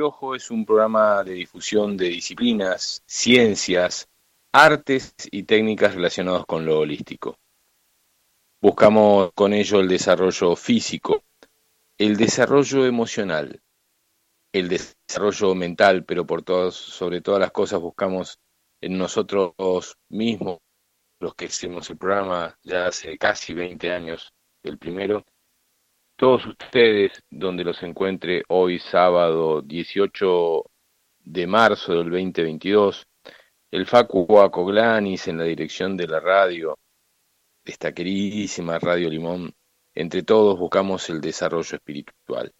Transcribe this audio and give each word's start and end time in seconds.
Ojo 0.00 0.34
es 0.34 0.50
un 0.50 0.66
programa 0.66 1.24
de 1.24 1.32
difusión 1.32 1.96
de 1.96 2.08
disciplinas, 2.08 3.02
ciencias, 3.06 4.10
artes 4.52 5.14
y 5.30 5.44
técnicas 5.44 5.94
relacionados 5.94 6.44
con 6.44 6.66
lo 6.66 6.80
holístico. 6.80 7.38
Buscamos 8.60 9.30
con 9.34 9.54
ello 9.54 9.80
el 9.80 9.88
desarrollo 9.88 10.54
físico, 10.54 11.24
el 11.96 12.18
desarrollo 12.18 12.84
emocional, 12.84 13.62
el 14.52 14.68
desarrollo 14.68 15.54
mental, 15.54 16.04
pero 16.04 16.26
por 16.26 16.42
todas, 16.42 16.74
sobre 16.74 17.22
todas 17.22 17.40
las 17.40 17.52
cosas 17.52 17.80
buscamos 17.80 18.38
en 18.82 18.98
nosotros 18.98 19.96
mismos, 20.10 20.58
los 21.20 21.34
que 21.34 21.46
hicimos 21.46 21.88
el 21.88 21.96
programa 21.96 22.58
ya 22.62 22.86
hace 22.86 23.16
casi 23.16 23.54
20 23.54 23.90
años, 23.92 24.34
el 24.62 24.76
primero, 24.76 25.24
todos 26.20 26.44
ustedes, 26.44 27.12
donde 27.30 27.64
los 27.64 27.82
encuentre 27.82 28.42
hoy 28.48 28.78
sábado 28.78 29.62
18 29.62 30.70
de 31.24 31.46
marzo 31.46 31.94
del 31.94 32.10
2022, 32.10 33.06
el 33.70 33.86
Facu 33.86 34.38
Acoglanis 34.38 35.28
en 35.28 35.38
la 35.38 35.44
dirección 35.44 35.96
de 35.96 36.06
la 36.06 36.20
radio, 36.20 36.78
esta 37.64 37.92
queridísima 37.92 38.78
Radio 38.78 39.08
Limón, 39.08 39.50
entre 39.94 40.22
todos 40.22 40.58
buscamos 40.58 41.08
el 41.08 41.22
desarrollo 41.22 41.76
espiritual. 41.76 42.52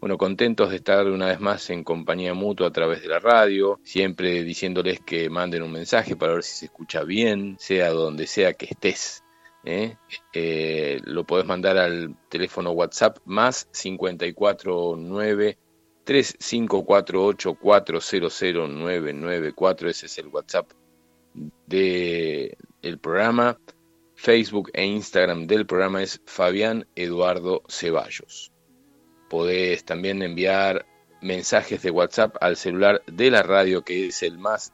Bueno, 0.00 0.16
contentos 0.16 0.70
de 0.70 0.76
estar 0.76 1.08
una 1.08 1.26
vez 1.26 1.40
más 1.40 1.70
en 1.70 1.82
compañía 1.82 2.32
mutua 2.32 2.68
a 2.68 2.72
través 2.72 3.02
de 3.02 3.08
la 3.08 3.18
radio, 3.18 3.80
siempre 3.82 4.44
diciéndoles 4.44 5.00
que 5.00 5.28
manden 5.28 5.64
un 5.64 5.72
mensaje 5.72 6.14
para 6.14 6.34
ver 6.34 6.44
si 6.44 6.56
se 6.56 6.66
escucha 6.66 7.02
bien, 7.02 7.56
sea 7.58 7.90
donde 7.90 8.28
sea 8.28 8.52
que 8.52 8.66
estés. 8.66 9.24
¿eh? 9.64 9.96
Eh, 10.32 11.00
lo 11.02 11.24
podés 11.24 11.46
mandar 11.46 11.78
al 11.78 12.14
teléfono 12.28 12.70
WhatsApp 12.70 13.18
más 13.24 13.68
549 13.72 15.58
3548 16.04 17.54
400994, 17.54 19.90
ese 19.90 20.06
es 20.06 20.18
el 20.18 20.28
WhatsApp 20.28 20.70
del 21.66 22.56
el 22.82 22.98
programa. 23.00 23.58
Facebook 24.14 24.70
e 24.74 24.84
Instagram 24.84 25.46
del 25.46 25.66
programa 25.66 26.02
es 26.02 26.20
Fabián 26.24 26.86
Eduardo 26.94 27.62
Ceballos. 27.68 28.52
Podés 29.28 29.84
también 29.84 30.22
enviar 30.22 30.86
mensajes 31.20 31.82
de 31.82 31.90
WhatsApp 31.90 32.36
al 32.40 32.56
celular 32.56 33.02
de 33.06 33.30
la 33.30 33.42
radio 33.42 33.82
que 33.82 34.06
es 34.06 34.22
el 34.22 34.38
más 34.38 34.72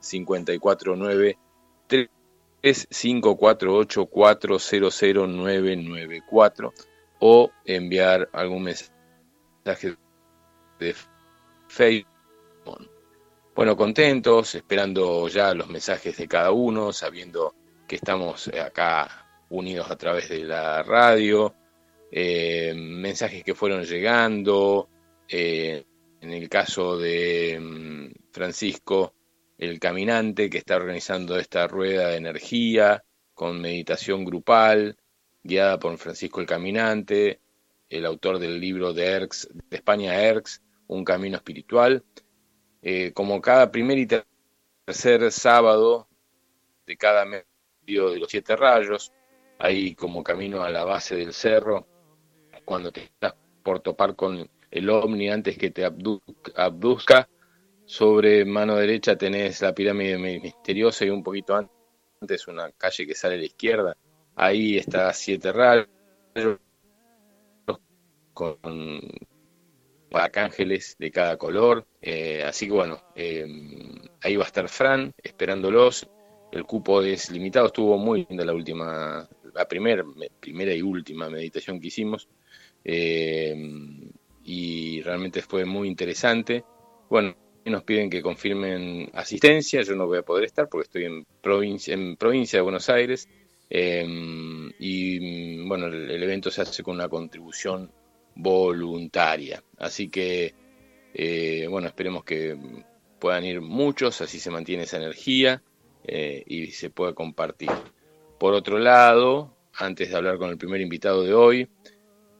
549 0.00 1.38
3548 1.86 4.06
400994 4.06 6.74
o 7.20 7.50
enviar 7.64 8.28
algún 8.32 8.64
mensaje 8.64 9.96
de 10.78 10.94
Facebook. 11.68 12.06
Bueno, 13.54 13.76
contentos, 13.76 14.54
esperando 14.54 15.28
ya 15.28 15.52
los 15.54 15.68
mensajes 15.68 16.16
de 16.16 16.26
cada 16.26 16.50
uno, 16.50 16.92
sabiendo 16.92 17.54
que 17.86 17.94
estamos 17.96 18.48
acá 18.48 19.26
unidos 19.50 19.90
a 19.90 19.96
través 19.96 20.30
de 20.30 20.44
la 20.44 20.82
radio, 20.82 21.54
eh, 22.10 22.74
mensajes 22.76 23.44
que 23.44 23.54
fueron 23.54 23.84
llegando, 23.84 24.88
eh, 25.28 25.84
en 26.20 26.32
el 26.32 26.48
caso 26.48 26.98
de 26.98 27.58
mm, 27.60 28.32
Francisco, 28.32 29.14
el 29.58 29.78
caminante 29.78 30.50
que 30.50 30.58
está 30.58 30.76
organizando 30.76 31.38
esta 31.38 31.66
rueda 31.66 32.08
de 32.08 32.16
energía 32.16 33.04
con 33.34 33.60
meditación 33.60 34.24
grupal, 34.24 34.96
guiada 35.42 35.78
por 35.78 35.96
Francisco 35.98 36.40
el 36.40 36.46
Caminante, 36.46 37.40
el 37.88 38.06
autor 38.06 38.38
del 38.38 38.60
libro 38.60 38.92
de, 38.92 39.06
Erx, 39.06 39.48
de 39.52 39.76
España 39.76 40.22
Erx, 40.22 40.62
Un 40.86 41.04
Camino 41.04 41.36
Espiritual. 41.36 42.04
Eh, 42.82 43.12
como 43.12 43.40
cada 43.40 43.70
primer 43.70 43.98
y 43.98 44.08
tercer 44.86 45.30
sábado 45.32 46.08
de 46.86 46.96
cada 46.96 47.24
medio 47.24 48.10
de 48.10 48.18
los 48.18 48.30
siete 48.30 48.56
rayos, 48.56 49.12
ahí 49.58 49.94
como 49.94 50.22
camino 50.22 50.62
a 50.62 50.70
la 50.70 50.84
base 50.84 51.16
del 51.16 51.32
cerro, 51.32 51.86
cuando 52.64 52.92
te 52.92 53.04
estás 53.04 53.34
por 53.62 53.80
topar 53.80 54.16
con 54.16 54.48
el 54.70 54.90
ovni 54.90 55.28
antes 55.30 55.58
que 55.58 55.70
te 55.70 55.84
abduzca. 55.84 57.28
Sobre 57.84 58.44
mano 58.44 58.76
derecha 58.76 59.16
tenés 59.16 59.60
la 59.62 59.74
pirámide 59.74 60.16
misteriosa 60.18 61.04
y 61.04 61.10
un 61.10 61.24
poquito 61.24 61.56
antes 61.56 61.80
es 62.28 62.46
una 62.48 62.70
calle 62.72 63.06
que 63.06 63.14
sale 63.14 63.34
a 63.34 63.38
la 63.38 63.44
izquierda. 63.44 63.96
Ahí 64.36 64.76
está 64.76 65.12
Siete 65.12 65.52
Rayos 65.52 65.88
con 68.32 68.56
arcángeles 70.12 70.96
de 70.98 71.10
cada 71.10 71.36
color. 71.36 71.86
Eh, 72.00 72.42
así 72.44 72.66
que 72.66 72.72
bueno, 72.72 73.02
eh, 73.14 73.46
ahí 74.22 74.36
va 74.36 74.44
a 74.44 74.46
estar 74.46 74.68
Fran 74.68 75.12
esperándolos. 75.22 76.08
El 76.52 76.64
cupo 76.64 77.02
es 77.02 77.30
limitado, 77.30 77.66
estuvo 77.66 77.96
muy 77.96 78.26
linda 78.28 78.44
la 78.44 78.52
última, 78.52 79.28
la 79.54 79.68
primera, 79.68 80.04
primera 80.40 80.74
y 80.74 80.82
última 80.82 81.28
meditación 81.30 81.80
que 81.80 81.88
hicimos. 81.88 82.28
Eh, 82.84 83.54
y 84.44 85.02
realmente 85.02 85.42
fue 85.42 85.64
muy 85.64 85.88
interesante. 85.88 86.64
Bueno, 87.08 87.36
nos 87.64 87.84
piden 87.84 88.10
que 88.10 88.22
confirmen 88.22 89.10
asistencia, 89.12 89.82
yo 89.82 89.94
no 89.94 90.06
voy 90.06 90.18
a 90.18 90.22
poder 90.22 90.44
estar 90.44 90.68
porque 90.68 90.86
estoy 90.86 91.04
en 91.04 91.24
provincia, 91.40 91.94
en 91.94 92.16
provincia 92.16 92.58
de 92.58 92.62
Buenos 92.62 92.88
Aires. 92.88 93.28
y 93.70 95.66
bueno, 95.68 95.86
el 95.86 96.22
evento 96.22 96.50
se 96.50 96.62
hace 96.62 96.82
con 96.82 96.96
una 96.96 97.08
contribución 97.08 97.90
voluntaria. 98.34 99.62
Así 99.78 100.08
que, 100.08 100.54
eh, 101.14 101.66
bueno, 101.68 101.88
esperemos 101.88 102.24
que 102.24 102.56
puedan 103.18 103.44
ir 103.44 103.60
muchos, 103.60 104.20
así 104.20 104.40
se 104.40 104.50
mantiene 104.50 104.84
esa 104.84 104.96
energía 104.96 105.62
eh, 106.04 106.42
y 106.46 106.68
se 106.68 106.90
puede 106.90 107.14
compartir. 107.14 107.70
Por 108.38 108.54
otro 108.54 108.78
lado, 108.78 109.54
antes 109.74 110.10
de 110.10 110.16
hablar 110.16 110.38
con 110.38 110.50
el 110.50 110.58
primer 110.58 110.80
invitado 110.80 111.22
de 111.22 111.34
hoy, 111.34 111.68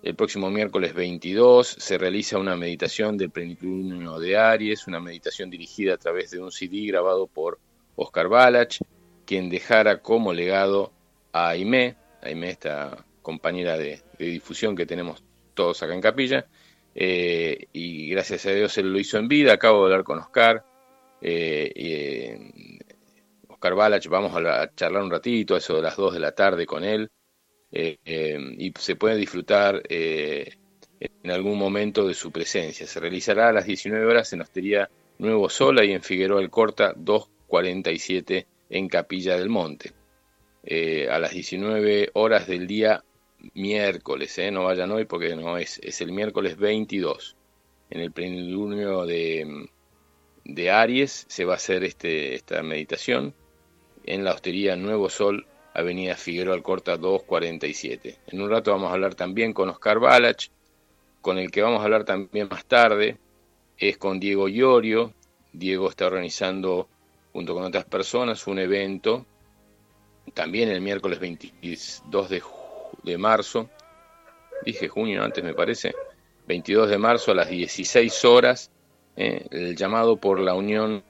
el 0.03 0.15
próximo 0.15 0.51
miércoles 0.51 0.95
22 0.95 1.67
se 1.67 1.99
realiza 1.99 2.39
una 2.39 2.57
meditación 2.57 3.19
del 3.19 3.31
plenilunio 3.31 4.19
de 4.19 4.37
Aries, 4.37 4.87
una 4.87 5.01
meditación 5.01 5.51
dirigida 5.51 5.95
a 5.95 5.99
través 5.99 6.31
de 6.31 6.41
un 6.41 6.51
CD 6.51 6.87
grabado 6.87 7.27
por 7.27 7.59
Oscar 7.97 8.29
Balach, 8.29 8.79
quien 9.27 9.51
dejara 9.51 10.01
como 10.01 10.33
legado 10.33 10.93
a 11.33 11.51
Aimé, 11.51 11.97
Aimé 12.23 12.51
esta 12.51 13.05
compañera 13.23 13.77
de, 13.77 14.03
difusión 14.19 14.75
que 14.75 14.87
tenemos 14.87 15.23
todos 15.55 15.83
acá 15.83 15.95
en 15.95 16.01
Capilla. 16.01 16.47
Eh, 16.95 17.67
y 17.73 18.11
gracias 18.11 18.47
a 18.47 18.53
Dios 18.53 18.77
él 18.79 18.93
lo 18.93 18.99
hizo 18.99 19.19
en 19.19 19.29
vida. 19.29 19.53
Acabo 19.53 19.81
de 19.81 19.93
hablar 19.93 20.05
con 20.05 20.19
Oscar. 20.19 20.65
Eh, 21.21 21.71
eh, 21.75 22.79
Oscar 23.49 23.75
Balach, 23.75 24.07
vamos 24.09 24.35
a, 24.35 24.75
charlar 24.75 25.03
un 25.03 25.11
ratito, 25.11 25.57
eso 25.57 25.77
de 25.77 25.83
las 25.83 25.97
2 25.97 26.15
de 26.15 26.21
la 26.21 26.33
tarde 26.33 26.65
con 26.67 26.85
él. 26.85 27.11
Y 27.73 28.73
se 28.79 28.97
puede 28.97 29.17
disfrutar 29.17 29.83
en 29.89 31.31
algún 31.31 31.59
momento 31.59 32.07
de 32.07 32.15
su 32.15 32.31
presencia. 32.31 32.87
Se 32.87 33.01
realizará 33.01 33.49
a 33.49 33.53
las 33.53 33.67
19 33.67 34.05
horas 34.07 34.33
en 34.33 34.41
Hostería 34.41 34.91
Nuevo 35.19 35.49
Sol 35.49 35.85
y 35.85 35.93
en 35.93 36.03
Figueroa 36.03 36.41
el 36.41 36.51
Corta 36.51 36.93
247 36.97 38.47
en 38.71 38.89
Capilla 38.89 39.37
del 39.37 39.49
Monte. 39.49 39.93
a 41.11 41.19
las 41.19 41.31
19 41.33 42.11
horas 42.15 42.47
del 42.47 42.67
día 42.67 43.05
miércoles, 43.55 44.39
¿eh? 44.39 44.51
no 44.51 44.65
vayan 44.65 44.91
hoy 44.91 45.05
porque 45.05 45.35
no 45.37 45.57
es, 45.57 45.79
es 45.83 46.01
el 46.01 46.13
miércoles 46.13 46.57
22. 46.57 47.37
En 47.91 48.01
el 48.01 48.13
plenilunio 48.13 49.05
de, 49.05 49.69
de 50.45 50.71
Aries 50.71 51.27
se 51.29 51.45
va 51.45 51.55
a 51.55 51.57
hacer 51.57 51.85
este, 51.85 52.35
esta 52.35 52.63
meditación 52.63 53.35
en 54.05 54.25
la 54.25 54.33
hostería 54.33 54.77
Nuevo 54.77 55.11
Sol, 55.11 55.47
Avenida 55.75 56.17
Figueroa 56.17 56.55
Alcorta 56.55 56.97
247. 56.97 58.19
En 58.29 58.41
un 58.41 58.51
rato 58.51 58.73
vamos 58.73 58.91
a 58.91 58.95
hablar 58.95 59.15
también 59.15 59.53
con 59.53 59.69
Oscar 59.69 59.99
Balach, 59.99 60.49
con 61.21 61.39
el 61.39 61.51
que 61.51 61.63
vamos 61.63 61.81
a 61.81 61.85
hablar 61.85 62.05
también 62.05 62.49
más 62.49 62.65
tarde, 62.65 63.19
es 63.79 63.99
con 63.99 64.21
Diego 64.21 64.49
Iorio. 64.49 65.13
Diego 65.53 65.89
está 65.89 66.07
organizando 66.07 66.89
junto 67.33 67.55
con 67.55 67.65
otras 67.65 67.85
personas 67.85 68.47
un 68.47 68.59
evento 68.59 69.27
también 70.35 70.69
el 70.69 70.81
miércoles 70.81 71.19
22 71.19 72.29
de 72.29 72.43
de 73.03 73.19
marzo, 73.19 73.69
dije 74.65 74.89
junio 74.89 75.23
antes 75.23 75.43
me 75.43 75.55
parece, 75.55 75.95
22 76.47 76.91
de 76.91 76.99
marzo 76.99 77.33
a 77.33 77.35
las 77.35 77.49
16 77.49 78.25
horas, 78.25 78.71
eh, 79.17 79.47
el 79.51 79.77
llamado 79.77 80.17
por 80.17 80.41
la 80.41 80.55
Unión 80.55 81.03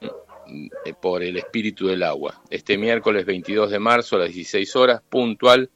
por 1.01 1.23
el 1.23 1.37
Espíritu 1.37 1.87
del 1.87 2.03
Agua. 2.03 2.41
Este 2.49 2.77
miércoles 2.77 3.25
22 3.25 3.71
de 3.71 3.79
marzo 3.79 4.15
a 4.15 4.19
las 4.19 4.33
16 4.33 4.75
horas, 4.75 5.01
puntual, 5.01 5.69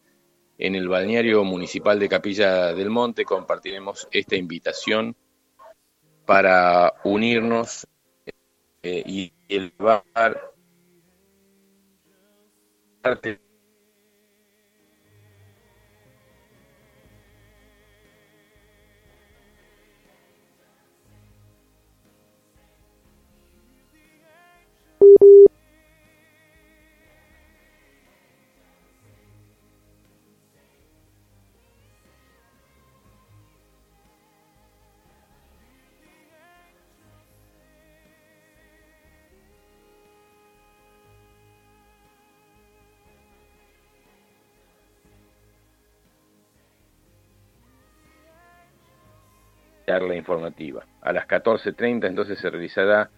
en 0.57 0.75
el 0.75 0.87
balneario 0.87 1.43
municipal 1.43 1.99
de 1.99 2.09
Capilla 2.09 2.73
del 2.73 2.89
Monte, 2.89 3.25
compartiremos 3.25 4.07
esta 4.11 4.35
invitación 4.35 5.15
para 6.25 6.93
unirnos 7.03 7.87
eh, 8.81 9.03
y 9.05 9.33
elevar 9.49 10.53
parte 13.01 13.39
charla 49.85 50.15
informativa. 50.15 50.85
A 51.01 51.13
las 51.13 51.27
14.30 51.27 52.07
entonces 52.07 52.39
se 52.39 52.49
realizará, 52.49 53.09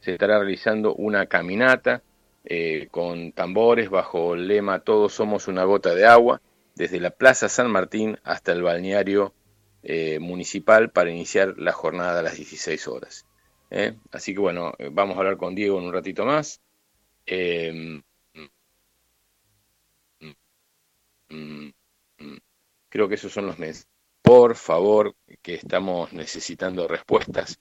se 0.00 0.12
estará 0.12 0.38
realizando 0.38 0.94
una 0.94 1.26
caminata 1.26 2.02
eh, 2.44 2.88
con 2.90 3.32
tambores 3.32 3.88
bajo 3.88 4.34
el 4.34 4.46
lema 4.46 4.80
Todos 4.80 5.14
somos 5.14 5.48
una 5.48 5.64
gota 5.64 5.94
de 5.94 6.06
agua, 6.06 6.40
desde 6.74 7.00
la 7.00 7.10
Plaza 7.10 7.48
San 7.48 7.70
Martín 7.70 8.18
hasta 8.24 8.52
el 8.52 8.62
balneario 8.62 9.32
eh, 9.82 10.18
municipal 10.18 10.90
para 10.90 11.10
iniciar 11.10 11.54
la 11.58 11.72
jornada 11.72 12.20
a 12.20 12.22
las 12.22 12.36
16 12.36 12.88
horas. 12.88 13.26
¿eh? 13.70 13.94
Así 14.12 14.34
que 14.34 14.40
bueno, 14.40 14.72
vamos 14.92 15.16
a 15.16 15.20
hablar 15.20 15.36
con 15.36 15.54
Diego 15.54 15.78
en 15.78 15.86
un 15.86 15.92
ratito 15.92 16.24
más. 16.24 16.60
Em, 17.26 18.02
mm, 20.20 20.32
mm, 21.30 21.72
mm, 22.18 22.36
creo 22.88 23.08
que 23.08 23.14
esos 23.14 23.32
son 23.32 23.46
los 23.46 23.58
mensajes 23.58 23.93
por 24.24 24.56
favor, 24.56 25.14
que 25.42 25.52
estamos 25.52 26.14
necesitando 26.14 26.88
respuestas 26.88 27.60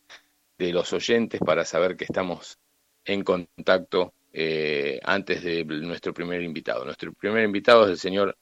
de 0.57 0.71
los 0.71 0.93
oyentes 0.93 1.41
para 1.45 1.65
saber 1.65 1.97
que 1.97 2.05
estamos 2.05 2.57
en 3.03 3.21
contacto 3.25 4.13
eh, 4.31 4.97
antes 5.03 5.43
de 5.43 5.65
nuestro 5.65 6.13
primer 6.13 6.41
invitado. 6.41 6.85
Nuestro 6.85 7.11
primer 7.11 7.43
invitado 7.43 7.83
es 7.83 7.91
el 7.91 7.97
señor 7.97 8.37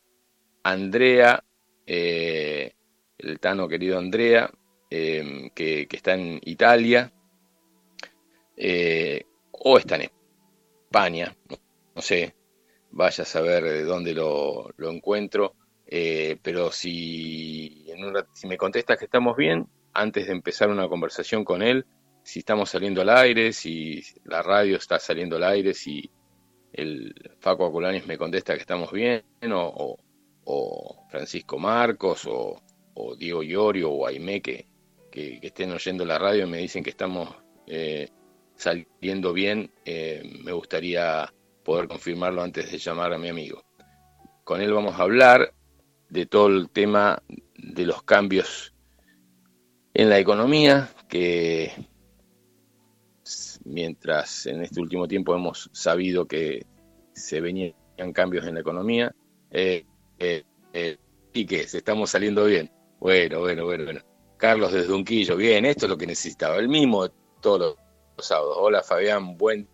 Andrea, 0.62 1.44
eh, 1.88 2.76
el 3.18 3.40
tano 3.40 3.68
querido 3.68 3.98
Andrea, 3.98 4.52
eh, 4.92 5.50
que, 5.56 5.88
está 5.92 6.14
en 6.14 6.40
Italia 6.44 7.12
o 9.52 9.78
está 9.80 9.96
en 9.96 10.12
España, 10.84 11.36
no, 11.96 12.02
sé, 12.04 12.36
vaya 12.92 13.24
a 13.24 13.26
saber 13.26 13.64
de 13.64 13.84
dónde 13.84 14.14
lo 14.14 14.72
encuentro. 14.78 15.56
Eh, 15.94 16.38
pero 16.42 16.72
si, 16.72 17.86
me 18.46 18.58
contestas 18.58 18.98
que 18.98 19.06
estamos 19.06 19.36
bien, 19.36 19.68
antes 19.94 20.26
de 20.26 20.32
empezar 20.32 20.70
una 20.70 20.88
conversación 20.88 21.44
con 21.44 21.62
él, 21.62 21.86
si 22.24 22.40
estamos 22.40 22.70
saliendo 22.70 23.02
al 23.02 23.10
aire, 23.10 23.52
si 23.52 24.02
la 24.24 24.42
radio 24.42 24.78
está 24.78 25.00
saliendo 25.00 25.36
al 25.36 25.44
aire, 25.44 25.74
si 25.74 26.10
el 26.72 27.14
Faco 27.42 27.66
Aculanis 27.66 28.08
me 28.08 28.18
contesta 28.18 28.54
que 28.54 28.62
estamos 28.62 28.90
bien, 28.94 29.24
o, 29.54 29.98
Francisco 31.10 31.60
Marcos, 31.60 32.26
o, 32.26 32.62
Diego 33.18 33.44
Llorio, 33.44 33.92
o 33.92 34.08
Aimé, 34.08 34.42
que, 34.42 34.68
que, 35.12 35.40
estén 35.42 35.72
oyendo 35.74 36.06
la 36.06 36.18
radio 36.18 36.46
y 36.46 36.50
me 36.50 36.60
dicen 36.60 36.84
que 36.84 36.92
estamos 36.92 37.36
eh, 37.68 38.08
saliendo 38.56 39.34
bien, 39.34 39.74
eh, 39.84 40.24
me 40.42 40.54
gustaría 40.54 41.34
poder 41.66 41.90
confirmarlo 41.90 42.42
antes 42.42 42.72
de 42.72 42.78
llamar 42.78 43.14
a 43.14 43.18
mi 43.18 43.28
amigo. 43.28 43.62
Con 44.46 44.62
él 44.62 44.72
vamos 44.72 44.98
a 44.98 45.04
hablar 45.04 45.54
de 46.12 46.26
todo 46.26 46.48
el 46.48 46.70
tema 46.70 47.24
de 47.56 47.86
los 47.86 48.04
cambios 48.04 48.74
en 49.94 50.10
la 50.10 50.20
economía, 50.20 50.90
que 51.08 51.72
mientras 53.64 54.46
en 54.46 54.62
este 54.62 54.82
último 54.82 55.08
tiempo 55.08 55.34
hemos 55.34 55.70
sabido 55.72 56.28
que 56.28 56.66
se 57.14 57.40
venían 57.40 57.74
cambios 58.14 58.46
en 58.46 58.56
la 58.56 58.60
economía, 58.60 59.16
eh, 59.52 59.86
eh, 60.20 60.44
eh, 60.74 60.98
y 61.34 61.46
que 61.46 61.66
se 61.68 61.78
estamos 61.78 62.10
saliendo 62.10 62.44
bien. 62.44 62.70
Bueno, 63.00 63.40
bueno, 63.40 63.64
bueno, 63.64 63.86
bueno. 63.86 64.02
Carlos 64.36 64.74
desde 64.74 64.94
Unquillo, 64.94 65.38
bien, 65.38 65.66
esto 65.66 65.86
es 65.86 65.90
lo 65.92 65.98
que 65.98 66.08
necesitaba, 66.08 66.58
el 66.58 66.68
mismo 66.68 67.08
todos 67.42 67.78
los 68.18 68.26
sábados. 68.26 68.58
Hola 68.60 68.84
Fabián, 68.84 69.38
buen 69.38 69.68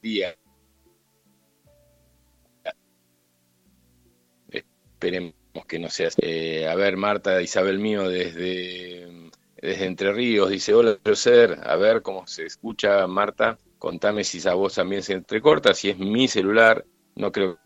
día. 0.00 0.37
Esperemos 4.98 5.34
que 5.66 5.78
no 5.78 5.88
sea 5.90 6.08
así. 6.08 6.64
a 6.64 6.74
ver, 6.74 6.96
Marta 6.96 7.40
Isabel 7.40 7.78
mío 7.78 8.08
desde, 8.08 9.30
desde 9.60 9.86
Entre 9.86 10.12
Ríos 10.12 10.50
dice, 10.50 10.74
hola, 10.74 10.98
ser, 11.14 11.60
a 11.64 11.76
ver 11.76 12.02
cómo 12.02 12.26
se 12.26 12.46
escucha 12.46 13.06
Marta, 13.06 13.58
contame 13.78 14.24
si 14.24 14.38
esa 14.38 14.54
voz 14.54 14.74
también 14.74 15.02
se 15.02 15.14
entrecorta, 15.14 15.74
si 15.74 15.90
es 15.90 15.98
mi 15.98 16.28
celular, 16.28 16.84
no 17.14 17.32
creo 17.32 17.58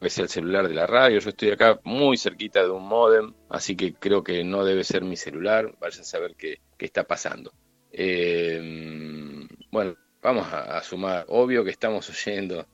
que 0.00 0.10
sea 0.10 0.24
el 0.24 0.30
celular 0.30 0.68
de 0.68 0.74
la 0.74 0.86
radio, 0.86 1.18
yo 1.18 1.30
estoy 1.30 1.50
acá 1.50 1.80
muy 1.84 2.16
cerquita 2.16 2.62
de 2.62 2.70
un 2.70 2.86
modem, 2.86 3.34
así 3.48 3.76
que 3.76 3.94
creo 3.94 4.22
que 4.22 4.44
no 4.44 4.64
debe 4.64 4.84
ser 4.84 5.02
mi 5.02 5.16
celular, 5.16 5.74
vaya 5.80 6.00
a 6.00 6.04
saber 6.04 6.36
qué, 6.36 6.60
qué 6.76 6.86
está 6.86 7.04
pasando. 7.04 7.52
Eh, 7.90 9.48
bueno, 9.70 9.96
vamos 10.22 10.46
a, 10.52 10.82
sumar, 10.82 11.24
obvio 11.28 11.64
que 11.64 11.70
estamos 11.70 12.08
oyendo 12.10 12.66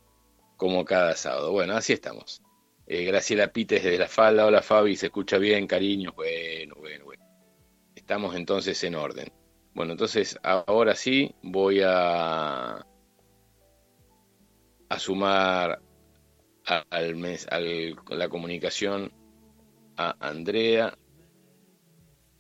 como 0.57 0.85
cada 0.85 1.15
sábado, 1.15 1.53
bueno, 1.53 1.75
así 1.75 1.93
estamos. 1.93 2.43
Eh, 2.95 3.05
Graciela 3.05 3.51
Pites 3.51 3.83
desde 3.83 3.97
la 3.97 4.07
falda, 4.07 4.45
hola 4.45 4.61
Fabi, 4.61 4.97
se 4.97 5.07
escucha 5.07 5.39
bien, 5.39 5.67
cariño, 5.67 6.13
bueno, 6.15 6.75
bueno, 6.79 7.07
bueno. 7.07 7.25
Estamos 7.95 8.37
entonces 8.37 8.85
en 8.85 8.97
orden. 8.97 9.33
Bueno, 9.73 9.93
entonces 9.93 10.39
ahora 10.43 10.95
sí 10.95 11.35
voy 11.43 11.81
a, 11.83 12.85
a 14.91 14.99
sumar 14.99 15.81
al 16.91 17.17
mes, 17.17 17.47
la 18.11 18.29
comunicación 18.29 19.11
a 19.97 20.15
Andrea, 20.21 20.95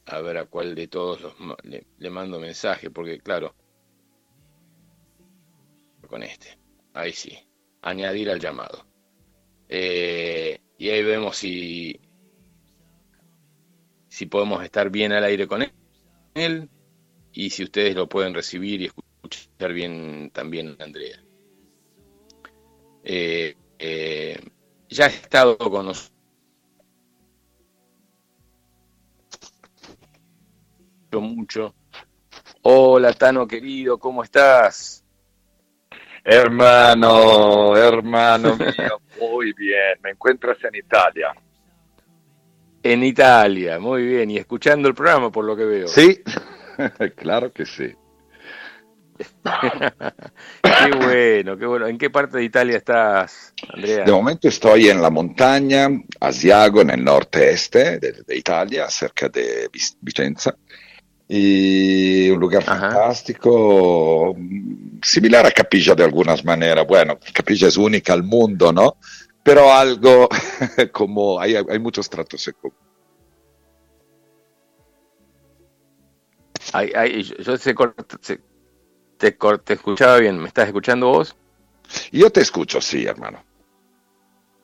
a 0.04 0.21
ver 0.21 0.37
a 0.37 0.44
cuál 0.44 0.75
de 0.75 0.87
todos 0.87 1.23
los, 1.23 1.35
le, 1.62 2.11
mando 2.11 2.38
mensaje, 2.38 2.90
porque 2.90 3.18
claro, 3.21 3.54
con 6.06 6.23
este, 6.23 6.59
ahí 6.92 7.12
sí, 7.12 7.38
añadir 7.80 8.28
al 8.28 8.38
llamado. 8.38 8.91
Eh, 9.75 10.61
y 10.76 10.91
ahí 10.91 11.02
vemos 11.02 11.35
si, 11.38 11.99
si 14.07 14.26
podemos 14.26 14.62
estar 14.62 14.91
bien 14.91 15.12
al 15.12 15.25
aire 15.25 15.47
con 15.47 15.64
él 16.35 16.69
y 17.33 17.49
si 17.49 17.64
ustedes 17.64 17.95
lo 17.95 18.07
pueden 18.07 18.35
recibir 18.35 18.83
y 18.83 18.85
escuchar 18.85 19.73
bien 19.73 20.31
también 20.35 20.76
Andrea. 20.79 21.25
Eh, 23.02 23.57
eh, 23.79 24.38
ya 24.91 25.07
ha 25.07 25.09
estado 25.09 25.57
con 25.57 25.87
nosotros 25.87 26.12
mucho. 31.12 31.75
Hola 32.61 33.14
Tano 33.14 33.49
querido, 33.49 33.99
¿cómo 33.99 34.23
estás? 34.23 35.01
Hermano, 36.25 37.76
hermano 37.76 38.57
mío, 38.57 39.00
muy 39.21 39.52
bien. 39.55 39.99
Me 40.02 40.11
encuentras 40.11 40.57
en 40.64 40.76
Italia. 40.76 41.33
En 42.83 43.02
Italia, 43.02 43.79
muy 43.79 44.07
bien. 44.07 44.31
Y 44.31 44.38
escuchando 44.38 44.88
el 44.88 44.95
programa, 44.95 45.31
por 45.31 45.45
lo 45.45 45.57
que 45.57 45.64
veo. 45.64 45.88
Sí, 45.88 46.23
claro 47.17 47.52
que 47.52 47.67
sí. 47.67 47.95
qué 50.62 50.97
bueno, 50.97 51.57
qué 51.57 51.67
bueno. 51.67 51.87
¿En 51.87 51.99
qué 51.99 52.11
parte 52.11 52.38
de 52.38 52.45
Italia 52.45 52.76
estás, 52.79 53.55
Andrea? 53.73 54.05
De 54.05 54.12
momento 54.12 54.49
estoy 54.49 54.88
en 54.88 55.02
la 55.02 55.11
montaña, 55.11 55.88
Asiago, 56.21 56.81
en 56.81 56.91
el 56.91 57.05
norte-este 57.05 57.99
de, 57.99 58.37
Italia, 58.37 58.88
cerca 58.88 59.29
de 59.29 59.69
Vicenza. 60.00 60.57
Y 61.35 62.29
un 62.29 62.41
lugar 62.41 62.62
fantástico, 62.62 64.37
similar 65.01 65.47
a 65.47 65.51
Capilla 65.51 65.95
de 65.95 66.05
algunas 66.05 66.45
maneras. 66.45 66.87
Bueno, 66.87 67.19
Capilla 67.33 67.69
es 67.69 67.79
única 67.79 68.12
al 68.12 68.23
mundo, 68.23 68.71
¿no? 68.71 68.99
Pero 69.43 69.73
algo 69.73 70.29
como 70.93 71.41
hay, 71.41 71.55
hay 71.55 71.79
muchos 71.79 72.11
tratos 72.11 72.47
en 72.49 72.55
común. 72.61 72.77
yo 77.39 77.57
sé, 77.57 77.75
te, 79.17 79.33
te 79.33 79.73
escuchaba 79.73 80.19
bien. 80.19 80.39
¿Me 80.39 80.49
estás 80.49 80.67
escuchando 80.67 81.09
vos? 81.09 81.35
Yo 82.11 82.29
te 82.29 82.43
escucho, 82.43 82.79
sí, 82.83 83.07
hermano. 83.07 83.43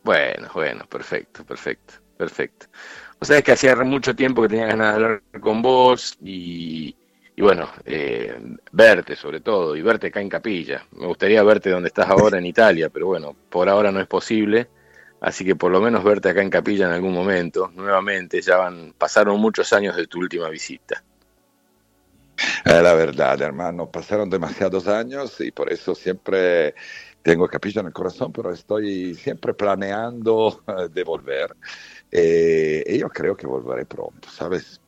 Bueno, 0.04 0.50
bueno, 0.52 0.84
perfecto, 0.86 1.46
perfecto, 1.46 1.94
perfecto. 2.18 2.66
O 3.20 3.24
sea, 3.24 3.38
es 3.38 3.44
que 3.44 3.52
hacía 3.52 3.74
mucho 3.76 4.14
tiempo 4.14 4.42
que 4.42 4.48
tenía 4.48 4.66
ganas 4.66 4.88
de 4.88 4.94
hablar 4.94 5.22
con 5.40 5.60
vos 5.60 6.16
y, 6.22 6.94
bueno, 7.36 7.68
eh, 7.84 8.38
verte 8.72 9.16
sobre 9.16 9.40
todo 9.40 9.74
y 9.74 9.82
verte 9.82 10.08
acá 10.08 10.20
en 10.20 10.28
Capilla. 10.28 10.86
Me 10.92 11.06
gustaría 11.06 11.42
verte 11.42 11.70
donde 11.70 11.88
estás 11.88 12.08
ahora 12.08 12.38
en 12.38 12.46
Italia, 12.46 12.88
pero 12.90 13.06
bueno, 13.06 13.34
por 13.50 13.68
ahora 13.68 13.90
no 13.90 14.00
es 14.00 14.06
posible. 14.06 14.68
Así 15.20 15.44
que 15.44 15.56
por 15.56 15.72
lo 15.72 15.80
menos 15.80 16.04
verte 16.04 16.28
acá 16.28 16.42
en 16.42 16.50
Capilla 16.50 16.86
en 16.86 16.92
algún 16.92 17.12
momento, 17.12 17.72
nuevamente, 17.74 18.40
ya 18.40 18.56
van, 18.56 18.94
pasaron 18.96 19.40
muchos 19.40 19.72
años 19.72 19.96
de 19.96 20.06
tu 20.06 20.20
última 20.20 20.48
visita. 20.48 21.02
La 22.64 22.94
verdad, 22.94 23.40
hermano, 23.42 23.90
pasaron 23.90 24.30
demasiados 24.30 24.86
años 24.86 25.40
y 25.40 25.50
por 25.50 25.72
eso 25.72 25.94
siempre 25.94 26.74
tengo 27.22 27.48
Capilla 27.48 27.80
en 27.80 27.88
el 27.88 27.92
corazón, 27.92 28.32
pero 28.32 28.52
estoy 28.52 29.14
siempre 29.14 29.54
planeando 29.54 30.62
eh, 30.66 30.88
de 30.90 31.04
volver. 31.04 31.54
Eh, 32.10 32.84
y 32.86 32.98
yo 32.98 33.08
creo 33.08 33.36
que 33.36 33.46
volveré 33.46 33.84
pronto, 33.84 34.28
¿sabes? 34.30 34.80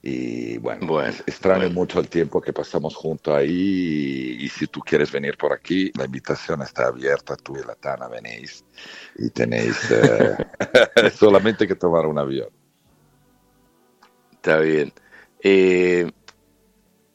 Y 0.00 0.58
bueno, 0.58 0.86
bueno 0.86 1.12
extraño 1.26 1.68
mucho 1.70 1.98
el 1.98 2.08
tiempo 2.08 2.40
que 2.40 2.52
pasamos 2.52 2.94
juntos 2.94 3.34
ahí. 3.34 4.36
Y, 4.40 4.48
si 4.48 4.68
tú 4.68 4.80
quieres 4.80 5.10
venir 5.10 5.36
por 5.36 5.52
aquí, 5.52 5.90
la 5.96 6.04
invitación 6.04 6.62
está 6.62 6.86
abierta. 6.86 7.36
Tú 7.36 7.56
y 7.56 7.66
la 7.66 7.74
Tana 7.74 8.08
venís 8.08 8.64
y 9.16 9.30
tenéis 9.30 9.90
eh, 9.90 10.36
solamente 11.14 11.66
que 11.66 11.74
tomar 11.74 12.06
un 12.06 12.18
avión. 12.18 12.48
Está 14.32 14.60
bien. 14.60 14.92
Eh, 15.42 16.10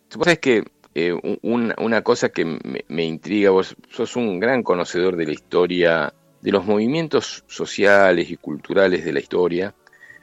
sabes 0.10 0.40
que 0.40 0.66
eh, 0.96 1.14
una, 1.42 2.02
cosa 2.04 2.30
que 2.30 2.46
me, 2.88 3.04
intriga, 3.04 3.50
vos 3.50 3.76
sos 3.90 4.16
un 4.16 4.40
gran 4.40 4.62
conocedor 4.62 5.16
de 5.16 5.26
la 5.26 5.32
historia, 5.32 6.14
de 6.44 6.52
los 6.52 6.66
movimientos 6.66 7.46
sociales 7.48 8.30
y 8.30 8.36
culturales 8.36 9.06
de 9.06 9.14
la 9.14 9.22
historia, 9.22 9.74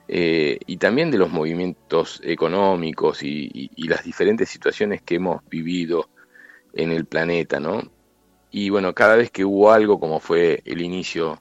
eh, 0.07 0.59
y 0.67 0.77
también 0.77 1.11
de 1.11 1.17
los 1.17 1.31
movimientos 1.31 2.21
económicos 2.23 3.23
y, 3.23 3.71
y, 3.75 3.89
las 3.89 4.05
diferentes 4.05 4.51
situaciones 4.51 5.01
que 5.01 5.15
hemos 5.15 5.41
vivido 5.49 6.11
en 6.75 6.91
el 6.91 7.07
planeta, 7.07 7.59
¿no? 7.59 7.91
Y 8.51 8.69
bueno, 8.69 8.93
cada 8.93 9.17
vez 9.17 9.31
que 9.31 9.47
hubo 9.47 9.73
algo 9.73 9.99
como 9.99 10.21
fue 10.21 10.61
el 10.67 10.83
inicio 10.83 11.41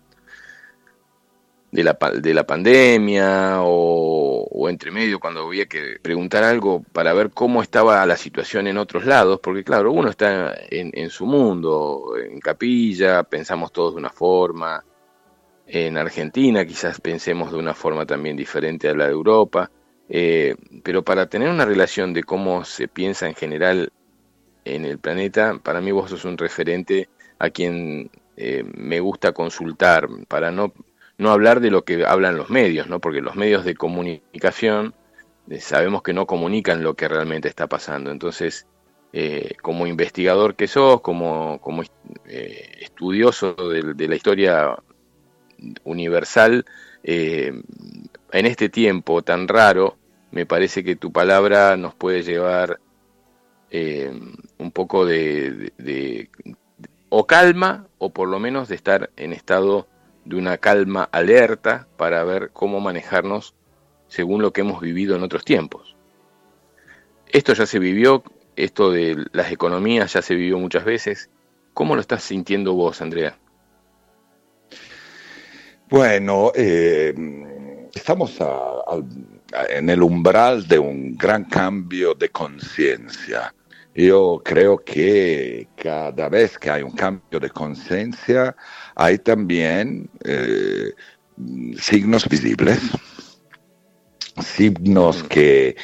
de 1.71 1.83
la, 1.83 1.97
de 2.15 2.33
la 2.33 2.45
pandemia 2.45 3.59
o, 3.61 4.67
entre 4.69 4.91
medio 4.91 5.19
cuando 5.19 5.47
había 5.47 5.65
que 5.65 5.97
preguntar 6.01 6.43
algo 6.43 6.83
para 6.93 7.13
ver 7.13 7.31
cómo 7.31 7.61
estaba 7.61 8.05
la 8.05 8.17
situación 8.17 8.67
en 8.67 8.77
otros 8.77 9.05
lados, 9.05 9.39
porque 9.41 9.63
claro, 9.63 9.91
uno 9.91 10.09
está 10.09 10.53
en, 10.69 10.91
en 10.93 11.09
su 11.09 11.25
mundo, 11.25 12.13
en 12.17 12.39
capilla, 12.39 13.23
pensamos 13.23 13.71
todos 13.71 13.93
de 13.93 13.99
una 13.99 14.09
forma, 14.09 14.83
en 15.71 15.97
Argentina 15.97 16.65
quizás 16.65 16.99
pensemos 16.99 17.51
de 17.51 17.57
una 17.57 17.75
forma 17.75 18.05
también 18.05 18.35
diferente 18.35 18.89
a 18.89 18.95
la 18.95 19.05
de 19.05 19.11
Europa, 19.11 19.69
eh, 20.09 20.55
pero 20.83 21.03
para 21.03 21.29
tener 21.29 21.49
una 21.49 21.65
relación 21.65 22.13
de 22.13 22.23
cómo 22.23 22.65
se 22.65 22.88
piensa 22.88 23.27
en 23.27 23.35
general 23.35 23.91
en 24.65 24.85
el 24.85 24.97
planeta, 24.97 25.59
para 25.61 25.79
mí 25.79 25.91
vos 25.91 26.09
sos 26.09 26.25
un 26.25 26.38
referente 26.38 27.09
a 27.38 27.51
quien 27.51 28.09
eh, 28.35 28.63
me 28.65 28.99
gusta 28.99 29.31
consultar, 29.31 30.07
para 30.27 30.49
no 30.49 30.73
no 31.19 31.31
hablar 31.31 31.59
de 31.59 31.69
lo 31.69 31.83
que 31.83 32.05
hablan 32.05 32.38
los 32.38 32.49
medios, 32.49 32.88
¿no? 32.88 32.99
Porque 32.99 33.21
los 33.21 33.35
medios 33.35 33.65
de 33.65 33.75
comunicación 33.75 34.95
eh, 35.49 35.59
sabemos 35.59 36.01
que 36.01 36.13
no 36.13 36.25
comunican 36.25 36.81
lo 36.81 36.95
que 36.95 37.09
realmente 37.09 37.49
está 37.49 37.67
pasando. 37.67 38.09
Entonces, 38.09 38.65
eh, 39.11 39.55
como 39.61 39.85
investigador 39.85 40.55
que 40.55 40.67
sos, 40.67 41.01
como, 41.01 41.59
como 41.59 41.83
eh, 42.25 42.71
estudioso 42.79 43.53
de, 43.53 44.07
la 44.07 44.15
historia 44.15 44.77
universal, 45.83 46.65
en 47.03 47.65
este 48.45 48.69
tiempo 48.69 49.21
tan 49.21 49.47
raro, 49.47 49.97
me 50.31 50.45
parece 50.45 50.83
que 50.83 50.95
tu 50.95 51.11
palabra 51.11 51.75
nos 51.75 51.95
puede 51.95 52.23
llevar 52.23 52.79
un 53.71 54.71
poco 54.71 55.05
de, 55.05 55.73
de, 55.77 56.29
o 57.09 57.25
calma, 57.25 57.88
o 57.97 58.11
por 58.11 58.29
lo 58.29 58.39
menos 58.39 58.69
de 58.69 58.75
estar 58.75 59.09
en 59.17 59.33
estado 59.33 59.88
de 60.29 60.36
una 60.36 60.59
calma 60.59 61.09
alerta 61.12 61.88
para 61.98 62.24
ver 62.24 62.51
cómo 62.53 62.80
manejarnos 62.80 63.56
según 64.08 64.43
lo 64.43 64.53
que 64.53 64.62
hemos 64.62 64.80
vivido 64.80 65.15
en 65.15 65.23
otros 65.23 65.43
tiempos. 65.43 65.95
Esto 67.27 67.53
ya 67.53 67.65
se 67.65 67.80
vivió, 67.80 68.23
esto 68.56 68.91
de 68.91 69.25
las 69.32 69.51
economías 69.51 70.13
ya 70.13 70.21
se 70.21 70.36
vivió 70.36 70.60
muchas 70.60 70.86
veces. 70.86 71.32
¿Cómo 71.73 71.95
lo 71.95 72.01
estás 72.01 72.23
sintiendo 72.23 72.73
vos, 72.73 73.01
Andrea? 73.01 73.38
Bueno, 75.89 76.51
eh, 76.53 77.88
estamos 77.93 78.38
en 79.69 79.89
el 79.89 80.03
umbral 80.03 80.67
de 80.67 80.77
un 80.77 81.17
gran 81.17 81.45
cambio 81.45 82.13
de 82.13 82.30
conciencia. 82.30 83.51
Yo 83.95 84.41
creo 84.45 84.77
que 84.77 85.67
cada 85.75 86.30
vez 86.30 86.60
que 86.60 86.69
hay 86.69 86.84
un 86.84 86.91
cambio 86.91 87.39
de 87.39 87.49
conciencia, 87.49 88.56
hay 88.99 89.17
también 89.17 90.09
eh, 90.25 90.91
signos 91.79 92.27
visibles, 92.27 92.81
signos 94.43 95.23
que 95.23 95.77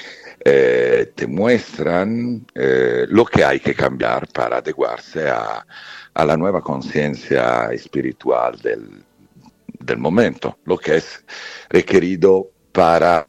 eh, 0.43 1.13
te 1.15 1.25
muestran 1.25 2.45
eh, 2.53 3.05
lo 3.07 3.23
que 3.23 3.45
hay 3.45 3.61
que 3.61 3.73
cambiar 3.73 4.27
para 4.27 4.57
adecuarse 4.57 5.29
a, 5.29 5.65
la 6.13 6.35
nueva 6.35 6.59
conciencia 6.59 7.69
espiritual 7.71 8.59
del, 8.59 9.97
momento, 9.97 10.59
lo 10.65 10.77
que 10.77 10.97
es 10.97 11.23
requerido 11.69 12.51
para, 12.73 13.25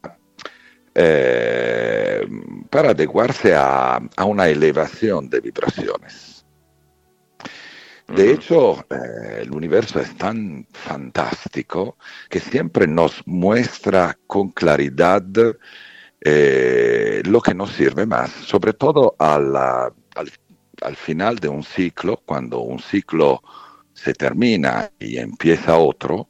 eh, 0.95 2.27
para 2.69 2.89
adecuarse 2.89 3.53
a, 3.55 4.01
una 4.25 4.49
elevación 4.49 5.29
de 5.29 5.39
vibraciones. 5.39 6.36
De 8.07 8.31
hecho, 8.31 8.85
el 8.89 9.51
universo 9.51 9.99
es 9.99 10.15
tan 10.17 10.65
fantástico 10.71 11.97
que 12.29 12.39
siempre 12.39 12.87
nos 12.87 13.21
muestra 13.25 14.17
con 14.27 14.49
claridad 14.51 15.23
eh, 16.21 17.21
lo 17.25 17.41
que 17.41 17.53
nos 17.53 17.71
sirve 17.71 18.05
más, 18.05 18.31
sobre 18.31 18.73
todo 18.73 19.15
al, 19.19 19.55
al, 19.55 20.95
final 20.95 21.37
de 21.37 21.49
un 21.49 21.63
ciclo, 21.63 22.21
cuando 22.25 22.61
un 22.61 22.79
ciclo 22.79 23.43
se 23.93 24.13
termina 24.13 24.89
y 24.99 25.17
empieza 25.17 25.77
otro, 25.77 26.29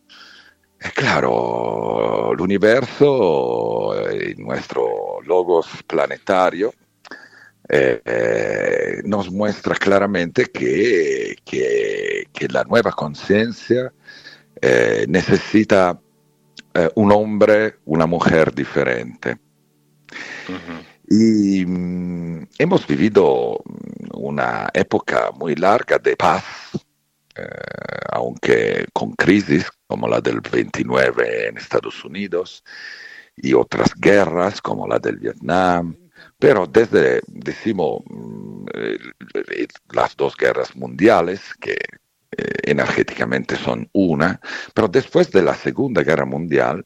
es 0.79 0.91
claro, 0.93 2.31
el 2.33 2.41
universo, 2.41 3.95
eh, 4.09 4.33
nuestro 4.37 5.21
logos 5.23 5.67
planetario, 5.85 6.73
eh, 7.69 9.01
nos 9.05 9.31
muestra 9.31 9.75
claramente 9.75 10.45
que, 10.45 11.35
que, 11.43 12.27
que 12.31 12.47
la 12.47 12.63
nueva 12.63 12.91
conciencia 12.91 13.93
necesita 15.07 15.99
un 16.95 17.11
hombre, 17.11 17.75
una 17.85 18.07
mujer 18.07 18.53
diferente. 18.53 19.37
Y 21.09 21.65
mm, 21.65 22.47
hemos 22.57 22.85
vivido 22.85 23.61
una 24.13 24.69
época 24.73 25.31
muy 25.31 25.55
larga 25.55 25.97
de 25.97 26.17
paz, 26.17 26.43
eh, 27.35 27.43
aunque 28.11 28.85
con 28.93 29.13
crisis 29.13 29.69
como 29.87 30.07
la 30.07 30.19
del 30.19 30.41
29 30.41 31.47
en 31.47 31.57
Estados 31.57 32.03
Unidos 32.03 32.63
y 33.37 33.53
otras 33.53 33.93
guerras 33.95 34.61
como 34.61 34.85
la 34.87 34.99
del 34.99 35.17
Vietnam, 35.17 35.95
pero 36.39 36.67
desde, 36.67 37.21
decimos, 37.27 38.01
mm, 38.09 38.65
las 39.93 40.15
dos 40.15 40.35
guerras 40.37 40.75
mundiales, 40.75 41.41
que 41.59 41.73
eh, 41.73 42.53
energéticamente 42.63 43.55
son 43.55 43.89
una, 43.93 44.39
pero 44.73 44.87
después 44.87 45.31
de 45.31 45.41
la 45.41 45.55
Segunda 45.55 46.03
Guerra 46.03 46.25
Mundial, 46.25 46.85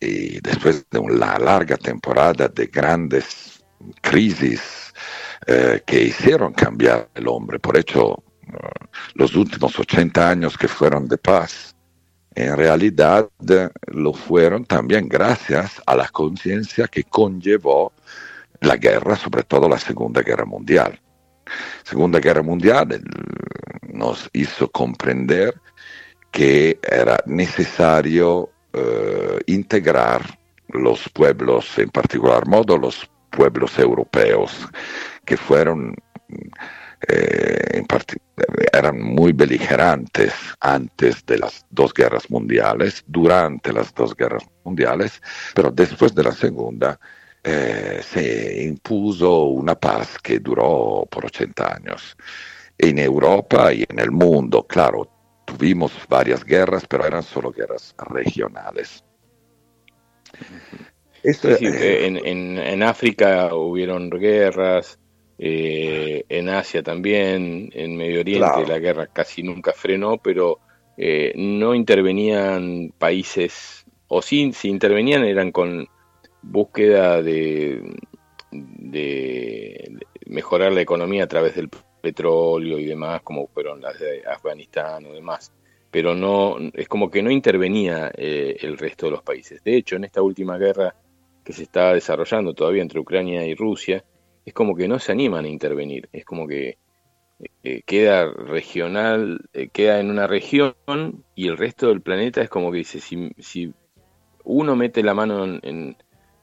y 0.00 0.40
después 0.40 0.84
de 0.90 0.98
una 0.98 1.38
larga 1.38 1.76
temporada 1.76 2.48
de 2.48 2.66
grandes 2.66 3.64
crisis 4.02 4.92
eh, 5.46 5.82
que 5.86 6.04
hicieron 6.04 6.52
cambiar 6.52 7.08
el 7.14 7.28
hombre, 7.28 7.58
por 7.58 7.78
hecho 7.78 8.22
eh, 8.42 8.56
los 9.14 9.34
últimos 9.36 9.78
80 9.78 10.30
años 10.30 10.56
que 10.58 10.68
fueron 10.68 11.08
de 11.08 11.18
paz, 11.18 11.74
en 12.34 12.56
realidad 12.56 13.28
lo 13.86 14.12
fueron 14.12 14.66
también 14.66 15.08
gracias 15.08 15.80
a 15.86 15.96
la 15.96 16.08
conciencia 16.08 16.86
que 16.86 17.04
conllevó 17.04 17.92
la 18.60 18.76
guerra, 18.76 19.16
sobre 19.16 19.42
todo 19.42 19.68
la 19.68 19.78
Segunda 19.78 20.22
Guerra 20.22 20.44
Mundial. 20.44 21.00
Segunda 21.84 22.18
Guerra 22.18 22.42
Mundial 22.42 23.02
nos 23.82 24.28
hizo 24.32 24.70
comprender 24.70 25.54
que 26.30 26.78
era 26.82 27.18
necesario 27.26 28.50
eh, 28.72 29.40
integrar 29.46 30.38
los 30.68 31.08
pueblos, 31.08 31.78
en 31.78 31.88
particular 31.90 32.46
modo 32.46 32.76
los 32.76 33.08
pueblos 33.30 33.78
europeos, 33.78 34.68
que 35.24 35.36
fueron 35.36 35.94
eh, 37.08 37.82
eran 38.72 39.00
muy 39.00 39.32
beligerantes 39.32 40.32
antes 40.60 41.24
de 41.26 41.38
las 41.38 41.64
dos 41.70 41.92
guerras 41.94 42.30
mundiales, 42.30 43.04
durante 43.06 43.72
las 43.72 43.94
dos 43.94 44.16
guerras 44.16 44.44
mundiales, 44.64 45.22
pero 45.54 45.70
después 45.70 46.14
de 46.14 46.24
la 46.24 46.32
segunda 46.32 46.98
eh, 47.48 48.00
se 48.02 48.64
impuso 48.64 49.44
una 49.44 49.76
paz 49.76 50.18
que 50.20 50.40
duró 50.40 51.06
por 51.08 51.26
80 51.26 51.76
años. 51.76 52.16
En 52.76 52.98
Europa 52.98 53.72
y 53.72 53.84
en 53.88 54.00
el 54.00 54.10
mundo, 54.10 54.66
claro, 54.66 55.08
tuvimos 55.44 55.92
varias 56.08 56.44
guerras, 56.44 56.84
pero 56.88 57.06
eran 57.06 57.22
solo 57.22 57.52
guerras 57.52 57.94
regionales. 57.98 59.04
en, 61.22 62.82
África 62.82 63.54
hubieron 63.54 64.10
guerras, 64.10 64.98
eh, 65.38 66.24
en 66.28 66.48
Asia 66.48 66.82
también, 66.82 67.70
en 67.72 67.96
Medio 67.96 68.20
Oriente 68.20 68.66
la 68.66 68.80
guerra 68.80 69.06
casi 69.06 69.44
nunca 69.44 69.72
frenó, 69.72 70.18
pero 70.18 70.58
eh, 70.96 71.32
no 71.36 71.76
intervenían 71.76 72.92
países, 72.98 73.86
o 74.08 74.20
sí, 74.20 74.52
si 74.52 74.68
intervenían 74.68 75.22
eran 75.24 75.52
con 75.52 75.88
búsqueda 76.46 77.22
de, 77.22 77.82
de 78.50 79.98
mejorar 80.26 80.72
la 80.72 80.80
economía 80.80 81.24
a 81.24 81.28
través 81.28 81.56
del 81.56 81.68
petróleo 82.00 82.78
y 82.78 82.84
demás, 82.84 83.22
como 83.22 83.48
fueron 83.48 83.80
las 83.80 83.98
de 83.98 84.22
Afganistán 84.26 85.06
o 85.06 85.12
demás, 85.12 85.52
pero 85.90 86.14
no, 86.14 86.56
es 86.74 86.88
como 86.88 87.10
que 87.10 87.22
no 87.22 87.30
intervenía 87.30 88.10
eh, 88.16 88.56
el 88.60 88.78
resto 88.78 89.06
de 89.06 89.12
los 89.12 89.22
países. 89.22 89.62
De 89.64 89.76
hecho, 89.76 89.96
en 89.96 90.04
esta 90.04 90.22
última 90.22 90.58
guerra 90.58 90.94
que 91.44 91.52
se 91.52 91.64
está 91.64 91.94
desarrollando 91.94 92.54
todavía 92.54 92.82
entre 92.82 93.00
Ucrania 93.00 93.46
y 93.46 93.54
Rusia, 93.54 94.04
es 94.44 94.52
como 94.52 94.76
que 94.76 94.88
no 94.88 94.98
se 94.98 95.12
animan 95.12 95.44
a 95.44 95.48
intervenir, 95.48 96.08
es 96.12 96.24
como 96.24 96.46
que 96.46 96.78
eh, 97.62 97.82
queda 97.84 98.30
regional, 98.32 99.40
eh, 99.52 99.68
queda 99.72 100.00
en 100.00 100.10
una 100.10 100.26
región 100.26 100.74
y 101.34 101.48
el 101.48 101.56
resto 101.56 101.88
del 101.88 102.00
planeta 102.00 102.40
es 102.40 102.48
como 102.48 102.70
que 102.70 102.78
dice, 102.78 103.00
si, 103.00 103.30
si 103.38 103.72
uno 104.44 104.76
mete 104.76 105.02
la 105.02 105.14
mano 105.14 105.44
en, 105.44 105.96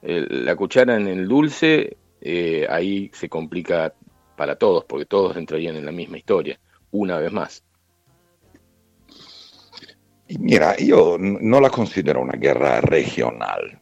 la 0.03 0.55
cuchara 0.55 0.95
en 0.97 1.07
el 1.07 1.27
dulce, 1.27 1.97
ahí 2.69 3.09
se 3.13 3.29
complica 3.29 3.93
para 4.35 4.55
todos, 4.55 4.85
porque 4.85 5.05
todos 5.05 5.37
entrarían 5.37 5.75
en 5.75 5.85
la 5.85 5.91
misma 5.91 6.17
historia, 6.17 6.59
una 6.91 7.17
vez 7.17 7.31
más. 7.31 7.63
Mira, 10.39 10.75
yo 10.77 11.17
no 11.19 11.59
la 11.59 11.69
considero 11.69 12.21
una 12.21 12.37
guerra 12.37 12.81
regional, 12.81 13.79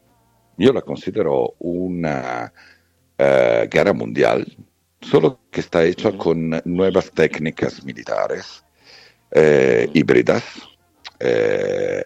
yo 0.58 0.74
la 0.74 0.82
considero 0.82 1.54
una 1.60 2.52
eh, 3.18 3.68
guerra 3.72 3.94
mundial, 3.94 4.46
solo 5.00 5.40
que 5.50 5.62
está 5.62 5.84
hecha 5.84 6.12
con 6.18 6.62
nuevas 6.66 7.12
técnicas 7.12 7.84
militares 7.84 8.64
eh, 9.32 9.90
híbridas. 9.94 10.44
Eh, 11.20 12.04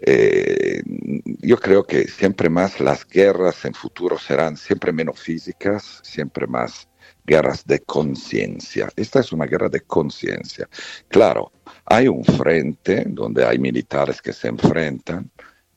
yo 0.00 1.58
creo 1.58 1.84
que 1.84 2.06
siempre 2.06 2.48
más 2.48 2.80
las 2.80 3.06
guerras 3.06 3.64
en 3.64 3.74
futuro 3.74 4.18
serán 4.18 4.56
siempre 4.56 4.92
menos 4.92 5.20
físicas, 5.20 6.00
siempre 6.02 6.46
más 6.46 6.88
guerras 7.24 7.66
de 7.66 7.80
conciencia. 7.80 8.88
Esta 8.96 9.20
es 9.20 9.32
una 9.32 9.46
guerra 9.46 9.68
de 9.68 9.80
conciencia. 9.80 10.68
Claro, 11.08 11.52
hay 11.84 12.08
un 12.08 12.24
frente 12.24 13.04
donde 13.08 13.44
hay 13.44 13.58
militares 13.58 14.22
que 14.22 14.32
se 14.32 14.48
enfrentan, 14.48 15.30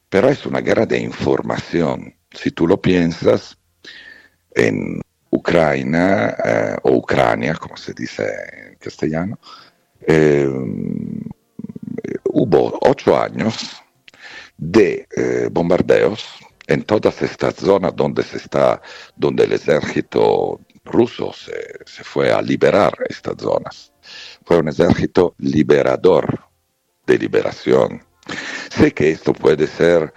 pero 0.10 0.30
es 0.30 0.46
una 0.46 0.62
guerra 0.62 0.86
de 0.86 1.00
información. 1.00 2.14
Si 2.32 2.52
tú 2.52 2.68
lo 2.68 2.80
piensas, 2.80 3.58
en 4.56 5.02
Ucrania 5.30 6.36
eh, 6.44 6.76
o 6.84 6.98
Ucrania, 6.98 7.56
como 7.56 7.78
se 7.78 7.94
dice 7.94 8.24
en 8.70 8.76
castellano, 8.76 9.40
eh, 10.02 10.50
hubo 12.26 12.80
ocho 12.82 13.20
años 13.20 13.81
de 14.62 15.08
eh, 15.18 15.50
bombardeos 15.52 16.24
en 16.68 16.84
todas 16.84 17.22
estas 17.24 17.56
zonas 17.56 17.96
donde 17.96 18.24
se 18.24 18.38
está, 18.38 18.80
donde 19.16 19.46
el 19.46 19.54
ejército 19.54 20.62
ruso 20.86 21.34
se, 21.34 22.04
fue 22.04 22.32
a 22.32 22.42
liberar 22.42 22.94
estas 23.10 23.38
zonas. 23.38 23.92
Fue 24.46 24.60
un 24.60 24.70
ejército 24.70 25.34
liberador 25.40 26.40
de 27.08 27.18
liberación. 27.18 28.04
Sé 28.70 28.94
que 28.94 29.10
esto 29.10 29.34
puede 29.34 29.66
ser 29.66 30.14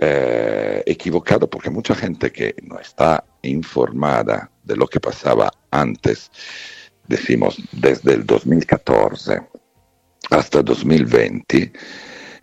eh, 0.00 0.82
equivocado 0.84 1.48
porque 1.48 1.70
mucha 1.70 1.94
gente 1.94 2.30
que 2.30 2.54
no 2.62 2.78
está 2.78 3.24
informada 3.42 4.50
de 4.64 4.76
lo 4.76 4.86
que 4.86 5.00
pasaba 5.00 5.50
antes, 5.70 6.30
decimos 7.06 7.56
desde 7.72 8.12
el 8.12 8.26
2014 8.26 9.40
hasta 10.30 10.62
2020, 10.62 11.72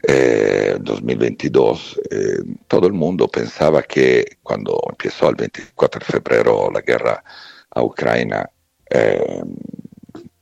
2022, 0.07 1.99
eh, 2.11 2.17
eh, 2.17 2.55
todo 2.67 2.87
el 2.87 2.93
mundo 2.93 3.27
pensaba 3.27 3.81
que 3.81 4.37
cuando 4.43 4.79
empezó 4.89 5.29
el 5.29 5.35
24 5.35 5.99
de 5.99 6.05
febrero 6.05 6.71
la 6.71 6.81
guerra 6.81 7.23
a 7.71 7.81
Ucrania, 7.81 8.49
eh, 8.89 9.41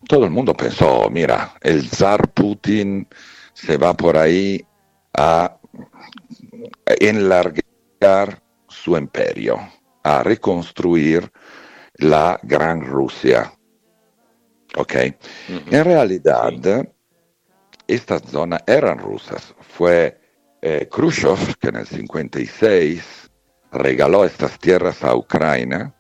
todo 0.08 0.26
el 0.26 0.32
mundo 0.32 0.54
pensó, 0.54 1.10
mira, 1.10 1.54
el 1.62 1.90
zar 1.90 2.30
Putin 2.34 3.08
se 3.54 3.78
va 3.78 3.94
por 3.94 4.18
ahí 4.18 4.66
a 5.16 5.58
enlargar 7.00 8.44
su 8.68 8.98
imperio, 8.98 9.60
a 10.04 10.24
reconstruir 10.24 11.32
la 11.96 12.40
Gran 12.44 12.82
Rusia. 12.82 13.54
¿Ok? 14.76 14.94
En 15.72 15.86
realidad, 15.86 16.93
estas 17.96 18.22
zonas 18.24 18.62
eran 18.68 19.00
rusas. 19.00 19.54
Fue 19.60 20.20
eh, 20.62 20.88
Khrushchev 20.92 21.58
que 21.60 21.70
en 21.70 21.78
el 21.78 21.88
56 21.88 23.32
regaló 23.72 24.24
estas 24.26 24.58
tierras 24.60 25.04
a 25.04 25.16
Ucrania 25.16 25.94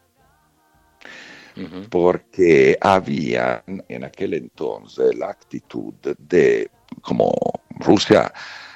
porque 1.89 2.77
había 2.82 3.63
en 3.67 4.03
aquel 4.03 4.34
entonces 4.34 5.15
la 5.15 5.29
actitud 5.29 5.93
de, 6.17 6.69
como 7.01 7.32
Rusia 7.69 8.34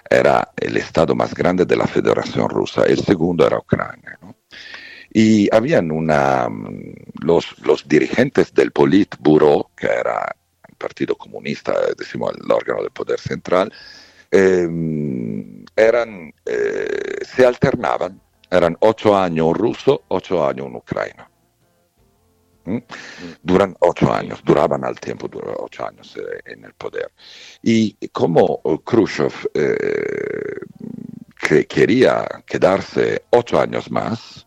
era 0.09 0.51
el 0.55 0.77
estado 0.77 1.15
más 1.15 1.33
grande 1.33 1.65
de 1.65 1.75
la 1.75 1.87
Federación 1.87 2.49
Rusa, 2.49 2.83
el 2.83 2.99
segundo 3.03 3.45
era 3.45 3.57
Ucrania. 3.57 4.19
Y 5.11 5.53
habían 5.53 5.91
una, 5.91 6.47
los, 7.21 7.57
los 7.59 7.87
dirigentes 7.87 8.53
del 8.53 8.71
Politburo, 8.71 9.71
que 9.75 9.87
era 9.87 10.35
Partido 10.77 11.15
Comunista, 11.15 11.73
decimos 11.97 12.33
el 12.35 12.51
órgano 12.51 12.81
del 12.81 12.91
poder 12.91 13.19
central, 13.19 13.71
ehm, 14.31 15.65
eran, 15.75 16.33
eh, 16.45 17.17
se 17.23 17.45
alternaban, 17.45 18.21
eran 18.49 18.77
ocho 18.81 19.17
años 19.17 19.47
un 19.47 19.55
ruso, 19.55 20.03
ocho 20.09 20.45
años 20.45 20.67
un 20.67 20.75
ucraniano. 20.75 21.29
Duran 23.43 23.75
ocho 23.79 24.11
años, 24.11 24.41
duraban 24.43 24.83
al 24.83 24.99
tiempo 24.99 25.29
ocho 25.59 25.87
años 25.87 26.17
eh, 26.17 26.41
en 26.45 26.65
el 26.65 26.73
poder. 26.73 27.11
Y 27.61 27.95
como 28.09 28.61
Khrushchev 28.83 29.33
eh, 29.53 30.59
que 31.39 31.65
quería 31.65 32.27
quedarse 32.45 33.23
ocho 33.29 33.59
años 33.59 33.89
más, 33.89 34.45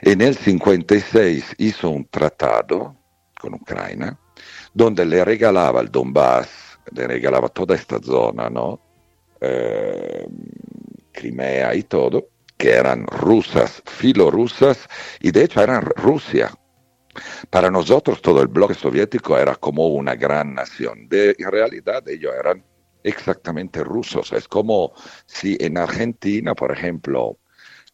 en 0.00 0.22
el 0.22 0.36
56 0.36 1.56
hizo 1.58 1.90
un 1.90 2.06
tratado 2.06 2.96
con 3.38 3.54
Ucrania 3.54 4.18
donde 4.74 5.04
le 5.04 5.24
regalaba 5.24 5.80
el 5.80 5.90
Donbass, 5.90 6.78
le 6.92 7.06
regalaba 7.06 7.48
toda 7.48 7.74
esta 7.74 7.98
zona, 8.00 8.48
¿no? 8.48 8.80
Eh, 9.40 10.26
Crimea 11.12 11.74
y 11.74 11.82
todo, 11.84 12.28
que 12.56 12.72
eran 12.72 13.06
rusas, 13.06 13.82
filorusas, 13.86 14.88
y 15.20 15.30
de 15.30 15.44
hecho 15.44 15.62
eran 15.62 15.82
Rusia, 15.82 16.50
para 17.50 17.70
nosotros 17.70 18.22
todo 18.22 18.40
el 18.42 18.48
bloque 18.48 18.74
soviético 18.74 19.38
era 19.38 19.56
como 19.56 19.88
una 19.88 20.14
gran 20.14 20.54
nación. 20.54 21.08
De, 21.08 21.34
en 21.38 21.50
realidad 21.50 22.08
ellos 22.08 22.32
eran 22.38 22.64
exactamente 23.02 23.82
rusos. 23.82 24.32
Es 24.32 24.46
como 24.48 24.92
si 25.26 25.56
en 25.60 25.78
Argentina, 25.78 26.54
por 26.54 26.72
ejemplo, 26.72 27.38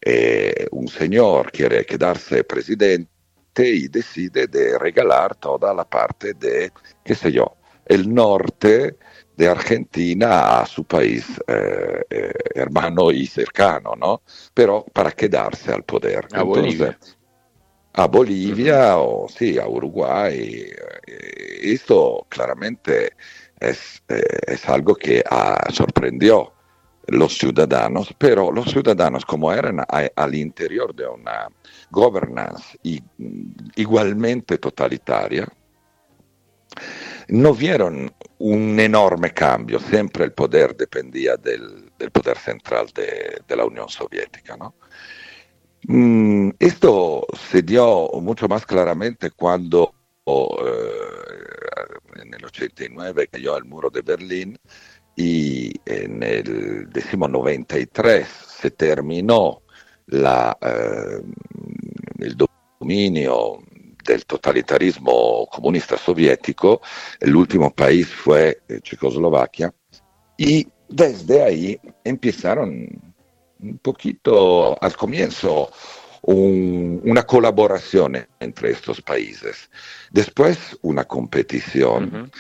eh, 0.00 0.66
un 0.72 0.88
señor 0.88 1.50
quiere 1.52 1.86
quedarse 1.86 2.44
presidente 2.44 3.13
y 3.62 3.88
decide 3.88 4.46
de 4.46 4.78
regalar 4.78 5.36
toda 5.36 5.72
la 5.74 5.84
parte 5.84 6.34
de, 6.34 6.72
qué 7.04 7.14
sé 7.14 7.30
yo, 7.30 7.56
el 7.86 8.12
norte 8.12 8.96
de 9.36 9.48
Argentina 9.48 10.60
a 10.60 10.66
su 10.66 10.84
país 10.84 11.26
eh, 11.46 12.02
eh, 12.08 12.32
hermano 12.54 13.10
y 13.10 13.26
cercano, 13.26 13.94
¿no? 13.96 14.22
Pero 14.52 14.84
para 14.92 15.10
quedarse 15.10 15.72
al 15.72 15.82
poder. 15.82 16.28
A 16.32 16.42
Bolivia 16.42 16.96
a 17.94 18.06
Bolivia 18.06 18.98
o 18.98 19.28
sí, 19.28 19.58
a 19.58 19.66
Uruguay. 19.68 20.66
Eh, 21.06 21.60
esto 21.62 22.26
claramente 22.28 23.12
es, 23.58 24.02
eh, 24.08 24.22
es 24.46 24.68
algo 24.68 24.94
que 24.94 25.22
ha, 25.28 25.70
sorprendió 25.72 26.52
los 27.06 27.36
ciudadanos, 27.38 28.14
pero 28.18 28.50
los 28.50 28.70
ciudadanos 28.70 29.24
como 29.24 29.52
eran 29.52 29.84
al 29.88 30.34
interior 30.34 30.94
de 30.94 31.06
una 31.06 31.48
governance 31.90 32.78
igualmente 33.76 34.58
totalitaria, 34.58 35.46
no 37.28 37.54
vieron 37.54 38.12
un 38.38 38.78
enorme 38.78 39.32
cambio, 39.32 39.78
siempre 39.78 40.24
el 40.24 40.32
poder 40.32 40.76
dependía 40.76 41.36
del, 41.36 41.90
del 41.98 42.10
poder 42.10 42.36
central 42.36 42.88
de, 42.94 43.40
de, 43.46 43.56
la 43.56 43.64
Unión 43.64 43.88
Soviética. 43.88 44.56
¿no? 44.56 44.74
Mm, 45.86 46.50
esto 46.58 47.26
se 47.50 47.62
dio 47.62 48.08
mucho 48.20 48.48
más 48.48 48.66
claramente 48.66 49.30
cuando 49.30 49.94
eh, 50.26 52.22
en 52.22 52.34
el 52.34 52.44
89 52.44 53.28
cayó 53.28 53.56
el 53.56 53.64
muro 53.64 53.90
de 53.90 54.02
Berlín 54.02 54.58
y 55.16 55.72
en 55.84 56.22
el 56.22 56.90
décimo 56.90 57.28
93 57.28 58.26
se 58.26 58.70
terminó 58.70 59.63
la, 60.06 60.56
eh, 60.60 61.22
el 62.18 62.36
dominio 62.36 63.58
del 64.04 64.26
totalitarismo 64.26 65.46
comunista 65.50 65.96
soviético, 65.96 66.82
el 67.20 67.34
último 67.34 67.70
país 67.70 68.08
fue 68.08 68.60
eh, 68.68 68.80
Checoslovaquia, 68.82 69.72
y 70.36 70.66
desde 70.88 71.42
ahí 71.42 71.80
empezaron 72.04 72.88
un 73.60 73.78
poquito 73.78 74.76
al 74.82 74.96
comienzo 74.96 75.70
una 76.26 77.22
colaboración 77.24 78.26
entre 78.40 78.70
estos 78.70 79.02
países, 79.02 79.68
después 80.10 80.78
una 80.80 81.04
competición 81.04 82.30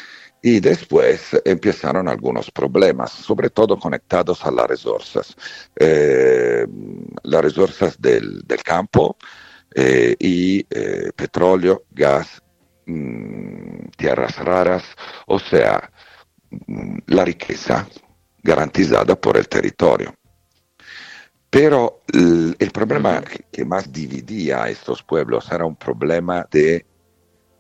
y 0.46 0.60
después 0.60 1.30
empezaron 1.46 2.06
algunos 2.06 2.50
problemas, 2.50 3.10
sobre 3.12 3.48
todo 3.48 3.78
conectados 3.78 4.44
a 4.44 4.50
las 4.50 4.66
resources, 4.66 5.34
eh, 5.74 6.66
las 7.22 7.42
resources 7.42 7.98
del, 7.98 8.44
campo 8.62 9.16
eh, 9.74 10.14
y 10.18 10.66
eh, 10.68 11.12
petróleo, 11.16 11.84
gas, 11.92 12.42
mm, 12.84 13.86
tierras 13.96 14.36
raras, 14.36 14.84
o 15.28 15.38
sea, 15.38 15.90
mm, 16.66 16.98
la 17.06 17.24
riqueza 17.24 17.88
garantizada 18.42 19.18
por 19.18 19.38
el 19.38 19.48
territorio. 19.48 20.14
Pero 21.48 22.02
el, 22.12 22.70
problema 22.70 23.22
que, 23.50 23.64
más 23.64 23.90
dividía 23.90 24.64
a 24.64 24.68
estos 24.68 25.02
pueblos 25.02 25.50
era 25.50 25.64
un 25.64 25.76
problema 25.76 26.46
de 26.50 26.84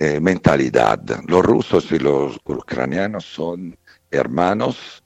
eh, 0.04 0.20
mentalidad. 0.20 1.00
Los 1.26 1.42
rusos 1.42 1.90
y 1.90 1.98
los 1.98 2.38
ucranianos 2.44 3.24
son 3.24 3.74
hermanos, 4.10 5.02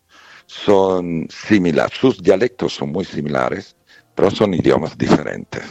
son 0.46 1.28
similares, 1.30 1.96
sus 1.96 2.20
dialectos 2.20 2.74
son 2.74 2.90
muy 2.90 3.04
similares, 3.04 3.76
pero 4.16 4.28
son 4.32 4.54
idiomas 4.54 4.98
diferentes. 4.98 5.62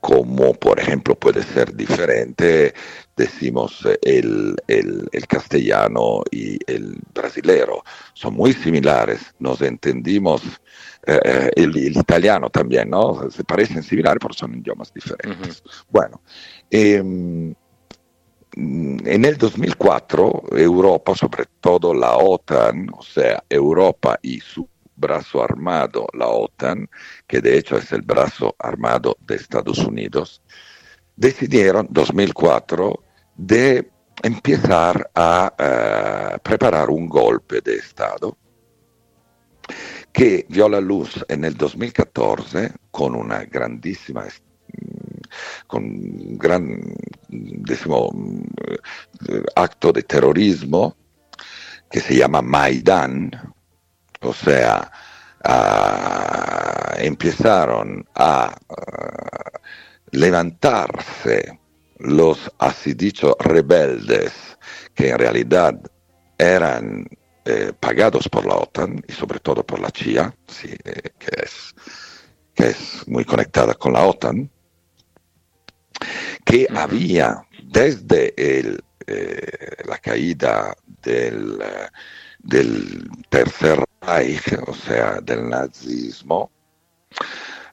Como 0.00 0.52
por 0.54 0.80
ejemplo 0.80 1.14
puede 1.14 1.44
ser 1.44 1.76
diferente, 1.76 2.74
decimos, 3.16 3.86
el, 4.02 4.56
el, 4.66 5.08
el 5.12 5.26
castellano 5.28 6.24
y 6.32 6.58
el 6.66 6.98
brasilero. 7.14 7.84
Son 8.14 8.34
muy 8.34 8.52
similares, 8.52 9.32
nos 9.38 9.62
entendimos 9.62 10.42
eh, 11.06 11.50
el, 11.56 11.76
italiano 11.76 12.48
también, 12.48 12.90
¿no? 12.90 13.28
Se 13.30 13.42
parecen 13.44 13.82
similares, 13.82 14.18
pero 14.20 14.34
son 14.34 14.56
idiomas 14.56 14.92
diferentes. 14.92 15.62
Bueno, 15.88 16.20
em, 16.70 17.54
en 18.56 19.24
el 19.24 19.36
2004 19.36 20.44
Europa, 20.52 21.14
sobre 21.14 21.44
todo 21.60 21.94
la 21.94 22.16
OTAN, 22.16 22.88
o 22.92 23.02
sea, 23.02 23.42
Europa 23.48 24.18
y 24.22 24.40
su 24.40 24.68
brazo 24.94 25.42
armado, 25.42 26.06
la 26.12 26.28
OTAN, 26.28 26.88
que 27.26 27.40
de 27.40 27.58
hecho 27.58 27.76
es 27.76 27.92
el 27.92 28.02
brazo 28.02 28.54
armado 28.58 29.16
de 29.26 29.36
Estados 29.36 29.78
Unidos, 29.78 30.42
decidieron 31.16 31.88
2004 31.90 33.02
de 33.36 33.90
empezar 34.22 35.10
a 35.14 35.52
eh, 35.58 36.38
preparar 36.42 36.90
un 36.90 37.08
golpe 37.08 37.60
de 37.60 37.76
Estado 37.76 38.36
che 40.12 40.44
vio 40.48 40.68
la 40.68 40.80
luz 40.80 41.24
en 41.28 41.44
el 41.44 41.54
2014 41.56 42.72
con 42.90 43.14
una 43.14 43.44
grandissima 43.44 44.24
mm, 44.24 44.51
con 45.66 46.38
gran 46.38 46.80
decimo, 47.28 48.10
mm, 48.12 48.42
acto 49.56 49.92
de 49.92 50.02
terrorismo 50.02 50.96
que 51.90 52.00
se 52.00 52.16
llama 52.16 52.40
Maidan, 52.42 53.30
o 54.22 54.32
sea, 54.32 54.90
uh, 55.44 56.98
empezaron 56.98 58.06
a 58.14 58.54
uh, 58.68 59.58
levantarse 60.12 61.58
los 61.98 62.50
así 62.58 62.94
dicho 62.94 63.36
rebeldes 63.38 64.32
que 64.94 65.10
en 65.10 65.18
realidad 65.18 65.78
eran 66.38 67.06
eh, 67.44 67.72
pagados 67.78 68.28
por 68.28 68.46
la 68.46 68.56
OTAN 68.56 69.02
y 69.08 69.12
sobre 69.12 69.40
todo 69.40 69.64
por 69.64 69.80
la 69.80 69.90
CIA, 69.90 70.34
eh, 70.64 71.10
que, 71.18 71.42
es, 71.42 71.74
que 72.54 72.68
es 72.68 73.06
muy 73.08 73.24
conectada 73.24 73.74
con 73.74 73.94
la 73.94 74.06
OTAN, 74.06 74.50
que 76.44 76.66
había 76.74 77.46
desde 77.64 78.34
el, 78.36 78.82
eh, 79.06 79.76
la 79.86 79.98
caída 79.98 80.74
del, 81.02 81.58
del 82.38 83.10
Tercer 83.28 83.84
Reich, 84.00 84.58
o 84.66 84.74
sea, 84.74 85.20
del 85.20 85.48
nazismo, 85.48 86.50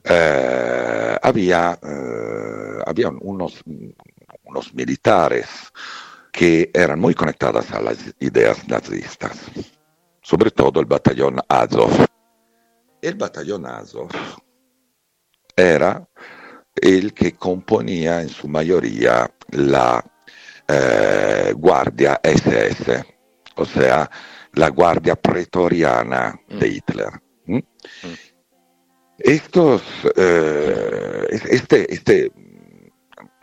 eh, 0.03 1.17
había, 1.21 1.77
eh, 1.81 2.83
había 2.85 3.09
unos, 3.09 3.61
unos 4.43 4.73
militares 4.73 5.47
que 6.31 6.71
eran 6.73 6.99
muy 6.99 7.13
conectados 7.13 7.71
a 7.71 7.81
las 7.81 7.97
ideas 8.19 8.67
nazistas, 8.67 9.37
sobre 10.21 10.51
todo 10.51 10.79
el 10.79 10.85
batallón 10.85 11.39
Azov. 11.47 12.05
El 13.01 13.15
batallón 13.15 13.65
Azov 13.65 14.09
era 15.55 16.07
el 16.81 17.13
que 17.13 17.33
componía 17.33 18.21
en 18.21 18.29
su 18.29 18.47
mayoría 18.47 19.29
la 19.51 20.03
eh, 20.67 21.53
Guardia 21.55 22.19
SS, 22.23 23.03
o 23.55 23.65
sea, 23.65 24.09
la 24.53 24.69
Guardia 24.69 25.15
Pretoriana 25.15 26.39
de 26.47 26.69
mm. 26.69 26.73
Hitler. 26.73 27.09
Mm. 27.45 27.59
Estos, 29.17 29.81
eh, 30.15 31.27
este, 31.29 31.93
este, 31.93 32.31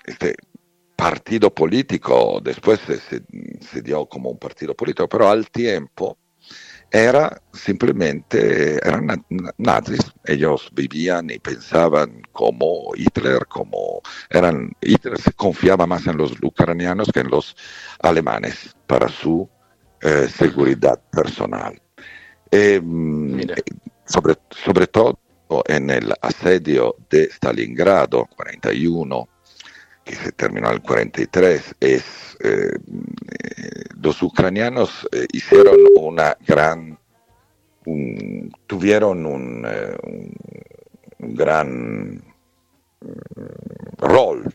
este 0.04 0.34
partido 0.96 1.54
político, 1.54 2.40
después 2.42 2.80
se, 2.80 2.98
se, 2.98 3.82
dio 3.82 4.06
como 4.06 4.30
un 4.30 4.38
partido 4.38 4.74
político, 4.74 5.06
pero 5.08 5.28
al 5.28 5.50
tiempo 5.50 6.16
era 6.96 7.40
simplemente, 7.52 8.76
eran 8.76 9.24
nazis, 9.58 10.00
ellos 10.24 10.70
vivían 10.72 11.30
y 11.30 11.38
pensaban 11.38 12.22
como 12.32 12.92
Hitler, 12.94 13.46
como 13.46 14.00
eran, 14.30 14.72
Hitler 14.80 15.18
se 15.20 15.32
confiaba 15.32 15.86
más 15.86 16.06
en 16.06 16.16
los 16.16 16.32
ucranianos 16.42 17.10
que 17.12 17.20
en 17.20 17.30
los 17.30 17.54
alemanes 18.00 18.74
para 18.86 19.08
su 19.08 19.48
eh, 20.00 20.28
seguridad 20.28 21.00
personal. 21.10 21.80
Em, 22.50 23.40
sobre, 24.06 24.34
sobre 24.50 24.86
todo 24.86 25.18
en 25.66 25.90
el 25.90 26.12
asedio 26.22 26.96
de 27.10 27.24
Stalingrado 27.24 28.26
41, 28.36 29.28
que 30.06 30.14
se 30.14 30.30
terminó 30.30 30.68
en 30.68 30.74
el 30.74 30.82
43, 30.82 31.74
es, 31.80 32.38
eh, 32.40 32.78
los 34.00 34.22
ucranianos 34.22 35.06
eh, 35.10 35.26
hicieron 35.32 35.76
una 35.96 36.36
gran, 36.46 36.96
tuvieron 38.68 39.26
un, 39.26 39.66
eh, 39.68 39.96
un 41.18 41.34
gran 41.34 42.14
mm, 42.14 42.22
rol, 43.98 44.54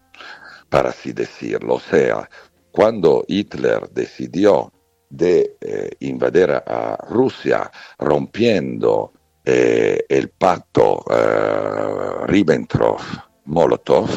para 0.70 0.90
así 0.92 1.12
decirlo. 1.12 1.76
O 1.76 1.80
sea, 1.82 2.30
cuando 2.72 3.26
Hitler 3.28 3.90
decidió 3.90 4.72
de 5.10 5.58
invadir 6.00 6.52
a 6.52 6.98
Rusia 7.10 7.70
rompiendo 8.00 9.12
el 9.44 10.30
pacto 10.30 11.04
Ribbentrop 12.28 13.02
Molotov 13.52 14.10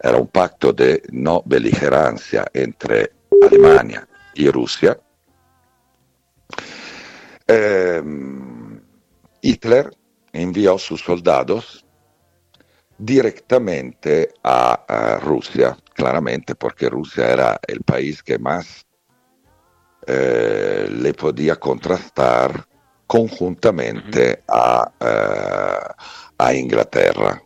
era 0.00 0.16
un 0.16 0.28
pacto 0.28 0.72
de 0.72 1.02
no 1.10 1.42
beligerancia 1.44 2.46
entre 2.54 3.10
Alemania 3.42 4.06
y 4.34 4.48
Rusia. 4.50 4.98
Ehm, 7.46 8.80
Hitler 9.42 9.90
envió 10.32 10.78
sus 10.78 11.00
soldados 11.00 11.84
directamente 12.96 14.32
a, 14.44 15.18
Rusia, 15.22 15.76
claramente 15.94 16.54
porque 16.54 16.88
Rusia 16.88 17.32
era 17.32 17.60
el 17.66 17.82
país 17.82 18.22
que 18.22 18.38
más 18.38 18.86
eh, 20.06 20.88
le 20.90 21.14
podía 21.14 21.56
contrastar 21.56 22.64
conjuntamente 23.06 24.44
a, 24.46 24.92
eh, 25.00 25.94
a 26.38 26.54
Inglaterra. 26.54 27.42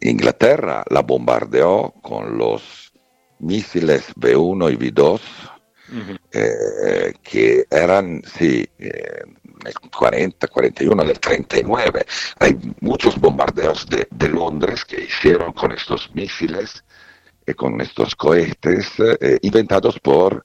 Inglaterra 0.00 0.84
la 0.88 1.02
bombardeó 1.02 1.92
con 2.02 2.38
los 2.38 2.92
misiles 3.40 4.14
B1 4.16 4.72
y 4.72 4.76
B2, 4.76 5.20
eh, 6.32 7.14
que 7.22 7.64
eran, 7.70 8.22
sí, 8.24 8.66
eh, 8.78 9.24
el 9.64 9.74
40, 9.90 10.46
41, 10.46 11.04
del 11.04 11.18
39. 11.20 12.06
Hay 12.38 12.58
muchos 12.80 13.18
bombardeos 13.18 13.86
de, 13.88 14.28
Londres 14.28 14.84
que 14.84 15.02
hicieron 15.02 15.52
con 15.52 15.72
estos 15.72 16.08
misiles 16.14 16.84
y 17.46 17.52
con 17.54 17.80
estos 17.80 18.14
cohetes 18.14 18.88
eh, 19.00 19.38
inventados 19.42 19.98
por 19.98 20.44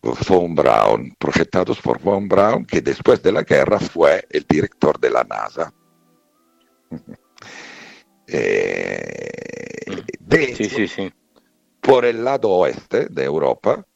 Von 0.00 0.54
Braun, 0.54 1.14
projetados 1.18 1.80
por 1.80 2.00
Von 2.00 2.28
Braun, 2.28 2.64
que 2.64 2.80
después 2.80 3.22
de 3.22 3.32
la 3.32 3.42
guerra 3.42 3.78
fue 3.78 4.26
el 4.30 4.46
director 4.48 4.98
de 4.98 5.10
la 5.10 5.24
NASA. 5.24 5.72
Eh, 8.26 9.30
de 10.18 11.10
por 11.80 12.04
el 12.04 12.24
lado 12.24 12.50
oeste 12.50 13.06
de 13.08 13.24
Europa, 13.24 13.86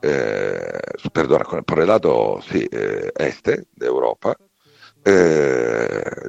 eh, 0.00 0.78
perdona, 1.12 1.44
por 1.44 1.80
el 1.80 1.88
lado 1.88 2.40
sí, 2.48 2.68
eh, 2.70 3.10
este 3.16 3.64
de 3.74 3.86
Europa, 3.86 4.36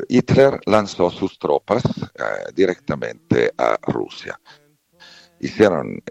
Hitler 0.07 0.59
lanzó 0.65 1.11
sus 1.11 1.37
tropas 1.37 1.83
directamente 2.55 3.51
a 3.55 3.77
Rusia. 3.83 4.39
Hicieron 5.39 6.01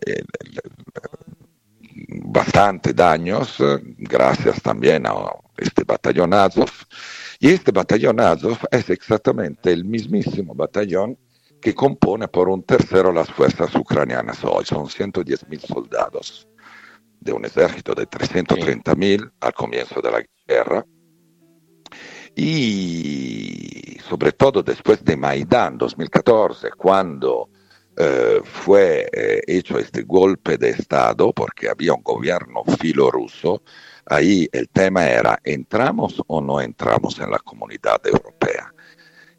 bastante 2.25 2.95
daños, 2.95 3.57
gracias 3.99 4.63
también 4.63 5.09
a 5.09 5.15
este 5.57 5.83
batallón 5.83 6.35
Azov. 6.35 6.71
Y 7.41 7.49
este 7.51 7.73
batallón 7.73 8.21
Azov 8.21 8.59
es 8.71 8.89
exactamente 8.91 9.73
el 9.73 9.85
mismísimo 9.85 10.55
batallón 10.55 11.19
que 11.63 11.75
compone 11.75 12.29
por 12.29 12.49
un 12.49 12.65
tercero 12.65 13.13
las 13.13 13.31
fuerzas 13.31 13.75
ucranianas 13.75 14.45
hoy. 14.45 14.65
Son 14.67 14.91
110 14.91 15.49
mil 15.49 15.61
soldados 15.61 16.49
de 17.21 17.33
un 17.33 17.45
ejército 17.45 17.95
de 17.95 18.07
330 18.07 18.95
mil 18.97 19.31
al 19.41 19.55
comienzo 19.55 20.03
de 20.03 20.11
la 20.11 20.23
guerra. 20.47 20.85
Y 22.35 23.97
sobre 24.09 24.33
todo 24.33 24.63
después 24.63 25.05
de 25.05 25.17
Maidán 25.17 25.79
2014, 25.79 26.71
cuando 26.77 27.49
eh, 27.97 28.41
fue 28.43 29.09
eh, 29.13 29.43
hecho 29.47 29.79
este 29.79 30.03
golpe 30.03 30.57
de 30.57 30.71
Estado, 30.71 31.33
porque 31.33 31.69
había 31.69 31.95
un 31.95 32.03
gobierno 32.03 32.65
filoruso, 32.81 33.63
ahí 34.07 34.49
el 34.51 34.69
tema 34.71 35.07
era, 35.07 35.39
¿entramos 35.45 36.21
o 36.27 36.41
no 36.41 36.61
entramos 36.61 37.21
en 37.21 37.31
la 37.31 37.39
comunidad 37.39 38.05
europea? 38.05 38.73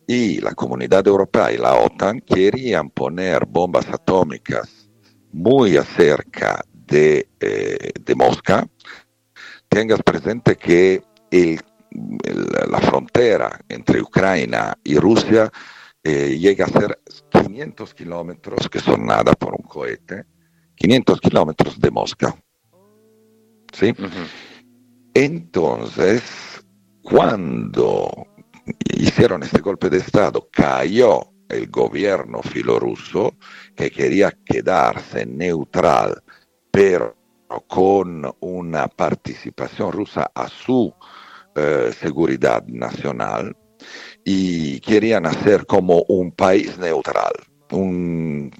Y 0.07 0.39
la 0.41 0.53
comunidad 0.53 1.05
europea 1.07 1.51
y 1.51 1.57
la 1.57 1.75
OTAN 1.75 2.19
querían 2.21 2.89
poner 2.89 3.45
bombas 3.45 3.87
atómicas 3.89 4.89
muy 5.31 5.77
cerca 5.95 6.63
de, 6.71 7.27
eh, 7.39 7.91
de 7.99 8.15
Mosca, 8.15 8.67
tengas 9.67 10.01
presente 10.03 10.55
que 10.55 11.01
el, 11.31 11.59
la 12.69 12.79
frontera 12.79 13.59
entre 13.69 14.01
Ucrania 14.01 14.77
y 14.83 14.97
Rusia 14.97 15.51
eh, 16.03 16.37
llega 16.37 16.65
a 16.65 16.69
ser 16.69 16.99
500 17.31 17.93
kilómetros, 17.93 18.69
que 18.69 18.79
son 18.79 19.05
nada 19.05 19.33
por 19.33 19.53
un 19.53 19.63
cohete, 19.63 20.25
500 20.75 21.21
kilómetros 21.21 21.79
de 21.79 21.91
Mosca. 21.91 22.35
¿Sí? 23.71 23.93
Entonces, 25.13 26.23
cuando 27.01 28.27
hicieron 28.95 29.43
este 29.43 29.61
golpe 29.61 29.89
de 29.89 29.97
Estado, 29.97 30.47
cayó 30.51 31.33
el 31.49 31.69
gobierno 31.69 32.41
filoruso 32.41 33.35
que 33.75 33.91
quería 33.91 34.31
quedarse 34.45 35.25
neutral, 35.25 36.21
pero 36.71 37.15
con 37.67 38.33
una 38.39 38.87
participación 38.87 39.91
rusa 39.91 40.31
a 40.33 40.47
su 40.47 40.93
eh, 41.55 41.91
seguridad 41.99 42.65
nacional 42.65 43.55
y 44.23 44.79
querían 44.79 45.25
hacer 45.25 45.65
como 45.65 46.03
un 46.07 46.31
país 46.31 46.77
neutral, 46.77 47.33
un, 47.71 48.51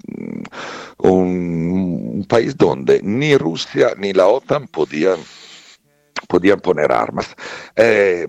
un, 1.00 2.26
país 2.28 2.56
donde 2.58 3.02
ni 3.04 3.36
Rusia 3.38 3.94
ni 3.98 4.14
la 4.14 4.28
OTAN 4.28 4.68
podían, 4.68 5.18
podían 6.28 6.60
poner 6.60 6.92
armas. 6.92 7.36
Eh, 7.76 8.28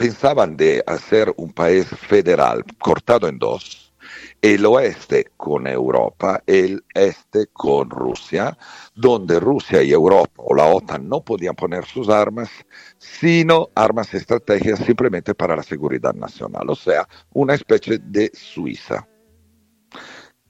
pensaban 0.00 0.56
de 0.56 0.82
hacer 0.86 1.30
un 1.36 1.52
país 1.52 1.86
federal 1.86 2.64
cortado 2.78 3.28
en 3.28 3.38
dos, 3.38 3.92
el 4.40 4.64
oeste 4.64 5.26
con 5.36 5.66
Europa, 5.66 6.42
el 6.46 6.82
este 6.94 7.48
con 7.48 7.90
Rusia, 7.90 8.56
donde 8.94 9.38
Rusia 9.38 9.82
y 9.82 9.92
Europa 9.92 10.32
o 10.38 10.54
la 10.54 10.64
OTAN 10.64 11.06
no 11.06 11.22
podían 11.22 11.54
poner 11.54 11.84
sus 11.84 12.08
armas, 12.08 12.48
sino 12.96 13.68
armas 13.74 14.14
estratégicas 14.14 14.78
simplemente 14.78 15.34
para 15.34 15.54
la 15.54 15.62
seguridad 15.62 16.14
nacional, 16.14 16.70
o 16.70 16.74
sea, 16.74 17.06
una 17.34 17.52
especie 17.52 17.98
de 18.02 18.30
Suiza, 18.32 19.06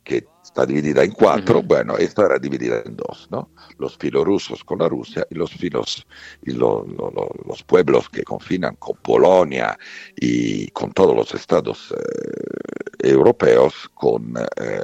que 0.04 0.28
está 0.50 0.66
dividida 0.66 1.04
en 1.04 1.12
cuatro, 1.12 1.62
bueno, 1.62 1.96
esta 1.96 2.26
era 2.26 2.38
dividida 2.38 2.82
en 2.84 2.96
dos, 2.96 3.28
¿no? 3.30 3.50
Los 3.78 3.96
filorusos 3.96 4.64
con 4.64 4.80
la 4.80 4.88
Rusia 4.88 5.24
y 5.30 5.36
los 5.36 5.52
filos, 5.52 6.06
y 6.42 6.52
los 6.52 7.62
pueblos 7.66 8.08
que 8.08 8.24
confinan 8.24 8.74
con 8.76 8.96
Polonia 8.96 9.78
y 10.16 10.66
con 10.72 10.92
todos 10.92 11.14
los 11.14 11.32
estados 11.34 11.94
eh, 11.96 13.08
europeos 13.08 13.88
con, 13.94 14.34
eh, 14.38 14.80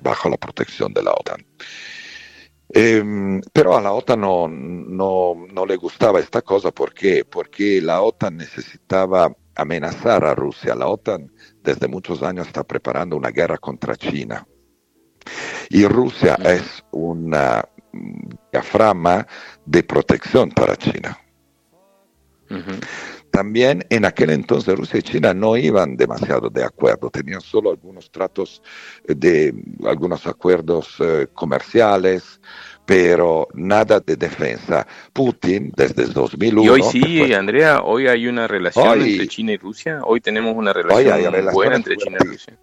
bajo 0.00 0.28
la 0.28 0.36
protección 0.36 0.92
de 0.92 1.02
la 1.02 1.12
OTAN. 1.12 1.46
Pero 3.52 3.76
a 3.76 3.80
la 3.80 3.92
OTAN 3.92 4.20
no, 4.20 4.46
no, 4.48 5.46
no, 5.50 5.66
le 5.66 5.76
gustaba 5.76 6.20
esta 6.20 6.42
cosa, 6.42 6.70
¿por 6.70 6.92
qué? 6.92 7.24
Porque 7.24 7.80
la 7.80 8.02
OTAN 8.02 8.36
necesitaba 8.36 9.34
amenazar 9.54 10.24
a 10.24 10.34
Rusia. 10.34 10.74
La 10.74 10.88
OTAN 10.88 11.32
desde 11.62 11.88
muchos 11.88 12.22
años 12.22 12.46
está 12.46 12.62
preparando 12.62 13.16
una 13.16 13.30
guerra 13.30 13.56
contra 13.56 13.96
China. 13.96 14.46
Y 15.70 15.86
Rusia 15.86 16.38
es. 16.44 16.82
una 16.92 17.64
diafragma 18.52 19.26
de 19.64 19.82
protección 19.82 20.50
para 20.50 20.76
China. 20.76 21.18
También 23.30 23.82
en 23.88 24.04
aquel 24.04 24.28
entonces 24.28 24.76
Rusia 24.76 24.98
y 24.98 25.02
China 25.02 25.32
no 25.32 25.56
iban 25.56 25.96
demasiado 25.96 26.50
de 26.50 26.62
acuerdo, 26.62 27.08
tenían 27.08 27.40
solo 27.40 27.70
algunos 27.70 28.10
tratos 28.10 28.62
de 29.06 29.54
algunos 29.86 30.26
acuerdos 30.26 30.96
eh, 31.00 31.28
comerciales, 31.32 32.42
pero 32.84 33.48
nada 33.54 34.00
de 34.00 34.16
defensa. 34.16 34.86
Putin 35.14 35.72
desde 35.74 36.02
el 36.02 36.12
2001... 36.12 36.62
Y 36.62 36.68
hoy 36.68 36.82
sí, 36.82 37.32
Andrea, 37.32 37.80
hoy 37.80 38.06
hay 38.06 38.26
una 38.26 38.46
relación 38.46 39.00
entre 39.00 39.28
China 39.28 39.52
y 39.52 39.56
Rusia, 39.56 40.00
hoy 40.04 40.20
tenemos 40.20 40.54
una 40.54 40.74
relación 40.74 41.54
buena 41.54 41.76
entre 41.76 41.96
China 41.96 42.18
y 42.20 42.26
Rusia 42.26 42.58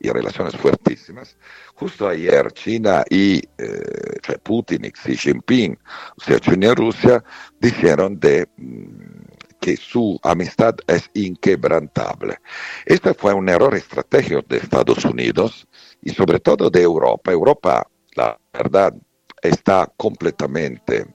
y 0.00 0.10
relaciones 0.10 0.56
fuertísimas. 0.56 1.36
Justo 1.74 2.08
ayer 2.08 2.52
China 2.52 3.04
y 3.08 3.42
eh, 3.58 4.38
Putin 4.42 4.84
y 4.84 4.90
Xi 4.92 5.16
Jinping, 5.16 5.78
o 6.16 6.24
sea, 6.24 6.38
China 6.38 6.68
y 6.68 6.74
Rusia, 6.74 7.24
dijeron 7.60 8.18
de, 8.18 8.48
mm, 8.56 9.58
que 9.60 9.76
su 9.76 10.18
amistad 10.22 10.76
es 10.86 11.10
inquebrantable. 11.14 12.38
Este 12.86 13.12
fue 13.14 13.34
un 13.34 13.48
error 13.48 13.74
estratégico 13.74 14.42
de 14.48 14.58
Estados 14.58 15.04
Unidos 15.04 15.66
y 16.02 16.10
sobre 16.10 16.38
todo 16.38 16.70
de 16.70 16.82
Europa. 16.82 17.32
Europa, 17.32 17.86
la 18.14 18.38
verdad, 18.52 18.94
está 19.42 19.92
completamente 19.96 21.06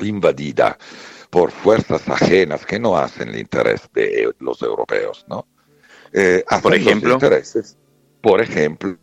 invadida 0.00 0.78
por 1.30 1.50
fuerzas 1.50 2.08
ajenas 2.08 2.64
que 2.64 2.78
no 2.78 2.96
hacen 2.96 3.28
el 3.28 3.38
interés 3.38 3.82
de 3.92 4.32
los 4.38 4.62
europeos, 4.62 5.26
¿no? 5.28 5.46
Eh, 6.12 6.42
por 6.62 6.74
ejemplo, 6.74 7.12
intereses 7.12 7.76
por 8.20 8.40
ejemplo, 8.40 8.98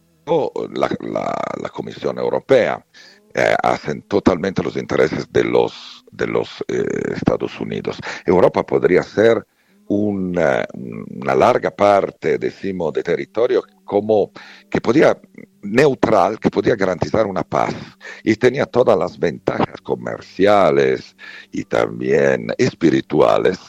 la, 0.73 1.69
Comisión 1.73 2.17
Europea 2.17 2.83
eh, 3.33 3.55
hacen 3.61 4.01
totalmente 4.03 4.63
los 4.63 4.77
intereses 4.77 5.31
de 5.31 5.43
los, 5.43 6.03
de 6.11 6.27
los 6.27 6.63
eh, 6.67 6.85
Estados 7.13 7.59
Unidos. 7.59 7.99
Europa 8.25 8.65
podría 8.65 9.03
ser 9.03 9.45
una, 9.87 10.65
una, 10.73 11.35
larga 11.35 11.69
parte, 11.69 12.37
decimos, 12.37 12.93
de 12.93 13.03
territorio 13.03 13.63
como 13.83 14.31
que 14.69 14.81
podía 14.81 15.19
neutral, 15.61 16.39
que 16.39 16.49
podía 16.49 16.75
garantizar 16.75 17.27
una 17.27 17.43
paz 17.43 17.75
y 18.23 18.35
tenía 18.35 18.65
todas 18.65 18.97
las 18.97 19.19
ventajas 19.19 19.81
comerciales 19.83 21.15
y 21.51 21.65
también 21.65 22.47
espirituales 22.57 23.59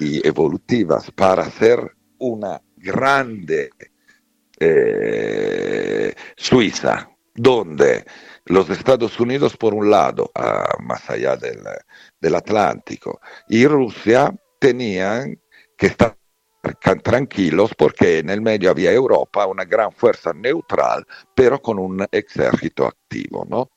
y 0.00 0.26
evolutivas 0.26 1.10
para 1.12 1.48
ser 1.50 1.94
una 2.18 2.60
grande 2.76 3.70
eh, 4.64 6.14
Suiza, 6.36 7.08
donde 7.34 8.04
los 8.46 8.68
Estados 8.70 9.18
Unidos 9.20 9.56
por 9.56 9.74
un 9.74 9.90
lado, 9.90 10.30
más 10.80 11.08
allá 11.10 11.36
del, 11.36 12.34
Atlántico, 12.34 13.20
y 13.48 13.66
Rusia 13.66 14.34
tenían 14.58 15.40
que 15.76 15.86
estar 15.86 16.16
tranquilos 17.02 17.72
porque 17.76 18.18
en 18.18 18.30
el 18.30 18.40
medio 18.40 18.70
había 18.70 18.92
Europa, 18.92 19.46
una 19.46 19.64
gran 19.64 19.92
fuerza 19.92 20.32
neutral, 20.32 21.06
pero 21.34 21.60
con 21.60 21.78
un 21.78 22.06
ejército 22.10 22.86
activo, 22.86 23.46
¿no? 23.48 23.70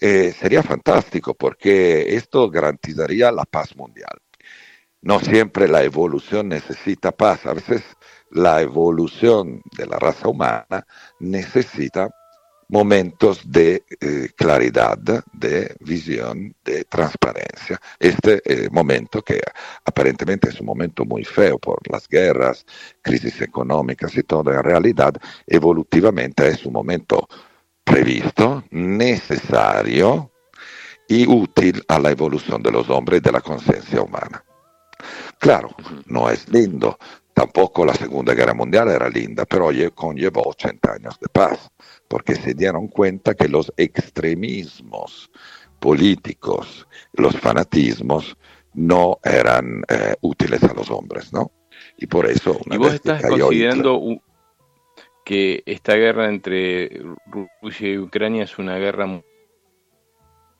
Eh, 0.00 0.32
sería 0.32 0.62
fantástico 0.62 1.34
porque 1.34 2.14
esto 2.14 2.50
garantizaría 2.50 3.30
la 3.30 3.44
paz 3.44 3.76
mundial. 3.76 4.18
No 5.00 5.20
siempre 5.20 5.68
la 5.68 5.82
evolución 5.82 6.48
necesita 6.48 7.12
paz, 7.12 7.46
a 7.46 7.54
veces 7.54 7.82
la 8.34 8.60
evolución 8.60 9.62
de 9.76 9.86
la 9.86 9.98
raza 9.98 10.28
humana 10.28 10.86
necesita 11.20 12.10
momentos 12.68 13.42
de 13.50 13.84
eh, 14.00 14.28
claridad, 14.34 14.98
de 15.32 15.76
visión, 15.80 16.54
de 16.64 16.84
transparencia. 16.84 17.80
Este 17.98 18.42
eh, 18.44 18.68
momento 18.70 19.22
que 19.22 19.40
aparentemente 19.84 20.48
es 20.48 20.60
un 20.60 20.66
momento 20.66 21.04
muy 21.04 21.24
feo 21.24 21.58
por 21.58 21.78
las 21.90 22.08
guerras, 22.08 22.66
crisis 23.02 23.40
económicas 23.40 24.16
y 24.16 24.22
todo, 24.22 24.52
en 24.52 24.62
realidad 24.62 25.14
evolutivamente 25.46 26.48
es 26.48 26.64
un 26.66 26.72
momento 26.72 27.28
previsto, 27.84 28.64
necesario 28.70 30.32
y 31.06 31.28
útil 31.28 31.84
a 31.86 31.98
la 31.98 32.10
evolución 32.10 32.62
de 32.62 32.72
los 32.72 32.88
hombres 32.90 33.18
y 33.18 33.22
de 33.22 33.32
la 33.32 33.40
conciencia 33.40 34.00
humana. 34.02 34.42
Claro, 35.38 35.76
no 36.06 36.30
es 36.30 36.48
lindo, 36.48 36.98
Tampoco 37.34 37.84
la 37.84 37.94
Segunda 37.94 38.32
Guerra 38.32 38.54
Mundial 38.54 38.88
era 38.90 39.08
linda, 39.08 39.44
pero 39.44 39.68
conllevó 39.92 40.42
80 40.50 40.92
años 40.92 41.18
de 41.20 41.28
paz, 41.28 41.72
porque 42.06 42.36
se 42.36 42.54
dieron 42.54 42.86
cuenta 42.86 43.34
que 43.34 43.48
los 43.48 43.72
extremismos 43.76 45.32
políticos, 45.80 46.86
los 47.12 47.36
fanatismos, 47.36 48.36
no 48.74 49.18
eran 49.24 49.82
eh, 49.88 50.14
útiles 50.20 50.62
a 50.62 50.74
los 50.74 50.90
hombres, 50.90 51.32
¿no? 51.32 51.50
Y 51.98 52.06
por 52.06 52.26
eso... 52.26 52.60
¿Y 52.70 52.76
vos 52.76 52.94
estás 52.94 53.20
considerando 53.22 54.00
que 55.24 55.64
esta 55.66 55.94
guerra 55.94 56.28
entre 56.28 57.02
Rusia 57.60 57.90
y 57.90 57.98
Ucrania 57.98 58.44
es 58.44 58.58
una 58.58 58.78
guerra 58.78 59.22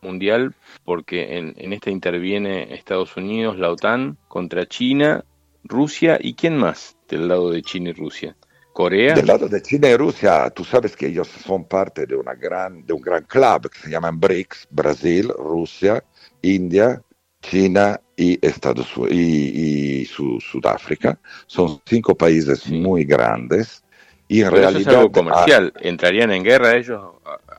mundial 0.03 0.55
porque 0.85 1.39
en, 1.39 1.55
en 1.57 1.73
esta 1.73 1.91
interviene 1.91 2.75
Estados 2.75 3.17
Unidos, 3.17 3.59
la 3.59 3.71
OTAN, 3.71 4.19
contra 4.27 4.67
China 4.67 5.25
Rusia 5.65 6.19
y 6.21 6.35
quién 6.35 6.57
más 6.57 6.97
del 7.09 7.29
lado 7.29 7.51
de 7.51 7.63
China 7.63 7.91
y 7.91 7.93
Rusia. 7.95 8.37
Corea. 8.73 9.15
Del 9.15 9.27
lado 9.27 9.49
de 9.49 9.63
China 9.63 9.89
y 9.89 9.97
Rusia, 9.97 10.51
tú 10.51 10.65
sabes 10.65 10.97
que 10.97 11.07
ellos 11.07 11.29
son 11.29 11.65
parte 11.65 12.07
de, 12.07 12.17
una 12.17 12.35
gran, 12.35 12.85
de 12.85 12.93
un 12.93 13.01
gran 13.01 13.23
club 13.23 13.71
que 13.71 13.79
se 13.79 13.91
llama 13.91 14.11
BRICS, 14.13 14.67
Brasil, 14.71 15.29
Rusia, 15.29 16.03
India, 16.43 17.01
China 17.41 18.01
y, 18.17 18.45
Estados, 18.45 18.93
y, 19.11 20.01
y 20.01 20.05
Sudáfrica. 20.07 21.19
Son 21.47 21.81
cinco 21.87 22.17
países 22.17 22.69
muy 22.69 23.05
grandes. 23.05 23.85
Y 24.27 24.43
en 24.43 24.51
realidad. 24.51 24.81
es 24.81 24.87
algo 24.89 25.13
comercial. 25.13 25.73
¿Entrarían 25.81 26.33
en 26.33 26.43
guerra 26.43 26.75
ellos 26.75 27.01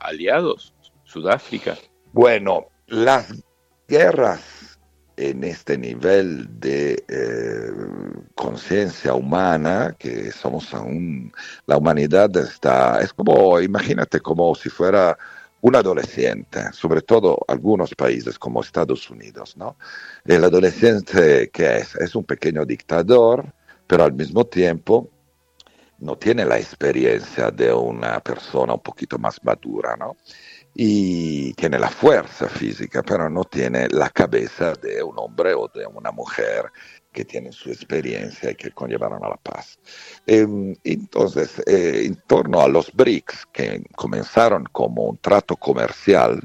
aliados? 0.00 0.74
Sudáfrica. 1.04 1.78
Bueno, 2.12 2.66
las 2.86 3.42
guerras 3.88 4.55
en 5.16 5.44
este 5.44 5.78
nivel 5.78 6.60
de 6.60 7.04
eh, 7.08 7.70
conciencia 8.34 9.14
humana 9.14 9.94
que 9.98 10.30
somos 10.30 10.72
aún, 10.74 11.32
la 11.66 11.78
humanidad 11.78 12.36
está, 12.36 13.00
es 13.00 13.12
como, 13.12 13.60
imagínate 13.60 14.20
como 14.20 14.54
si 14.54 14.68
fuera 14.68 15.16
un 15.62 15.74
adolescente, 15.74 16.72
sobre 16.72 17.00
todo 17.02 17.38
algunos 17.48 17.94
países 17.94 18.38
como 18.38 18.60
Estados 18.60 19.10
Unidos, 19.10 19.56
¿no? 19.56 19.76
El 20.24 20.44
adolescente 20.44 21.50
que 21.50 21.78
es, 21.78 21.96
es 21.96 22.14
un 22.14 22.24
pequeño 22.24 22.64
dictador, 22.64 23.52
pero 23.86 24.04
al 24.04 24.12
mismo 24.12 24.44
tiempo 24.44 25.10
no 25.98 26.16
tiene 26.16 26.44
la 26.44 26.58
experiencia 26.58 27.50
de 27.50 27.72
una 27.72 28.20
persona 28.20 28.74
un 28.74 28.80
poquito 28.80 29.18
más 29.18 29.42
madura, 29.42 29.96
¿no? 29.96 30.16
Y 30.78 31.54
tiene 31.54 31.78
la 31.78 31.88
fuerza 31.88 32.50
física, 32.50 33.02
pero 33.02 33.30
no 33.30 33.44
tiene 33.44 33.88
la 33.88 34.10
cabeza 34.10 34.74
de 34.74 35.02
un 35.02 35.18
hombre 35.18 35.54
o 35.54 35.68
de 35.74 35.86
una 35.86 36.12
mujer 36.12 36.70
que 37.10 37.24
tienen 37.24 37.52
su 37.52 37.70
experiencia 37.70 38.50
y 38.50 38.56
que 38.56 38.70
conllevaron 38.72 39.24
a 39.24 39.30
la 39.30 39.36
paz. 39.38 39.78
Em, 40.26 40.76
entonces, 40.84 41.62
eh, 41.66 42.02
en 42.04 42.16
torno 42.26 42.60
a 42.60 42.68
los 42.68 42.92
BRICS, 42.92 43.46
que 43.54 43.82
comenzaron 43.96 44.64
como 44.70 45.04
un 45.04 45.16
trato 45.16 45.56
comercial, 45.56 46.42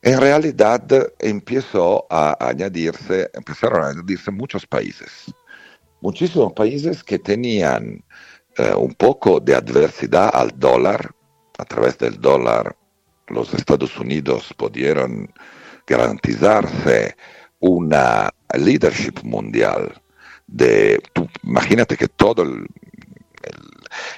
en 0.00 0.20
realidad 0.20 0.84
empezó 1.18 2.06
a 2.08 2.36
añadirse, 2.38 3.30
empezaron 3.34 3.82
a 3.82 3.88
añadirse 3.88 4.30
muchos 4.30 4.64
países, 4.64 5.34
muchísimos 6.00 6.52
países 6.52 7.02
que 7.02 7.18
tenían 7.18 8.04
eh, 8.58 8.74
un 8.76 8.94
poco 8.94 9.40
de 9.40 9.56
adversidad 9.56 10.30
al 10.32 10.56
dólar, 10.56 11.10
a 11.58 11.64
través 11.64 11.98
del 11.98 12.20
dólar 12.20 12.76
los 13.30 13.54
Estados 13.54 13.96
Unidos 13.98 14.54
pudieron 14.56 15.32
garantizarse 15.86 17.16
una 17.60 18.30
leadership 18.54 19.22
mundial. 19.22 20.00
De, 20.46 21.00
imagínate 21.42 21.96
que 21.96 22.08
todo 22.08 22.42
el, 22.42 22.66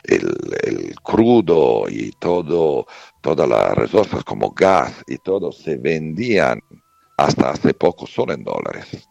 el, 0.04 0.94
crudo 1.02 1.84
y 1.88 2.12
todo, 2.12 2.86
todas 3.20 3.48
las 3.48 3.74
resources 3.74 4.24
como 4.24 4.50
gas 4.50 5.02
y 5.06 5.18
todo 5.18 5.52
se 5.52 5.76
vendían 5.76 6.60
hasta 7.16 7.50
hace 7.50 7.74
poco 7.74 8.06
solo 8.06 8.32
en 8.32 8.44
dólares. 8.44 9.08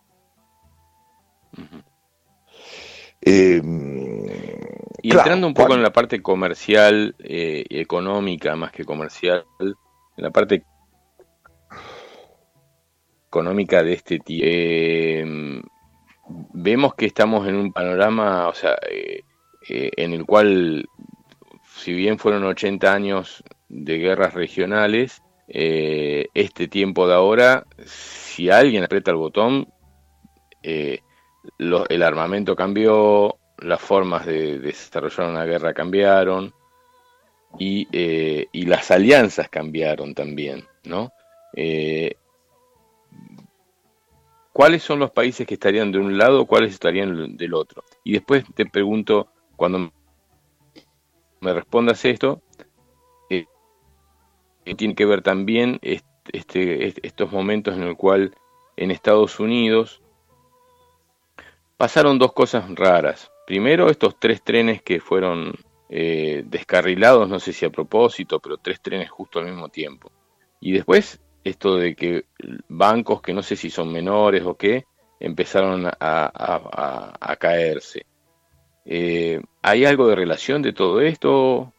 Em, 3.22 4.26
y 5.02 5.12
entrando 5.12 5.47
un 5.47 5.54
poco 5.54 5.74
en 5.74 5.84
la 5.84 5.91
parte 5.91 6.22
comercial 6.22 7.16
eh, 7.20 7.66
y 7.68 7.80
económica, 7.80 8.56
más 8.56 8.72
que 8.72 8.86
comercial, 8.86 9.45
en 10.20 10.24
la 10.24 10.32
parte 10.32 10.64
económica 13.28 13.84
de 13.84 13.94
este 13.94 14.20
tipo, 14.20 14.44
em, 14.46 15.62
vemos 16.54 16.94
que 16.96 17.06
estamos 17.06 17.48
en 17.48 17.56
un 17.56 17.72
panorama, 17.72 18.50
o 18.50 18.54
sea, 18.54 18.76
eh, 18.92 19.22
eh, 19.70 19.92
en 19.96 20.14
el 20.14 20.26
cual, 20.26 20.86
si 21.78 21.94
bien 21.94 22.20
fueron 22.20 22.44
80 22.44 22.94
años 22.94 23.44
de 23.70 23.98
guerras 23.98 24.34
regionales, 24.34 25.24
este 25.48 26.68
tiempo 26.68 27.08
de 27.08 27.16
ahora, 27.16 27.66
si 27.86 28.52
alguien 28.52 28.84
aprieta 28.84 29.10
el 29.10 29.18
botón, 29.18 29.68
el 30.62 32.04
armamento 32.04 32.56
cambió, 32.56 33.40
las 33.58 33.82
formas 33.82 34.28
de, 34.28 34.60
desarrollar 34.60 35.28
una 35.28 35.46
guerra 35.46 35.74
cambiaron 35.74 36.54
eh, 37.58 38.47
y, 38.52 38.66
las 38.66 38.91
alianzas 38.91 39.50
cambiaron 39.50 40.14
también, 40.14 40.66
¿no? 40.84 41.12
Eh, 41.56 42.16
¿Cuáles 44.54 44.84
son 44.84 45.00
los 45.00 45.12
países 45.12 45.47
que 45.47 45.56
estarían 45.56 45.91
de 45.91 46.00
un 46.00 46.18
lado, 46.18 46.45
cuáles 46.45 46.74
estarían 46.74 47.38
del 47.38 47.54
otro? 47.54 47.84
Y 48.04 48.14
después 48.14 48.43
te 48.54 48.66
pregunto, 48.66 49.32
cuando 49.56 49.91
me 51.39 51.54
respondas 51.54 52.04
esto, 52.06 52.41
eh, 53.30 53.45
tiene 54.76 54.95
que 54.95 55.06
ver 55.06 55.22
también 55.22 55.80
este, 55.82 57.08
estos 57.08 57.32
momentos 57.32 57.76
en 57.76 57.84
el 57.84 57.95
cual 57.95 58.36
en 58.78 58.91
Estados 58.91 59.39
Unidos 59.39 60.02
pasaron 61.78 62.20
dos 62.20 62.34
cosas 62.34 62.70
raras. 62.76 63.32
Primero, 63.47 63.89
estos 63.89 64.20
tres 64.20 64.43
trenes 64.43 64.82
que 64.82 65.00
fueron 65.00 65.54
eh, 65.90 66.44
descarrilados, 66.46 67.28
no 67.28 67.40
sé 67.40 67.52
si 67.52 67.66
a 67.66 67.72
propósito, 67.72 68.40
pero 68.40 68.58
tres 68.58 68.80
trenes 68.80 69.10
justo 69.10 69.40
al 69.40 69.46
mismo 69.46 69.70
tiempo. 69.70 70.12
Y 70.60 70.72
después, 70.72 71.20
esto 71.44 71.78
de 71.78 71.96
que 71.96 72.26
bancos 72.68 73.22
que 73.22 73.34
no 73.34 73.42
sé 73.42 73.56
si 73.56 73.70
son 73.70 73.92
menores 73.92 74.44
o 74.46 74.56
qué, 74.56 74.86
empezaron 75.20 75.88
a, 75.88 77.38
caerse. 77.40 78.06
Eh, 78.86 79.42
¿Hay 79.62 79.86
algo 79.86 80.08
de 80.08 80.16
relación 80.16 80.62
de 80.62 80.74
todo 80.74 81.02
esto? 81.02 81.74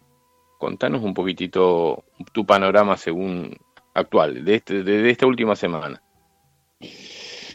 Contanos 0.58 1.02
un 1.02 1.14
poquitito 1.14 2.04
tu 2.32 2.44
panorama 2.44 2.96
según 2.96 3.56
actual, 3.94 4.44
de, 4.44 4.56
este, 4.56 4.82
de 4.82 5.10
esta 5.10 5.26
última 5.26 5.56
semana. 5.56 6.02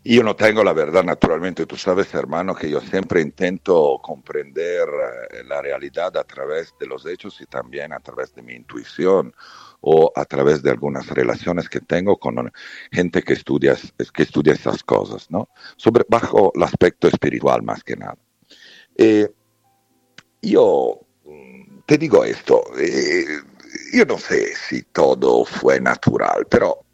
Yo 0.07 0.21
no 0.21 0.35
tengo 0.35 0.63
la 0.63 0.73
verdad, 0.73 1.03
naturalmente. 1.03 1.65
Tú 1.65 1.77
sabes, 1.77 2.13
hermano, 2.13 2.53
que 2.53 2.69
yo 2.69 2.79
siempre 2.79 3.21
intento 3.21 3.97
comprender 4.03 4.87
eh, 5.31 5.43
la 5.47 5.63
realidad 5.63 6.15
a 6.15 6.23
través 6.23 6.75
de 6.79 6.85
los 6.85 7.07
hechos 7.07 7.41
y 7.41 7.47
también 7.47 7.91
a 7.91 7.99
través 7.99 8.31
de 8.35 8.43
mi 8.43 8.53
intuición 8.53 9.33
o 9.81 10.11
a 10.15 10.23
través 10.25 10.61
de 10.61 10.69
algunas 10.69 11.07
relaciones 11.07 11.67
que 11.67 11.79
tengo 11.79 12.17
con 12.17 12.53
gente 12.91 13.23
que 13.23 13.33
estudia, 13.33 13.75
que 14.13 14.21
estudia 14.21 14.53
esas 14.53 14.83
cosas, 14.83 15.31
¿no? 15.31 15.49
Sobre, 15.75 16.05
bajo 16.07 16.51
el 16.53 16.61
aspecto 16.61 17.07
espiritual 17.07 17.63
más 17.63 17.83
que 17.83 17.95
nada. 17.95 18.17
Eh, 18.95 19.27
yo 20.39 20.99
mm, 21.23 21.79
te 21.87 21.97
digo 21.97 22.23
esto, 22.23 22.63
eh, 22.77 23.25
yo 23.91 24.05
no 24.05 24.19
sé 24.19 24.53
si 24.55 24.83
todo 24.83 25.45
fue 25.45 25.79
natural, 25.79 26.45
pero 26.49 26.85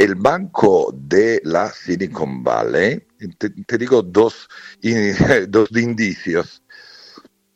el 0.00 0.14
banco 0.14 0.94
de 0.96 1.42
la 1.44 1.70
Silicon 1.70 2.42
Valley, 2.42 3.06
te, 3.36 3.76
digo 3.76 4.00
dos, 4.00 4.48
dos 5.48 5.68
indicios. 5.72 6.62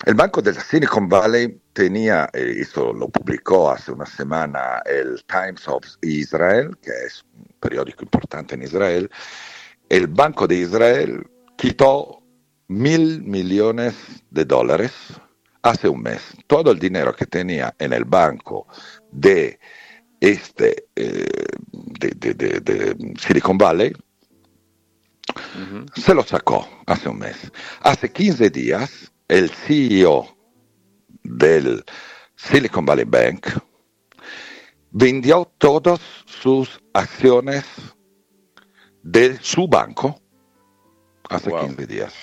El 0.04 0.14
banco 0.14 0.42
de 0.42 0.52
la 0.52 0.60
Silicon 0.60 1.08
Valley 1.08 1.58
tenía, 1.72 2.28
eh, 2.34 2.56
eso 2.58 2.92
lo 2.92 3.08
publicó 3.08 3.70
hace 3.70 3.92
una 3.92 4.04
semana 4.04 4.82
el 4.84 5.24
Times 5.24 5.66
of 5.68 5.86
Israel, 6.02 6.76
que 6.82 6.90
es 7.06 7.24
un 7.34 7.46
periódico 7.60 8.04
importante 8.04 8.56
en 8.56 8.64
Israel, 8.64 9.10
el 9.88 10.06
Banco 10.06 10.46
de 10.46 10.56
Israel 10.56 11.26
quitó 11.56 12.22
mil 12.68 13.22
millones 13.22 13.94
de 14.30 14.44
dólares 14.44 14.92
hace 15.62 15.88
un 15.88 16.02
mes. 16.02 16.20
Todo 16.46 16.72
el 16.72 16.78
dinero 16.78 17.16
que 17.16 17.24
tenía 17.24 17.74
en 17.78 17.94
el 17.94 18.04
banco 18.04 18.66
de 19.12 19.58
este 20.24 20.86
eh, 20.96 21.46
de, 22.00 23.14
Silicon 23.18 23.58
Valley 23.58 23.92
se 25.94 26.14
lo 26.14 26.22
sacó 26.22 26.66
hace 26.86 27.08
un 27.08 27.18
mes. 27.18 27.36
Hace 27.80 28.10
15 28.10 28.50
días 28.50 29.12
el 29.28 29.50
CEO 29.50 30.34
del 31.22 31.84
Silicon 32.36 32.86
Valley 32.86 33.04
Bank 33.04 33.48
vendió 34.90 35.50
todas 35.58 36.00
sus 36.24 36.80
acciones 36.94 37.64
de 39.02 39.38
su 39.42 39.68
banco 39.68 40.18
hace 41.28 41.50
15 41.50 41.86
días. 41.86 42.14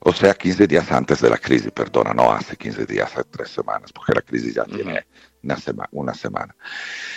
O 0.00 0.12
sea, 0.12 0.34
15 0.34 0.66
días 0.66 0.90
antes 0.90 1.20
de 1.20 1.30
la 1.30 1.38
crisis, 1.38 1.70
perdona, 1.70 2.12
no 2.14 2.32
hace 2.32 2.56
15 2.56 2.86
días, 2.86 3.12
hace 3.12 3.24
tres 3.24 3.50
semanas, 3.50 3.92
porque 3.92 4.12
la 4.14 4.22
crisis 4.22 4.54
ya 4.54 4.64
tiene 4.64 5.06
una, 5.42 6.14
semana. 6.14 6.54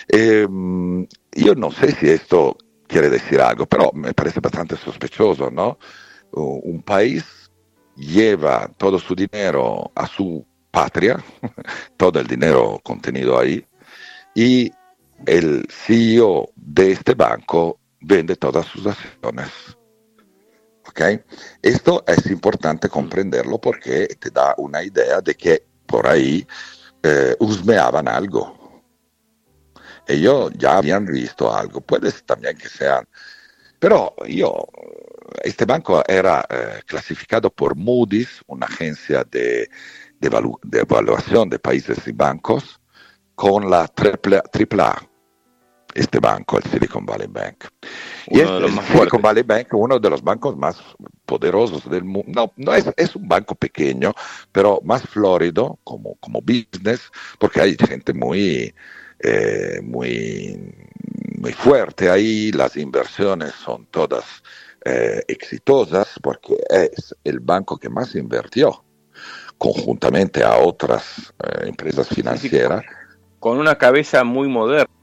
Em, 0.07 1.07
yo 1.31 1.55
no 1.55 1.71
sé 1.71 1.91
si 1.91 2.09
esto 2.09 2.57
quiere 2.87 3.09
decir 3.09 3.41
algo, 3.41 3.65
pero 3.65 3.91
me 3.93 4.13
parece 4.13 4.39
bastante 4.39 4.75
sospechoso, 4.77 5.49
¿no? 5.51 5.77
Un 6.31 6.81
país 6.83 7.23
lleva 7.95 8.69
todo 8.77 8.99
su 8.99 9.15
dinero 9.15 9.91
a 9.95 10.07
su 10.07 10.45
patria, 10.71 11.23
todo 11.97 12.19
el 12.19 12.27
dinero 12.27 12.79
contenido 12.83 13.39
ahí, 13.39 13.65
y 14.33 14.71
el 15.25 15.65
CEO 15.69 16.49
de 16.55 16.91
este 16.91 17.13
banco 17.13 17.79
vende 18.01 18.35
todas 18.35 18.65
sus 18.65 18.85
acciones 18.85 19.49
esto 21.61 22.03
es 22.07 22.25
importante 22.27 22.87
comprenderlo 22.87 23.59
porque 23.59 24.07
te 24.19 24.29
da 24.29 24.53
una 24.57 24.81
idea 24.83 25.19
de 25.19 25.35
que 25.35 25.65
por 25.85 26.07
ahí 26.07 26.47
eh, 27.07 27.35
husmeaban 27.39 28.07
algo. 28.07 28.83
Ellos 30.07 30.51
ya 30.57 30.77
habían 30.77 31.05
visto 31.05 31.53
algo, 31.53 31.81
puede 31.81 32.11
también 32.25 32.57
que 32.57 32.67
sean, 32.67 33.07
pero 33.79 34.15
yo, 34.27 34.67
este 35.43 35.65
banco 35.65 36.03
era 36.07 36.43
eh, 36.49 36.81
clasificado 36.87 37.51
por 37.51 37.75
Moody's, 37.75 38.41
una 38.47 38.65
agencia 38.65 39.23
de, 39.29 39.69
de, 40.19 40.79
evaluación 40.79 41.49
de 41.49 41.59
países 41.59 42.07
y 42.07 42.11
bancos, 42.11 42.79
con 43.35 43.69
la 43.69 43.87
triple, 43.87 44.41
triple 44.51 44.81
A 44.81 45.14
este 45.95 46.19
banco, 46.19 46.57
el 46.57 46.63
Silicon 46.65 47.05
Valley 47.05 47.27
Bank. 47.27 47.65
y 48.27 48.41
es, 48.41 48.49
el 48.49 48.69
Silicon 48.91 49.21
Valley 49.21 49.43
Bank, 49.43 49.69
uno 49.71 49.97
de 49.97 50.09
los 50.09 50.21
bancos 50.21 50.57
más 50.57 50.77
poderosos 51.25 51.89
del 51.89 52.03
mundo. 52.03 52.31
No, 52.35 52.51
no 52.57 52.73
es, 52.73 52.85
es, 52.97 53.15
un 53.15 53.27
banco 53.27 53.55
pequeño, 53.55 54.13
pero 54.51 54.81
más 54.83 55.03
florido 55.03 55.79
como, 55.83 56.15
como 56.15 56.41
business, 56.41 57.09
porque 57.39 57.61
hay 57.61 57.77
gente 57.77 58.13
muy, 58.13 58.75
eh, 59.19 59.79
muy, 59.81 60.75
muy 61.37 61.53
fuerte 61.53 62.09
ahí, 62.09 62.51
las 62.51 62.75
inversiones 62.75 63.53
son 63.53 63.85
todas 63.85 64.25
eh, 64.83 65.23
exitosas, 65.29 66.19
porque 66.21 66.57
es 66.69 67.15
el 67.23 67.39
banco 67.39 67.77
que 67.77 67.89
más 67.89 68.13
invirtió 68.15 68.83
conjuntamente 69.57 70.43
a 70.43 70.57
otras 70.57 71.33
eh, 71.41 71.67
empresas 71.67 72.09
financieras. 72.09 72.83
con 73.39 73.57
una 73.57 73.77
cabeza 73.77 74.25
muy 74.25 74.49
moderna 74.49 74.94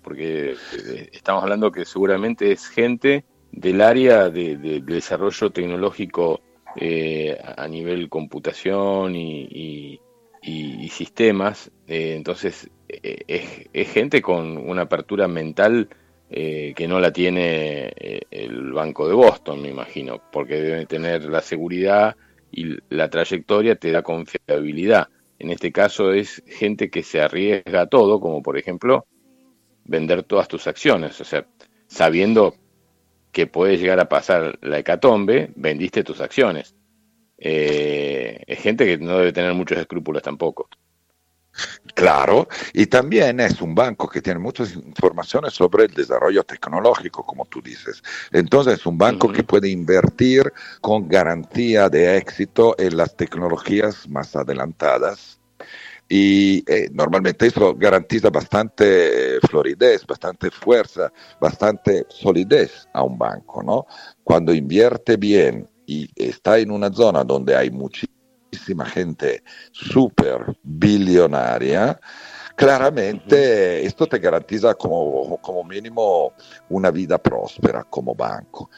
porque 0.00 0.52
eh, 0.52 1.10
estamos 1.12 1.42
hablando 1.42 1.70
que 1.70 1.84
seguramente 1.84 2.52
es 2.52 2.66
gente 2.68 3.24
del 3.52 3.80
área 3.80 4.30
de, 4.30 4.56
desarrollo 4.80 5.50
tecnológico 5.50 6.40
eh, 6.76 7.38
a 7.56 7.68
nivel 7.68 8.08
computación 8.08 9.14
y, 9.14 10.00
sistemas, 10.90 11.72
eh, 11.88 12.14
entonces 12.14 12.70
es, 12.88 13.88
gente 13.88 14.22
con 14.22 14.56
una 14.56 14.82
apertura 14.82 15.26
mental 15.26 15.88
que 16.30 16.86
no 16.88 17.00
la 17.00 17.12
tiene 17.12 17.92
el 18.30 18.72
Banco 18.72 19.08
de 19.08 19.14
Boston, 19.14 19.62
me 19.62 19.68
imagino, 19.68 20.20
porque 20.32 20.60
debe 20.60 20.86
tener 20.86 21.24
la 21.24 21.40
seguridad 21.40 22.16
y 22.50 22.76
la 22.88 23.08
trayectoria 23.08 23.76
te 23.76 23.90
da 23.90 24.02
confiabilidad. 24.02 25.08
En 25.38 25.50
este 25.50 25.72
caso 25.72 26.12
es 26.12 26.42
gente 26.46 26.90
que 26.90 27.02
se 27.02 27.20
arriesga 27.20 27.82
a 27.82 27.86
todo, 27.86 28.20
como 28.20 28.42
por 28.42 28.56
ejemplo 28.58 29.06
vender 29.84 30.22
todas 30.24 30.48
tus 30.48 30.66
acciones. 30.66 31.20
O 31.20 31.24
sea, 31.24 31.46
sabiendo 31.86 32.54
que 33.32 33.46
puede 33.46 33.78
llegar 33.78 34.00
a 34.00 34.08
pasar 34.08 34.58
la 34.62 34.78
hecatombe, 34.78 35.52
vendiste 35.56 36.04
tus 36.04 36.20
acciones. 36.20 36.74
eh, 37.38 38.42
es 38.46 38.60
gente 38.60 38.86
que 38.86 38.98
no 38.98 39.18
debe 39.18 39.32
tener 39.32 39.54
muchos 39.54 39.78
escrúpulos 39.78 40.22
tampoco. 40.22 40.68
Claro, 41.94 42.48
y 42.72 42.86
también 42.86 43.38
es 43.38 43.60
un 43.60 43.74
banco 43.74 44.08
que 44.08 44.20
tiene 44.20 44.40
muchas 44.40 44.74
informaciones 44.74 45.52
sobre 45.54 45.84
el 45.84 45.94
desarrollo 45.94 46.42
tecnológico, 46.42 47.24
como 47.24 47.44
tú 47.44 47.62
dices. 47.62 48.02
Entonces 48.32 48.80
es 48.80 48.86
un 48.86 48.98
banco 48.98 49.30
que 49.30 49.44
puede 49.44 49.68
invertir 49.68 50.52
con 50.80 51.08
garantía 51.08 51.88
de 51.88 52.16
éxito 52.16 52.74
en 52.78 52.96
las 52.96 53.16
tecnologías 53.16 54.08
más 54.08 54.34
adelantadas. 54.34 55.33
Y 56.08 56.62
eh, 56.70 56.90
normalmente 56.92 57.46
eso 57.46 57.74
garantiza 57.74 58.28
bastante 58.30 59.38
floridez, 59.48 60.06
bastante 60.06 60.50
fuerza, 60.50 61.10
bastante 61.40 62.04
solidez 62.08 62.86
a 62.92 63.02
un 63.02 63.16
banco, 63.16 63.62
¿no? 63.62 63.86
Cuando 64.22 64.52
invierte 64.52 65.16
bien 65.16 65.68
y 65.86 66.08
está 66.14 66.58
en 66.58 66.70
una 66.70 66.92
zona 66.92 67.24
donde 67.24 67.56
hay 67.56 67.70
muchísimo 67.70 68.84
gente 68.84 69.42
super 69.72 70.56
billonaria, 70.62 71.98
claramente 72.54 73.84
esto 73.84 74.06
te 74.06 74.18
garantiza 74.18 74.74
como, 74.74 75.38
como 75.40 75.64
mínimo 75.64 76.34
una 76.68 76.90
vida 76.90 77.18
próspera 77.18 77.82
como 77.84 78.14
banco. 78.14 78.70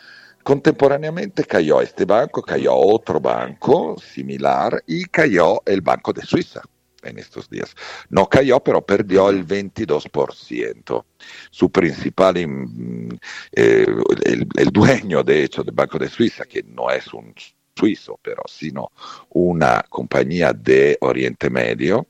Contemporáneamente 0.44 1.44
cayó 1.44 1.80
este 1.80 2.04
banco, 2.04 2.40
cayó 2.40 2.72
otro 2.76 3.20
banco 3.20 3.96
similar 3.98 4.80
y 4.86 5.04
cayó 5.06 5.60
el 5.66 5.80
Banco 5.80 6.12
de 6.12 6.22
Suiza 6.22 6.62
en 7.08 7.18
estos 7.18 7.48
días. 7.48 7.74
No 8.10 8.28
cayó, 8.28 8.60
pero 8.60 8.84
perdió 8.84 9.30
el 9.30 9.46
22%. 9.46 11.04
Su 11.50 11.70
principal, 11.70 12.36
eh, 12.36 13.86
el, 14.24 14.48
el, 14.56 14.68
dueño 14.70 15.22
de 15.22 15.44
hecho 15.44 15.62
del 15.62 15.74
Banco 15.74 15.98
de 15.98 16.08
Suiza, 16.08 16.44
que 16.44 16.62
no 16.62 16.90
es 16.90 17.12
un 17.12 17.34
suizo, 17.76 18.18
pero 18.22 18.42
sino 18.46 18.90
una 19.30 19.84
compañía 19.88 20.52
de 20.52 20.96
Oriente 21.00 21.50
Medio, 21.50 22.06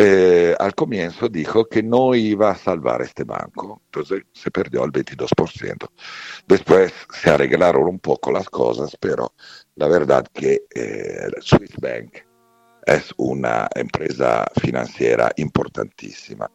eh, 0.00 0.54
al 0.56 0.76
comienzo 0.76 1.28
dijo 1.28 1.64
que 1.68 1.82
no 1.82 2.14
iba 2.14 2.52
a 2.52 2.56
salvar 2.56 3.02
este 3.02 3.24
banco, 3.24 3.82
entonces 3.86 4.22
se 4.32 4.48
perdió 4.52 4.84
el 4.84 4.92
22%. 4.92 5.88
Después 6.46 6.92
se 7.12 7.30
arreglaron 7.30 7.82
un 7.88 7.98
poco 7.98 8.30
las 8.30 8.48
cosas, 8.48 8.96
pero 9.00 9.32
la 9.74 9.88
verdad 9.88 10.24
que 10.32 10.66
eh, 10.72 11.28
Swiss 11.40 11.74
Bank 11.80 12.27
es 12.88 13.12
una 13.16 13.68
empresa 13.74 14.46
financiera 14.60 15.30
importantísima. 15.36 16.50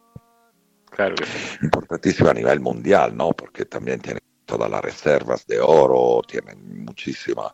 Claro 0.89 1.15
Importantísima 1.61 2.31
a 2.31 2.33
nivel 2.33 2.59
mundial, 2.59 3.15
¿no? 3.15 3.31
Porque 3.31 3.65
también 3.65 3.99
tiene 3.99 4.19
todas 4.45 4.69
las 4.69 4.81
reservas 4.81 5.45
de 5.47 5.59
oro, 5.59 6.21
tienen 6.27 6.85
muchísimo 6.85 7.51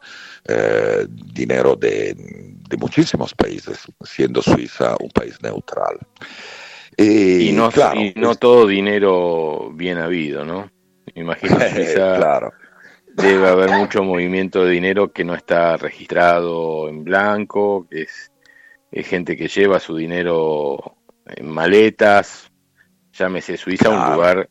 eh, 0.47 1.05
dinero 1.09 1.75
de, 1.75 2.13
de, 2.15 2.77
muchísimos 2.77 3.33
países, 3.33 3.85
siendo 4.03 4.41
Suiza 4.41 4.95
un 4.99 5.09
país 5.09 5.41
neutral. 5.41 5.97
Y, 6.97 7.51
no, 7.53 7.69
y 7.95 8.13
no 8.19 8.35
todo 8.35 8.67
dinero 8.67 9.71
bien 9.73 9.99
habido, 9.99 10.43
¿no? 10.43 10.69
Imagino 11.15 11.57
que 11.57 11.69
Suiza 11.75 12.17
claro. 12.17 12.51
debe 13.13 13.47
haber 13.47 13.71
mucho 13.71 14.03
movimiento 14.03 14.65
de 14.65 14.71
dinero 14.71 15.13
que 15.13 15.23
no 15.23 15.35
está 15.35 15.77
registrado 15.77 16.89
en 16.89 17.05
blanco, 17.05 17.87
que 17.89 18.01
es, 18.01 18.28
es 18.91 19.07
gente 19.07 19.37
que 19.37 19.47
lleva 19.47 19.79
su 19.79 19.95
dinero 19.95 20.97
en 21.25 21.49
maletas, 21.49 22.51
llámese 23.13 23.57
Suiza, 23.57 23.89
un 23.89 24.13
lugar 24.13 24.49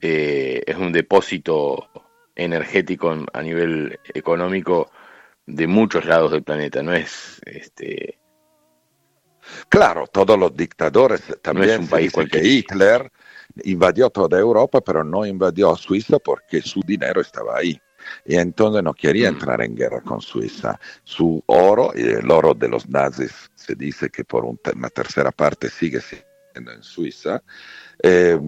eh, 0.00 0.62
es 0.66 0.76
un 0.76 0.92
depósito 0.92 1.88
energético 2.34 3.16
a 3.32 3.42
nivel 3.42 3.98
económico 4.14 4.90
de 5.46 5.66
muchos 5.66 6.04
lados 6.04 6.32
del 6.32 6.42
planeta, 6.42 6.82
no 6.82 6.92
es 6.92 7.40
este 7.46 8.18
Claro, 9.68 10.06
todos 10.06 10.38
los 10.38 10.56
dictadores 10.56 11.22
también 11.42 11.70
es 11.70 11.78
un 11.78 11.88
país 11.88 12.12
que 12.30 12.44
Hitler 12.44 13.10
invadió 13.64 14.10
toda 14.10 14.38
Europa, 14.38 14.80
pero 14.80 15.04
no 15.04 15.24
invadió 15.24 15.76
Suiza 15.76 16.18
porque 16.18 16.60
su 16.60 16.80
dinero 16.80 17.20
estaba 17.20 17.56
ahí. 17.56 17.80
Y 18.24 18.36
entonces 18.36 18.82
no 18.82 18.94
quería 18.94 19.28
entrar 19.28 19.62
en 19.62 19.74
guerra 19.74 20.00
con 20.00 20.20
Suiza. 20.20 20.78
Su 21.04 21.42
oro, 21.46 21.92
y 21.94 22.02
el 22.02 22.30
oro 22.30 22.54
de 22.54 22.68
los 22.68 22.88
nazis, 22.88 23.50
se 23.54 23.74
dice 23.74 24.10
que 24.10 24.24
por 24.24 24.44
una 24.44 24.90
tercera 24.90 25.30
parte 25.30 25.68
sigue 25.68 26.00
siendo 26.00 26.72
en 26.72 26.82
Suiza. 26.82 27.42
Eh, 28.02 28.38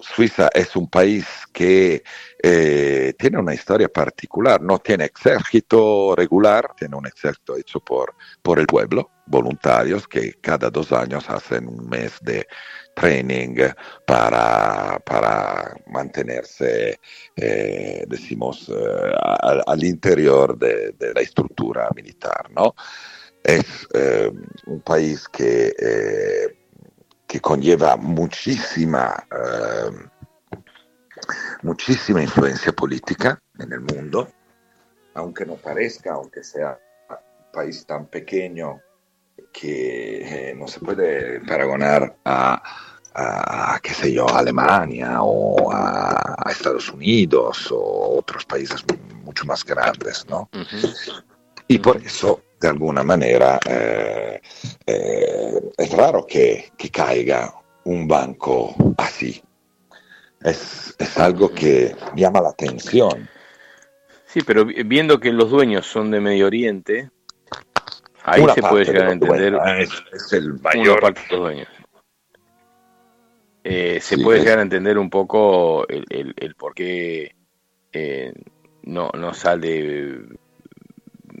Suiza 0.00 0.48
es 0.54 0.76
un 0.76 0.88
país 0.88 1.26
que 1.52 2.02
eh, 2.42 3.14
tiene 3.18 3.38
una 3.38 3.54
historia 3.54 3.88
particular, 3.88 4.60
no 4.60 4.78
tiene 4.78 5.10
ejército 5.14 6.14
regular, 6.16 6.74
tiene 6.76 6.96
un 6.96 7.06
ejército 7.06 7.56
hecho 7.56 7.80
por, 7.80 8.14
por 8.42 8.58
el 8.58 8.66
pueblo, 8.66 9.10
voluntarios 9.26 10.06
que 10.06 10.34
cada 10.40 10.70
dos 10.70 10.92
años 10.92 11.28
hacen 11.28 11.68
un 11.68 11.88
mes 11.88 12.18
de 12.22 12.46
training 12.94 13.56
para, 14.06 15.00
para 15.00 15.74
mantenerse, 15.86 17.00
eh, 17.36 18.04
decimos, 18.06 18.68
eh, 18.68 19.12
al, 19.66 19.84
interior 19.84 20.58
de, 20.58 20.92
de, 20.92 21.14
la 21.14 21.20
estructura 21.20 21.88
militar. 21.94 22.50
¿no? 22.54 22.74
Es 23.42 23.88
un 24.66 24.80
país 24.80 25.28
que 25.28 26.53
que 27.34 27.40
conlleva 27.40 27.96
muchísima, 27.96 29.26
eh, 29.28 29.90
muchísima 31.62 32.22
influencia 32.22 32.72
política 32.72 33.36
en 33.58 33.72
el 33.72 33.80
mundo, 33.80 34.28
aunque 35.14 35.44
no 35.44 35.56
parezca, 35.56 36.12
aunque 36.12 36.44
sea 36.44 36.78
un 37.10 37.52
país 37.52 37.84
tan 37.86 38.06
pequeño 38.06 38.80
que 39.52 40.50
eh, 40.50 40.54
no 40.54 40.68
se 40.68 40.78
puede 40.78 41.40
paragonar 41.40 42.18
a, 42.24 42.62
a, 43.14 43.80
qué 43.82 43.92
sé 43.92 44.12
yo, 44.12 44.28
Alemania 44.28 45.20
o 45.20 45.72
a, 45.72 46.36
Estados 46.48 46.88
Unidos 46.88 47.68
o 47.72 48.18
otros 48.18 48.44
países 48.44 48.84
mucho 49.24 49.44
más 49.44 49.64
grandes, 49.64 50.24
¿no? 50.28 50.48
Y 51.66 51.78
por 51.80 51.96
eso 51.96 52.42
de 52.64 52.70
alguna 52.70 53.02
manera 53.02 53.60
eh, 53.68 54.40
eh, 54.86 55.60
es 55.76 55.92
raro 55.92 56.26
que, 56.26 56.72
que, 56.78 56.90
caiga 56.90 57.54
un 57.84 58.08
banco 58.08 58.74
así. 58.96 59.42
Es, 60.40 60.94
es, 60.98 61.18
algo 61.18 61.50
que 61.50 61.94
llama 62.16 62.40
la 62.40 62.48
atención. 62.50 63.28
Sí, 64.24 64.40
pero 64.46 64.64
viendo 64.64 65.20
que 65.20 65.30
los 65.30 65.50
dueños 65.50 65.86
son 65.86 66.10
de 66.10 66.20
Medio 66.20 66.46
Oriente, 66.46 67.10
ahí 68.24 68.44
se 68.54 68.62
puede 68.62 68.86
llegar 68.86 69.08
a 69.08 69.12
entender. 69.12 69.58
es, 69.78 70.32
el 70.32 70.54
mayor. 70.54 71.00
Parte 71.00 71.20
de 71.20 71.36
los 71.36 71.40
dueños. 71.40 71.68
Eh, 73.62 73.98
se 74.00 74.18
puede 74.18 74.40
llegar 74.40 74.58
a 74.58 74.62
entender 74.62 74.98
un 74.98 75.10
poco 75.10 75.86
el, 75.88 76.04
el, 76.08 76.34
el 76.36 76.54
por 76.54 76.74
qué 76.74 77.34
no, 78.82 79.10
no 79.14 79.34
sale 79.34 80.18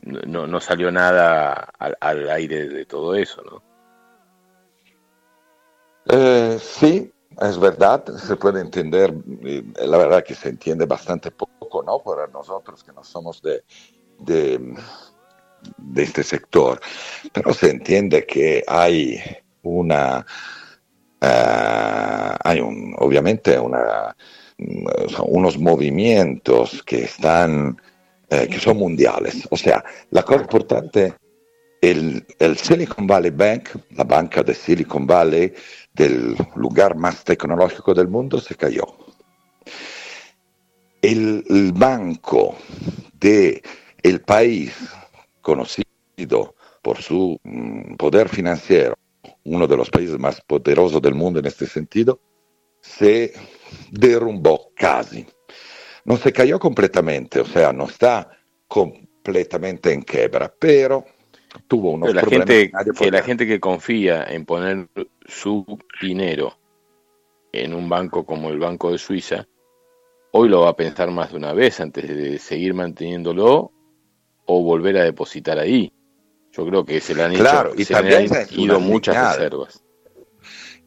no, 0.04 0.46
no 0.46 0.60
salió 0.60 0.90
nada 0.90 1.70
al, 1.78 2.30
aire 2.30 2.68
de 2.68 2.84
todo 2.84 3.14
eso, 3.14 3.42
¿no? 3.42 3.62
Eh, 6.06 6.58
sí, 6.60 7.10
es 7.40 7.58
verdad, 7.58 8.04
se 8.16 8.36
puede 8.36 8.60
entender, 8.60 9.14
la 9.76 9.96
verdad 9.96 10.22
que 10.22 10.34
se 10.34 10.50
entiende 10.50 10.84
bastante 10.84 11.30
poco, 11.30 11.82
¿no? 11.82 12.00
Para 12.00 12.26
nosotros 12.26 12.84
que 12.84 12.92
no 12.92 13.02
somos 13.02 13.40
de, 13.40 13.64
de, 14.18 14.74
este 15.96 16.22
sector, 16.22 16.80
pero 17.32 17.54
se 17.54 17.70
entiende 17.70 18.26
que 18.26 18.62
hay 18.66 19.18
una, 19.62 20.26
eh, 21.20 22.34
hay 22.44 22.60
un, 22.60 22.94
obviamente 22.98 23.58
una, 23.58 24.14
unos 25.26 25.58
movimientos 25.58 26.82
que 26.82 27.04
están 27.04 27.78
eh, 28.34 28.48
que 28.48 28.58
son 28.58 28.78
mundiales. 28.78 29.46
O 29.50 29.56
sea, 29.56 29.84
la 30.10 30.24
cosa 30.24 30.42
importante, 30.42 31.14
el, 31.80 32.26
Silicon 32.56 33.06
Valley 33.06 33.30
Bank, 33.30 33.68
la 33.90 34.02
banca 34.02 34.42
de 34.42 34.54
Silicon 34.54 35.06
Valley, 35.06 35.52
del 35.92 36.36
lugar 36.56 36.96
más 36.96 37.22
tecnológico 37.22 37.94
del 37.94 38.08
mundo, 38.08 38.40
se 38.40 38.56
cayó. 38.56 38.86
El, 41.00 41.72
banco 41.74 42.56
de 43.20 43.62
el 44.02 44.20
país 44.22 44.74
conocido 45.40 46.56
por 46.82 47.00
su 47.00 47.38
mm, 47.44 47.94
poder 47.94 48.28
financiero, 48.28 48.96
uno 49.44 49.68
de 49.68 49.76
los 49.76 49.90
países 49.90 50.18
más 50.18 50.40
poderosos 50.40 51.00
del 51.00 51.14
mundo 51.14 51.38
en 51.38 51.46
este 51.46 51.66
sentido, 51.66 52.18
se 52.80 53.32
derrumbó 53.92 54.72
casi 54.74 55.24
no 56.04 56.16
se 56.16 56.32
cayó 56.32 56.58
completamente, 56.58 57.40
o 57.40 57.46
sea, 57.46 57.72
no 57.72 57.84
está 57.84 58.30
completamente 58.68 59.92
en 59.92 60.02
quiebra, 60.02 60.52
pero 60.58 61.04
tuvo 61.66 61.92
unos 61.92 62.14
la 62.14 62.22
Gente, 62.22 62.70
que 62.98 63.10
la 63.10 63.22
gente 63.22 63.46
que 63.46 63.60
confía 63.60 64.24
en 64.24 64.44
poner 64.44 64.88
su 65.26 65.64
dinero 66.00 66.58
en 67.52 67.74
un 67.74 67.88
banco 67.88 68.26
como 68.26 68.50
el 68.50 68.58
Banco 68.58 68.90
de 68.90 68.98
Suiza, 68.98 69.46
hoy 70.32 70.48
lo 70.48 70.62
va 70.62 70.70
a 70.70 70.76
pensar 70.76 71.10
más 71.10 71.30
de 71.30 71.36
una 71.36 71.52
vez 71.52 71.80
antes 71.80 72.08
de 72.08 72.38
seguir 72.38 72.74
manteniéndolo 72.74 73.72
o 74.46 74.62
volver 74.62 74.98
a 74.98 75.04
depositar 75.04 75.58
ahí. 75.58 75.92
Yo 76.52 76.66
creo 76.66 76.84
que 76.84 77.00
se 77.00 77.14
le 77.14 77.22
han, 77.22 77.32
hecho, 77.32 77.72
y 77.76 77.84
se 77.84 78.00
le 78.02 78.16
han 78.16 78.26
ido 78.50 78.78
muchas 78.80 79.36
reservas. 79.36 79.82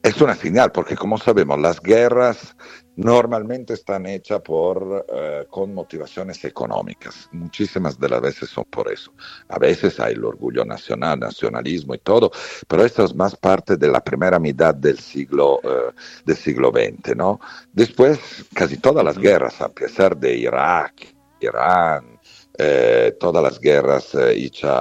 Es 0.03 0.21
una 0.21 0.35
señal, 0.35 0.71
porque 0.71 0.95
como 0.95 1.17
sabemos, 1.17 1.59
las 1.59 1.81
guerras 1.81 2.55
normalmente 2.97 3.73
están 3.73 4.05
hechas 4.05 4.41
por, 4.41 5.05
eh, 5.07 5.45
con 5.49 5.73
motivaciones 5.73 6.43
económicas. 6.43 7.29
Muchísimas 7.31 7.99
de 7.99 8.09
las 8.09 8.21
veces 8.21 8.49
son 8.49 8.65
por 8.65 8.91
eso. 8.91 9.13
A 9.49 9.59
veces 9.59 9.99
hay 9.99 10.13
el 10.13 10.25
orgullo 10.25 10.65
nacional, 10.65 11.19
nacionalismo 11.19 11.95
y 11.95 11.99
todo, 11.99 12.31
pero 12.67 12.83
esto 12.83 13.05
es 13.05 13.15
más 13.15 13.35
parte 13.35 13.77
de 13.77 13.87
la 13.87 14.03
primera 14.03 14.39
mitad 14.39 14.73
del 14.73 14.99
siglo, 14.99 15.59
eh, 15.63 15.93
del 16.25 16.35
siglo 16.35 16.71
XX. 16.71 17.15
¿no? 17.15 17.39
Después, 17.71 18.19
casi 18.53 18.77
todas 18.77 19.05
las 19.05 19.17
guerras, 19.17 19.61
a 19.61 19.69
pesar 19.69 20.17
de 20.17 20.35
Irak, 20.35 21.15
Irán, 21.39 22.16
eh, 22.59 23.15
todas 23.19 23.43
las 23.43 23.59
guerras 23.59 24.15
eh, 24.15 24.33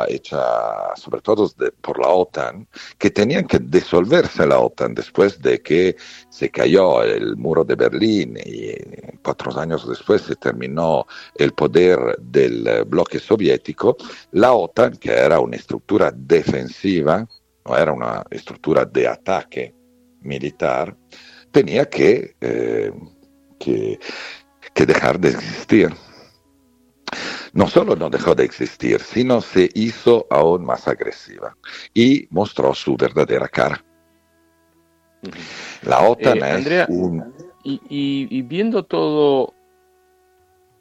hechas 0.09 0.99
sobre 0.99 1.21
todo 1.21 1.51
por 1.83 2.01
la 2.01 2.09
OTAN, 2.09 2.67
que 2.97 3.11
tenían 3.11 3.47
que 3.47 3.59
disolverse 3.59 4.47
la 4.47 4.61
OTAN 4.61 4.95
después 4.95 5.43
de 5.43 5.61
que 5.61 5.95
se 6.31 6.51
cayó 6.51 7.03
el 7.03 7.37
muro 7.37 7.65
de 7.65 7.75
Berlín 7.75 8.39
y 8.43 8.73
cuatro 9.23 9.59
años 9.61 9.87
después 9.87 10.23
se 10.23 10.37
terminó 10.37 11.07
el 11.35 11.53
poder 11.53 11.99
del 12.19 12.85
bloque 12.87 13.19
soviético, 13.19 13.97
la 14.33 14.55
OTAN, 14.55 14.97
que 14.97 15.13
era 15.13 15.39
una 15.41 15.57
estructura 15.57 16.11
defensiva, 16.17 17.29
no 17.67 17.77
era 17.77 17.93
una 17.93 18.25
estructura 18.31 18.87
de 18.87 19.07
ataque 19.07 19.75
militar, 20.23 20.97
tenía 21.51 21.89
eh, 21.93 22.93
que, 23.59 23.99
que 24.73 24.87
dejar 24.87 25.21
de 25.21 25.29
existir 25.29 25.91
no 27.57 27.67
solo 27.69 27.97
no 27.97 28.11
dejó 28.11 28.35
de 28.35 28.45
existir, 28.45 29.01
sino 29.01 29.41
se 29.41 29.71
hizo 29.75 30.27
aún 30.29 30.65
más 30.67 30.87
agresiva 30.87 31.57
y 31.95 32.29
mostró 32.29 32.75
su 32.75 32.99
verdadera 32.99 33.49
cara. 33.49 33.83
La 35.83 36.07
OTAN 36.07 36.39
eh, 36.43 36.83
es 36.83 36.89
un... 36.91 37.35
Y, 37.65 38.43
viendo 38.43 38.85
todo 38.85 39.55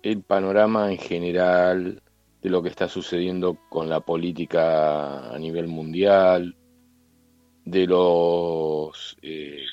el 0.04 0.22
panorama 0.22 0.92
en 0.92 0.98
general 0.98 2.04
de 2.42 2.50
lo 2.50 2.62
que 2.62 2.70
está 2.70 2.90
sucediendo 2.90 3.58
con 3.70 3.90
la 3.90 4.02
política 4.02 5.34
a 5.34 5.40
nivel 5.40 5.68
mundial, 5.68 6.56
de 7.64 7.88
los 7.88 9.18
eh, 9.22 9.64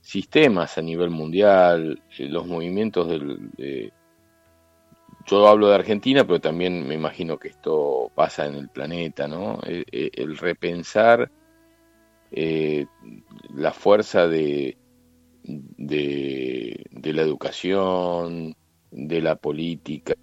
sistemas 0.00 0.78
a 0.78 0.82
nivel 0.82 1.10
mundial, 1.10 2.02
eh, 2.18 2.24
los 2.24 2.46
movimientos 2.46 3.06
del, 3.06 3.92
yo 5.26 5.48
hablo 5.48 5.68
de 5.68 5.74
Argentina, 5.74 6.26
pero 6.26 6.40
también 6.40 6.86
me 6.86 6.94
imagino 6.94 7.38
que 7.38 7.48
esto 7.48 8.10
pasa 8.14 8.46
en 8.46 8.54
el 8.54 8.68
planeta, 8.68 9.28
¿no? 9.28 9.58
Eh, 9.66 9.84
eh, 9.90 10.10
el, 10.14 10.36
repensar 10.36 11.30
eh, 12.30 12.86
la 13.54 13.72
fuerza 13.72 14.26
de, 14.26 14.76
de, 15.44 17.12
la 17.12 17.22
educación, 17.22 18.54
de 18.90 19.20
la 19.20 19.36
política, 19.36 20.14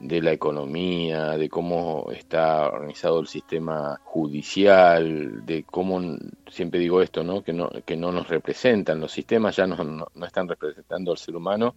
de 0.00 0.22
la 0.22 0.32
economía, 0.32 1.36
de 1.36 1.48
cómo 1.48 2.10
está 2.12 2.68
organizado 2.68 3.20
el 3.20 3.26
sistema 3.26 4.00
judicial, 4.04 5.44
de 5.44 5.64
cómo, 5.64 6.00
siempre 6.48 6.80
digo 6.80 7.02
esto, 7.02 7.24
¿no? 7.24 7.42
Que 7.42 7.52
no, 7.52 7.70
que 7.84 7.96
no 7.96 8.12
nos 8.12 8.28
representan, 8.28 9.00
los 9.00 9.12
sistemas 9.12 9.56
ya 9.56 9.66
no, 9.66 10.06
no 10.14 10.26
están 10.26 10.48
representando 10.48 11.10
al 11.12 11.18
ser 11.18 11.36
humano, 11.36 11.74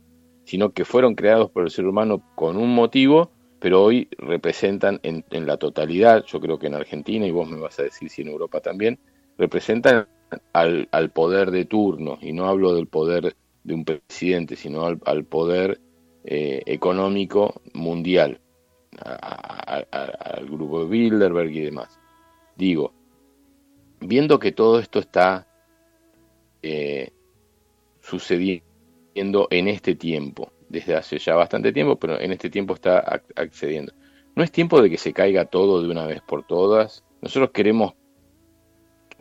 sino 0.51 0.73
que 0.73 0.83
fueron 0.83 1.15
creados 1.15 1.49
por 1.49 1.63
el 1.63 1.71
ser 1.71 1.87
humano 1.87 2.21
con 2.35 2.57
un 2.57 2.75
motivo, 2.75 3.31
pero 3.61 3.81
hoy 3.81 4.09
representan 4.17 4.99
en, 5.01 5.23
la 5.47 5.55
totalidad, 5.55 6.25
yo 6.25 6.41
creo 6.41 6.59
que 6.59 6.67
en 6.67 6.73
Argentina, 6.75 7.25
y 7.25 7.31
vos 7.31 7.49
me 7.49 7.57
vas 7.57 7.79
a 7.79 7.83
decir 7.83 8.09
si 8.09 8.21
en 8.21 8.27
Europa 8.27 8.59
también, 8.59 8.99
representan 9.37 10.09
al, 10.51 11.09
poder 11.13 11.51
de 11.51 11.63
turno, 11.63 12.17
y 12.21 12.33
no 12.33 12.47
hablo 12.47 12.75
del 12.75 12.87
poder 12.87 13.33
de 13.63 13.73
un 13.73 13.85
presidente, 13.85 14.57
sino 14.57 14.83
al, 14.83 15.23
poder 15.23 15.79
eh, 16.25 16.61
económico 16.65 17.61
mundial, 17.73 18.41
al 18.99 20.47
grupo 20.47 20.83
de 20.83 20.89
Bilderberg 20.89 21.51
y 21.51 21.61
demás. 21.61 21.97
Digo, 22.57 22.91
viendo 24.01 24.37
que 24.37 24.51
todo 24.51 24.79
esto 24.79 24.99
está 24.99 25.47
eh, 26.61 27.13
sucediendo, 28.01 28.65
en 29.13 29.67
este 29.67 29.95
tiempo, 29.95 30.51
desde 30.69 30.95
hace 30.95 31.17
ya 31.17 31.35
bastante 31.35 31.71
tiempo, 31.71 31.97
pero 31.97 32.19
en 32.19 32.31
este 32.31 32.49
tiempo 32.49 32.73
está 32.73 32.99
accediendo. 33.35 33.93
No 34.35 34.43
es 34.43 34.51
tiempo 34.51 34.81
de 34.81 34.89
que 34.89 34.97
se 34.97 35.13
caiga 35.13 35.45
todo 35.45 35.81
de 35.81 35.89
una 35.89 36.05
vez 36.05 36.21
por 36.21 36.45
todas. 36.45 37.03
Nosotros 37.21 37.51
queremos 37.51 37.93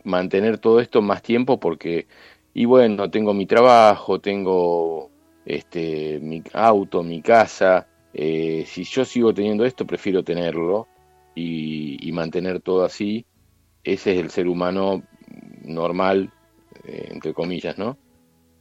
mantener 0.03 0.57
todo 0.57 0.79
esto 0.79 1.01
más 1.01 1.21
tiempo 1.21 1.59
porque, 1.59 2.07
y 2.53 2.65
bueno, 2.65 3.09
tengo 3.09 3.33
mi 3.33 3.45
trabajo, 3.45 4.19
tengo 4.19 5.11
este, 5.45 6.19
mi 6.21 6.41
auto, 6.53 7.03
mi 7.03 7.21
casa. 7.21 7.87
Eh, 8.13 8.63
si 8.67 8.83
yo 8.83 9.05
sigo 9.05 9.33
teniendo 9.33 9.65
esto, 9.65 9.85
prefiero 9.85 10.23
tenerlo 10.23 10.87
y, 11.35 12.09
mantener 12.13 12.61
todo 12.61 12.83
así. 12.83 13.25
Ese 13.83 14.13
es 14.13 14.19
el 14.19 14.29
ser 14.29 14.47
humano 14.47 15.03
normal, 15.63 16.31
eh, 16.83 17.07
entre 17.11 17.33
comillas, 17.33 17.77
¿no? 17.77 17.97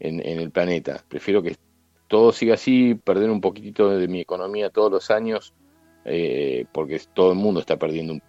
En, 0.01 0.21
el 0.41 0.51
planeta. 0.51 1.05
Prefiero 1.09 1.43
que 1.43 1.57
todo 2.09 2.33
siga 2.33 2.55
así, 2.55 2.95
perder 2.95 3.31
un 3.31 3.41
poquitito 3.41 3.91
de 3.91 4.09
mi 4.09 4.21
economía 4.21 4.71
todos 4.71 4.91
los 4.91 5.11
años, 5.11 5.55
eh, 6.05 6.65
porque 6.73 7.01
todo 7.15 7.33
el 7.33 7.39
mundo 7.39 7.61
está 7.61 7.79
perdiendo 7.79 8.15
un 8.15 8.23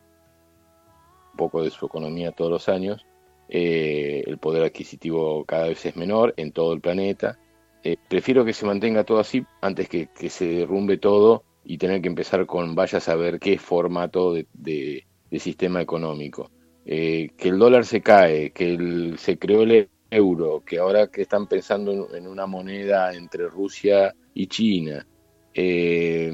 poco 1.38 1.64
de 1.64 1.72
su 1.72 1.86
economía 1.86 2.32
todos 2.32 2.52
los 2.52 2.70
años. 2.70 3.06
Eh, 3.50 4.24
el 4.28 4.38
poder 4.38 4.64
adquisitivo 4.64 5.44
cada 5.46 5.68
vez 5.68 5.86
es 5.86 5.96
menor 5.96 6.34
en 6.38 6.52
todo 6.52 6.74
el 6.74 6.82
planeta. 6.82 7.40
Eh, 7.84 7.98
prefiero 8.08 8.46
que 8.46 8.54
se 8.54 8.66
mantenga 8.66 9.04
todo 9.04 9.20
así 9.20 9.44
antes 9.62 9.90
que, 9.90 10.08
se 10.30 10.46
derrumbe 10.46 10.98
todo 10.98 11.44
y 11.66 11.78
tener 11.78 12.02
que 12.02 12.08
empezar 12.08 12.46
con 12.46 12.76
vaya 12.76 13.00
a 13.00 13.02
saber 13.02 13.40
qué 13.40 13.58
formato 13.58 14.34
de, 14.34 14.46
de, 14.54 15.40
sistema 15.40 15.82
económico. 15.82 16.52
que 16.86 17.32
el 17.40 17.58
dólar 17.58 17.86
se 17.86 18.02
cae, 18.02 18.52
que 18.52 18.74
el, 18.74 19.18
se 19.18 19.40
creó 19.40 19.64
el 19.64 19.90
euro, 20.12 20.62
que 20.64 20.78
ahora 20.78 21.08
que 21.08 21.24
están 21.24 21.48
pensando 21.48 22.14
en 22.16 22.28
una 22.28 22.46
moneda 22.46 23.14
entre 23.14 23.48
Rusia 23.48 24.14
y 24.34 24.48
China, 24.48 25.08
eh, 25.54 26.32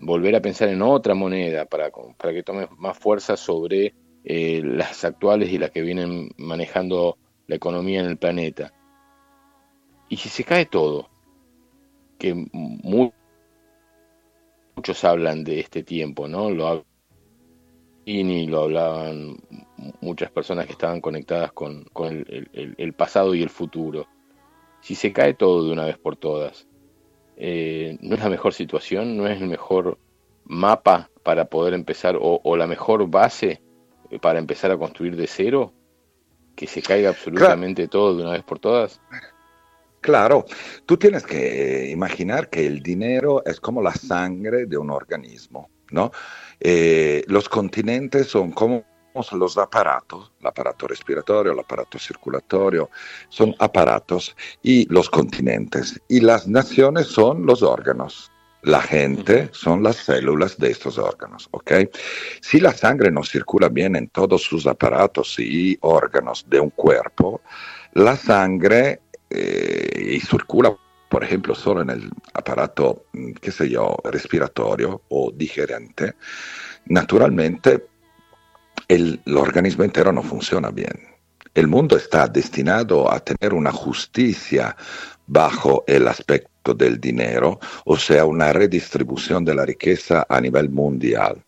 volver 0.00 0.36
a 0.36 0.42
pensar 0.42 0.68
en 0.68 0.82
otra 0.82 1.14
moneda 1.14 1.64
para, 1.64 1.90
para 1.90 2.32
que 2.32 2.42
tome 2.42 2.68
más 2.78 2.96
fuerza 2.96 3.36
sobre 3.36 3.94
eh, 4.24 4.62
las 4.62 5.04
actuales 5.04 5.50
y 5.50 5.58
las 5.58 5.70
que 5.70 5.82
vienen 5.82 6.30
manejando 6.36 7.18
la 7.46 7.56
economía 7.56 8.00
en 8.00 8.06
el 8.06 8.18
planeta. 8.18 8.72
Y 10.08 10.18
si 10.18 10.28
se 10.28 10.44
cae 10.44 10.66
todo, 10.66 11.08
que 12.18 12.34
muchos 12.34 13.12
hablan 15.04 15.42
de 15.42 15.60
este 15.60 15.82
tiempo, 15.82 16.28
¿no? 16.28 16.50
Lo 16.50 16.84
y 18.08 18.46
lo 18.46 18.62
hablaban 18.62 19.36
muchas 20.00 20.30
personas 20.30 20.66
que 20.66 20.72
estaban 20.72 21.00
conectadas 21.00 21.50
con, 21.52 21.84
el, 21.98 22.94
pasado 22.96 23.34
y 23.34 23.42
el 23.42 23.50
futuro. 23.50 24.06
Si 24.80 24.94
se 24.94 25.12
cae 25.12 25.34
todo 25.34 25.64
de 25.64 25.72
una 25.72 25.86
vez 25.86 25.98
por 25.98 26.14
todas, 26.14 26.68
eh, 27.36 27.98
¿no 28.00 28.14
es 28.14 28.22
la 28.22 28.30
mejor 28.30 28.54
situación? 28.54 29.16
¿No 29.16 29.26
es 29.26 29.42
el 29.42 29.48
mejor 29.48 29.98
mapa 30.44 31.10
para 31.24 31.46
poder 31.46 31.74
empezar 31.74 32.16
o, 32.20 32.56
la 32.56 32.68
mejor 32.68 33.10
base 33.10 33.60
para 34.22 34.38
empezar 34.38 34.70
a 34.70 34.78
construir 34.78 35.16
de 35.16 35.26
cero? 35.26 35.72
¿Que 36.54 36.68
se 36.68 36.82
caiga 36.82 37.08
absolutamente 37.08 37.88
todo 37.88 38.16
de 38.16 38.22
una 38.22 38.32
vez 38.32 38.44
por 38.44 38.60
todas? 38.60 39.00
Claro, 40.00 40.44
tú 40.86 40.96
tienes 40.96 41.26
que 41.26 41.90
imaginar 41.90 42.48
que 42.50 42.64
el 42.64 42.84
dinero 42.84 43.44
es 43.44 43.58
como 43.58 43.82
la 43.82 43.92
sangre 43.92 44.66
de 44.66 44.78
un 44.78 44.92
organismo, 44.92 45.70
¿no? 45.90 46.12
Eh, 46.60 47.24
los 47.28 47.48
continentes 47.48 48.28
son 48.28 48.52
como 48.52 48.84
los 49.32 49.56
aparatos, 49.56 50.32
el 50.40 50.46
aparato 50.46 50.86
respiratorio, 50.86 51.52
el 51.52 51.58
aparato 51.58 51.98
circulatorio, 51.98 52.90
son 53.28 53.54
aparatos 53.58 54.36
y 54.62 54.86
los 54.92 55.08
continentes. 55.08 56.00
Y 56.08 56.20
las 56.20 56.46
naciones 56.46 57.06
son 57.06 57.46
los 57.46 57.62
órganos. 57.62 58.30
La 58.62 58.82
gente 58.82 59.48
son 59.52 59.82
las 59.82 59.96
células 59.96 60.58
de 60.58 60.70
estos 60.72 60.98
órganos, 60.98 61.48
¿ok? 61.52 61.72
Si 62.40 62.58
la 62.58 62.72
sangre 62.72 63.12
no 63.12 63.22
circula 63.22 63.68
bien 63.68 63.94
en 63.94 64.08
todos 64.08 64.42
sus 64.42 64.66
aparatos 64.66 65.38
y 65.38 65.78
órganos 65.82 66.44
de 66.48 66.58
un 66.58 66.70
cuerpo, 66.70 67.40
la 67.92 68.16
sangre 68.16 69.00
eh, 69.30 70.18
circula 70.28 70.76
por 71.16 71.24
ejemplo, 71.24 71.54
solo 71.54 71.80
en 71.80 71.88
el 71.88 72.10
aparato, 72.34 73.06
mm, 73.14 73.32
qué 73.40 73.50
sé 73.50 73.70
yo, 73.70 73.96
respiratorio 74.04 75.00
o 75.08 75.32
digerente, 75.34 76.16
naturalmente 76.88 77.86
el, 78.86 79.22
organismo 79.34 79.84
entero 79.84 80.12
no 80.12 80.22
funciona 80.22 80.70
bien. 80.70 80.92
El 81.54 81.68
mundo 81.68 81.96
está 81.96 82.28
destinado 82.28 83.10
a 83.10 83.18
tener 83.20 83.54
una 83.54 83.72
justicia 83.72 84.76
bajo 85.26 85.84
el 85.86 86.06
aspecto 86.06 86.74
del 86.74 87.00
dinero, 87.00 87.60
o 87.86 87.96
sea, 87.96 88.26
una 88.26 88.52
redistribución 88.52 89.42
de 89.42 89.54
la 89.54 89.64
riqueza 89.64 90.26
a 90.28 90.38
nivel 90.38 90.68
mundial. 90.68 91.42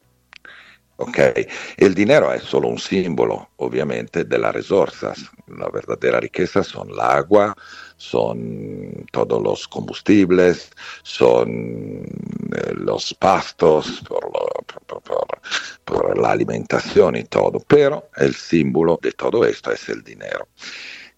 Okay. 1.01 1.47
El 1.77 1.95
dinero 1.95 2.33
es 2.33 2.43
solo 2.43 2.69
un 2.69 2.79
símbolo, 2.79 3.51
obviamente, 3.59 4.25
de 4.25 4.39
las 4.39 4.53
resources. 4.53 5.31
La 5.47 5.69
verdadera 5.69 6.19
riqueza 6.19 6.65
son 6.65 6.91
el 6.91 6.99
agua, 6.99 7.55
son 7.99 9.05
todos 9.13 9.43
los 9.43 9.69
combustibles, 9.69 10.71
son 11.03 12.05
eh, 12.57 12.73
los 12.75 13.13
pastos 13.15 14.03
por, 15.85 16.19
la 16.19 16.31
alimentación 16.31 17.17
y 17.17 17.25
todo. 17.25 17.61
Pero 17.67 18.09
el 18.17 18.35
símbolo 18.35 18.99
de 19.03 19.13
todo 19.13 19.45
esto 19.45 19.71
es 19.73 19.89
el 19.89 20.03
dinero. 20.03 20.49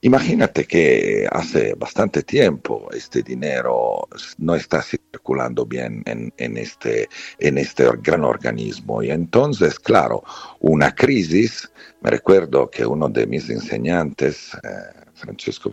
Imagínate 0.03 0.65
que 0.65 1.29
hace 1.31 1.75
bastante 1.75 2.23
tiempo 2.23 2.89
este 2.91 3.23
dinero 3.23 4.09
no 4.39 4.55
está 4.55 4.81
circulando 4.81 5.67
bien 5.67 6.03
en, 6.07 6.57
este, 6.57 7.07
en 7.39 7.59
este 7.59 7.87
gran 8.03 8.25
organismo 8.25 9.03
y 9.03 9.11
entonces, 9.11 9.79
claro, 9.79 10.25
una 10.61 10.95
crisis, 10.95 11.71
me 12.01 12.11
recuerdo 12.11 12.71
que 12.71 12.87
uno 12.87 13.11
de 13.11 13.27
mis 13.27 13.51
enseñantes, 13.51 14.55
eh, 14.55 15.01
Francesco 15.13 15.69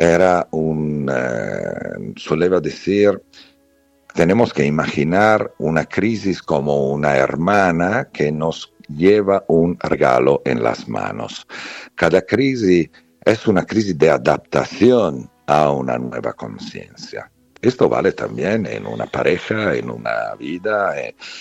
era 0.00 0.48
un, 0.52 1.10
eh, 1.14 2.14
soleva 2.16 2.58
decir, 2.58 3.22
tenemos 4.14 4.50
que 4.50 4.64
imaginar 4.64 5.52
una 5.58 5.84
crisis 5.84 6.42
como 6.42 6.90
una 6.90 7.16
hermana 7.16 8.08
que 8.10 8.32
nos 8.32 8.72
lleva 8.88 9.44
un 9.48 9.78
regalo 9.78 10.40
en 10.46 10.62
las 10.62 10.88
manos. 10.88 11.46
Cada 11.96 12.22
crisis 12.22 12.88
es 13.26 13.46
una 13.46 13.66
crisis 13.66 13.96
de 13.98 14.08
adaptación 14.08 15.30
a 15.46 15.70
una 15.70 15.98
nueva 15.98 16.32
conciencia. 16.32 17.30
Esto 17.62 17.88
vale 17.88 18.12
también 18.12 18.66
en 18.66 18.86
una 18.86 19.06
pareja, 19.06 19.74
en 19.74 19.90
una 19.90 20.34
vida, 20.38 20.94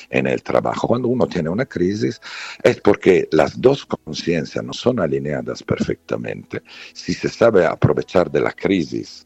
en, 0.10 0.28
el 0.28 0.44
trabajo. 0.44 0.88
Cuando 0.88 1.08
uno 1.08 1.28
tiene 1.28 1.50
una 1.50 1.66
crisis 1.66 2.20
es 2.62 2.82
porque 2.82 3.28
las 3.32 3.60
dos 3.60 3.86
conciencias 3.86 4.64
no 4.64 4.74
son 4.74 5.00
alineadas 5.00 5.64
perfectamente. 5.64 6.62
Si 6.94 7.14
se 7.14 7.30
sabe 7.30 7.66
aprovechar 7.66 8.30
de 8.30 8.42
la 8.42 8.52
crisis, 8.52 9.26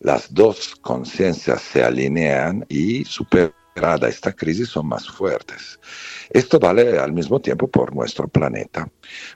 las 0.00 0.32
dos 0.32 0.76
conciencias 0.76 1.62
se 1.62 1.82
alinean 1.82 2.64
y 2.68 3.04
superan 3.04 3.57
esta 4.08 4.32
crisis 4.32 4.68
son 4.68 4.88
más 4.88 5.08
fuertes. 5.08 5.78
Esto 6.30 6.58
vale 6.58 6.98
al 6.98 7.12
mismo 7.12 7.40
tiempo 7.40 7.68
por 7.68 7.94
nuestro 7.94 8.28
planeta. 8.28 8.88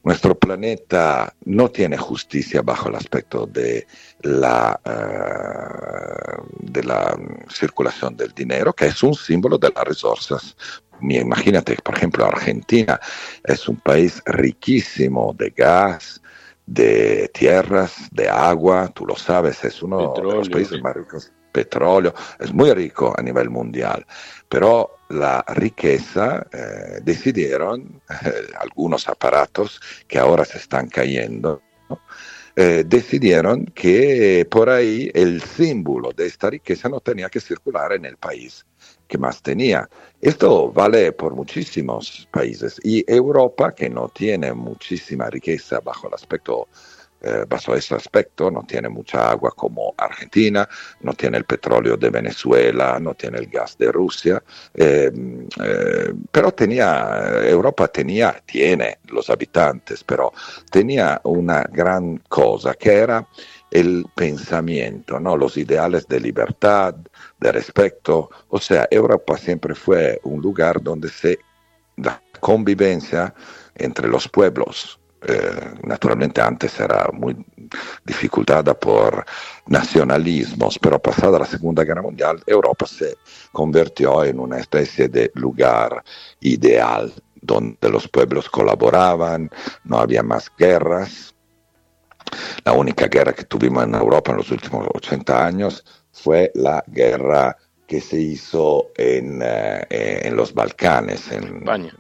Nuestro 0.04 0.34
planeta 0.34 1.34
no 1.44 1.70
tiene 1.70 1.96
justicia 1.96 2.62
bajo 2.62 2.88
el 2.88 2.96
aspecto 2.96 3.46
de 3.46 3.86
la, 4.22 4.78
uh, 4.84 6.42
de 6.58 6.84
la 6.84 7.18
circulación 7.48 8.16
del 8.16 8.32
dinero, 8.32 8.72
que 8.72 8.86
es 8.86 9.02
un 9.02 9.14
símbolo 9.14 9.58
de 9.58 9.70
las 9.74 9.84
resources. 9.84 10.56
Imagínate, 11.00 11.76
por 11.82 11.96
ejemplo, 11.96 12.26
Argentina 12.26 13.00
es 13.44 13.68
un 13.68 13.76
país 13.76 14.22
riquísimo 14.26 15.34
de 15.38 15.50
gas, 15.50 16.20
de 16.66 17.28
tierras, 17.34 17.94
de 18.12 18.28
agua, 18.28 18.88
tú 18.94 19.06
lo 19.06 19.16
sabes, 19.16 19.64
es 19.64 19.82
uno 19.82 20.14
de 20.14 20.22
los 20.22 20.48
países 20.48 20.80
más 20.80 20.94
ricos 20.94 21.32
petróleo, 21.52 22.14
es 22.40 22.52
muy 22.52 22.72
rico 22.72 23.14
a 23.16 23.22
nivel 23.22 23.50
mundial, 23.50 24.04
pero 24.48 24.96
la 25.10 25.44
riqueza 25.48 26.46
eh, 26.52 27.00
decidieron 27.02 28.00
eh, 28.10 28.32
algunos 28.58 29.08
aparatos 29.08 29.80
que 30.08 30.18
ahora 30.18 30.44
se 30.44 30.58
están 30.58 30.88
cayendo, 30.88 31.62
eh, 32.56 32.84
decidieron 32.86 33.66
que 33.66 34.46
por 34.50 34.68
ahí 34.68 35.10
el 35.14 35.42
símbolo 35.42 36.12
de 36.12 36.26
esta 36.26 36.50
riqueza 36.50 36.88
no 36.88 37.00
tenía 37.00 37.30
que 37.30 37.40
circular 37.40 37.92
en 37.92 38.04
el 38.04 38.16
país 38.16 38.66
que 39.08 39.18
más 39.18 39.42
tenía. 39.42 39.88
Esto 40.20 40.70
vale 40.70 41.12
por 41.12 41.34
muchísimos 41.34 42.28
países 42.30 42.80
y 42.82 43.04
Europa, 43.10 43.74
que 43.74 43.88
no 43.90 44.08
tiene 44.08 44.52
muchísima 44.52 45.28
riqueza 45.28 45.80
bajo 45.80 46.08
el 46.08 46.14
aspecto 46.14 46.68
eh, 47.24 47.44
bajo 47.48 47.76
ese 47.76 47.94
aspecto, 47.94 48.50
no 48.50 48.64
tiene 48.64 48.88
mucha 48.88 49.30
agua 49.30 49.52
como 49.54 49.94
Argentina, 49.96 50.68
no 51.02 51.12
tiene 51.14 51.38
el 51.38 51.44
petróleo 51.44 51.96
de 51.96 52.10
Venezuela, 52.10 52.98
no 52.98 53.14
tiene 53.14 53.38
el 53.38 53.46
gas 53.46 53.78
de 53.78 53.92
Rusia, 53.92 54.42
eh, 54.74 55.12
eh, 55.62 56.12
pero 56.32 56.50
tenía, 56.50 57.40
Europa 57.44 57.86
tenía, 57.86 58.42
tiene 58.44 58.98
los 59.08 59.30
habitantes, 59.30 60.02
pero 60.02 60.32
tenía 60.68 61.20
una 61.22 61.62
gran 61.62 62.18
cosa 62.28 62.74
que 62.74 62.92
era 62.92 63.24
el 63.70 64.04
pensamiento, 64.16 65.20
¿no? 65.20 65.36
los 65.36 65.56
ideales 65.56 66.08
de 66.08 66.18
libertad, 66.18 66.96
de 67.38 67.52
respeto. 67.52 68.30
O 68.48 68.58
sea, 68.58 68.88
Europa 68.90 69.38
siempre 69.38 69.76
fue 69.76 70.20
un 70.24 70.42
lugar 70.42 70.82
donde 70.82 71.08
se, 71.08 71.38
la 71.96 72.20
convivencia 72.40 73.32
entre 73.76 74.08
los 74.08 74.28
pueblos 74.28 74.98
eh, 75.26 75.74
naturalmente 75.84 76.40
antes 76.40 76.78
era 76.80 77.08
muy 77.12 77.36
dificultada 78.04 78.74
por 78.74 79.24
nacionalismos, 79.66 80.78
pero 80.78 80.98
pasada 80.98 81.38
la 81.38 81.46
Segunda 81.46 81.84
Guerra 81.84 82.02
Mundial, 82.02 82.42
Europa 82.46 82.86
se 82.86 83.16
convirtió 83.52 84.24
en 84.24 84.40
una 84.40 84.58
especie 84.58 85.08
de 85.08 85.30
lugar 85.34 86.02
ideal 86.40 87.12
donde 87.40 87.90
los 87.90 88.08
pueblos 88.08 88.48
colaboraban, 88.48 89.50
no 89.84 89.98
había 89.98 90.22
más 90.22 90.50
guerras. 90.56 91.34
La 92.64 92.72
única 92.72 93.08
guerra 93.08 93.32
que 93.32 93.44
tuvimos 93.44 93.84
en 93.84 93.94
Europa 93.94 94.30
en 94.30 94.38
los 94.38 94.50
últimos 94.50 94.86
80 94.94 95.46
años 95.46 95.84
fue 96.12 96.50
la 96.54 96.82
guerra 96.86 97.56
que 97.86 98.00
se 98.00 98.20
hizo 98.20 98.90
en, 98.96 99.40
eh, 99.42 99.86
en 99.90 100.36
los 100.36 100.54
Balcanes, 100.54 101.30
en 101.32 101.58
España. 101.58 101.94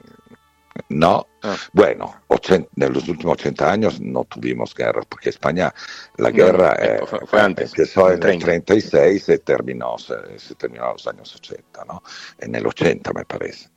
No, 0.88 1.26
ah. 1.42 1.56
bueno, 1.72 2.22
en 2.50 2.92
los 2.92 3.08
últimos 3.08 3.34
80 3.34 3.72
años 3.72 4.00
no 4.00 4.24
tuvimos 4.24 4.74
guerras, 4.74 5.06
porque 5.06 5.30
España, 5.30 5.72
la 6.16 6.30
guerra 6.30 6.76
eh, 6.80 7.00
fue, 7.26 7.40
antes, 7.40 7.70
empezó 7.70 8.10
en 8.10 8.22
el 8.22 8.38
36 8.38 9.28
y 9.28 9.38
terminó, 9.38 9.98
se, 9.98 10.54
terminó 10.56 10.86
en 10.86 10.92
los 10.92 11.06
años 11.06 11.34
80, 11.34 11.84
¿no? 11.84 12.02
En 12.38 12.54
el 12.54 12.66
80 12.66 13.12
me 13.12 13.24
parece. 13.24 13.68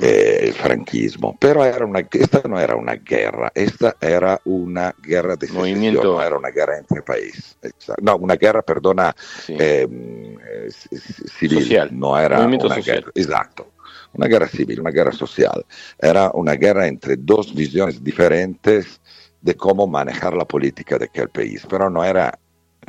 Eh, 0.00 0.38
el 0.42 0.52
franquismo, 0.52 1.36
pero 1.40 1.64
era 1.64 1.84
una, 1.84 2.06
esta 2.08 2.40
no 2.48 2.60
era 2.60 2.76
una 2.76 2.94
guerra, 2.94 3.50
esta 3.52 3.96
era 4.00 4.40
una 4.44 4.94
guerra 5.02 5.34
de 5.34 5.48
movimiento, 5.48 6.04
no 6.04 6.22
era 6.22 6.36
una 6.36 6.50
guerra 6.50 6.78
entre 6.78 7.02
países, 7.02 7.56
no, 8.00 8.14
una 8.14 8.36
guerra, 8.36 8.62
perdona, 8.62 9.12
em, 9.48 10.38
eh, 10.38 10.68
civil, 10.70 11.88
no 11.90 12.16
era 12.16 12.46
una 12.46 12.76
guerra, 12.76 13.10
exacto, 13.12 13.72
una 14.14 14.26
guerra 14.26 14.48
civil, 14.48 14.80
una 14.80 14.90
guerra 14.90 15.12
social. 15.12 15.64
Era 15.98 16.30
una 16.34 16.54
guerra 16.54 16.86
entre 16.86 17.16
dos 17.16 17.54
visiones 17.54 18.02
diferentes 18.02 19.00
de 19.40 19.56
cómo 19.56 19.86
manejar 19.86 20.34
la 20.34 20.44
política 20.44 20.98
de 20.98 21.06
aquel 21.06 21.28
país, 21.28 21.66
pero 21.68 21.90
no 21.90 22.04
era 22.04 22.38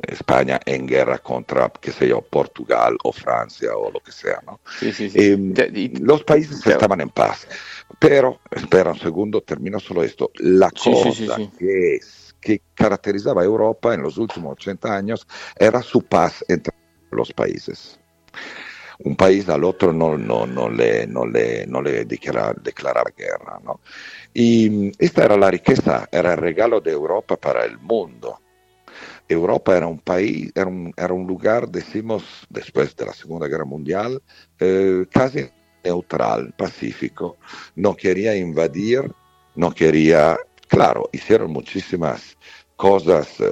España 0.07 0.59
en 0.65 0.87
guerra 0.87 1.19
contra, 1.19 1.71
qué 1.81 1.91
sé 1.91 2.07
yo, 2.07 2.21
Portugal 2.21 2.97
o 3.03 3.11
Francia 3.11 3.75
o 3.75 3.91
lo 3.91 3.99
que 3.99 4.11
sea, 4.11 4.39
¿no? 4.45 4.59
Sí, 4.79 4.91
sí, 4.91 5.09
sí. 5.09 5.19
Eh, 5.19 5.93
los 5.99 6.23
países 6.23 6.65
estaban 6.65 7.01
en 7.01 7.09
paz, 7.09 7.47
pero, 7.99 8.39
espera 8.51 8.91
un 8.91 8.99
segundo, 8.99 9.41
termino 9.41 9.79
solo 9.79 10.03
esto, 10.03 10.31
la 10.35 10.71
cosa 10.71 11.37
que, 11.57 11.99
que 12.41 12.61
caracterizaba 12.73 13.41
a 13.41 13.45
Europa 13.45 13.93
en 13.93 14.01
los 14.01 14.17
últimos 14.17 14.53
80 14.53 14.95
años 14.95 15.27
era 15.57 15.81
su 15.81 16.01
paz 16.01 16.43
entre 16.47 16.73
los 17.11 17.31
países 17.31 17.99
un 18.99 19.15
país 19.15 19.47
al 19.49 19.63
otro 19.63 19.93
no, 19.93 20.17
no, 20.17 20.45
no 20.45 20.69
le, 20.69 21.07
no 21.07 21.25
le, 21.25 21.65
no 21.67 21.81
le 21.81 22.05
declara, 22.05 22.53
declaraba 22.61 23.11
guerra. 23.15 23.59
¿no? 23.63 23.81
Y 24.33 24.91
esta 25.03 25.25
era 25.25 25.37
la 25.37 25.51
riqueza, 25.51 26.07
era 26.11 26.33
el 26.33 26.37
regalo 26.37 26.81
de 26.81 26.91
Europa 26.91 27.37
para 27.37 27.65
el 27.65 27.77
mundo. 27.79 28.39
Europa 29.27 29.75
era 29.75 29.87
un 29.87 29.99
país, 29.99 30.51
era 30.55 30.67
un, 30.67 30.93
era 30.95 31.13
un 31.13 31.25
lugar, 31.25 31.69
decimos, 31.69 32.23
después 32.49 32.95
de 32.95 33.05
la 33.05 33.13
Segunda 33.13 33.47
Guerra 33.47 33.65
Mundial, 33.65 34.21
eh, 34.59 35.05
casi 35.11 35.49
neutral, 35.83 36.53
pacífico. 36.57 37.37
No 37.75 37.95
quería 37.95 38.35
invadir, 38.35 39.11
no 39.55 39.73
quería, 39.73 40.37
claro, 40.67 41.09
hicieron 41.11 41.51
muchísimas 41.51 42.37
cosas, 42.75 43.39
eh, 43.39 43.51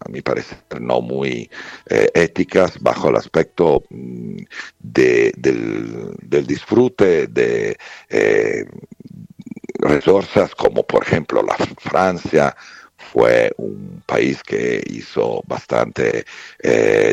a 0.00 0.08
mi 0.08 0.20
parecer, 0.22 0.58
no 0.80 1.00
muy 1.00 1.50
eh, 1.88 2.08
éticas 2.14 2.78
bajo 2.80 3.08
el 3.08 3.16
aspecto 3.16 3.82
mm, 3.90 4.38
de, 4.78 5.32
del, 5.36 6.46
disfrute 6.46 7.26
de 7.26 7.76
eh, 8.08 8.64
resources 9.80 10.54
como 10.54 10.82
por 10.82 11.04
ejemplo 11.04 11.42
la 11.42 11.54
Francia 11.78 12.56
fue 12.96 13.52
un 13.58 14.02
país 14.06 14.42
que 14.42 14.82
hizo 14.86 15.42
bastante 15.46 16.24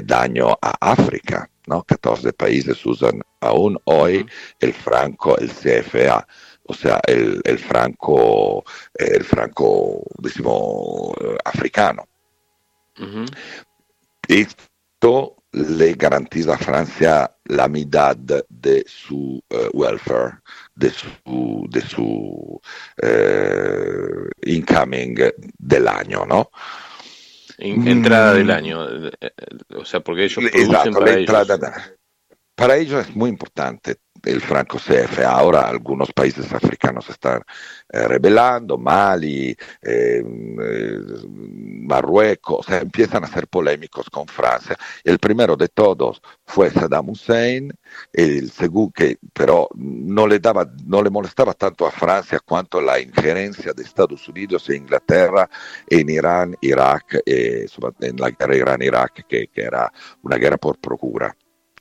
daño 0.03 0.57
a 0.61 0.91
África. 0.91 1.49
¿no? 1.67 1.83
14 1.83 2.33
países 2.33 2.85
usan 2.85 3.21
aún 3.39 3.77
hoy 3.85 4.25
el 4.59 4.73
franco, 4.73 5.37
el 5.37 5.49
CFA 5.49 6.27
o 6.67 6.73
sea, 6.73 6.99
el, 7.07 7.41
el 7.43 7.59
franco, 7.59 8.63
el 8.93 9.23
franco, 9.23 10.03
decimos, 10.17 11.11
africano. 11.43 12.07
Y 14.27 14.41
esto 14.41 15.35
le 15.51 15.93
garantiza 15.93 16.55
a 16.55 16.57
Francia 16.57 17.31
la 17.45 17.67
mitad 17.67 18.15
de 18.17 18.83
su 18.87 19.41
uh, 19.49 19.69
welfare, 19.73 20.39
de 20.75 20.89
su, 20.89 21.65
de 21.69 21.81
su 21.81 22.61
uh, 23.03 24.29
incoming 24.43 25.15
del 25.57 25.87
año, 25.87 26.25
¿no? 26.25 26.49
entrada 27.57 28.33
del 28.33 28.47
mm. 28.47 28.51
año, 28.51 28.85
o 29.75 29.85
sea, 29.85 30.01
porque 30.01 30.25
ellos 30.25 30.43
producen 30.51 30.61
Exacto, 30.61 30.99
para 30.99 31.13
ellos. 31.13 31.95
Para 32.55 32.77
ellos 32.77 33.07
es 33.07 33.15
muy 33.15 33.29
importante 33.29 33.97
el 34.23 34.41
franco 34.41 34.77
CFA. 34.77 35.29
Ahora 35.29 35.67
algunos 35.67 36.11
países 36.13 36.51
africanos 36.53 37.09
están 37.09 37.41
eh, 37.91 38.07
rebelando, 38.07 38.77
Mali, 38.77 39.49
eh, 39.49 39.57
eh, 39.81 40.99
Marruecos, 41.27 42.67
empiezan 42.69 43.23
a 43.23 43.27
ser 43.27 43.47
polémicos 43.47 44.09
con 44.09 44.27
Francia. 44.27 44.77
El 45.03 45.19
primero 45.19 45.55
de 45.55 45.67
todos 45.67 46.21
fue 46.45 46.71
Saddam 46.71 47.09
Hussein, 47.09 47.71
el 48.13 48.49
segundo 48.51 48.93
que 48.95 49.17
pero 49.33 49.69
no 49.75 50.25
le, 50.27 50.39
daba, 50.39 50.65
no 50.85 51.03
le 51.03 51.09
molestaba 51.09 51.53
tanto 51.53 51.85
a 51.85 51.91
Francia 51.91 52.39
cuanto 52.39 52.81
la 52.81 52.99
injerencia 52.99 53.73
de 53.73 53.83
Estados 53.83 54.27
Unidos 54.27 54.69
e 54.69 54.77
Inglaterra 54.77 55.49
en 55.89 56.09
Irán, 56.09 56.55
Irak, 56.61 57.21
en 57.25 58.17
la 58.17 58.29
guerra 58.31 58.55
Irán-Irak, 58.55 59.25
que 59.27 59.49
era 59.53 59.91
una 60.23 60.37
guerra 60.37 60.57
por 60.57 60.77
procura 60.79 61.35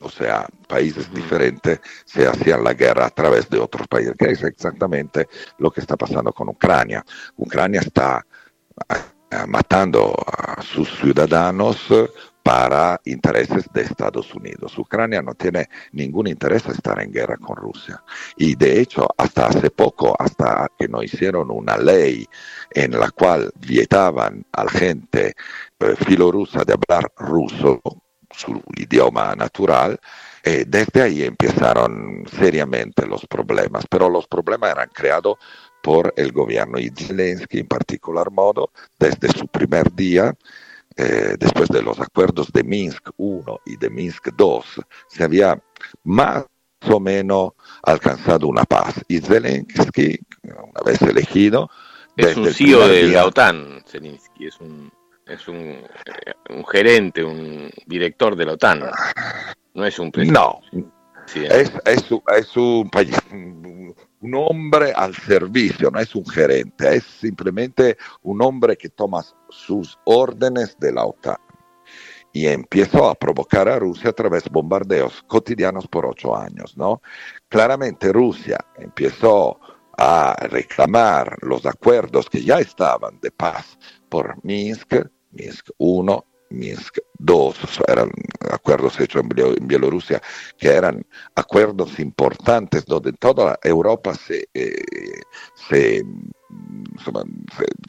o 0.04 0.10
sea, 0.10 0.46
países 0.68 1.12
diferentes 1.12 1.80
se 2.04 2.26
hacían 2.26 2.62
la 2.62 2.74
guerra 2.74 3.06
a 3.06 3.10
través 3.10 3.48
de 3.48 3.58
otros 3.58 3.88
países, 3.88 4.14
que 4.18 4.30
es 4.30 4.42
exactamente 4.42 5.28
lo 5.58 5.70
que 5.70 5.80
está 5.80 5.96
pasando 5.96 6.32
con 6.32 6.48
Ucrania. 6.50 7.04
Ucrania 7.36 7.80
está 7.80 8.24
eh, 8.90 9.46
matando 9.48 10.14
a 10.26 10.62
sus 10.62 10.88
ciudadanos 10.98 11.78
para 12.44 13.00
intereses 13.06 13.64
de 13.72 13.82
Estados 13.82 14.34
Unidos. 14.34 14.76
Ucrania 14.76 15.22
no 15.22 15.34
tiene 15.34 15.70
ningún 15.92 16.26
interés 16.26 16.66
en 16.66 16.72
estar 16.72 17.00
en 17.00 17.10
guerra 17.10 17.38
con 17.38 17.56
Rusia. 17.56 18.04
Y 18.36 18.54
de 18.54 18.80
hecho, 18.80 19.08
hasta 19.16 19.46
hace 19.46 19.70
poco, 19.70 20.14
hasta 20.18 20.68
que 20.78 20.86
no 20.86 21.02
hicieron 21.02 21.50
una 21.50 21.78
ley 21.78 22.28
en 22.70 22.90
la 22.92 23.10
cual 23.10 23.50
vietaban 23.56 24.44
a 24.52 24.64
la 24.64 24.70
gente 24.70 25.34
eh, 25.80 25.94
filorusa 26.06 26.64
de 26.64 26.74
hablar 26.74 27.10
ruso, 27.16 27.80
su 28.36 28.62
idioma 28.76 29.34
natural, 29.34 29.98
y 30.44 30.64
desde 30.64 31.02
ahí 31.02 31.22
empezaron 31.22 32.24
seriamente 32.38 33.06
los 33.06 33.26
problemas, 33.26 33.84
pero 33.88 34.10
los 34.10 34.26
problemas 34.26 34.72
eran 34.72 34.90
creados 34.92 35.38
por 35.82 36.12
el 36.16 36.32
gobierno 36.32 36.78
y 36.78 36.90
Zelensky 36.90 37.60
en 37.60 37.66
particular 37.66 38.30
modo, 38.30 38.70
desde 38.98 39.28
su 39.28 39.46
primer 39.46 39.92
día, 39.92 40.34
eh, 40.96 41.36
después 41.38 41.68
de 41.68 41.82
los 41.82 42.00
acuerdos 42.00 42.50
de 42.52 42.64
Minsk 42.64 43.10
I 43.18 43.40
y 43.66 43.76
de 43.76 43.90
Minsk 43.90 44.28
II, 44.38 44.60
se 45.08 45.24
había 45.24 45.60
más 46.04 46.44
o 46.88 47.00
menos 47.00 47.52
alcanzado 47.82 48.48
una 48.48 48.64
paz. 48.64 48.94
Y 49.08 49.20
Zelensky, 49.20 50.18
una 50.42 50.82
vez 50.84 51.02
elegido, 51.02 51.68
es 52.16 52.36
un 52.36 52.52
CEO 52.52 52.88
de 52.88 53.08
la 53.08 53.26
OTAN, 53.26 53.82
Zelensky, 53.86 54.46
es 54.46 54.60
un 54.60 54.90
es 55.26 55.48
un, 55.48 55.82
un, 56.50 56.66
gerente, 56.66 57.24
un 57.24 57.70
director 57.86 58.36
de 58.36 58.44
la 58.44 58.52
OTAN. 58.52 58.82
No 59.74 59.84
es 59.84 59.98
un 59.98 60.12
presidente. 60.12 60.40
No, 60.40 60.60
es, 61.34 61.72
es, 61.84 62.04
es 62.36 62.56
un, 62.56 62.90
un, 64.20 64.34
hombre 64.34 64.92
al 64.94 65.14
servicio, 65.14 65.90
no 65.90 65.98
es 65.98 66.14
un 66.14 66.26
gerente, 66.26 66.96
es 66.96 67.04
simplemente 67.04 67.96
un 68.22 68.42
hombre 68.42 68.76
que 68.76 68.90
toma 68.90 69.22
sus 69.48 69.98
órdenes 70.04 70.78
de 70.78 70.92
la 70.92 71.04
OTAN 71.04 71.36
y 72.32 72.48
empezó 72.48 73.08
a 73.08 73.14
provocar 73.14 73.68
a 73.68 73.78
Rusia 73.78 74.10
a 74.10 74.12
través 74.12 74.44
de 74.44 74.50
bombardeos 74.50 75.22
cotidianos 75.26 75.86
por 75.86 76.04
ocho 76.04 76.36
años, 76.36 76.76
¿no? 76.76 77.00
Claramente 77.48 78.12
Rusia 78.12 78.58
empezó 78.76 79.60
a 79.96 80.34
reclamar 80.48 81.36
los 81.42 81.64
acuerdos 81.64 82.28
que 82.28 82.42
ya 82.42 82.58
estaban 82.58 83.20
de 83.20 83.30
paz 83.30 83.78
por 84.08 84.44
Minsk, 84.44 84.94
Minsk 85.34 85.70
1, 85.78 86.24
Minsk 86.50 86.98
2, 87.18 87.56
eran 87.88 88.10
acuerdos 88.50 88.98
hechos 89.00 89.22
en 89.22 89.66
Bielorrusia, 89.66 90.22
que 90.58 90.68
eran 90.68 91.04
acuerdos 91.34 91.98
importantes 91.98 92.84
donde 92.84 93.12
toda 93.12 93.58
Europa 93.62 94.14
se, 94.14 94.48
eh, 94.54 94.82
se, 95.68 96.04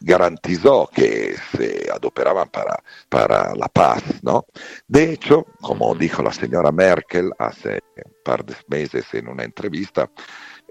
garantizó 0.01 0.89
que 0.93 1.35
se 1.55 1.87
adoperaban 1.91 2.49
para, 2.49 2.81
para 3.09 3.53
la 3.55 3.67
paz. 3.67 4.03
¿no? 4.23 4.45
De 4.87 5.13
hecho, 5.13 5.45
como 5.61 5.93
dijo 5.95 6.23
la 6.23 6.33
señora 6.33 6.71
Merkel 6.71 7.31
hace 7.37 7.81
un 7.97 8.13
par 8.23 8.45
de 8.45 8.55
meses 8.67 9.05
en 9.13 9.27
una 9.27 9.43
entrevista, 9.43 10.09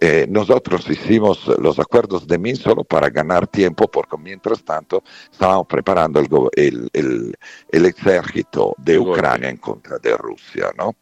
eh, 0.00 0.26
nosotros 0.28 0.88
hicimos 0.90 1.46
los 1.58 1.78
acuerdos 1.78 2.26
de 2.26 2.36
Minsk 2.36 2.62
solo 2.62 2.84
para 2.84 3.10
ganar 3.10 3.46
tiempo, 3.46 3.88
porque 3.88 4.16
mientras 4.18 4.64
tanto 4.64 5.04
estábamos 5.30 5.66
preparando 5.68 6.20
el, 6.20 6.90
el, 6.92 7.34
el, 7.70 7.86
ejército 7.86 8.74
de 8.78 8.98
Ucrania 8.98 9.48
en 9.48 9.58
contra 9.58 9.98
de 9.98 10.16
Rusia, 10.16 10.70
¿no? 10.76 10.96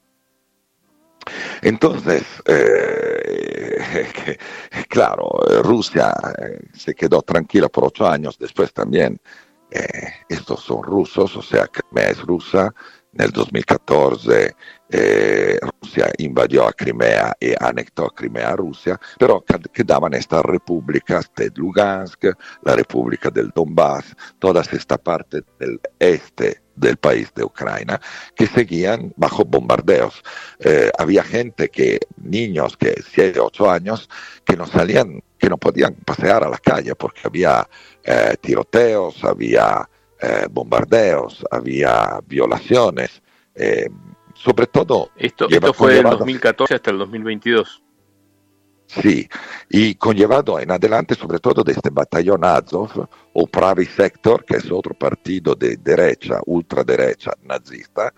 Entonces, 1.62 2.24
eh, 2.47 4.38
claro, 4.88 5.30
Rusia 5.62 6.12
eh, 6.38 6.59
se 6.74 6.95
quedó 6.95 7.22
tranquila 7.22 7.68
por 7.68 7.86
ocho 7.86 8.07
años, 8.07 8.36
después 8.38 8.72
también 8.72 9.20
estos 10.28 10.61
son 10.61 10.82
rusos, 10.82 11.34
o 11.34 11.40
sea, 11.40 11.66
Crimea 11.66 12.11
es 12.11 12.20
rusa, 12.20 12.74
nel 13.12 13.30
2014 13.30 14.54
eh, 14.88 15.58
Russia 15.80 16.10
invadió 16.18 16.66
a 16.66 16.72
Crimea 16.72 17.34
e 17.38 17.54
annettò 17.58 18.08
Crimea 18.08 18.50
a 18.50 18.54
Russia, 18.54 19.00
però 19.16 19.42
quedaban 19.72 20.12
estas 20.12 20.42
repúblicas 20.42 21.30
de 21.34 21.50
Lugansk, 21.54 22.30
la 22.62 22.74
República 22.74 23.30
del 23.30 23.50
Donbass, 23.54 24.14
toda 24.38 24.60
esta 24.60 24.98
parte 24.98 25.44
del 25.58 25.80
este 25.98 26.60
del 26.74 26.96
país 26.96 27.32
de 27.34 27.44
Ucrania, 27.44 28.00
que 28.34 28.46
seguían 28.46 29.12
bajo 29.16 29.44
bombardeos. 29.44 30.22
Eh, 30.58 30.90
había 30.98 31.22
gente 31.22 31.68
que, 31.68 32.00
niños 32.16 32.76
que 32.76 32.94
7, 33.14 33.40
8 33.40 33.70
años, 33.70 34.08
que 34.44 34.56
no 34.56 34.66
salían, 34.66 35.22
que 35.38 35.48
no 35.48 35.58
podían 35.58 35.94
pasear 35.94 36.44
a 36.44 36.48
la 36.48 36.58
calle 36.58 36.94
porque 36.94 37.20
había 37.24 37.68
eh, 38.02 38.36
tiroteos, 38.40 39.22
había 39.24 39.88
eh, 40.23 40.47
bombardeos, 40.51 41.45
había 41.51 42.20
violaciones, 42.27 43.23
eh, 43.55 43.89
sobre 44.35 44.66
todo... 44.66 45.11
Esto, 45.16 45.49
esto 45.49 45.75
fue 45.75 45.95
del 45.95 46.05
2014 46.05 46.75
hasta 46.75 46.91
el 46.91 46.99
2022. 46.99 47.83
Sí, 48.87 49.27
y 49.70 49.95
conllevado 49.95 50.61
en 50.61 50.70
adelante 50.70 51.14
sobre 51.14 51.39
todo 51.39 51.64
de 51.64 51.73
este 51.73 51.89
batallón 51.91 52.45
Azov 52.45 53.09
o 53.33 53.47
Pravi 53.47 53.87
Sector, 53.87 54.45
que 54.45 54.57
es 54.57 54.70
otro 54.70 54.95
partido 54.95 55.55
de 55.55 55.79
derecha, 55.79 56.41
ultraderecha, 56.45 57.33
nazista, 57.43 58.12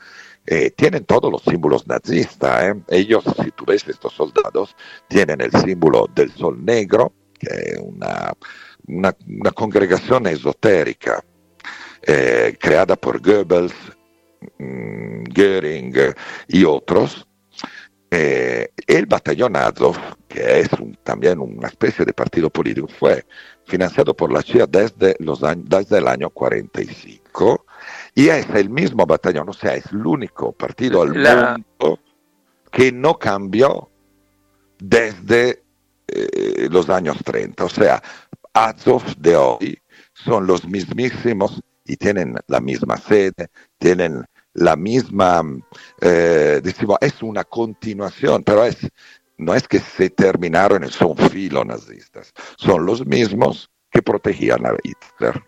eh, 0.44 0.72
tienen 0.72 1.04
todos 1.04 1.30
los 1.30 1.42
símbolos 1.42 1.86
nazistas. 1.86 2.64
¿eh? 2.64 2.82
Ellos, 2.88 3.24
si 3.42 3.52
tú 3.52 3.64
ves 3.64 3.86
estos 3.86 4.12
soldados, 4.14 4.74
tienen 5.08 5.40
el 5.40 5.52
símbolo 5.52 6.08
del 6.12 6.32
sol 6.32 6.62
negro, 6.64 7.12
que 7.38 7.48
es 7.50 7.78
una, 7.78 8.32
una, 8.88 9.16
una 9.26 9.52
congregación 9.52 10.26
esotérica 10.26 11.24
eh, 12.06 12.56
creada 12.60 12.96
por 12.96 13.20
Goebbels, 13.20 13.74
mm, 14.58 15.24
Göring 15.34 15.94
y 16.48 16.64
otros. 16.64 17.26
Eh, 18.10 18.68
el 18.86 19.06
batallón 19.06 19.56
Azov, 19.56 19.96
que 20.28 20.60
es 20.60 20.68
también 21.02 21.40
una 21.40 21.68
especie 21.68 22.04
de 22.04 22.12
partido 22.12 22.48
político, 22.48 22.86
fue 22.86 23.26
financiado 23.66 24.14
por 24.14 24.32
la 24.32 24.42
CIA 24.42 24.66
desde, 24.66 25.16
los 25.18 25.40
desde 25.40 25.98
el 25.98 26.06
año 26.06 26.30
45 26.30 27.66
y 28.14 28.28
es 28.28 28.48
el 28.50 28.70
mismo 28.70 29.04
batallón, 29.04 29.48
o 29.48 29.52
sea, 29.52 29.74
es 29.74 29.86
el 29.86 30.06
único 30.06 30.52
partido 30.52 31.02
al 31.02 31.14
mundo 31.14 31.98
que 32.70 32.92
no 32.92 33.18
cambió 33.18 33.90
desde 34.78 35.64
eh, 36.06 36.68
los 36.70 36.88
años 36.90 37.16
30. 37.24 37.64
O 37.64 37.68
sea, 37.68 38.00
Azov 38.52 39.02
de 39.16 39.34
hoy 39.34 39.78
son 40.12 40.46
los 40.46 40.64
mismísimos 40.68 41.60
y 41.84 41.96
tienen 41.96 42.36
la 42.46 42.60
misma 42.60 42.96
sede, 42.96 43.48
tienen 43.78 44.24
la 44.54 44.76
misma, 44.76 45.42
eh, 46.00 46.60
decimos, 46.62 46.98
es 47.00 47.22
una 47.22 47.44
continuación, 47.44 48.42
pero 48.44 48.64
es, 48.64 48.78
no 49.36 49.54
es 49.54 49.66
que 49.66 49.80
se 49.80 50.10
terminaron 50.10 50.84
y 50.84 50.88
son 50.88 51.16
filo 51.16 51.64
nazistas, 51.64 52.32
son 52.56 52.86
los 52.86 53.04
mismos 53.04 53.70
que 53.90 54.02
protegían 54.02 54.64
a 54.66 54.74
Hitler. 54.82 55.42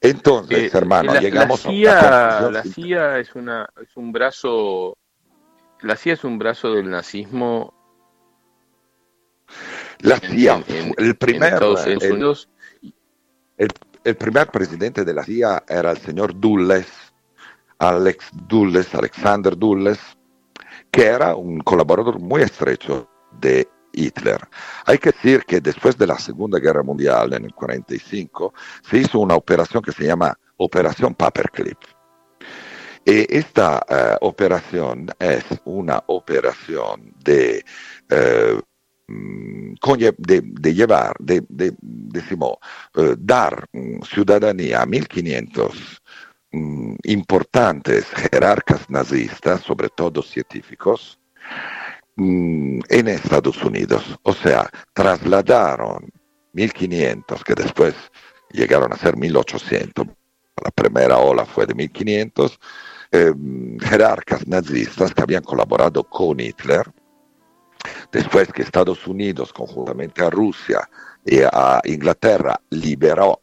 Entonces, 0.00 0.74
eh, 0.74 0.76
hermano, 0.76 1.18
llegamos 1.18 1.64
la 1.64 1.70
CIA, 1.70 2.50
La 2.50 2.62
CIA 2.62 3.18
es, 3.20 3.34
una, 3.34 3.66
es 3.80 3.96
un 3.96 4.12
brazo, 4.12 4.98
la 5.80 5.96
CIA 5.96 6.12
es 6.12 6.24
un 6.24 6.38
brazo 6.38 6.72
del 6.72 6.90
nazismo. 6.90 7.72
La 10.00 10.18
CIA, 10.18 10.62
el 10.98 11.16
primer, 11.16 11.54
el, 11.62 12.36
el 13.56 13.68
primer 14.12 14.48
presidente 14.48 15.04
de 15.04 15.14
la 15.14 15.24
CIA 15.24 15.64
era 15.66 15.90
el 15.90 15.98
señor 15.98 16.38
Dulles, 16.38 16.86
Alex 17.78 18.26
Dulles, 18.46 18.94
Alexander 18.94 19.56
Dulles, 19.56 19.98
que 20.90 21.06
era 21.06 21.34
un 21.34 21.60
colaborador 21.60 22.20
muy 22.20 22.42
estrecho 22.42 23.08
de 23.40 23.66
Hitler. 23.92 24.38
Hay 24.86 24.98
que 24.98 25.10
decir 25.12 25.44
que 25.44 25.60
después 25.60 25.96
de 25.96 26.06
la 26.06 26.18
Segunda 26.18 26.58
Guerra 26.58 26.82
Mundial, 26.82 27.32
en 27.32 27.44
el 27.46 27.54
45, 27.54 28.52
se 28.82 28.98
hizo 28.98 29.18
una 29.20 29.34
operación 29.34 29.82
que 29.82 29.92
se 29.92 30.04
llama 30.04 30.36
Operación 30.56 31.14
Paperclip. 31.14 31.78
Y 33.06 33.36
esta 33.36 33.84
uh, 33.88 34.26
operación 34.26 35.08
es 35.18 35.44
una 35.64 36.02
operación 36.06 37.14
de, 37.22 37.62
uh, 38.10 38.60
de, 39.06 40.40
de, 40.42 40.74
llevar, 40.74 41.14
de, 41.18 41.44
de 41.48 41.74
uh, 42.38 43.16
dar 43.18 43.66
ciudadanía 44.08 44.82
a 44.82 44.86
1500 44.86 46.02
um, 46.52 46.96
importantes 47.04 48.06
jerarcas 48.06 48.88
nazistas, 48.88 49.60
sobre 49.60 49.88
todo 49.90 50.22
científicos, 50.22 51.18
en 52.16 53.08
Estados 53.08 53.62
Unidos. 53.64 54.18
O 54.22 54.32
sea, 54.32 54.70
trasladaron 54.92 56.10
1500, 56.52 57.42
que 57.44 57.54
después 57.54 57.94
llegaron 58.52 58.92
a 58.92 58.96
ser 58.96 59.16
1800, 59.16 60.06
la 60.62 60.70
primera 60.70 61.18
ola 61.18 61.44
fue 61.44 61.66
de 61.66 61.74
1500, 61.74 62.58
eh, 63.10 63.32
jerarcas 63.80 64.46
nazistas 64.46 65.12
que 65.12 65.22
habían 65.22 65.42
colaborado 65.42 66.04
con 66.04 66.40
Hitler, 66.40 66.84
después 68.12 68.52
que 68.52 68.62
Estados 68.62 69.06
Unidos, 69.06 69.52
conjuntamente 69.52 70.24
a 70.24 70.30
Rusia 70.30 70.88
y 71.24 71.40
a 71.40 71.80
Inglaterra, 71.84 72.60
liberó 72.70 73.40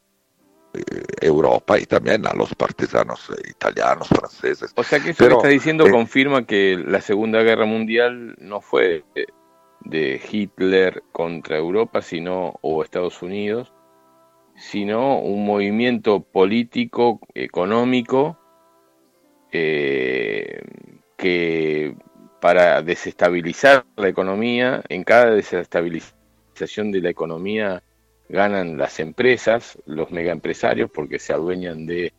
eh, 0.73 0.81
Europa 1.21 1.79
y 1.79 1.85
también 1.85 2.25
a 2.25 2.33
los 2.33 2.53
partisanos 2.55 3.31
italianos, 3.49 4.07
franceses. 4.07 4.71
O 4.75 4.83
sea 4.83 4.99
que 4.99 5.11
eso 5.11 5.27
que 5.27 5.33
está 5.33 5.47
diciendo 5.47 5.85
eh, 5.87 5.91
confirma 5.91 6.45
que 6.45 6.77
la 6.77 7.01
Segunda 7.01 7.41
Guerra 7.43 7.65
Mundial 7.65 8.35
no 8.39 8.61
fue 8.61 9.03
de 9.83 10.21
Hitler 10.31 11.03
contra 11.11 11.57
Europa, 11.57 12.01
sino 12.01 12.59
o 12.61 12.83
Estados 12.83 13.21
Unidos, 13.21 13.73
sino 14.55 15.19
un 15.19 15.45
movimiento 15.45 16.21
político, 16.21 17.19
económico 17.33 18.37
eh, 19.51 20.61
que 21.17 21.95
para 22.41 22.81
desestabilizar 22.81 23.85
la 23.95 24.09
economía, 24.09 24.81
en 24.89 25.03
cada 25.03 25.29
desestabilización 25.31 26.91
de 26.91 26.99
la 26.99 27.09
economía 27.09 27.83
ganan 28.27 28.77
las 28.77 28.99
empresas, 28.99 29.77
los 29.85 30.11
megaempresarios, 30.11 30.89
porque 30.89 31.19
se 31.19 31.33
adueñan 31.33 31.85
de 31.85 32.11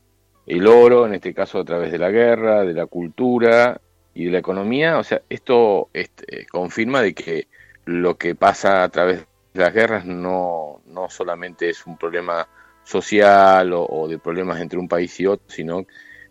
el 0.47 0.67
oro, 0.67 1.07
en 1.07 1.15
este 1.15 1.35
caso 1.35 1.59
a 1.59 1.65
través 1.65 1.91
de 1.91 1.99
la 1.99 2.11
guerra, 2.11 2.65
de 2.65 2.73
la 2.73 2.87
cultura 2.87 3.81
y 4.15 4.27
de 4.27 4.31
la 4.31 4.39
economía. 4.39 4.99
O 4.99 5.05
sea, 5.05 5.23
esto 5.29 5.89
este, 5.93 6.47
confirma 6.47 7.03
de 7.03 7.15
que 7.15 7.49
lo 7.85 8.17
que 8.17 8.37
pasa 8.37 8.85
a 8.85 8.89
través 8.91 9.27
de 9.53 9.61
las 9.61 9.75
guerras 9.75 10.05
no, 10.05 10.83
no 10.87 11.11
solamente 11.11 11.69
es 11.69 11.85
un 11.85 11.97
problema 11.99 12.47
social 12.85 13.73
o, 13.73 13.85
o 13.87 14.09
de 14.09 14.19
problemas 14.19 14.61
entre 14.61 14.79
un 14.79 14.89
país 14.89 15.19
y 15.19 15.27
otro, 15.27 15.47
sino 15.49 15.85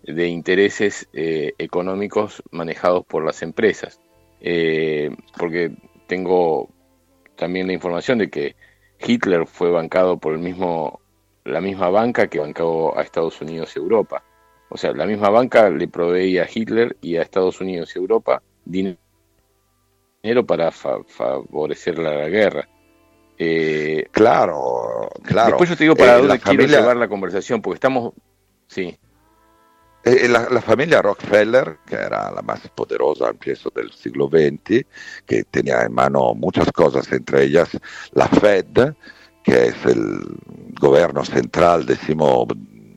de 0.03 0.27
intereses 0.27 1.07
eh, 1.13 1.53
económicos 1.57 2.43
manejados 2.51 3.05
por 3.05 3.23
las 3.25 3.41
empresas. 3.41 3.99
Eh, 4.39 5.15
porque 5.37 5.71
tengo 6.07 6.69
también 7.35 7.67
la 7.67 7.73
información 7.73 8.17
de 8.17 8.29
que 8.29 8.55
Hitler 8.99 9.47
fue 9.47 9.71
bancado 9.71 10.17
por 10.17 10.33
el 10.33 10.39
mismo, 10.39 10.99
la 11.43 11.61
misma 11.61 11.89
banca 11.89 12.27
que 12.27 12.39
bancó 12.39 12.97
a 12.97 13.01
Estados 13.01 13.41
Unidos 13.41 13.73
y 13.75 13.79
Europa. 13.79 14.23
O 14.69 14.77
sea, 14.77 14.93
la 14.93 15.05
misma 15.05 15.29
banca 15.29 15.69
le 15.69 15.87
proveía 15.87 16.43
a 16.43 16.49
Hitler 16.51 16.95
y 17.01 17.17
a 17.17 17.21
Estados 17.21 17.59
Unidos 17.61 17.95
y 17.95 17.99
Europa 17.99 18.41
dinero 18.63 18.97
para 20.45 20.71
favorecer 20.71 21.99
la 21.99 22.29
guerra. 22.29 22.67
Eh, 23.37 24.07
claro, 24.11 25.09
claro. 25.23 25.49
Después 25.49 25.69
yo 25.69 25.75
te 25.75 25.83
digo 25.83 25.95
para 25.95 26.17
dónde 26.17 26.39
quiero 26.39 26.65
llevar 26.65 26.95
la 26.95 27.07
conversación, 27.07 27.61
porque 27.61 27.75
estamos... 27.75 28.13
Sí. 28.67 28.97
E 30.03 30.27
la, 30.27 30.49
la, 30.49 30.61
familia 30.61 31.01
Rockefeller, 31.01 31.77
que 31.85 31.95
era 31.95 32.31
la 32.31 32.41
más 32.41 32.67
poderosa 32.69 33.25
al 33.25 33.31
empiezo 33.31 33.69
del 33.69 33.91
siglo 33.91 34.27
XX, 34.27 34.85
que 35.25 35.43
tenía 35.43 35.83
en 35.83 35.93
mano 35.93 36.33
muchas 36.33 36.71
cosas, 36.71 37.11
entre 37.11 37.43
ellas 37.43 37.69
la 38.13 38.27
Fed, 38.27 38.93
que 39.43 39.67
es 39.67 39.85
el 39.85 40.37
gobierno 40.79 41.23
central, 41.23 41.85
decimos, 41.85 42.47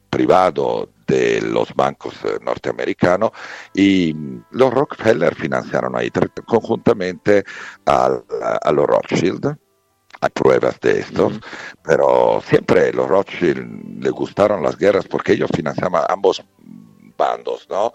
privado 0.09 0.89
de 1.07 1.43
los 1.43 1.75
bancos 1.75 2.15
norteamericanos 2.43 3.33
y 3.75 4.15
los 4.53 4.73
Rockefeller 4.73 5.35
financiaron 5.35 5.97
ahí 5.97 6.11
conjuntamente 6.47 7.45
a, 7.85 8.19
a 8.63 8.73
los 8.73 8.87
Rothschild 8.87 9.59
hay 10.21 10.31
pruebas 10.31 10.81
de 10.81 11.01
esto, 11.01 11.31
pero 11.83 12.43
siempre 12.47 12.93
los 12.93 13.09
Rothschild 13.09 14.03
le 14.03 14.11
gustaron 14.11 14.63
las 14.63 14.79
guerras 14.79 15.07
porque 15.07 15.33
ellos 15.33 15.51
financiaban 15.55 16.05
ambos 16.09 16.43
bandos, 17.17 17.67
¿no? 17.69 17.93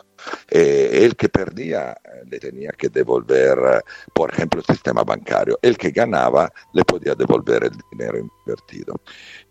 Eh, 0.50 1.02
el 1.04 1.16
que 1.16 1.30
perdía 1.30 1.92
eh, 1.92 2.24
le 2.26 2.40
tenía 2.40 2.72
que 2.72 2.90
devolver, 2.90 3.58
eh, 3.58 3.82
por 4.14 4.34
ejemplo, 4.34 4.60
el 4.62 4.66
sistema 4.66 5.04
bancario. 5.04 5.58
El 5.62 5.78
que 5.78 5.92
ganaba 5.92 6.52
le 6.74 6.84
podía 6.84 7.16
devolver 7.16 7.66
el 7.66 7.78
dinero 7.92 8.18
invertido. 8.18 8.96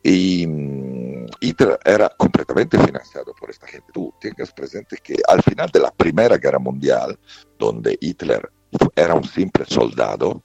Y 0.02 0.46
um, 0.46 1.26
Hitler 1.40 1.78
era 1.84 2.08
completamente 2.16 2.78
financiado 2.78 3.34
por 3.34 3.50
esta 3.50 3.66
gente. 3.66 3.86
Tú 3.92 4.12
tengas 4.20 4.52
presente 4.52 4.98
que 5.02 5.16
al 5.26 5.42
final 5.42 5.68
de 5.70 5.80
la 5.80 5.90
Primera 5.90 6.36
Guerra 6.36 6.58
Mundial, 6.58 7.18
donde 7.58 7.96
Hitler 8.00 8.50
era 8.94 9.14
un 9.14 9.24
simple 9.24 9.64
soldado, 9.66 10.42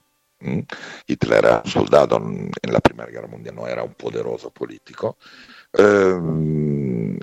Hitler 1.08 1.46
era 1.46 1.62
un 1.64 1.72
soldado 1.72 2.18
en 2.18 2.74
la 2.74 2.80
Primera 2.80 3.10
Guerra 3.10 3.28
Mundial, 3.28 3.56
no 3.56 3.68
era 3.68 3.84
un 3.84 3.94
poderoso 3.94 4.52
político. 4.52 5.18
Um, 5.78 7.18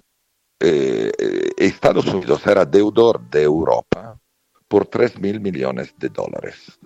eh, 0.60 1.10
eh, 1.18 1.50
Estados 1.56 2.06
Unidos 2.06 2.46
era 2.46 2.66
deudor 2.66 3.20
de 3.30 3.42
Europa 3.42 4.20
por 4.68 4.86
3 4.86 5.18
mil 5.18 5.40
millones 5.40 5.94
de 5.96 6.10
dólares. 6.10 6.78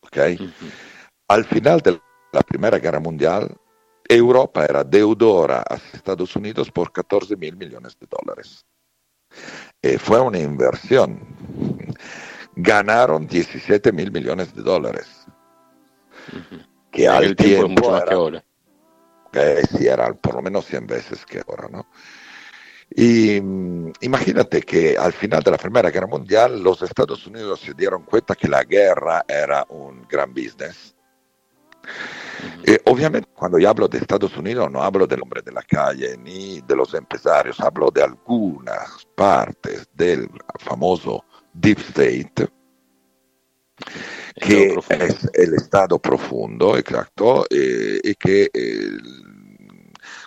¿Okay? 0.00 0.36
Uh 0.36 0.44
-huh. 0.44 0.72
Al 1.28 1.44
final 1.44 1.80
de 1.80 2.00
la 2.32 2.40
Primera 2.42 2.78
Guerra 2.78 3.00
Mundial, 3.00 3.54
Europa 4.08 4.64
era 4.64 4.84
deudora 4.84 5.64
a 5.68 5.74
Estados 5.92 6.36
Unidos 6.36 6.70
por 6.70 6.92
14 6.92 7.36
mil 7.36 7.56
millones 7.56 7.96
de 7.98 8.06
dólares. 8.06 8.64
Eh, 9.82 9.98
fue 9.98 10.20
una 10.20 10.38
inversión. 10.38 11.18
Ganaron 12.54 13.26
17 13.26 13.92
mil 13.92 14.12
millones 14.12 14.54
de 14.54 14.62
dólares. 14.62 15.08
Uh 16.32 16.36
-huh. 16.36 16.68
Que 16.90 17.08
al 17.08 17.24
el 17.24 17.36
tiempo, 17.36 17.66
tiempo 17.66 17.96
era, 17.96 18.04
que 18.06 18.14
ahora. 18.14 18.44
Eh, 19.32 19.62
sí, 19.70 19.86
era 19.86 20.12
por 20.12 20.34
lo 20.34 20.42
menos 20.42 20.66
100 20.66 20.86
veces 20.86 21.24
que 21.24 21.42
ahora, 21.46 21.68
¿no? 21.68 21.86
Y 22.94 23.40
mm, 23.40 23.92
imagínate 24.00 24.62
que 24.62 24.96
al 24.96 25.12
final 25.12 25.42
de 25.42 25.50
la 25.50 25.56
Primera 25.58 25.90
Guerra 25.90 26.06
Mundial 26.06 26.62
los 26.62 26.82
Estados 26.82 27.26
Unidos 27.26 27.60
se 27.60 27.74
dieron 27.74 28.04
cuenta 28.04 28.34
que 28.34 28.48
la 28.48 28.64
guerra 28.64 29.24
era 29.26 29.64
un 29.68 30.06
gran 30.08 30.32
business. 30.32 30.94
Eh, 32.64 32.78
obviamente 32.86 33.28
cuando 33.34 33.58
yo 33.58 33.68
hablo 33.68 33.88
de 33.88 33.98
Estados 33.98 34.36
Unidos 34.36 34.70
no 34.70 34.82
hablo 34.82 35.06
del 35.06 35.22
hombre 35.22 35.42
de 35.42 35.52
la 35.52 35.62
calle 35.62 36.16
ni 36.16 36.60
de 36.60 36.76
los 36.76 36.94
empresarios, 36.94 37.60
hablo 37.60 37.90
de 37.90 38.02
algunas 38.02 39.06
partes 39.14 39.88
del 39.94 40.28
famoso 40.58 41.24
Deep 41.52 41.78
State, 41.78 42.48
que 44.36 44.74
es 44.88 45.30
el 45.34 45.54
Estado 45.54 45.98
profundo, 45.98 46.76
exacto, 46.76 47.44
eh, 47.50 48.00
y 48.02 48.14
que 48.14 48.50
eh, 48.52 48.98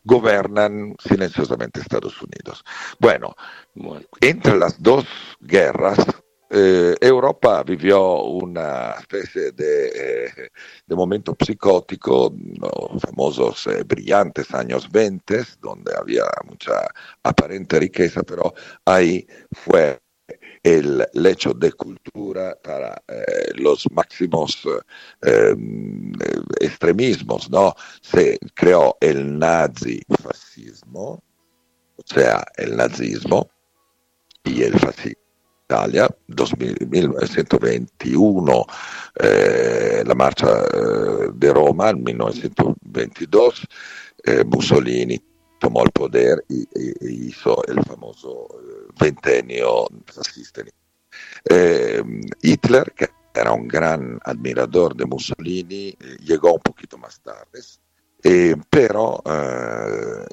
gobernan 0.05 0.95
silenciosamente 0.99 1.81
Estados 1.81 2.21
Unidos. 2.21 2.63
Bueno, 2.99 3.35
entre 4.21 4.55
las 4.57 4.81
dos 4.81 5.05
guerras, 5.41 5.97
eh, 6.49 6.95
Europa 7.01 7.63
vivió 7.63 8.21
una 8.21 8.91
especie 8.91 9.51
de, 9.51 9.87
eh, 9.87 10.49
de 10.85 10.95
momento 10.95 11.35
psicótico, 11.43 12.33
los 12.59 13.01
famosos 13.01 13.65
eh, 13.67 13.83
brillantes 13.83 14.53
años 14.53 14.89
20, 14.91 15.43
donde 15.59 15.93
había 15.97 16.23
mucha 16.47 16.87
aparente 17.23 17.79
riqueza, 17.79 18.21
pero 18.21 18.53
ahí 18.85 19.25
fue 19.51 19.99
el 20.65 21.07
lecho 21.13 21.53
de 21.53 21.71
cultura 21.73 22.57
para 22.63 22.99
eh, 23.07 23.51
los 23.53 23.85
máximos 23.91 24.67
eh, 25.21 25.55
extremismos, 26.59 27.51
¿no? 27.51 27.75
Se 28.01 28.39
creó 28.55 28.97
el 28.99 29.37
nazi-fascismo, 29.37 31.21
o 31.97 32.03
sea, 32.03 32.43
el 32.57 32.75
nazismo 32.75 33.47
y 34.43 34.63
el 34.63 34.73
fascismo. 34.79 35.21
Italia, 35.65 36.07
1921, 36.27 38.65
eh, 39.15 40.03
la 40.05 40.13
marcha 40.13 40.47
eh, 40.47 41.31
de 41.33 41.53
Roma, 41.53 41.89
en 41.89 42.03
1922, 42.03 43.67
eh, 44.25 44.43
Mussolini 44.45 45.19
tomó 45.59 45.83
el 45.83 45.89
poder 45.89 46.45
y, 46.49 46.67
hizo 47.27 47.63
el 47.67 47.81
famoso 47.83 48.47
eh, 48.95 49.05
ventenio 49.05 49.87
fascista. 50.05 50.61
Eh, 51.49 52.03
Hitler, 52.41 52.93
que 52.93 53.09
era 53.33 53.51
un 53.51 53.67
gran 53.67 54.19
admirador 54.23 54.95
de 54.95 55.05
Mussolini, 55.05 55.89
eh, 55.89 56.17
llegó 56.21 56.53
un 56.53 56.61
poquito 56.61 56.97
más 56.97 57.19
tarde, 57.21 57.59
pero 58.69 59.21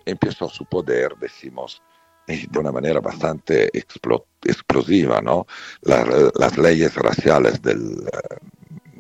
empezó 0.07 0.49
su 0.49 0.65
poder, 0.65 1.15
decimos, 1.21 1.83
de 2.27 2.59
una 2.59 2.73
manera 2.73 3.01
bastante 3.01 3.71
explosiva, 3.77 5.21
¿no? 5.21 5.47
las 5.83 6.57
leyes 6.57 6.95
raciales 6.95 7.61
del, 7.61 8.09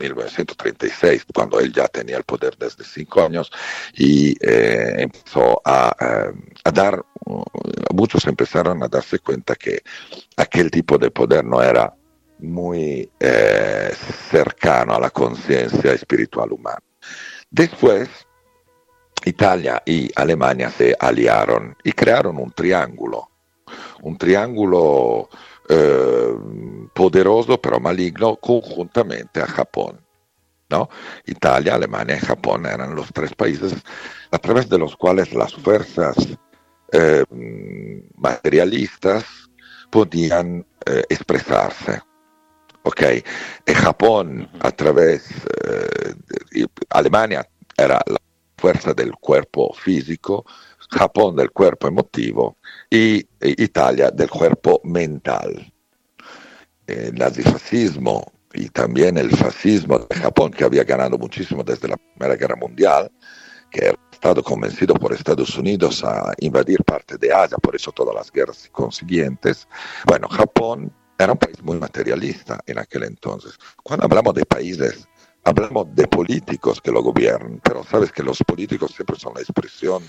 1936, 0.02 1.26
cuando 1.32 1.60
él 1.60 1.72
ya 1.72 1.86
tenía 1.88 2.16
el 2.16 2.24
poder 2.24 2.56
desde 2.58 2.84
cinco 2.84 3.22
años 3.22 3.50
y 3.94 4.36
eh, 4.40 4.96
empezó 4.98 5.60
a, 5.64 5.94
a, 6.64 6.70
dar, 6.70 7.04
muchos 7.92 8.26
empezaron 8.26 8.82
a 8.82 8.88
darse 8.88 9.18
cuenta 9.20 9.54
que 9.54 9.82
aquel 10.36 10.70
tipo 10.70 10.98
de 10.98 11.10
poder 11.10 11.44
no 11.44 11.62
era 11.62 11.94
muy 12.40 13.08
eh, 13.20 13.92
cercano 14.30 14.94
a 14.94 15.00
la 15.00 15.10
conciencia 15.10 15.92
espiritual 15.92 16.52
humana. 16.52 16.82
Después, 17.50 18.08
Italia 19.24 19.82
y 19.86 20.10
Alemania 20.16 20.70
se 20.70 20.96
aliaron 20.98 21.76
y 21.84 21.92
crearon 21.92 22.38
un 22.38 22.50
triángulo, 22.50 23.30
un 24.02 24.18
triángulo 24.18 25.28
eh, 25.74 26.36
poderoso 26.92 27.58
pero 27.58 27.80
maligno 27.80 28.36
conjuntamente 28.36 29.40
a 29.40 29.46
Japón. 29.46 29.98
¿no? 30.68 30.88
Italia, 31.26 31.74
Alemania 31.74 32.16
y 32.16 32.26
Japón 32.26 32.66
eran 32.66 32.94
los 32.94 33.10
tres 33.12 33.34
países 33.34 33.74
a 34.30 34.38
través 34.38 34.68
de 34.68 34.78
los 34.78 34.96
cuales 34.96 35.32
las 35.32 35.54
fuerzas 35.54 36.14
eh, 36.92 37.24
materialistas 38.16 39.24
podían 39.90 40.66
eh, 40.84 41.04
expresarse. 41.08 42.02
¿ok? 42.82 43.02
Y 43.66 43.72
Japón 43.72 44.48
a 44.60 44.70
través, 44.72 45.28
de 46.50 46.68
Alemania 46.90 47.48
era 47.78 48.02
la 48.06 48.18
fuerza 48.58 48.92
del 48.92 49.12
cuerpo 49.12 49.72
físico, 49.72 50.44
Japón 50.90 51.36
del 51.36 51.50
cuerpo 51.50 51.88
emotivo 51.88 52.58
y 52.92 53.26
Italia 53.40 54.10
del 54.10 54.28
cuerpo 54.28 54.78
mental. 54.84 55.72
El 56.86 57.14
nazifascismo 57.14 58.30
y 58.52 58.68
también 58.68 59.16
el 59.16 59.30
fascismo 59.34 60.00
de 60.00 60.14
Japón, 60.16 60.50
que 60.50 60.62
había 60.62 60.84
ganado 60.84 61.16
muchísimo 61.16 61.64
desde 61.64 61.88
la 61.88 61.96
Primera 61.96 62.36
Guerra 62.36 62.56
Mundial, 62.56 63.10
que 63.70 63.88
ha 63.88 63.94
estado 64.12 64.42
convencido 64.42 64.92
por 64.92 65.14
Estados 65.14 65.56
Unidos 65.56 66.04
a 66.04 66.34
invadir 66.40 66.84
parte 66.84 67.16
de 67.16 67.32
Asia, 67.32 67.56
por 67.56 67.74
eso 67.74 67.92
todas 67.92 68.14
las 68.14 68.30
guerras 68.30 68.68
consiguientes. 68.70 69.66
Bueno, 70.04 70.28
Japón 70.28 70.92
era 71.18 71.32
un 71.32 71.38
país 71.38 71.62
muy 71.62 71.78
materialista 71.78 72.60
en 72.66 72.78
aquel 72.78 73.04
entonces. 73.04 73.54
Cuando 73.82 74.04
hablamos 74.04 74.34
de 74.34 74.44
países, 74.44 75.08
hablamos 75.44 75.86
de 75.94 76.06
políticos 76.08 76.78
que 76.82 76.92
lo 76.92 77.02
gobiernan, 77.02 77.58
pero 77.64 77.84
sabes 77.84 78.12
que 78.12 78.22
los 78.22 78.36
políticos 78.46 78.92
siempre 78.94 79.16
son 79.18 79.32
la 79.32 79.40
expresión 79.40 80.02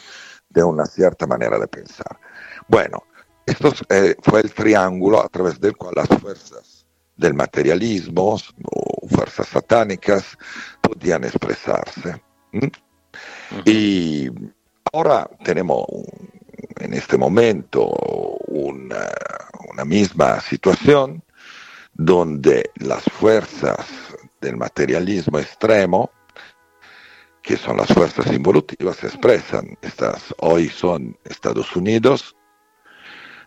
de 0.50 0.64
una 0.64 0.86
cierta 0.86 1.26
manera 1.26 1.58
de 1.58 1.68
pensar. 1.68 2.20
Bueno, 2.68 3.04
esto 3.46 3.74
eh, 3.90 4.16
fue 4.22 4.42
el 4.42 4.54
triángulo 4.54 5.24
a 5.24 5.30
través 5.30 5.60
del 5.60 5.76
cual 5.76 5.94
las 5.96 6.08
fuerzas 6.08 6.86
del 7.16 7.34
materialismo 7.34 8.38
o 8.66 9.08
fuerzas 9.08 9.48
satánicas 9.48 10.38
podían 10.82 11.24
expresarse. 11.24 12.22
Y 13.66 14.30
ahora 14.92 15.30
tenemos 15.44 15.86
en 16.80 16.94
este 16.94 17.18
momento 17.18 17.88
una, 18.48 19.10
una 19.72 19.86
misma 19.86 20.40
situación 20.40 21.24
donde 21.94 22.72
las 22.76 23.04
fuerzas 23.04 23.86
del 24.42 24.58
materialismo 24.58 25.40
extremo 25.40 26.10
que 27.44 27.58
son 27.58 27.78
las 27.78 27.90
fuerzas 27.90 28.32
involutivas, 28.32 28.96
se 28.96 29.08
expresan. 29.08 29.78
Estas 29.82 30.34
hoy 30.40 30.70
son 30.70 31.18
Estados 31.26 31.76
Unidos, 31.76 32.36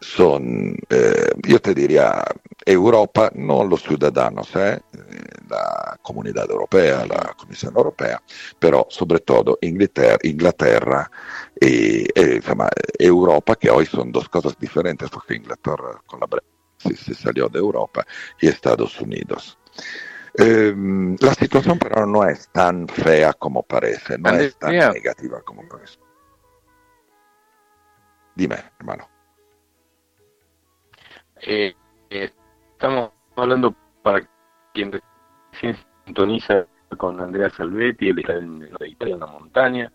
son, 0.06 0.76
eh, 0.88 1.30
yo 1.42 1.60
te 1.60 1.74
diría, 1.74 2.22
Europa, 2.64 3.30
no 3.34 3.64
los 3.64 3.82
ciudadanos, 3.82 4.48
eh, 4.54 4.78
la 5.48 5.98
comunidad 6.00 6.48
europea, 6.48 7.04
la 7.06 7.34
Comisión 7.36 7.74
Europea, 7.76 8.22
pero 8.58 8.86
sobre 8.88 9.18
todo 9.20 9.58
Inglaterra, 9.62 10.18
Inglaterra 10.22 11.10
y, 11.60 12.06
Europa, 12.98 13.56
que 13.56 13.70
hoy 13.70 13.86
son 13.86 14.12
dos 14.12 14.28
cosas 14.28 14.56
diferentes, 14.58 15.10
porque 15.10 15.34
Inglaterra 15.34 16.00
con 16.06 16.20
la 16.20 16.26
Brexit 16.26 16.96
se 16.96 17.14
salió 17.14 17.48
de 17.48 17.58
Europa 17.58 18.06
y 18.40 18.48
Estados 18.48 19.00
Unidos. 19.00 19.58
Em, 20.38 21.16
la 21.18 21.34
situación 21.34 21.78
pero 21.78 22.06
no 22.06 22.24
es 22.28 22.48
tan 22.52 22.86
fea 22.86 23.32
como 23.32 23.62
parece, 23.62 24.18
no 24.18 24.30
es 24.30 24.56
tan 24.56 24.70
negativa 24.70 25.40
como 25.42 25.66
parece. 25.68 25.98
Dime, 28.36 28.56
hermano. 28.78 29.15
Eh, 31.42 31.74
estamos 32.10 33.10
hablando 33.36 33.74
para 34.02 34.26
quien 34.72 35.00
recién 35.52 35.76
sintoniza 36.04 36.66
con 36.96 37.20
Andrea 37.20 37.50
Salvetti, 37.50 38.08
él 38.08 38.20
está 38.20 38.36
en, 38.36 38.68
Italia, 38.86 39.14
en 39.14 39.20
la 39.20 39.26
montaña, 39.26 39.92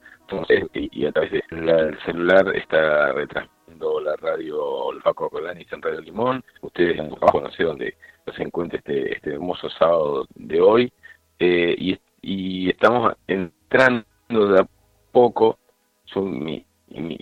y 0.73 1.05
a 1.05 1.11
través 1.11 1.31
del 1.49 1.99
celular 2.05 2.55
está 2.55 3.11
retransmitiendo 3.13 3.99
la 4.01 4.15
radio 4.17 4.91
Faco 5.03 5.29
Rolani 5.29 5.65
en 5.69 5.81
Radio 5.81 6.01
Limón. 6.01 6.43
Ustedes 6.61 6.99
han 6.99 7.09
conocer 7.09 7.65
dónde 7.65 7.97
se 8.35 8.43
encuentra 8.43 8.77
este, 8.77 9.13
este 9.13 9.33
hermoso 9.33 9.69
sábado 9.69 10.27
de 10.35 10.61
hoy. 10.61 10.93
Eh, 11.39 11.75
y, 11.77 11.99
y, 12.21 12.69
estamos 12.69 13.13
entrando 13.27 14.05
de 14.31 14.59
a 14.59 14.67
poco, 15.11 15.57
son 16.05 16.43
mi, 16.43 16.65
mi, 16.89 17.17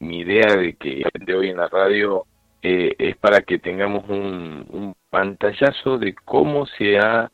mi 0.00 0.18
idea 0.18 0.54
de 0.54 0.74
que 0.74 1.04
de 1.14 1.34
hoy 1.34 1.48
en 1.48 1.56
la 1.56 1.68
radio 1.68 2.26
eh, 2.66 2.96
es 2.98 3.14
para 3.18 3.42
que 3.42 3.58
tengamos 3.58 4.08
un, 4.08 4.94
pantallazo 5.10 5.98
de 5.98 6.14
cómo 6.14 6.64
se 6.66 6.96
ha 6.98 7.30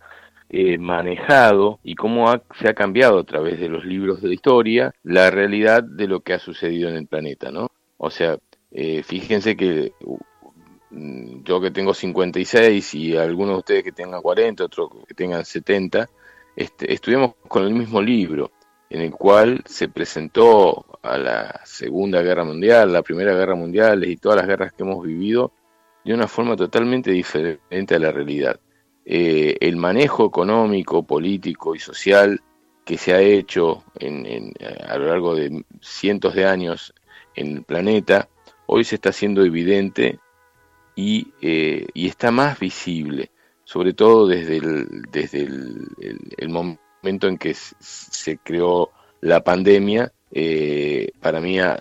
eh, 0.48 0.76
manejado 0.76 1.78
y 1.84 1.94
cómo 1.94 2.26
se 2.58 2.68
ha 2.68 2.74
cambiado 2.74 3.20
a 3.20 3.24
través 3.24 3.60
de 3.60 3.68
los 3.68 3.84
libros 3.84 4.20
de 4.20 4.34
historia 4.34 4.92
la 5.04 5.30
realidad 5.30 5.84
de 5.84 6.08
lo 6.08 6.20
que 6.20 6.34
ha 6.34 6.40
sucedido 6.40 6.88
en 6.88 6.96
el 6.96 7.06
planeta, 7.06 7.52
¿no? 7.52 7.70
O 7.96 8.10
sea, 8.10 8.38
eh, 8.72 9.04
fíjense 9.04 9.56
que 9.56 9.92
uh, 10.04 10.18
yo 11.44 11.60
que 11.60 11.70
tengo 11.70 11.94
56 11.94 12.94
y 12.96 13.16
algunos 13.16 13.54
de 13.54 13.58
ustedes 13.58 13.84
que 13.84 13.92
tengan 13.92 14.20
40, 14.20 14.64
otros 14.64 14.90
que 15.06 15.14
tengan 15.14 15.44
70, 15.44 16.08
este, 16.56 16.92
estudiamos 16.92 17.36
con 17.46 17.64
el 17.64 17.72
mismo 17.72 18.02
libro, 18.02 18.50
en 18.90 19.00
el 19.00 19.12
cual 19.12 19.62
se 19.66 19.88
presentó 19.88 20.84
a 21.02 21.16
la 21.16 21.60
Segunda 21.64 22.20
Guerra 22.22 22.44
Mundial, 22.44 22.92
la 22.92 23.02
Primera 23.02 23.32
Guerra 23.34 23.54
Mundial 23.54 24.04
y 24.04 24.16
todas 24.16 24.36
las 24.36 24.48
guerras 24.48 24.72
que 24.72 24.82
hemos 24.82 25.06
vivido 25.06 25.52
de 26.04 26.12
una 26.12 26.26
forma 26.26 26.56
totalmente 26.56 27.12
diferente 27.12 27.94
a 27.94 27.98
la 28.00 28.10
realidad. 28.10 28.58
Eh, 29.04 29.56
el 29.60 29.76
manejo 29.76 30.26
económico, 30.26 31.04
político 31.04 31.74
y 31.74 31.78
social 31.78 32.40
que 32.84 32.98
se 32.98 33.14
ha 33.14 33.20
hecho 33.20 33.84
en, 34.00 34.52
a 34.86 34.98
lo 34.98 35.06
largo 35.06 35.36
de 35.36 35.64
cientos 35.80 36.34
de 36.34 36.46
años 36.46 36.92
en 37.36 37.58
el 37.58 37.62
planeta, 37.62 38.28
hoy 38.66 38.82
se 38.82 38.96
está 38.96 39.10
haciendo 39.10 39.44
evidente 39.44 40.18
y, 40.96 41.28
eh, 41.40 41.86
y 41.94 42.08
está 42.08 42.32
más 42.32 42.58
visible, 42.58 43.30
sobre 43.64 43.92
todo 43.92 44.26
desde 44.26 44.56
el, 44.56 45.02
desde 45.12 45.42
el, 45.42 46.48
momento 46.48 46.82
en 47.02 47.38
que 47.38 47.54
se 47.54 48.38
creó 48.38 48.90
la 49.20 49.42
pandemia. 49.42 50.12
Eh, 50.32 51.10
para 51.20 51.40
mí 51.40 51.58
la, 51.58 51.78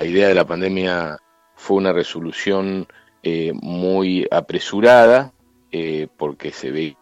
idea 0.00 0.28
de 0.28 0.34
la 0.34 0.46
pandemia 0.46 1.18
fue 1.54 1.76
una 1.76 1.92
resolución 1.92 2.86
muy 3.60 4.26
apresurada, 4.30 5.32
eh, 5.70 6.08
porque 6.16 6.50
se 6.50 6.70
veían 6.70 6.96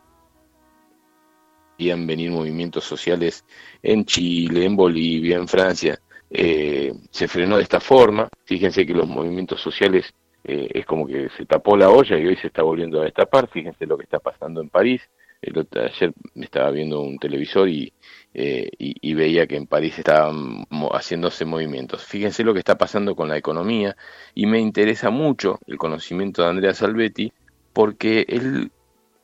venir 2.07 2.33
movimientos 2.33 2.83
sociales 2.83 3.45
en 3.81 4.05
Chile, 4.05 4.65
en 4.65 4.75
Bolivia, 4.75 5.37
en 5.37 5.47
Francia. 5.47 6.01
Eh, 6.29 6.93
se 7.11 7.29
frenó 7.29 7.59
de 7.59 7.63
esta 7.63 7.79
forma. 7.79 8.29
Fíjense 8.45 8.85
que 8.85 8.93
los 8.93 9.07
movimientos 9.07 9.61
sociales 9.61 10.13
eh, 10.43 10.69
es 10.75 10.85
como 10.85 11.07
que 11.07 11.29
se 11.37 11.47
tapó 11.47 11.77
la 11.77 11.91
olla 11.91 12.19
y 12.19 12.27
hoy 12.27 12.37
se 12.37 12.49
está 12.49 12.63
volviendo 12.63 13.01
a 13.01 13.05
destapar. 13.05 13.49
Fíjense 13.49 13.87
lo 13.87 13.97
que 13.97 14.05
está 14.05 14.19
pasando 14.19 14.61
en 14.61 14.69
París. 14.69 15.01
El, 15.43 15.67
ayer 15.73 16.13
estaba 16.35 16.71
viendo 16.71 17.01
un 17.01 17.19
televisor 17.19 17.69
y, 17.69 17.93
eh, 18.35 18.71
y, 18.79 18.95
y, 19.01 19.15
veía 19.15 19.47
que 19.47 19.57
en 19.57 19.67
París 19.67 19.99
estaban 19.99 20.65
haciéndose 20.93 21.45
movimientos. 21.45 22.05
Fíjense 22.05 22.45
lo 22.45 22.53
que 22.53 22.61
está 22.61 22.77
pasando 22.79 23.15
con 23.15 23.29
la 23.29 23.37
economía 23.37 23.97
y 24.35 24.47
me 24.47 24.59
interesa 24.61 25.11
mucho 25.11 25.61
el 25.67 25.79
conocimiento 25.79 26.43
de 26.43 26.49
Andrea 26.49 26.75
Salvetti 26.75 27.33
porque 27.73 28.25
él 28.29 28.71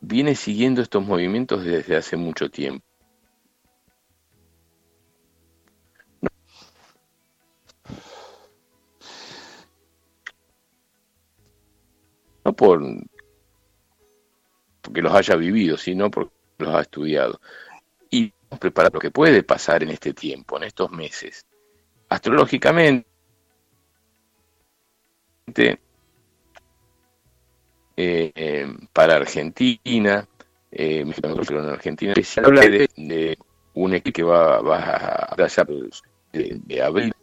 viene 0.03 0.35
siguiendo 0.35 0.83
estos 0.83 1.05
movimientos 1.05 1.65
desde 1.65 1.97
hace 1.97 2.17
mucho 2.17 2.51
tiempo. 2.51 2.85
No 12.45 12.53
por 12.53 12.83
porque 14.83 15.01
los 15.01 15.15
haya 15.15 15.37
vivido, 15.37 15.77
sino 15.79 16.11
porque 16.11 16.33
los 16.59 16.75
ha 16.75 16.83
estudiado. 16.83 17.41
Y 18.11 18.33
preparar 18.59 18.93
lo 18.93 19.01
que 19.01 19.11
puede 19.11 19.43
pasar 19.43 19.83
en 19.83 19.91
este 19.91 20.13
tiempo, 20.13 20.59
en 20.59 20.65
estos 20.65 20.91
meses. 20.91 21.47
Astrológicamente, 22.09 23.07
eh, 27.97 28.77
para 28.93 29.17
Argentina, 29.17 30.29
eh, 30.71 31.01
en 31.01 31.69
Argentina, 31.69 32.15
se 32.23 32.41
habla 32.41 32.63
de, 32.63 33.39
un 33.75 33.95
equipo 33.95 34.15
que 34.15 34.23
va, 34.23 34.61
va 34.61 35.33
a, 35.33 35.37
de, 36.33 36.61
de 36.65 36.83
abril, 36.83 37.15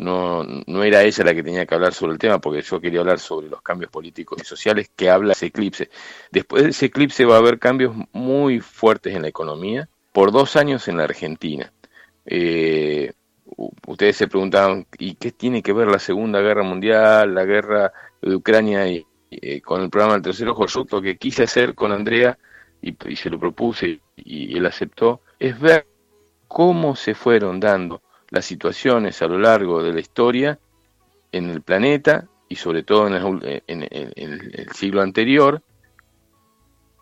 no, 0.00 0.42
no 0.66 0.82
era 0.82 1.02
ella 1.02 1.24
la 1.24 1.34
que 1.34 1.42
tenía 1.42 1.66
que 1.66 1.74
hablar 1.74 1.92
sobre 1.92 2.12
el 2.12 2.18
tema, 2.18 2.40
porque 2.40 2.62
yo 2.62 2.80
quería 2.80 3.00
hablar 3.00 3.18
sobre 3.18 3.48
los 3.48 3.60
cambios 3.60 3.90
políticos 3.90 4.40
y 4.40 4.44
sociales 4.44 4.90
que 4.96 5.10
habla 5.10 5.32
ese 5.32 5.46
eclipse. 5.46 5.90
Después 6.30 6.62
de 6.62 6.70
ese 6.70 6.86
eclipse 6.86 7.26
va 7.26 7.36
a 7.36 7.38
haber 7.38 7.58
cambios 7.58 7.94
muy 8.12 8.60
fuertes 8.60 9.14
en 9.14 9.22
la 9.22 9.28
economía, 9.28 9.88
por 10.12 10.32
dos 10.32 10.56
años 10.56 10.88
en 10.88 10.96
la 10.96 11.04
Argentina. 11.04 11.72
Eh, 12.24 13.12
ustedes 13.86 14.16
se 14.16 14.26
preguntaban, 14.26 14.86
¿y 14.98 15.16
qué 15.16 15.32
tiene 15.32 15.62
que 15.62 15.74
ver 15.74 15.88
la 15.88 15.98
Segunda 15.98 16.40
Guerra 16.40 16.62
Mundial, 16.62 17.34
la 17.34 17.44
guerra 17.44 17.92
de 18.22 18.34
Ucrania 18.34 18.88
y, 18.88 19.06
eh, 19.30 19.60
con 19.60 19.82
el 19.82 19.90
programa 19.90 20.14
del 20.14 20.22
tercer 20.22 20.48
ojo? 20.48 20.64
Lo 20.90 21.02
que 21.02 21.18
quise 21.18 21.42
hacer 21.42 21.74
con 21.74 21.92
Andrea 21.92 22.38
y, 22.80 22.94
se 23.16 23.28
lo 23.28 23.38
propuse 23.38 24.00
y, 24.16 24.56
él 24.56 24.64
aceptó, 24.64 25.20
es 25.38 25.60
ver 25.60 25.86
cómo 26.48 26.96
se 26.96 27.14
fueron 27.14 27.60
dando 27.60 28.00
las 28.30 28.44
situaciones 28.44 29.20
a 29.22 29.26
lo 29.26 29.38
largo 29.38 29.82
de 29.82 29.92
la 29.92 30.00
historia 30.00 30.58
en 31.32 31.50
el 31.50 31.62
planeta 31.62 32.26
y 32.48 32.56
sobre 32.56 32.82
todo 32.82 33.06
en 33.06 33.82
el, 33.82 34.68
siglo 34.74 35.02
anterior, 35.02 35.62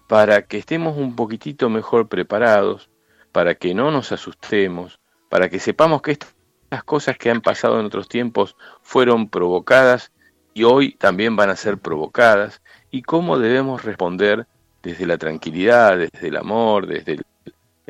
para 0.07 0.43
que 0.43 0.59
estemos 0.59 0.97
un 0.97 1.17
poquitito 1.17 1.71
mejor 1.71 2.09
preparados, 2.09 2.91
para 3.33 3.55
que 3.55 3.75
no 3.75 3.91
nos 3.91 4.13
asustemos, 4.13 5.01
para 5.29 5.49
que 5.49 5.59
sepamos 5.59 6.03
que 6.03 6.13
estas 6.13 6.85
cosas 6.85 7.17
que 7.17 7.31
han 7.31 7.41
pasado 7.41 7.81
en 7.81 7.87
otros 7.87 8.09
tiempos 8.09 8.57
fueron 8.83 9.29
provocadas 9.29 10.13
y 10.53 10.65
hoy 10.65 10.93
también 10.93 11.37
van 11.37 11.51
a 11.51 11.57
ser 11.57 11.79
provocadas, 11.79 12.61
y 12.91 13.03
cómo 13.03 13.39
debemos 13.39 13.85
responder 13.85 14.47
desde 14.83 15.07
la 15.07 15.19
tranquilidad, 15.19 15.99
desde 15.99 16.29
el 16.29 16.37
amor, 16.37 16.87
desde 16.87 17.13
el 17.13 17.27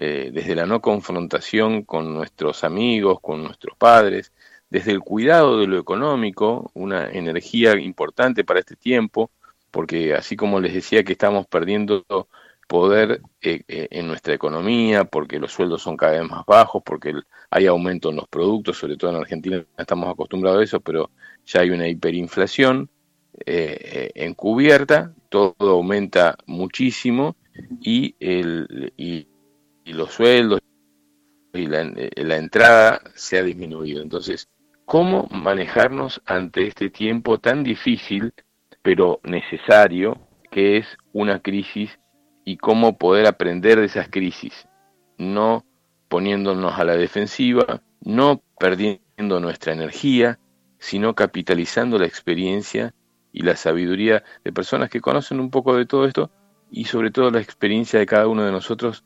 eh, 0.00 0.30
desde 0.32 0.54
la 0.54 0.64
no 0.64 0.80
confrontación 0.80 1.82
con 1.82 2.14
nuestros 2.14 2.62
amigos, 2.62 3.18
con 3.20 3.42
nuestros 3.42 3.76
padres, 3.76 4.32
desde 4.70 4.92
el 4.92 5.00
cuidado 5.00 5.58
de 5.58 5.66
lo 5.66 5.76
económico, 5.76 6.70
una 6.74 7.10
energía 7.10 7.76
importante 7.76 8.44
para 8.44 8.60
este 8.60 8.76
tiempo, 8.76 9.32
porque 9.72 10.14
así 10.14 10.36
como 10.36 10.60
les 10.60 10.72
decía 10.72 11.02
que 11.02 11.14
estamos 11.14 11.48
perdiendo 11.48 12.04
poder 12.68 13.22
eh, 13.42 13.62
eh, 13.66 13.88
en 13.90 14.06
nuestra 14.06 14.34
economía, 14.34 15.02
porque 15.02 15.40
los 15.40 15.50
sueldos 15.50 15.82
son 15.82 15.96
cada 15.96 16.12
vez 16.12 16.30
más 16.30 16.46
bajos, 16.46 16.80
porque 16.84 17.14
hay 17.50 17.66
aumento 17.66 18.10
en 18.10 18.16
los 18.16 18.28
productos, 18.28 18.78
sobre 18.78 18.96
todo 18.96 19.10
en 19.10 19.16
Argentina 19.16 19.64
estamos 19.76 20.08
acostumbrados 20.08 20.60
a 20.60 20.64
eso, 20.64 20.80
pero 20.80 21.10
ya 21.44 21.62
hay 21.62 21.70
una 21.70 21.88
hiperinflación 21.88 22.88
encubierta, 23.44 25.12
todo 25.28 25.54
aumenta 25.58 26.36
muchísimo 26.46 27.34
y, 27.80 28.14
el, 28.20 28.92
y 28.96 29.26
y 29.88 29.94
los 29.94 30.12
sueldos 30.12 30.60
y 31.54 31.64
eh, 31.64 32.10
la, 32.16 32.36
entrada 32.36 33.00
se 33.14 33.38
ha 33.38 33.42
disminuido. 33.42 34.02
Entonces, 34.02 34.48
¿cómo 34.84 35.28
manejarnos 35.30 36.20
ante 36.26 36.66
este 36.66 36.90
tiempo 36.90 37.38
tan 37.38 37.64
difícil, 37.64 38.34
pero 38.82 39.20
necesario, 39.24 40.20
que 40.50 40.76
es 40.76 40.86
una 41.12 41.40
crisis, 41.40 41.98
y 42.44 42.58
cómo 42.58 42.98
poder 42.98 43.26
aprender 43.26 43.80
de 43.80 43.86
esas 43.86 44.08
crisis? 44.08 44.68
No 45.16 45.64
poniéndonos 46.08 46.78
a 46.78 46.84
la 46.84 46.96
defensiva, 46.96 47.82
no 48.02 48.42
perdiendo 48.58 49.40
nuestra 49.40 49.72
energía, 49.72 50.38
sino 50.78 51.14
capitalizando 51.14 51.98
la 51.98 52.06
experiencia 52.06 52.94
y 53.32 53.42
la 53.42 53.56
sabiduría 53.56 54.22
de 54.44 54.52
personas 54.52 54.90
que 54.90 55.00
conocen 55.00 55.40
un 55.40 55.50
poco 55.50 55.74
de 55.76 55.86
todo 55.86 56.04
esto 56.06 56.30
y 56.70 56.84
sobre 56.84 57.10
todo 57.10 57.30
la 57.30 57.40
experiencia 57.40 57.98
de 57.98 58.06
cada 58.06 58.28
uno 58.28 58.44
de 58.44 58.52
nosotros 58.52 59.04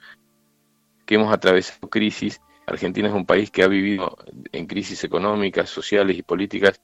que 1.07 1.17
hemos 1.17 1.33
atravesado 1.33 1.89
crisis. 1.89 2.41
Argentina 2.67 3.09
es 3.09 3.15
un 3.15 3.27
país 3.27 3.51
que 3.51 3.63
ha 3.63 3.69
vivido 3.69 4.17
en 4.53 4.67
crisis 4.67 5.05
económicas, 5.05 5.69
sociales 5.69 6.17
y 6.17 6.23
políticas 6.23 6.81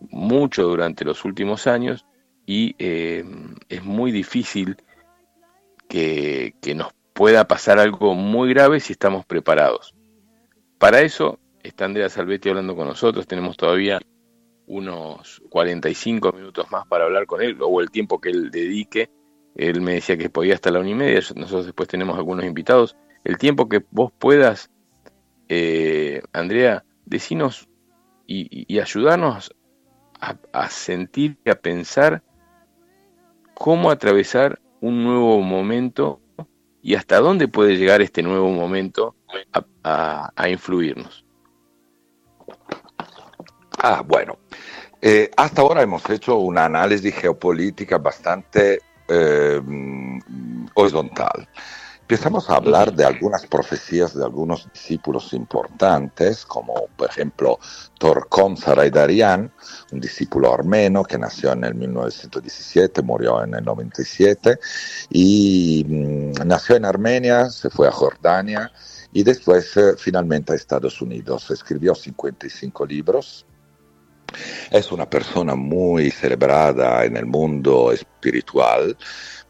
mucho 0.00 0.64
durante 0.64 1.04
los 1.04 1.24
últimos 1.24 1.66
años 1.66 2.06
y 2.46 2.74
eh, 2.78 3.24
es 3.68 3.84
muy 3.84 4.10
difícil 4.10 4.76
que, 5.88 6.54
nos 6.74 6.92
pueda 7.12 7.46
pasar 7.46 7.78
algo 7.78 8.14
muy 8.14 8.48
grave 8.54 8.80
si 8.80 8.92
estamos 8.92 9.26
preparados. 9.26 9.94
Para 10.78 11.02
eso 11.02 11.38
está 11.62 11.84
Andrea 11.84 12.08
Salvetti 12.08 12.48
hablando 12.48 12.74
con 12.74 12.86
nosotros, 12.86 13.26
tenemos 13.26 13.56
todavía 13.56 14.00
unos 14.66 15.42
45 15.50 16.32
minutos 16.32 16.70
más 16.70 16.86
para 16.86 17.04
hablar 17.04 17.26
con 17.26 17.42
él, 17.42 17.58
o 17.60 17.80
el 17.80 17.90
tiempo 17.90 18.20
que 18.20 18.30
él 18.30 18.50
dedique. 18.50 19.10
Él 19.56 19.80
me 19.80 19.94
decía 19.94 20.16
que 20.16 20.30
podía 20.30 20.54
hasta 20.54 20.70
la 20.70 20.78
una 20.78 20.90
y 20.90 20.94
media, 20.94 21.20
nosotros 21.34 21.66
después 21.66 21.88
tenemos 21.88 22.16
algunos 22.16 22.44
invitados 22.44 22.96
el 23.24 23.38
tiempo 23.38 23.68
que 23.68 23.84
vos 23.90 24.12
puedas, 24.18 24.70
eh, 25.48 26.22
Andrea, 26.32 26.84
decinos 27.04 27.68
y, 28.26 28.78
ayudarnos 28.78 29.54
a, 30.20 30.68
sentir 30.68 31.38
y 31.44 31.50
a 31.50 31.60
pensar 31.60 32.22
cómo 33.54 33.90
atravesar 33.90 34.60
un 34.80 35.02
nuevo 35.02 35.40
momento 35.40 36.20
y 36.82 36.94
hasta 36.94 37.18
dónde 37.18 37.48
puede 37.48 37.76
llegar 37.76 38.00
este 38.00 38.22
nuevo 38.22 38.50
momento 38.50 39.16
a, 39.82 40.48
influirnos. 40.48 41.24
Ah, 43.78 44.02
bueno. 44.06 44.38
Eh, 45.02 45.30
hasta 45.36 45.62
ahora 45.62 45.82
hemos 45.82 46.08
hecho 46.10 46.36
una 46.36 46.66
análisis 46.66 47.14
geopolítica 47.14 47.98
bastante 47.98 48.80
eh, 49.08 49.60
horizontal. 50.74 51.48
Empezamos 52.10 52.50
a 52.50 52.56
hablar 52.56 52.92
de 52.92 53.04
algunas 53.04 53.46
profecías 53.46 54.16
de 54.16 54.24
algunos 54.24 54.68
discípulos 54.72 55.32
importantes, 55.32 56.44
como 56.44 56.88
por 56.96 57.08
ejemplo 57.08 57.60
Torkom 58.00 58.56
Saraydarian, 58.56 59.52
un 59.92 60.00
discípulo 60.00 60.52
armeno 60.52 61.04
que 61.04 61.16
nació 61.16 61.52
en 61.52 61.62
el 61.62 61.76
1917, 61.76 63.00
murió 63.02 63.44
en 63.44 63.54
el 63.54 63.64
97, 63.64 64.58
y 65.10 65.86
mm, 65.86 66.48
nació 66.48 66.74
en 66.74 66.86
Armenia, 66.86 67.48
se 67.48 67.70
fue 67.70 67.86
a 67.86 67.92
Jordania 67.92 68.72
y 69.12 69.22
después 69.22 69.76
eh, 69.76 69.94
finalmente 69.96 70.52
a 70.52 70.56
Estados 70.56 71.00
Unidos. 71.00 71.48
Escribió 71.52 71.94
55 71.94 72.86
libros, 72.86 73.46
es 74.70 74.90
una 74.90 75.08
persona 75.08 75.54
muy 75.54 76.10
celebrada 76.10 77.04
en 77.04 77.16
el 77.16 77.26
mundo 77.26 77.92
espiritual 77.92 78.96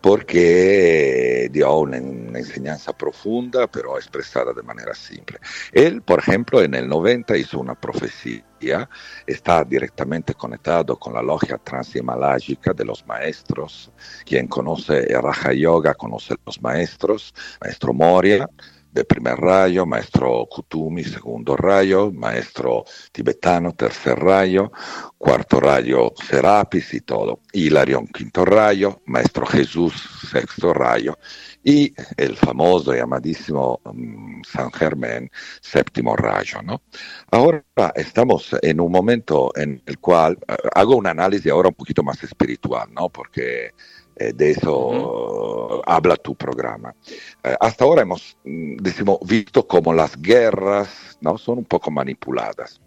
porque 0.01 1.49
dio 1.51 1.77
una, 1.79 1.99
enseñanza 1.99 2.93
profunda, 2.93 3.67
pero 3.67 3.97
expresada 3.97 4.53
de 4.53 4.63
manera 4.63 4.95
simple. 4.95 5.39
Él, 5.73 6.03
por 6.03 6.21
ejemplo, 6.21 6.63
en 6.63 6.75
el 6.75 6.89
90 6.89 7.37
hizo 7.37 7.59
una 7.61 7.75
profecía, 7.75 8.89
está 9.27 9.65
directamente 9.65 10.35
conectado 10.35 10.99
con 10.99 11.15
la 11.15 11.23
logia 11.23 11.59
transhimalágica 11.59 12.73
de 12.73 12.85
los 12.85 13.07
maestros. 13.07 13.91
Quien 14.25 14.47
conoce 14.47 15.13
el 15.13 15.23
Raja 15.23 15.53
Yoga 15.53 15.95
conoce 15.95 16.35
los 16.47 16.61
maestros, 16.63 17.35
maestro 17.61 17.93
Moria 17.93 18.49
de 18.93 19.05
primer 19.05 19.37
rayo, 19.37 19.87
maestro 19.87 20.47
Kutumi, 20.47 21.05
segundo 21.05 21.57
rayo, 21.57 22.11
maestro 22.13 22.85
tibetano, 23.13 23.73
tercer 23.75 24.19
rayo, 24.19 24.73
cuarto 25.17 25.61
rayo 25.61 26.13
Serapis 26.29 26.95
y 26.95 27.01
todo, 27.03 27.41
Hilarión, 27.53 28.07
quinto 28.09 28.45
rayo, 28.45 29.01
maestro 29.07 29.47
Jesús, 29.47 29.95
sexto 30.31 30.73
rayo, 30.73 31.19
y 31.63 31.95
el 32.17 32.37
famoso 32.37 32.95
y 32.95 33.01
mm, 33.01 34.43
San 34.45 34.73
Germán, 34.73 35.31
séptimo 35.61 36.17
rayo. 36.17 36.63
¿no? 36.63 36.83
Ahora 37.31 37.63
estamos 37.95 38.57
en 38.63 38.81
un 38.81 38.91
momento 38.91 39.53
en 39.57 39.83
el 39.87 39.99
cual 39.99 40.39
eh, 40.49 40.57
hago 40.75 40.97
un 40.97 41.07
análisis 41.07 41.51
ahora 41.53 41.69
un 41.69 41.75
poquito 41.75 42.03
más 42.03 42.23
espiritual, 42.23 42.89
¿no? 42.93 43.09
porque 43.09 43.73
eh, 44.21 44.35
de 44.35 44.51
eso 44.51 45.83
habla 45.87 46.17
tu 46.17 46.35
programa. 46.35 46.95
Eh, 47.43 47.55
hasta 47.59 47.85
ahora 47.85 48.03
hemos 48.03 48.37
mm, 48.45 48.77
decimos, 48.77 49.19
visto 49.25 49.67
como 49.67 49.93
las 49.95 50.21
guerras 50.21 51.17
¿no? 51.21 51.39
son 51.39 51.59
un 51.59 51.65
poco 51.65 51.91
manipuladas. 51.91 52.81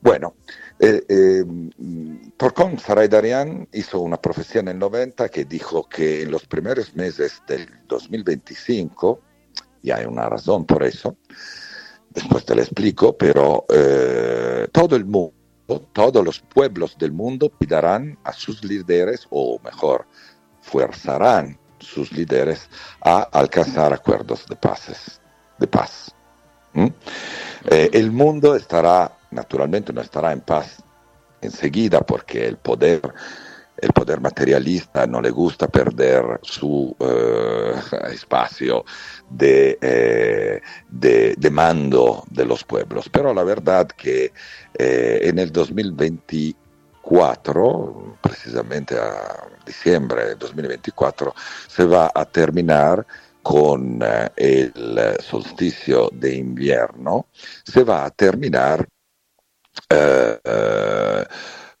Bueno, 0.00 0.34
eh, 0.78 1.02
eh, 1.08 1.44
Torcon 2.36 2.78
Saraydarian 2.78 3.68
hizo 3.72 4.00
una 4.00 4.16
profecía 4.16 4.60
en 4.60 4.68
el 4.68 4.78
90 4.78 5.28
que 5.28 5.44
dijo 5.44 5.88
que 5.88 6.22
en 6.22 6.30
los 6.30 6.46
primeros 6.46 6.94
meses 6.94 7.42
del 7.48 7.66
2025, 7.88 9.20
y 9.82 9.90
hay 9.90 10.04
una 10.04 10.28
razón 10.28 10.66
por 10.66 10.84
eso, 10.84 11.16
después 12.10 12.44
te 12.44 12.54
lo 12.54 12.62
explico, 12.62 13.16
pero 13.16 13.64
todo 14.72 14.96
el 14.96 15.04
mundo 15.04 15.34
todos 15.92 16.24
los 16.24 16.40
pueblos 16.40 16.96
del 16.96 17.10
mundo 17.10 17.48
pidarán 17.48 18.16
a 18.22 18.32
sus 18.32 18.62
líderes, 18.64 19.26
o 19.30 19.58
mejor, 19.64 20.06
fuerzarán 20.66 21.58
sus 21.78 22.12
líderes 22.12 22.68
a 23.00 23.22
alcanzar 23.22 23.92
acuerdos 23.92 24.44
de, 24.48 24.56
de 25.58 25.66
paz. 25.66 26.14
Eh, 26.74 27.90
el 27.92 28.10
mundo 28.10 28.54
estará, 28.54 29.16
naturalmente 29.30 29.92
no 29.92 30.00
estará 30.00 30.32
en 30.32 30.40
paz 30.40 30.82
enseguida 31.40 32.00
porque 32.00 32.46
el 32.46 32.56
poder 32.56 33.00
el 33.78 33.92
poder 33.92 34.22
materialista 34.22 35.06
no 35.06 35.20
le 35.20 35.28
gusta 35.30 35.68
perder 35.68 36.40
su 36.42 36.96
eh, 36.98 37.74
espacio 38.10 38.86
eh, 39.38 40.62
de, 40.88 41.34
de, 41.36 41.50
mando 41.50 42.24
de 42.30 42.46
los 42.46 42.64
pueblos. 42.64 43.10
Pero 43.10 43.34
la 43.34 43.44
verdad 43.44 43.86
que 43.88 44.32
en 44.78 45.38
el 45.38 45.52
2024, 47.08 48.18
precisamente 48.20 48.98
a 48.98 49.48
diciembre 49.64 50.26
del 50.26 50.38
2024, 50.38 51.34
se 51.68 51.84
va 51.84 52.10
a 52.12 52.24
terminar 52.24 53.06
con 53.42 54.00
el 54.36 54.72
solsticio 55.20 56.10
de 56.12 56.34
invierno, 56.34 57.26
se 57.64 57.84
va 57.84 58.04
a 58.04 58.10
terminar 58.10 58.86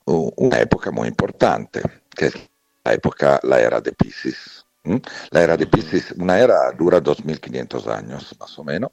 una 0.04 0.60
época 0.60 0.90
muy 0.92 1.08
importante, 1.08 1.82
que 2.08 2.26
es 2.26 2.34
la 2.84 2.92
época, 2.92 3.40
la 3.42 3.60
era 3.60 3.80
de 3.80 3.92
Pisces. 3.92 4.64
La 5.30 5.42
era 5.42 5.56
de 5.56 5.66
Pisces, 5.66 6.12
una 6.12 6.38
era 6.38 6.70
dura 6.70 7.00
2500 7.00 7.88
años 7.88 8.36
más 8.38 8.56
o 8.56 8.62
menos, 8.62 8.92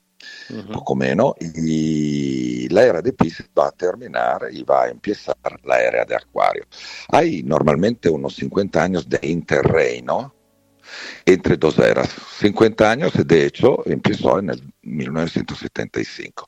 poco 0.72 0.96
menos, 0.96 1.34
y 1.40 2.68
la 2.70 2.84
era 2.84 3.02
de 3.02 3.14
Pisces 3.14 3.50
va 3.58 3.68
a 3.68 3.72
terminar 3.72 4.48
y 4.52 4.64
va 4.64 4.84
a 4.84 4.90
empezar 4.90 5.36
la 5.64 5.82
era 5.82 6.06
de 6.06 6.16
Acuario. 6.16 6.66
Hay 7.10 7.44
normalmente 7.44 8.10
unos 8.10 8.36
50 8.36 8.84
años 8.84 9.10
de 9.10 9.20
interreino 9.24 10.34
entre 11.26 11.58
dos 11.58 11.80
eras. 11.80 12.10
50 12.40 12.92
años, 12.92 13.14
de 13.26 13.46
hecho, 13.46 13.84
empezó 13.86 14.40
en 14.40 14.50
el 14.50 14.74
1975. 14.82 16.48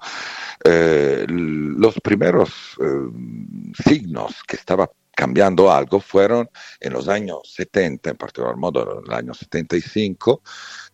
Eh, 0.64 1.26
los 1.28 1.96
primeros 2.02 2.50
eh, 2.82 3.74
signos 3.84 4.36
que 4.48 4.56
estaba 4.56 4.90
cambiando 5.16 5.72
algo 5.72 6.00
fueron 6.00 6.50
en 6.80 6.94
los 6.94 7.08
años 7.08 7.40
70, 7.56 8.12
en 8.12 8.18
particular 8.18 8.58
modo 8.58 9.00
en 9.00 9.06
el 9.06 9.14
año 9.14 9.34
75, 9.34 10.42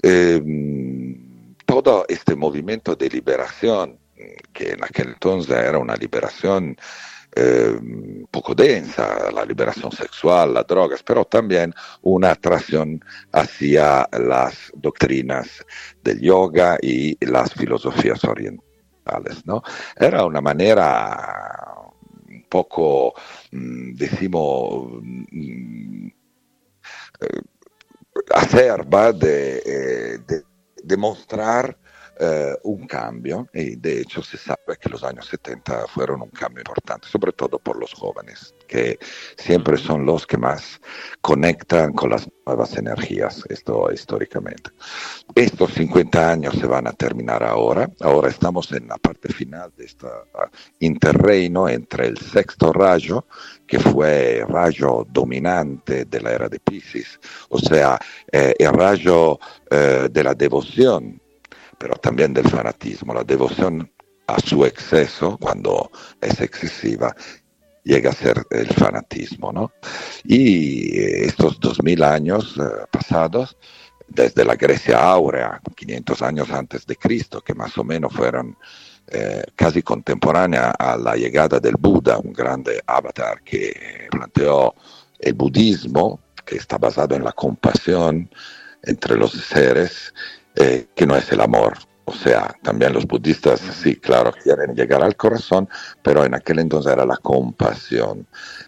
eh, 0.04 0.42
todo 1.72 2.06
este 2.10 2.36
movimiento 2.36 2.96
de 2.98 3.08
liberación, 3.08 3.98
que 4.52 4.72
en 4.72 4.84
aquel 4.84 5.08
entonces 5.10 5.56
era 5.56 5.78
una 5.80 5.96
liberación 5.96 6.76
eh, 7.34 7.80
poco 8.30 8.54
densa, 8.54 9.32
la 9.32 9.46
liberación 9.46 9.90
sexual, 9.92 10.54
las 10.54 10.68
drogas, 10.68 11.02
pero 11.02 11.24
también 11.24 11.74
una 12.02 12.32
atracción 12.32 13.00
hacia 13.32 14.08
las 14.12 14.70
doctrinas 14.76 15.66
del 16.04 16.20
yoga 16.20 16.78
y 16.82 17.18
las 17.26 17.54
filosofías 17.54 18.22
orientales. 18.26 19.46
¿no? 19.46 19.64
Era 19.96 20.26
una 20.26 20.42
manera 20.42 21.56
un 22.28 22.44
poco, 22.50 23.14
mm, 23.52 23.94
decimos, 23.94 24.90
mm, 25.02 26.08
eh, 27.22 27.42
acerba 28.36 29.14
de, 29.14 29.58
eh, 29.66 30.18
de 30.28 30.51
demostrar 30.84 31.78
eh, 32.20 32.56
un 32.64 32.86
cambio 32.88 33.48
y 33.54 33.78
de 33.78 34.02
hecho 34.02 34.22
se 34.22 34.38
sabe 34.38 34.78
que 34.80 34.90
los 34.90 35.04
años 35.04 35.26
70 35.28 35.88
fueron 35.88 36.22
un 36.22 36.30
cambio 36.30 36.62
importante, 36.62 37.08
sobre 37.08 37.32
todo 37.32 37.58
por 37.58 37.80
los 37.80 37.94
jóvenes, 37.94 38.54
que 38.68 39.00
siempre 39.38 39.78
son 39.78 40.06
los 40.06 40.28
que 40.28 40.38
más 40.38 40.80
conectan 41.22 41.94
con 41.94 42.10
las 42.10 42.28
nuevas 42.46 42.76
energías, 42.78 43.44
esto 43.50 43.92
históricamente. 43.92 44.72
Estos 45.36 45.74
50 45.74 46.32
años 46.32 46.56
se 46.56 46.68
van 46.68 46.88
a 46.88 46.92
terminar 46.92 47.44
ahora, 47.44 47.90
ahora 48.02 48.30
estamos 48.30 48.72
en 48.72 48.88
la 48.88 48.98
parte 48.98 49.32
final 49.34 49.72
de 49.78 49.86
este 49.86 50.08
interreino 50.80 51.70
entre 51.70 52.08
el 52.08 52.18
sexto 52.18 52.74
rayo, 52.74 53.26
que 53.66 53.80
fue 53.80 54.40
el 54.40 54.48
rayo 54.48 55.08
dominante 55.10 56.06
de 56.06 56.22
la 56.22 56.32
era 56.32 56.50
de 56.50 56.60
Pisces, 56.60 57.20
o 57.50 57.58
sea, 57.58 57.98
eh, 58.32 58.54
el 58.60 58.74
rayo 58.74 59.40
eh, 59.70 60.10
de 60.12 60.24
la 60.24 60.34
devoción 60.34 61.21
pero 61.82 61.96
también 61.96 62.32
del 62.32 62.48
fanatismo. 62.48 63.14
La 63.14 63.24
devoción 63.24 63.92
a 64.28 64.40
su 64.40 64.64
exceso, 64.64 65.38
cuando 65.40 65.90
es 66.22 66.40
excesiva, 66.40 67.16
llega 67.84 68.12
a 68.12 68.14
ser 68.14 68.46
el 68.52 68.68
fanatismo. 68.68 69.52
¿no? 69.52 69.72
Y 70.24 71.00
estos 71.00 71.60
dos 71.60 71.82
mil 71.82 72.04
años 72.04 72.56
eh, 72.60 72.86
pasados, 72.92 73.58
desde 74.08 74.46
la 74.46 74.56
Grecia 74.56 75.00
áurea, 75.00 75.60
500 75.76 76.22
años 76.22 76.52
antes 76.52 76.86
de 76.86 76.96
Cristo, 76.98 77.42
que 77.42 77.56
más 77.56 77.76
o 77.78 77.84
menos 77.84 78.14
fueron 78.14 78.56
eh, 79.08 79.44
casi 79.56 79.82
contemporánea 79.82 80.72
a 80.72 80.98
la 80.98 81.16
llegada 81.16 81.60
del 81.60 81.76
Buda, 81.80 82.20
un 82.20 82.32
grande 82.32 82.80
avatar 82.86 83.42
que 83.42 84.08
planteó 84.12 84.76
el 85.18 85.34
budismo, 85.34 86.20
que 86.46 86.58
está 86.58 86.78
basado 86.78 87.16
en 87.16 87.24
la 87.24 87.32
compasión 87.32 88.30
entre 88.84 89.16
los 89.16 89.32
seres 89.32 90.14
eh, 90.56 90.88
que 90.96 91.06
no 91.06 91.16
es 91.16 91.32
el 91.32 91.42
amor. 91.42 91.78
O 92.06 92.14
sea, 92.14 92.54
también 92.62 92.94
los 92.94 93.06
budistas, 93.06 93.60
sí, 93.60 93.96
claro, 93.96 94.34
quieren 94.34 94.76
llegar 94.76 95.02
al 95.02 95.16
corazón, 95.16 95.70
pero 96.02 96.26
en 96.26 96.34
aquel 96.34 96.60
entonces 96.60 96.92
era 96.92 97.06
la 97.06 97.18
compasión. 97.18 98.28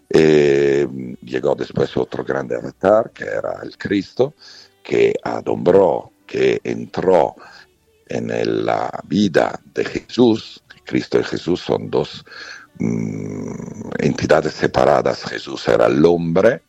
Eh, 0.10 0.88
llegó 1.22 1.56
después 1.56 1.96
otro 1.98 2.24
grande 2.24 2.56
avatar, 2.56 3.12
que 3.12 3.26
era 3.26 3.60
el 3.64 3.78
Cristo, 3.78 4.36
que 4.84 5.14
adumbró, 5.24 6.14
que 6.26 6.62
entró 6.64 7.36
en 8.08 8.66
la 8.66 8.90
vida 9.06 9.60
de 9.74 9.86
Jesús. 9.86 10.64
Cristo 10.86 11.20
y 11.20 11.24
Jesús 11.24 11.60
son 11.60 11.90
dos 11.90 12.24
mm, 12.80 13.92
entidades 14.00 14.54
separadas. 14.54 15.24
Jesús 15.24 15.68
era 15.68 15.88
el 15.88 16.06
hombre 16.06 16.64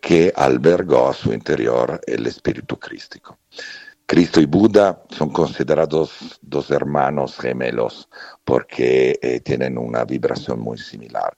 que 0.00 0.32
albergó 0.34 1.08
a 1.08 1.14
su 1.14 1.32
interior 1.32 2.00
el 2.06 2.26
espíritu 2.26 2.78
crístico. 2.78 3.38
Cristo 4.10 4.40
y 4.40 4.46
Buda 4.46 5.04
son 5.08 5.30
considerados 5.30 6.40
dos 6.42 6.72
hermanos 6.72 7.38
gemelos 7.38 8.08
porque 8.44 9.16
eh, 9.22 9.38
tienen 9.38 9.78
una 9.78 10.04
vibración 10.04 10.58
muy 10.58 10.78
similar. 10.78 11.36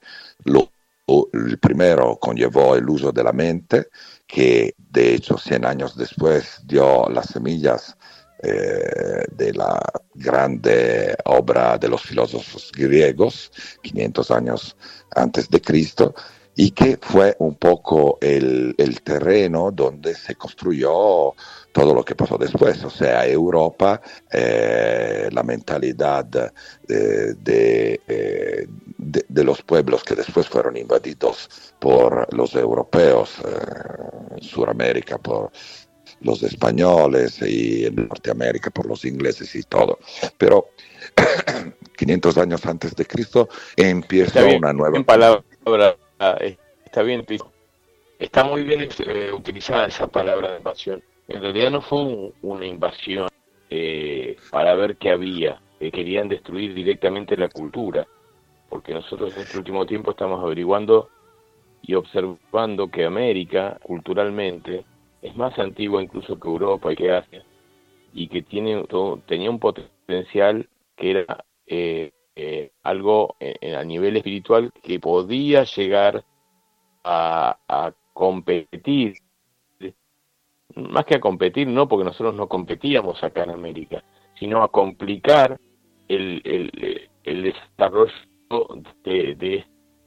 el 1.35 1.59
primero 1.59 2.17
conllevó 2.19 2.75
el 2.75 2.89
uso 2.89 3.13
de 3.13 3.25
la 3.25 3.33
mente, 3.35 3.89
que 4.27 4.75
de 4.79 5.15
hecho 5.17 5.37
100 5.37 5.67
años 5.67 5.99
después 5.99 6.63
dio 6.65 7.11
las 7.11 7.27
semillas 7.27 7.95
eh, 8.43 9.27
de 9.31 9.53
la 9.53 9.79
grande 10.15 11.15
obra 11.27 11.77
de 11.77 11.89
los 11.89 12.01
filósofos 12.01 12.73
griegos, 12.73 13.53
500 13.83 14.31
años 14.31 14.77
antes 15.15 15.51
de 15.51 15.61
Cristo, 15.61 16.15
y 16.57 16.71
que 16.71 16.99
fue 16.99 17.37
un 17.39 17.55
poco 17.57 18.17
el, 18.23 18.75
el 18.79 19.03
terreno 19.03 19.71
donde 19.71 20.15
se 20.15 20.37
construyó 20.37 21.35
todo 21.73 21.95
lo 21.95 22.05
que 22.05 22.15
pasó 22.15 22.37
después, 22.37 22.85
o 22.85 22.91
sea, 22.91 23.27
Europa, 23.27 24.01
eh, 24.31 25.29
la 25.33 25.43
mentalidad 25.43 26.53
eh, 26.89 27.35
eh, 27.47 28.67
de, 28.99 29.25
de, 29.29 29.45
los 29.45 29.63
pueblos 29.63 30.05
que 30.05 30.15
después 30.15 30.49
fueron 30.49 30.77
invadidos 30.77 31.75
por 31.79 32.33
los 32.35 32.55
europeos 32.55 33.37
en 34.37 34.43
Sudamérica, 34.43 35.19
por 35.19 35.51
los 36.21 36.43
españoles 36.43 37.41
y 37.43 37.87
en 37.87 37.97
Norteamérica 37.97 38.71
por 38.71 38.87
los 38.87 39.05
ingleses 39.05 39.55
y 39.55 39.63
todo. 39.63 39.99
Pero 40.37 40.69
500 41.97 42.39
años 42.39 42.67
antes 42.67 42.95
de 42.95 43.07
Cristo 43.07 43.49
empieza 43.77 44.45
una 44.45 44.73
nueva... 44.73 44.97
En 44.97 45.05
palabra, 45.05 45.43
está 46.85 47.03
bien, 47.03 47.25
está 48.19 48.45
muy 48.45 48.63
bien 48.63 48.89
utilizada 49.35 49.87
esa 49.87 50.07
palabra 50.07 50.53
de 50.53 50.61
pasión 50.61 51.03
en 51.33 51.41
realidad 51.41 51.71
no 51.71 51.81
fue 51.81 52.33
una 52.43 52.67
invasión 52.67 53.29
eh, 53.71 54.37
para 54.51 54.75
ver 54.75 54.97
qué 54.97 55.11
había, 55.11 55.61
querían 55.81 56.29
destruir 56.29 56.75
directamente 56.75 57.37
la 57.37 57.49
cultura, 57.49 58.07
porque 58.69 58.93
nosotros 58.93 59.35
en 59.35 59.43
este 59.43 59.59
último 59.59 59.87
tiempo 59.87 60.11
estamos 60.11 60.43
averiguando 60.45 61.09
y 61.81 61.95
observando 61.95 62.89
que 62.89 63.05
América 63.05 63.79
culturalmente 63.83 64.85
es 65.23 65.35
más 65.37 65.59
antigua 65.59 66.03
incluso 66.03 66.39
que 66.39 66.49
Europa 66.49 66.93
y 66.93 66.97
que 66.97 67.13
Asia, 67.13 67.43
y 68.13 68.29
que 68.29 68.43
tiene 68.43 68.85
tenía 69.27 69.51
un 69.51 69.59
potencial 69.59 70.69
que 70.95 71.11
era 71.11 71.45
eh, 71.67 72.13
eh, 72.37 72.71
algo 72.83 73.37
a 73.41 73.85
nivel 73.85 74.17
espiritual 74.19 74.71
que 74.83 75.01
podía 75.01 75.65
llegar 75.65 76.25
a 77.05 77.93
competir 78.13 79.15
más 80.77 81.05
que 81.05 81.17
a 81.17 81.21
competir, 81.21 81.69
no 81.69 81.89
porque 81.89 82.05
nosotros 82.05 82.35
no 82.35 82.49
competíamos 82.49 83.23
acá 83.23 83.45
en 83.45 83.51
América, 83.51 84.03
sino 84.39 84.63
a 84.63 84.69
complicar 84.69 85.59
el, 86.09 86.41
el, 86.45 87.11
el 87.25 87.43
desarrollo 87.43 88.13
de, 89.05 89.65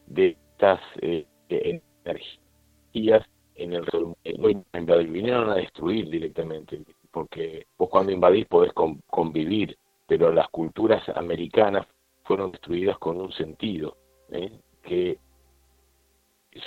de 0.07 0.37
estas 0.51 0.79
eh, 1.01 1.25
energías 1.49 3.25
en 3.55 3.73
el 3.73 3.85
no 3.85 4.97
vinieron 4.97 5.49
a 5.49 5.55
destruir 5.55 6.09
directamente, 6.09 6.81
porque 7.11 7.67
vos 7.77 7.89
cuando 7.89 8.11
invadís 8.11 8.45
podés 8.45 8.73
convivir, 8.73 9.77
pero 10.07 10.31
las 10.31 10.49
culturas 10.49 11.07
americanas 11.15 11.87
fueron 12.23 12.51
destruidas 12.51 12.97
con 12.97 13.19
un 13.19 13.31
sentido, 13.31 13.97
¿eh? 14.29 14.51
que 14.83 15.17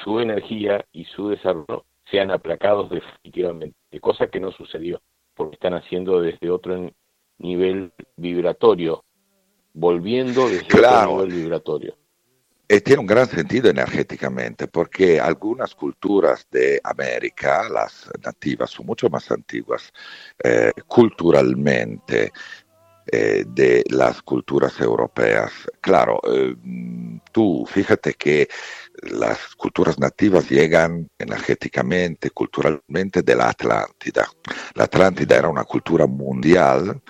su 0.03 0.21
energía 0.21 0.85
y 0.93 1.05
su 1.05 1.29
desarrollo 1.29 1.85
sean 2.11 2.31
aplacados 2.31 2.91
definitivamente, 2.91 3.77
cosa 4.01 4.29
que 4.29 4.41
no 4.41 4.53
sucedió, 4.53 5.01
porque 5.35 5.55
están 5.55 5.75
haciendo 5.75 6.21
desde 6.21 6.51
otro 6.51 6.91
nivel 7.39 7.93
vibratorio, 8.17 9.05
volviendo 9.73 10.49
desde 10.49 10.79
otro 10.79 11.13
nivel 11.13 11.33
vibratorio. 11.33 11.95
E 12.71 12.83
tiene 12.83 13.01
un 13.01 13.07
gran 13.07 13.27
sentido 13.27 13.71
energéticamente 13.71 14.69
porque 14.69 15.19
algunas 15.19 15.75
culturas 15.75 16.47
de 16.51 16.79
América, 16.85 17.67
las 17.71 18.11
nativas, 18.23 18.71
son 18.71 18.85
mucho 18.85 19.09
más 19.09 19.31
antiguas 19.31 19.91
eh, 20.45 20.73
culturalmente 20.87 22.31
eh, 23.11 23.45
de 23.47 23.85
las 23.89 24.21
culturas 24.21 24.79
europeas. 24.81 25.51
Claro, 25.81 26.21
eh, 26.31 26.55
tú 27.33 27.65
fíjate 27.67 28.13
que 28.13 28.49
las 29.03 29.55
culturas 29.57 29.99
nativas 29.99 30.49
llegan 30.51 31.09
energéticamente, 31.19 32.31
culturalmente 32.31 33.23
de 33.23 33.35
la 33.35 33.51
Atlántida. 33.51 34.29
La 34.75 34.85
Atlántida 34.85 35.37
era 35.37 35.49
una 35.49 35.65
cultura 35.65 36.07
mundial 36.07 37.01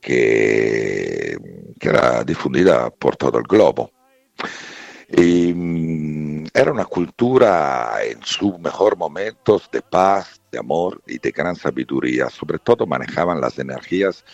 que, 0.00 1.36
que 1.78 1.88
era 1.88 2.24
difundida 2.24 2.90
por 2.90 3.16
todo 3.16 3.38
el 3.38 3.44
globo. 3.44 3.90
Y, 5.08 5.52
mm, 5.52 6.46
era 6.52 6.72
una 6.72 6.84
cultura 6.84 7.98
en 8.04 8.22
sus 8.22 8.58
mejor 8.58 8.96
momentos 8.96 9.68
de 9.72 9.82
paz, 9.82 10.40
de 10.52 10.58
amor 10.58 11.02
y 11.06 11.18
de 11.18 11.30
gran 11.30 11.56
sabiduría. 11.56 12.30
Sobre 12.30 12.58
todo 12.58 12.86
manejaban 12.86 13.40
las 13.40 13.58
energías 13.58 14.24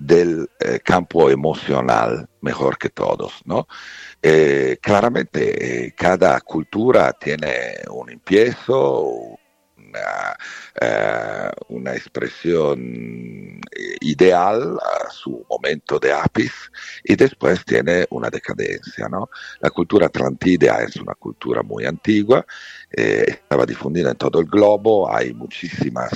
del 0.00 0.48
eh, 0.58 0.80
campo 0.80 1.30
emocional 1.30 2.26
mejor 2.40 2.78
que 2.78 2.88
todos, 2.88 3.42
¿no? 3.44 3.68
Eh, 4.22 4.78
claramente 4.80 5.86
eh, 5.86 5.94
cada 5.94 6.40
cultura 6.40 7.12
tiene 7.12 7.82
un 7.90 8.10
empiezo, 8.10 9.38
una, 9.90 10.36
eh, 10.80 11.50
una 11.68 11.92
expresión 11.94 12.80
eh, 12.80 13.96
ideal 14.00 14.78
a 14.78 15.10
su 15.10 15.44
momento 15.48 15.98
de 15.98 16.12
ápice 16.12 16.70
y 17.04 17.16
después 17.16 17.64
tiene 17.64 18.06
una 18.10 18.30
decadencia. 18.30 19.08
¿no? 19.08 19.30
La 19.60 19.70
cultura 19.70 20.06
atlantidea 20.06 20.78
es 20.82 20.96
una 20.96 21.14
cultura 21.14 21.62
muy 21.62 21.84
antigua, 21.84 22.44
eh, 22.90 23.24
estaba 23.28 23.66
difundida 23.66 24.10
en 24.10 24.16
todo 24.16 24.40
el 24.40 24.46
globo, 24.46 25.12
hay 25.12 25.34
muchísimas 25.34 26.10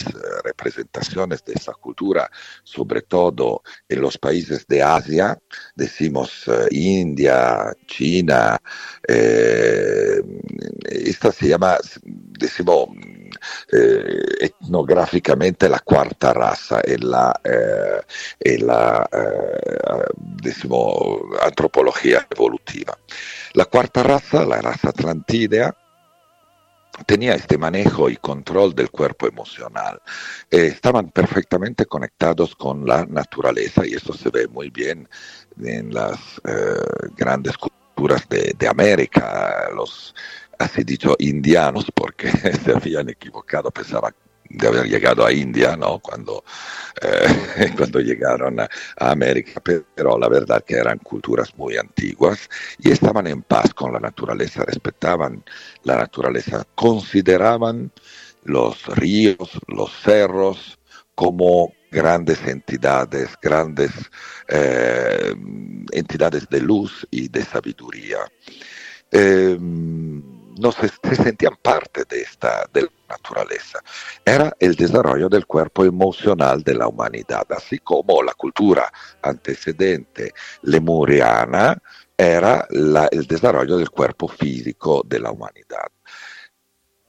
representaciones 0.44 1.44
de 1.44 1.54
esa 1.54 1.72
cultura, 1.72 2.30
sobre 2.62 3.02
todo 3.02 3.62
en 3.88 4.00
los 4.00 4.18
países 4.18 4.66
de 4.66 4.82
Asia, 4.82 5.38
decimos 5.74 6.44
eh, 6.48 6.68
India, 6.70 7.72
China, 7.86 8.60
esta 10.84 11.32
se 11.32 11.48
llama, 11.48 11.76
decimos, 12.38 12.88
eh, 13.72 14.22
etnográficamente 14.40 15.68
la 15.68 15.80
cuarta 15.80 16.32
raza 16.32 16.80
en 16.84 17.10
la, 17.10 17.40
eh, 17.44 18.00
en 18.40 18.66
la 18.66 19.08
eh, 19.12 20.04
decimo, 20.16 21.20
antropología 21.42 22.26
evolutiva. 22.30 22.96
La 23.54 23.66
cuarta 23.66 24.02
raza, 24.02 24.44
la 24.44 24.60
raza 24.60 24.90
atlantidea, 24.90 25.74
tenía 27.06 27.34
este 27.34 27.58
manejo 27.58 28.08
y 28.08 28.16
control 28.16 28.74
del 28.74 28.90
cuerpo 28.90 29.26
emocional. 29.26 30.00
Eh, 30.50 30.66
estaban 30.66 31.10
perfectamente 31.10 31.86
conectados 31.86 32.54
con 32.54 32.86
la 32.86 33.04
naturaleza 33.06 33.86
y 33.86 33.94
eso 33.94 34.12
se 34.12 34.30
ve 34.30 34.46
muy 34.46 34.70
bien 34.70 35.08
en 35.60 35.92
las 35.92 36.18
eh, 36.44 37.10
grandes 37.16 37.56
culturas 37.58 38.28
de, 38.28 38.54
de 38.56 38.68
América, 38.68 39.68
los 39.74 40.14
así 40.58 40.84
dicho 40.84 41.16
indianos, 41.18 41.86
porque 41.94 42.30
se 42.64 42.72
habían 42.72 43.08
equivocado, 43.08 43.70
pensaban 43.70 44.14
de 44.48 44.68
haber 44.68 44.86
llegado 44.86 45.24
a 45.24 45.32
India, 45.32 45.76
¿no? 45.76 45.98
Cuando, 45.98 46.44
eh, 47.00 47.72
cuando 47.76 48.00
llegaron 48.00 48.60
a, 48.60 48.68
América, 48.98 49.60
pero 49.62 50.18
la 50.18 50.28
verdad 50.28 50.64
que 50.64 50.74
eran 50.74 50.98
culturas 50.98 51.56
muy 51.56 51.76
antiguas 51.76 52.48
y 52.78 52.90
estaban 52.90 53.26
en 53.26 53.42
paz 53.42 53.74
con 53.74 53.92
la 53.92 54.00
naturaleza, 54.00 54.64
respetaban 54.64 55.44
la 55.82 55.96
naturaleza, 55.96 56.64
consideraban 56.74 57.90
los 58.44 58.86
ríos, 58.96 59.58
los 59.66 59.90
cerros 60.02 60.78
como 61.14 61.72
grandes 61.90 62.44
entidades, 62.46 63.30
grandes 63.40 63.90
eh, 64.48 65.34
entidades 65.92 66.48
de 66.48 66.60
luz 66.60 67.06
y 67.10 67.28
de 67.28 67.44
sabiduría. 67.44 68.18
Eh, 69.10 69.56
no 70.58 70.72
se, 70.72 70.88
se, 70.88 71.16
sentían 71.16 71.56
parte 71.62 72.04
de 72.08 72.22
esta 72.22 72.68
de 72.72 72.82
la 72.82 72.88
naturaleza. 73.08 73.80
Era 74.24 74.54
el 74.58 74.74
desarrollo 74.74 75.28
del 75.28 75.46
cuerpo 75.46 75.84
emocional 75.84 76.62
de 76.62 76.74
la 76.74 76.88
humanidad, 76.88 77.46
así 77.50 77.80
la 78.24 78.34
cultura 78.34 78.92
antecedente 79.22 80.32
lemuriana 80.62 81.80
era 82.16 82.66
la, 82.70 83.08
el 83.10 83.26
desarrollo 83.26 83.76
del 83.76 83.90
cuerpo 83.90 84.28
físico 84.28 85.02
de 85.06 85.20
la. 85.20 85.32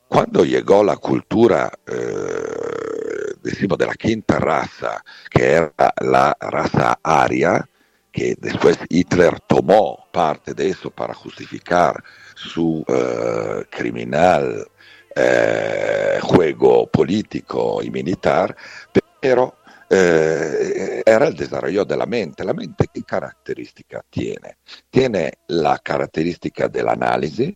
Cuando 0.07 0.43
llegó 0.45 0.83
la 0.83 0.97
cultura, 0.97 1.71
eh, 1.85 3.35
decimos, 3.41 3.77
de 3.77 3.85
la 3.85 3.95
quinta 3.95 4.39
raza, 4.39 5.03
que 5.29 5.51
era 5.53 5.93
la 6.01 6.35
raza 6.39 6.99
aria, 7.03 7.67
que 8.11 8.35
después 8.39 8.77
Hitler 8.89 9.39
tomó 9.41 10.07
parte 10.11 10.53
de 10.53 10.69
eso 10.69 10.89
para 10.89 11.13
justificar 11.13 12.01
su 12.45 12.85
uh, 12.87 13.63
criminal 13.69 14.65
eh, 15.15 16.19
juego 16.21 16.87
político 16.87 17.81
y 17.81 17.89
militar, 17.89 18.55
pero 19.19 19.59
eh, 19.89 21.03
era 21.05 21.27
el 21.27 21.35
desarrollo 21.35 21.85
de 21.85 21.95
la 21.95 22.05
mente. 22.05 22.43
La 22.43 22.53
mente, 22.53 22.87
¿qué 22.93 23.03
característica 23.03 24.03
tiene? 24.09 24.57
Tiene 24.89 25.31
la 25.47 25.77
característica 25.79 26.67
del 26.67 26.89
análisis, 26.89 27.53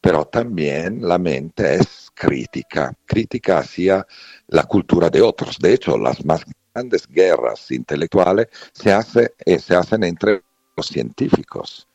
pero 0.00 0.26
también 0.26 1.00
la 1.00 1.18
mente 1.18 1.76
es 1.76 2.10
crítica, 2.14 2.92
crítica 3.06 3.58
hacia 3.58 4.06
la 4.48 4.64
cultura 4.64 5.08
de 5.08 5.22
otros. 5.22 5.58
De 5.58 5.72
hecho, 5.72 5.96
las 5.96 6.24
más 6.24 6.44
grandes 6.74 7.06
guerras 7.08 7.70
intelectuales 7.70 8.48
se, 8.72 8.92
hace, 8.92 9.34
eh, 9.46 9.58
se 9.58 9.74
hacen 9.74 10.04
entre 10.04 10.42
científicos. 10.86 11.88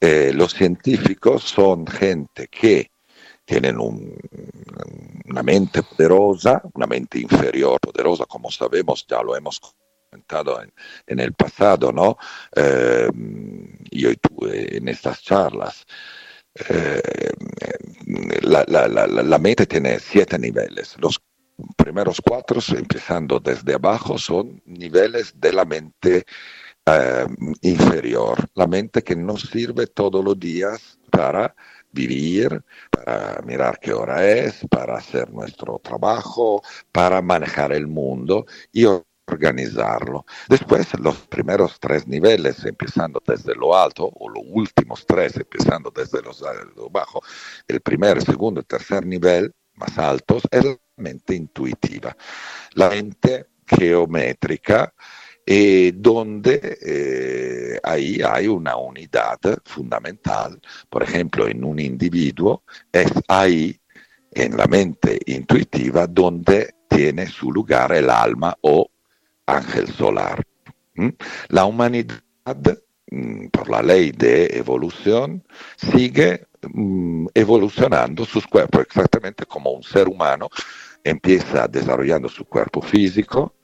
Eh, 0.00 0.32
los 0.34 0.52
científicos 0.52 1.42
son 1.42 1.86
gente 1.86 2.48
que 2.48 2.90
tienen 3.44 3.78
un, 3.78 4.16
una 5.26 5.42
mente 5.42 5.82
poderosa, 5.82 6.60
una 6.74 6.86
mente 6.86 7.20
inferior 7.20 7.78
poderosa, 7.80 8.26
como 8.26 8.50
sabemos, 8.50 9.06
ya 9.08 9.22
lo 9.22 9.36
hemos 9.36 9.60
comentado 10.10 10.60
en, 11.06 11.20
el 11.20 11.32
pasado, 11.32 11.92
¿no? 11.92 12.18
Yo 12.54 14.10
y 14.10 14.16
tú 14.16 14.46
en 14.46 14.88
estas 14.88 15.22
charlas. 15.22 15.86
Eh, 16.68 17.02
la, 18.42 18.64
la, 18.66 18.88
la, 18.88 19.06
la, 19.06 19.38
mente 19.38 19.66
tiene 19.66 19.98
siete 20.00 20.38
niveles. 20.38 20.96
Los 20.98 21.20
primeros 21.76 22.20
cuatro, 22.20 22.60
empezando 22.76 23.40
desde 23.40 23.74
abajo, 23.74 24.18
son 24.18 24.62
niveles 24.64 25.38
de 25.38 25.52
la 25.52 25.64
mente 25.64 26.24
eh, 26.86 27.26
inferior, 27.62 28.48
la 28.54 28.66
mente 28.66 29.02
que 29.02 29.16
nos 29.16 29.42
sirve 29.42 29.86
todos 29.86 30.24
los 30.24 30.38
días 30.38 30.98
para 31.10 31.54
vivir, 31.90 32.62
para 32.90 33.42
mirar 33.42 33.78
qué 33.80 33.92
hora 33.92 34.24
es, 34.26 34.64
para 34.70 34.98
hacer 34.98 35.32
nuestro 35.32 35.80
trabajo, 35.82 36.62
para 36.92 37.20
manejar 37.22 37.72
el 37.72 37.86
mundo 37.86 38.46
y 38.72 38.84
organizarlo. 39.26 40.24
Después, 40.48 40.86
los 41.00 41.16
primeros 41.26 41.80
tres 41.80 42.06
niveles, 42.06 42.64
empezando 42.64 43.20
desde 43.26 43.54
lo 43.54 43.76
alto, 43.76 44.08
o 44.14 44.28
los 44.28 44.44
últimos 44.46 45.04
tres, 45.06 45.36
empezando 45.36 45.90
desde 45.90 46.22
los, 46.22 46.42
lo 46.76 46.88
bajo, 46.88 47.20
el 47.66 47.80
primer, 47.80 48.22
segundo 48.22 48.60
y 48.60 48.64
tercer 48.64 49.04
nivel, 49.04 49.52
más 49.74 49.98
altos, 49.98 50.42
es 50.50 50.64
la 50.64 50.76
mente 50.96 51.34
intuitiva, 51.34 52.16
la 52.74 52.90
mente 52.90 53.46
geométrica, 53.66 54.94
eh, 55.48 55.92
donde 55.94 56.76
eh, 56.84 57.78
ahí 57.84 58.20
hay 58.20 58.48
una 58.48 58.76
unidad 58.76 59.38
fundamental. 59.64 60.60
Por 60.90 61.04
ejemplo, 61.04 61.46
en 61.46 61.62
un 61.62 61.78
individuo 61.78 62.64
es 62.90 63.12
ahí, 63.28 63.78
en 64.32 64.56
la 64.56 64.66
mente 64.66 65.20
intuitiva, 65.26 66.08
donde 66.08 66.74
tiene 66.88 67.28
su 67.28 67.52
lugar 67.52 67.92
el 67.92 68.10
alma 68.10 68.56
o 68.62 68.90
ángel 69.46 69.86
solar. 69.86 70.42
¿Mm? 70.96 71.10
La 71.50 71.64
humanidad, 71.64 72.18
mm, 73.10 73.46
por 73.46 73.70
la 73.70 73.82
ley 73.82 74.10
de 74.10 74.46
evolución, 74.46 75.44
sigue 75.76 76.48
mm, 76.72 77.28
evolucionando 77.34 78.24
sus 78.24 78.46
cuerpos, 78.48 78.82
exactamente 78.82 79.46
como 79.46 79.70
un 79.70 79.84
ser 79.84 80.08
humano 80.08 80.50
empieza 81.04 81.68
desarrollando 81.68 82.28
su 82.28 82.44
cuerpo 82.46 82.82
físico 82.82 83.54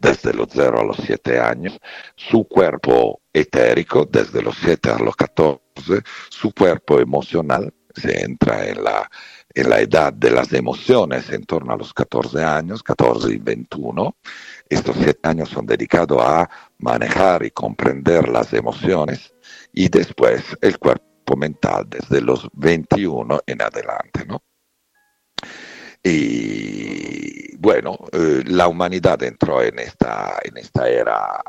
desde 0.00 0.32
los 0.32 0.48
0 0.52 0.80
a 0.80 0.84
los 0.84 0.96
7 0.96 1.38
años, 1.40 1.78
su 2.16 2.44
cuerpo 2.44 3.20
etérico 3.32 4.04
desde 4.04 4.42
los 4.42 4.56
7 4.58 4.90
a 4.90 4.98
los 4.98 5.16
14, 5.16 5.60
su 6.28 6.52
cuerpo 6.52 7.00
emocional, 7.00 7.72
se 7.94 8.22
entra 8.24 8.66
en 8.66 8.82
la, 8.82 9.10
en 9.54 9.70
la 9.70 9.80
edad 9.80 10.12
de 10.12 10.30
las 10.30 10.52
emociones 10.52 11.30
en 11.30 11.44
torno 11.44 11.72
a 11.72 11.76
los 11.76 11.94
14 11.94 12.42
años, 12.42 12.82
14 12.82 13.32
y 13.32 13.38
21. 13.38 14.16
Estos 14.68 14.96
7 14.98 15.20
años 15.28 15.48
son 15.48 15.66
dedicados 15.66 16.20
a 16.20 16.48
manejar 16.78 17.44
y 17.44 17.50
comprender 17.50 18.28
las 18.28 18.52
emociones 18.52 19.32
y 19.72 19.88
después 19.88 20.42
el 20.60 20.78
cuerpo 20.78 21.36
mental 21.36 21.86
desde 21.88 22.20
los 22.20 22.48
21 22.54 23.40
en 23.46 23.62
adelante. 23.62 24.24
¿no? 24.26 24.42
Y 26.04 27.56
bueno, 27.56 27.96
eh, 28.12 28.42
la 28.46 28.68
humanidad 28.68 29.22
entró 29.22 29.62
en 29.62 29.78
esta, 29.78 30.38
en 30.44 30.58
esta 30.58 30.86
era 30.86 31.40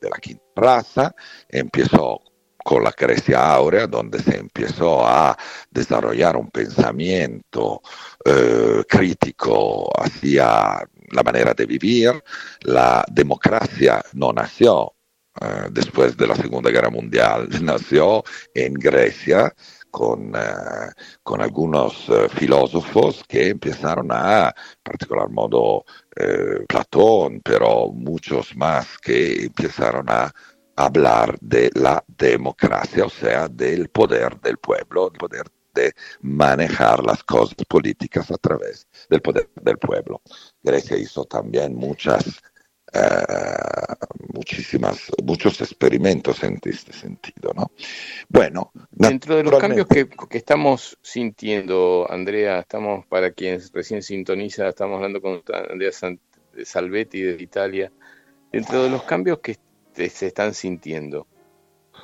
de 0.00 0.10
la 0.10 0.16
quinta 0.18 0.42
raza, 0.56 1.14
empezó 1.48 2.20
con 2.64 2.82
la 2.82 2.90
Grecia 2.90 3.54
áurea, 3.54 3.86
donde 3.86 4.18
se 4.18 4.36
empezó 4.36 5.06
a 5.06 5.36
desarrollar 5.70 6.36
un 6.36 6.50
pensamiento 6.50 7.80
eh, 8.24 8.82
crítico 8.88 9.90
hacia 9.96 10.86
la 11.12 11.22
manera 11.22 11.54
de 11.54 11.64
vivir. 11.64 12.22
La 12.62 13.04
democracia 13.10 14.02
no 14.12 14.32
nació 14.32 14.92
eh, 15.40 15.68
después 15.70 16.16
de 16.16 16.26
la 16.26 16.34
Segunda 16.34 16.70
Guerra 16.70 16.90
Mundial, 16.90 17.48
nació 17.62 18.24
en 18.54 18.74
Grecia 18.74 19.54
con, 19.90 20.34
eh, 20.34 20.90
con 21.22 21.40
algunos 21.40 22.08
eh, 22.08 22.28
filósofos 22.28 23.22
que 23.26 23.48
empezaron 23.50 24.08
a, 24.10 24.48
en 24.48 24.82
particular 24.82 25.28
modo 25.30 25.84
eh, 26.16 26.64
Platón, 26.68 27.40
pero 27.44 27.90
muchos 27.92 28.56
más 28.56 28.98
que 28.98 29.44
empezaron 29.44 30.08
a 30.08 30.32
hablar 30.76 31.36
de 31.40 31.70
la 31.74 32.04
democracia, 32.06 33.04
o 33.04 33.10
sea, 33.10 33.48
del 33.48 33.88
poder 33.88 34.40
del 34.40 34.58
pueblo, 34.58 35.10
el 35.12 35.18
poder 35.18 35.44
de 35.74 35.92
manejar 36.20 37.04
las 37.04 37.22
cosas 37.24 37.56
políticas 37.68 38.30
a 38.30 38.38
través 38.38 38.86
del 39.10 39.20
poder 39.20 39.48
del 39.62 39.78
pueblo. 39.78 40.22
Grecia 40.62 40.96
hizo 40.96 41.24
también 41.24 41.74
muchas 41.74 42.40
eh, 42.92 43.94
muchísimas, 44.32 45.10
muchos 45.22 45.60
experimentos 45.60 46.42
en 46.42 46.58
este 46.62 46.92
sentido. 46.92 47.52
¿no? 47.54 47.70
Bueno, 48.28 48.70
dentro 48.90 49.36
de 49.36 49.44
los 49.44 49.58
cambios 49.58 49.86
que, 49.86 50.08
que, 50.08 50.38
estamos 50.38 50.98
sintiendo, 51.02 52.06
Andrea, 52.10 52.60
estamos 52.60 53.06
para 53.06 53.32
quienes 53.32 53.72
recién 53.72 54.02
sintoniza, 54.02 54.68
estamos 54.68 54.96
hablando 54.96 55.20
con 55.20 55.42
Andrea 55.70 55.90
Salvetti 56.64 57.22
de 57.22 57.42
Italia, 57.42 57.92
dentro 58.52 58.82
de 58.82 58.90
los 58.90 59.02
cambios 59.02 59.40
que 59.40 59.56
se 60.08 60.26
están 60.26 60.54
sintiendo, 60.54 61.26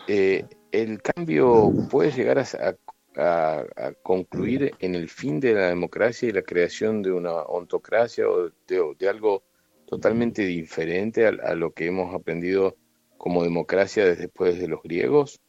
eh, 0.08 0.44
el 0.72 1.00
cambio 1.02 1.72
puede 1.88 2.10
llegar 2.10 2.38
a, 2.38 2.74
a, 3.16 3.92
concluir 4.02 4.74
en 4.80 4.94
el 4.94 5.08
fin 5.08 5.38
de 5.38 5.54
la 5.54 5.68
democracia 5.68 6.28
y 6.28 6.32
la 6.32 6.42
creación 6.42 7.02
de 7.02 7.12
una 7.12 7.32
ontocracia 7.32 8.28
o 8.28 8.50
de, 8.66 8.94
de 8.98 9.08
algo 9.08 9.44
totalmente 9.86 10.42
diferente 10.42 11.26
a, 11.26 11.54
lo 11.54 11.72
que 11.72 11.86
hemos 11.86 12.14
aprendido 12.14 12.76
como 13.16 13.42
democracia 13.42 14.04
desde 14.04 14.22
después 14.22 14.58
de 14.58 14.68
los 14.68 14.82
griegos? 14.82 15.40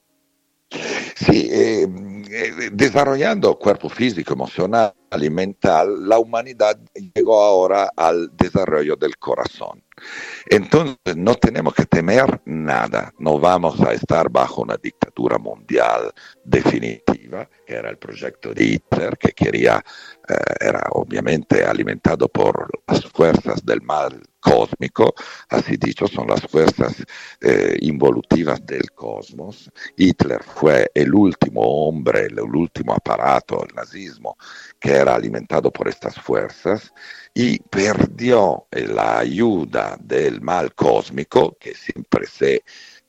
Sí, 1.15 1.47
eh, 1.51 1.87
eh, 2.29 2.69
desarrollando 2.73 3.57
cuerpo 3.57 3.87
físico, 3.87 4.33
emocional 4.33 4.93
y 5.21 5.29
mental, 5.29 6.09
la 6.09 6.19
humanidad 6.19 6.77
llegó 7.13 7.41
ahora 7.41 7.89
al 7.95 8.35
desarrollo 8.35 8.95
del 8.97 9.17
corazón. 9.17 9.81
Entonces 10.47 11.15
no 11.15 11.35
tenemos 11.35 11.73
que 11.73 11.85
temer 11.85 12.41
nada, 12.45 13.13
no 13.19 13.39
vamos 13.39 13.79
a 13.81 13.93
estar 13.93 14.29
bajo 14.29 14.63
una 14.63 14.75
dictadura 14.75 15.37
mundial 15.37 16.11
definitiva, 16.43 17.14
que 17.65 17.73
era 17.73 17.89
el 17.89 17.97
proyecto 17.97 18.53
de 18.53 18.63
Hitler, 18.63 19.17
que 19.17 19.31
quería, 19.31 19.83
eh, 20.27 20.33
era 20.59 20.87
obviamente 20.91 21.63
alimentado 21.63 22.27
por 22.27 22.69
las 22.87 23.05
fuerzas 23.05 23.65
del 23.65 23.81
mal 23.81 24.21
cósmico, 24.39 25.15
así 25.49 25.75
dicho, 25.75 26.07
son 26.07 26.27
las 26.27 26.41
fuerzas 26.41 27.03
eh, 27.41 27.77
involutivas 27.81 28.63
del 28.63 28.91
cosmos. 28.91 29.71
Hitler 29.97 30.43
fue 30.43 30.91
el 30.93 31.15
último 31.15 31.61
hombre, 31.61 32.27
el 32.27 32.39
último 32.39 32.93
aparato, 32.93 33.65
nazismo, 33.75 34.37
que 34.79 34.91
era 34.91 35.15
alimentado 35.15 35.71
por 35.71 35.87
estas 35.87 36.15
fuerzas 36.19 36.93
y 37.33 37.57
perdió 37.59 38.67
la 38.71 39.17
ayuda 39.19 39.97
del 39.99 40.41
mal 40.41 40.75
cósmico, 40.75 41.57
que 41.59 41.73
siempre 41.73 42.27
se 42.27 42.63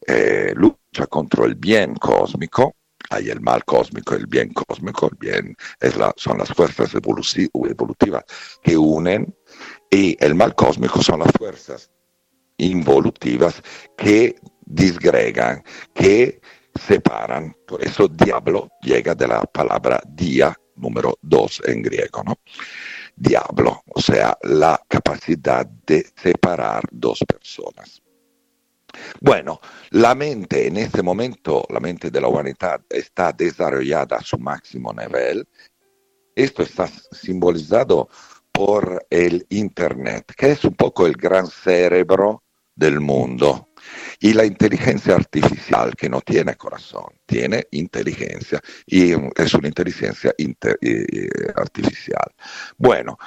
eh, 0.06 0.52
lucha 0.54 1.06
contra 1.06 1.44
el 1.44 1.54
bien 1.54 1.94
cósmico. 1.96 2.74
Hay 3.10 3.30
el 3.30 3.40
mal 3.40 3.64
cósmico 3.64 4.14
el 4.14 4.26
bien 4.26 4.52
cósmico. 4.52 5.08
El 5.10 5.18
bien 5.18 5.56
es 5.80 5.96
la, 5.96 6.12
son 6.16 6.38
las 6.38 6.48
fuerzas 6.48 6.92
evolutivas 6.94 8.24
que 8.62 8.76
unen 8.76 9.34
y 9.90 10.16
el 10.24 10.34
mal 10.34 10.54
cósmico 10.54 11.02
son 11.02 11.20
las 11.20 11.32
fuerzas 11.32 11.90
involutivas 12.58 13.62
que 13.96 14.36
disgregan, 14.64 15.62
que 15.94 16.40
separan. 16.86 17.54
Por 17.66 17.84
eso 17.84 18.08
diablo 18.08 18.68
llega 18.82 19.14
de 19.14 19.28
la 19.28 19.42
palabra 19.42 20.00
dia, 20.06 20.54
número 20.76 21.18
dos 21.22 21.62
en 21.66 21.82
griego, 21.82 22.22
¿no? 22.24 22.38
diablo, 23.16 23.82
o 23.94 24.00
sea, 24.00 24.36
la 24.42 24.80
capacidad 24.88 25.66
de 25.66 26.06
separar 26.14 26.82
dos 26.92 27.24
personas. 27.26 28.02
Bueno, 29.20 29.60
la 29.90 30.14
mente 30.14 30.66
en 30.66 30.76
este 30.76 31.02
momento, 31.02 31.64
la 31.70 31.80
mente 31.80 32.10
de 32.10 32.20
la 32.20 32.28
humanidad 32.28 32.80
está 32.88 33.32
desarrollada 33.32 34.16
a 34.16 34.22
su 34.22 34.38
máximo 34.38 34.92
nivel. 34.92 35.46
Esto 36.34 36.62
está 36.62 36.88
simbolizado 37.12 38.08
por 38.52 39.06
el 39.10 39.46
Internet, 39.50 40.32
que 40.36 40.52
es 40.52 40.64
un 40.64 40.74
poco 40.74 41.06
el 41.06 41.14
gran 41.14 41.46
cerebro 41.46 42.42
del 42.74 43.00
mundo. 43.00 43.68
Y 44.18 44.32
la 44.32 44.44
inteligencia 44.44 45.14
artificial, 45.14 45.94
que 45.94 46.08
no 46.08 46.20
tiene 46.20 46.56
corazón, 46.56 47.06
tiene 47.24 47.66
inteligencia 47.70 48.60
y 48.86 49.12
es 49.12 49.54
una 49.54 49.68
inteligencia 49.68 50.34
artificial. 51.54 52.34
Bueno, 52.76 53.18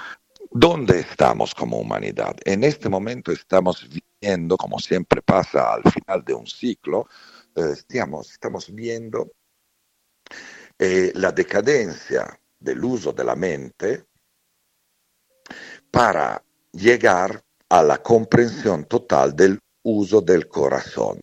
¿dónde 0.52 1.00
estamos 1.00 1.54
como 1.54 1.80
humanidad? 1.80 2.36
En 2.46 2.64
este 2.64 2.90
momento 2.90 3.32
estamos 3.32 3.88
viendo, 4.22 4.58
como 4.58 4.80
siempre 4.80 5.22
pasa 5.22 5.74
al 5.74 5.84
final 5.92 6.24
de 6.24 6.34
un 6.34 6.48
ciclo, 6.48 7.08
eh, 7.56 7.74
estamos, 7.74 8.74
viendo 8.74 9.32
eh, 10.78 11.12
la 11.16 11.32
decadencia 11.32 12.40
del 12.60 12.84
uso 12.84 13.12
de 13.12 13.24
la 13.24 13.36
mente 13.36 14.06
para 15.92 16.44
llegar 16.72 17.44
a 17.70 17.84
la 17.84 17.98
comprensión 18.00 18.86
total 18.86 19.36
del 19.36 19.60
uso 19.84 20.22
del 20.22 20.48
corazón. 20.48 21.20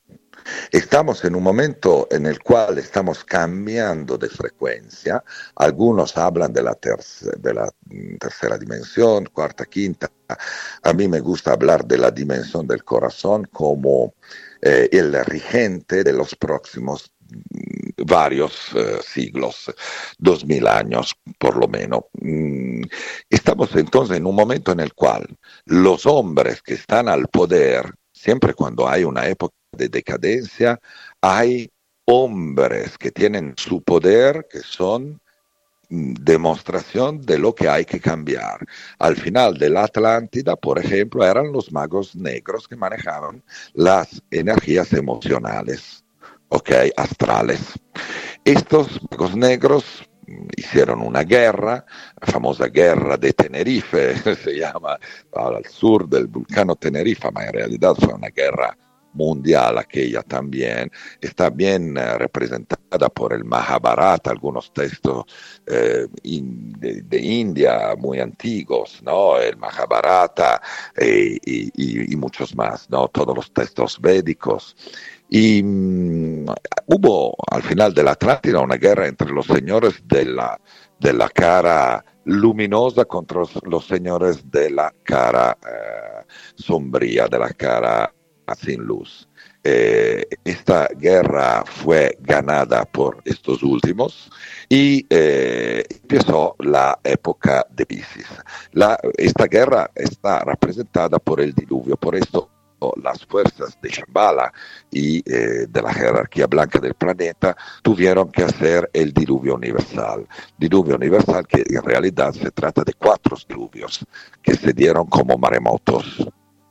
Estamos 0.71 1.25
en 1.25 1.35
un 1.35 1.43
momento 1.43 2.09
en 2.11 2.27
el 2.27 2.41
cual 2.41 2.79
estamos 2.79 3.25
cambiando 3.25 4.19
de 4.19 4.29
frecuencia. 4.29 5.23
Algunos 5.57 6.17
hablan 6.17 6.53
de 6.53 6.63
la, 6.63 6.77
de 7.39 7.55
la 7.55 7.69
tercera 8.19 8.59
dimensión, 8.59 9.27
cuarta, 9.33 9.65
quinta. 9.67 10.11
A 10.83 10.93
mí 10.93 11.09
me 11.09 11.21
gusta 11.21 11.53
hablar 11.53 11.85
de 11.85 11.99
la 11.99 12.11
dimensión 12.11 12.67
del 12.67 12.85
corazón 12.85 13.49
como 13.53 14.15
eh, 14.63 14.89
el 14.93 15.13
regente 15.25 16.03
de 16.03 16.13
los 16.13 16.35
próximos 16.35 17.13
mm, 17.29 18.05
varios 18.05 18.71
eh, 18.75 18.99
siglos, 19.05 19.73
dos 20.19 20.45
mil 20.45 20.67
años 20.67 21.15
por 21.39 21.57
lo 21.57 21.69
menos. 21.69 22.01
Mm, 22.21 22.83
estamos 23.31 23.75
entonces 23.77 24.17
en 24.17 24.27
un 24.27 24.35
momento 24.35 24.73
en 24.73 24.81
el 24.81 24.95
cual 24.95 25.27
los 25.67 26.07
hombres 26.07 26.63
que 26.63 26.75
están 26.75 27.09
al 27.09 27.29
poder 27.29 27.93
siempre 28.13 28.55
cuando 28.55 28.89
hay 28.89 29.05
una 29.05 29.29
época 29.29 29.55
de 29.77 29.89
decadencia, 29.89 30.81
hay 31.21 31.71
hombres 32.07 32.97
que 32.99 33.11
tienen 33.11 33.55
su 33.57 33.83
poder, 33.83 34.47
que 34.51 34.61
son 34.61 35.21
mm, 35.91 36.15
demostración 36.21 37.21
de 37.21 37.39
lo 37.39 37.55
que 37.55 37.69
hay 37.69 37.85
que 37.85 38.01
cambiar. 38.01 38.65
Al 38.99 39.17
final 39.17 39.59
de 39.59 39.71
la 39.71 39.85
Atlántida, 39.85 40.57
por 40.57 40.79
ejemplo, 40.79 41.25
eran 41.25 41.53
los 41.53 41.73
magos 41.73 42.15
negros 42.17 42.67
que 42.69 42.77
manejaban 42.77 43.43
las 43.75 44.23
energías 44.31 44.93
emocionales, 44.93 46.05
ok, 46.49 46.71
astrales. 46.97 47.61
Estos 48.45 49.01
magos 49.11 49.37
negros 49.37 49.85
mm, 50.29 50.47
hicieron 50.57 51.01
una 51.03 51.25
guerra, 51.25 51.85
la 52.21 52.33
famosa 52.33 52.69
guerra 52.69 53.17
de 53.17 53.33
Tenerife, 53.33 54.17
se 54.45 54.59
llama 54.59 54.97
al 55.35 55.65
sur 55.67 56.09
del 56.09 56.29
vulcano 56.29 56.77
Tenerife, 56.77 57.31
ma 57.33 57.47
en 57.47 57.53
realidad 57.53 57.97
fue 57.97 58.15
una 58.15 58.29
guerra 58.29 58.77
mundial, 59.17 59.79
aquella 59.79 60.23
también, 60.23 60.91
está 61.21 61.51
bien 61.51 61.97
eh, 61.97 62.19
representada 62.19 63.09
por 63.09 63.33
el 63.33 63.45
Mahabharata, 63.45 64.31
algunos 64.31 64.73
textos 64.73 65.25
eh, 65.67 66.07
de, 66.23 67.19
India 67.19 67.95
muy 67.99 68.21
antiguos, 68.21 69.01
¿no? 69.03 69.39
El 69.39 69.57
Mahabharata 69.57 70.61
eh, 70.97 71.39
y, 71.45 72.17
muchos 72.17 72.55
más, 72.55 72.89
¿no? 72.91 73.09
Todos 73.09 73.35
los 73.35 73.53
textos 73.53 73.99
védicos. 74.01 74.77
Y 75.29 75.63
mm, 75.63 76.47
hubo 76.87 77.35
al 77.51 77.63
final 77.63 77.93
de 77.93 78.03
la 78.05 78.13
Atlántida 78.13 78.61
una 78.61 78.77
guerra 78.77 79.07
entre 79.09 79.31
los 79.31 79.47
señores 79.47 80.03
de 80.07 80.25
la, 80.27 80.61
de 81.01 81.13
la 81.13 81.29
cara 81.29 82.05
luminosa 82.25 83.05
contra 83.05 83.43
los 83.63 83.87
señores 83.87 84.51
de 84.51 84.71
la 84.71 84.93
cara 85.05 85.57
sombría, 86.57 87.29
de 87.29 87.39
la 87.39 87.51
cara 87.51 88.13
sin 88.55 88.83
luz. 88.83 89.29
Eh, 89.65 90.25
esta 90.45 90.89
guerra 90.97 91.65
fue 91.67 92.17
ganada 92.21 92.85
por 92.85 93.21
estos 93.25 93.63
últimos 93.63 94.31
y 94.69 95.05
eh, 95.11 95.85
empezó 95.91 96.55
la 96.61 96.99
época 97.03 97.67
de 97.71 97.85
Pisces. 97.85 98.29
esta 99.17 99.47
guerra 99.47 99.91
está 99.95 100.41
representada 100.41 101.19
por 101.19 101.41
el 101.41 101.53
diluvio, 101.53 101.97
por 101.97 102.15
esto 102.15 102.51
las 103.03 103.25
fuerzas 103.27 103.79
de 103.81 103.89
Shambhala 103.89 104.53
y 104.91 105.19
eh, 105.31 105.67
de 105.69 105.83
la 105.83 105.93
jerarquía 105.93 106.47
blanca 106.47 106.79
del 106.79 106.95
planeta 106.95 107.57
tuvieron 107.83 108.31
que 108.31 108.45
hacer 108.45 108.91
el 108.93 109.13
diluvio 109.13 109.55
universal. 109.55 110.27
Diluvio 110.59 110.97
universal 110.97 111.47
que 111.47 111.65
en 111.67 111.83
realidad 111.83 112.33
se 112.33 112.51
trata 112.51 112.83
de 112.85 112.93
cuatro 112.95 113.37
diluvios 113.49 114.05
que 114.43 114.55
se 114.55 114.73
dieron 114.73 115.07
como 115.07 115.39
maremotos. 115.39 116.27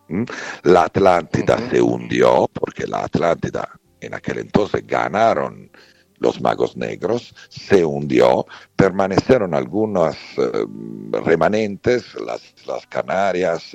¿Mm? 0.07 0.23
La 0.63 0.83
Atlántida 0.83 1.57
se 1.69 1.81
hundió 1.81 2.47
porque 2.53 2.85
la 2.85 3.03
Atlántida 3.03 3.69
en 4.01 4.13
aquel 4.13 4.39
entonces 4.39 4.85
ganaron 4.85 5.71
los 6.19 6.41
magos 6.41 6.77
negros, 6.77 7.35
se 7.49 7.83
hundió, 7.83 8.45
permanecieron 8.75 9.53
algunos 9.53 10.15
eh, 10.37 10.65
remanentes, 11.23 12.15
las, 12.25 12.87
Canarias, 12.87 13.71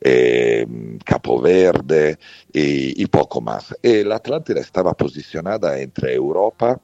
eh, 0.00 0.66
Capo 1.04 1.40
Verde 1.40 2.18
y, 2.52 3.06
poco 3.06 3.40
más. 3.40 3.74
La 3.82 4.16
Atlántida 4.16 4.60
estaba 4.60 4.94
posicionada 4.94 5.78
entre 5.78 6.14
Europa 6.14 6.80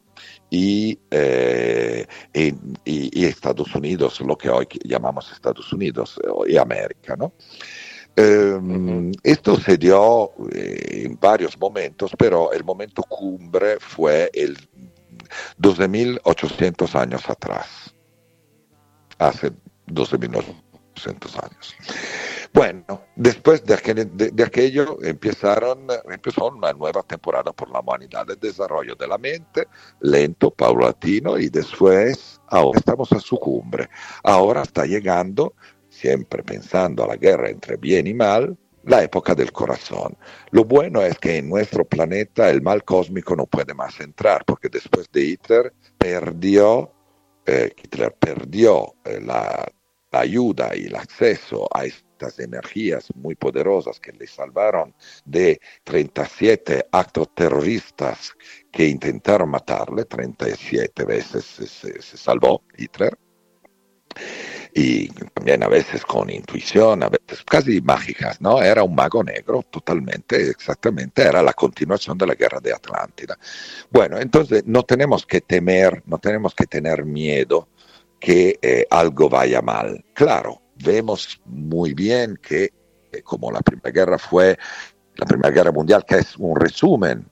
y, 0.51 0.99
eh, 1.11 2.07
y, 2.33 3.25
Estados 3.25 3.75
Unidos, 3.75 4.21
lo 4.21 4.37
que 4.37 4.49
hoy 4.49 4.67
llamamos 4.85 5.31
Estados 5.33 5.73
Unidos 5.73 6.21
y 6.47 6.57
América, 6.57 7.17
¿no? 7.17 7.33
Ehm, 8.17 9.13
esto 9.23 9.59
se 9.59 9.79
dio 9.79 10.33
en 10.51 11.19
varios 11.19 11.59
momentos, 11.59 12.13
pero 12.19 12.53
el 12.53 12.63
momento 12.65 13.03
cumbre 13.03 13.79
fue 13.81 14.31
el 14.35 14.57
12.800 15.59 16.95
años 16.95 17.29
atrás, 17.29 17.95
hace 19.19 19.53
12.800 19.87 21.43
años. 21.43 21.75
Bueno, 22.53 23.01
después 23.17 23.65
de, 23.65 23.73
aquello 24.45 24.99
empezaron, 25.03 25.87
empezó 26.11 26.49
una 26.49 26.75
nueva 26.75 27.03
temporada 27.03 27.51
por 27.53 27.71
la 27.71 27.81
humanidad, 27.81 28.29
el 28.29 28.39
desarrollo 28.39 28.95
de 28.95 29.07
la 29.07 29.17
mente, 29.17 29.69
lento, 30.01 30.51
paulatino, 30.51 31.39
y 31.39 31.49
después, 31.49 32.43
ahora 32.49 32.79
estamos 32.79 33.11
a 33.13 33.21
su 33.21 33.39
cumbre. 33.39 33.89
Ahora 34.23 34.63
está 34.63 34.85
llegando, 34.85 35.55
siempre 36.03 36.43
pensando 36.43 37.05
a 37.05 37.07
la 37.07 37.17
guerra 37.17 37.49
entre 37.49 37.77
bien 37.77 38.09
y 38.09 38.15
mal, 38.15 38.59
la 38.85 39.05
época 39.05 39.37
del 39.37 39.53
corazón. 39.53 40.17
Lo 40.51 40.65
bueno 40.65 41.01
es 41.03 41.17
que 41.19 41.37
en 41.37 41.49
nuestro 41.49 41.85
planeta 41.85 42.51
el 42.51 42.61
mal 42.61 42.83
cósmico 42.83 43.37
no 43.37 43.47
puede 43.47 43.73
más 43.73 44.01
entrar, 44.01 44.45
porque 44.45 44.69
después 44.69 45.07
de 45.13 45.23
Hitler 45.23 45.73
perdió, 45.97 46.91
eh, 47.47 47.73
Hitler 47.81 48.13
perdió 48.19 48.95
eh, 49.05 49.21
la, 49.25 49.71
ayuda 50.15 50.73
y 50.77 50.87
el 50.87 50.97
acceso 50.97 51.67
a 51.73 51.87
estas 51.87 52.39
energías 52.39 53.09
muy 53.15 53.35
poderosas 53.35 53.99
que 53.99 54.13
le 54.13 54.27
salvaron 54.27 54.95
de 55.25 55.59
37 55.85 56.89
actos 56.93 57.29
terroristas 57.35 58.33
que 58.71 58.89
intentaron 58.89 59.49
matarle, 59.49 60.05
37 60.05 61.05
veces 61.07 61.45
se 61.47 62.17
salvó 62.19 62.63
Hitler 62.77 63.17
y 64.75 65.09
también 65.09 65.63
a 65.63 65.69
veces 65.69 66.05
con 66.05 66.31
intuición, 66.31 67.03
a 67.03 67.11
casi 67.45 67.81
mágicas, 67.83 68.41
¿no? 68.41 68.63
Era 68.63 68.83
un 68.83 68.95
mago 68.95 69.23
negro 69.23 69.63
totalmente, 69.71 70.51
exactamente, 70.51 71.23
era 71.23 71.43
la 71.43 71.53
continuación 71.53 72.17
de 72.17 72.27
la 72.27 72.35
guerra 72.35 72.61
de 72.61 72.73
Atlántida. 72.73 73.39
Bueno, 73.91 74.19
entonces 74.19 74.63
no 74.67 74.83
tenemos 74.83 75.27
que 75.27 75.43
temer, 75.43 76.03
no 76.07 76.19
tenemos 76.19 76.55
que 76.55 76.67
tener 76.67 77.05
miedo 77.05 77.69
que 78.19 78.59
eh, 78.63 78.87
algo 78.89 79.29
vaya 79.29 79.61
mal. 79.61 80.05
Claro, 80.15 80.63
vemos 80.77 81.41
muy 81.45 81.93
bien 81.93 82.39
que 82.41 82.73
eh, 83.13 83.23
como 83.23 83.51
la 83.51 83.61
Primera 83.61 83.91
Guerra 83.91 84.19
fue 84.19 84.59
la 85.17 85.27
Primera 85.27 85.51
Guerra 85.51 85.73
Mundial, 85.73 86.05
que 86.07 86.17
es 86.17 86.37
un 86.39 86.59
resumen 86.59 87.27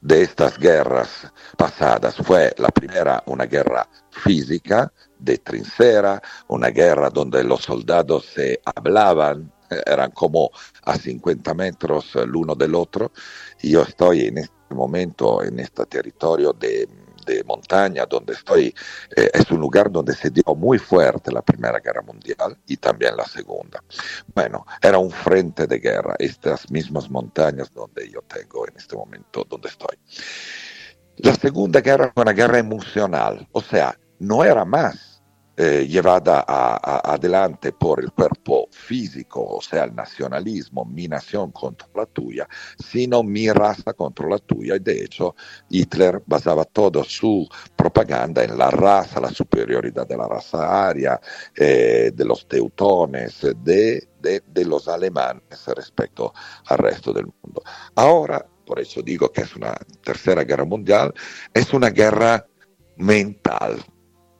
de 0.00 0.22
estas 0.22 0.58
guerras 0.58 1.32
pasadas, 1.56 2.16
fue 2.16 2.52
la 2.58 2.68
primera 2.68 3.22
una 3.26 3.46
guerra 3.46 3.88
física, 4.10 4.92
de 5.18 5.38
trinchera, 5.38 6.20
una 6.48 6.68
guerra 6.68 7.10
donde 7.10 7.44
los 7.44 7.62
soldados 7.62 8.26
se 8.26 8.60
hablaban, 8.64 9.52
eran 9.86 10.10
como 10.10 10.50
a 10.84 10.96
50 10.96 11.54
metros 11.54 12.14
el 12.16 12.34
uno 12.34 12.54
del 12.54 12.74
otro. 12.74 13.12
Yo 13.62 13.82
estoy 13.82 14.26
en 14.26 14.38
este 14.38 14.54
momento 14.70 15.42
en 15.42 15.60
este 15.60 15.86
territorio 15.86 16.52
de, 16.52 16.88
de 17.26 17.44
montaña 17.44 18.06
donde 18.06 18.34
estoy. 18.34 18.74
Eh, 19.16 19.30
es 19.32 19.50
un 19.50 19.60
lugar 19.60 19.90
donde 19.90 20.14
se 20.14 20.30
dio 20.30 20.54
muy 20.56 20.78
fuerte 20.78 21.32
la 21.32 21.42
Primera 21.42 21.78
Guerra 21.78 22.02
Mundial 22.02 22.58
y 22.66 22.76
también 22.76 23.16
la 23.16 23.24
Segunda. 23.24 23.82
Bueno, 24.34 24.66
era 24.80 24.98
un 24.98 25.10
frente 25.10 25.66
de 25.66 25.78
guerra, 25.78 26.14
estas 26.18 26.70
mismas 26.70 27.10
montañas 27.10 27.72
donde 27.72 28.08
yo 28.10 28.22
tengo 28.22 28.66
en 28.68 28.76
este 28.76 28.96
momento, 28.96 29.44
donde 29.48 29.68
estoy. 29.68 29.96
La 31.16 31.34
Segunda 31.34 31.80
Guerra 31.80 32.10
fue 32.14 32.22
una 32.22 32.32
guerra 32.32 32.58
emocional, 32.58 33.46
o 33.52 33.60
sea, 33.60 33.98
no 34.18 34.44
era 34.44 34.64
más 34.64 35.09
eh, 35.56 35.86
llevada 35.86 36.44
adelante 36.46 37.72
por 37.72 38.00
el 38.02 38.12
cuerpo 38.12 38.68
físico, 38.70 39.56
o 39.56 39.60
sea, 39.60 39.84
el 39.84 39.94
nacionalismo, 39.94 40.84
mi 40.84 41.06
nación 41.08 41.50
contra 41.52 41.88
la 41.94 42.06
tuya, 42.06 42.48
sino 42.78 43.22
mi 43.22 43.50
raza 43.50 43.92
contra 43.92 44.28
la 44.28 44.38
tuya. 44.38 44.76
Y 44.76 44.78
de 44.78 45.04
hecho, 45.04 45.34
Hitler 45.68 46.22
basaba 46.24 46.64
toda 46.64 47.04
su 47.04 47.48
propaganda 47.76 48.42
en 48.42 48.56
la 48.56 48.70
raza, 48.70 49.20
la 49.20 49.30
superioridad 49.30 50.06
de 50.06 50.16
la 50.16 50.28
raza 50.28 50.88
aria, 50.88 51.20
eh, 51.54 52.12
de 52.14 52.24
los 52.24 52.46
teutones, 52.48 53.40
de, 53.62 54.08
de 54.20 54.64
los 54.64 54.88
alemanes 54.88 55.66
respecto 55.76 56.32
al 56.66 56.78
resto 56.78 57.12
del 57.12 57.26
mundo. 57.42 57.62
Ahora, 57.94 58.46
por 58.64 58.78
eso 58.78 59.02
digo 59.02 59.32
que 59.32 59.42
es 59.42 59.56
una 59.56 59.74
tercera 60.02 60.44
guerra 60.44 60.64
mundial, 60.64 61.12
es 61.52 61.72
una 61.72 61.90
guerra 61.90 62.46
mental, 62.96 63.82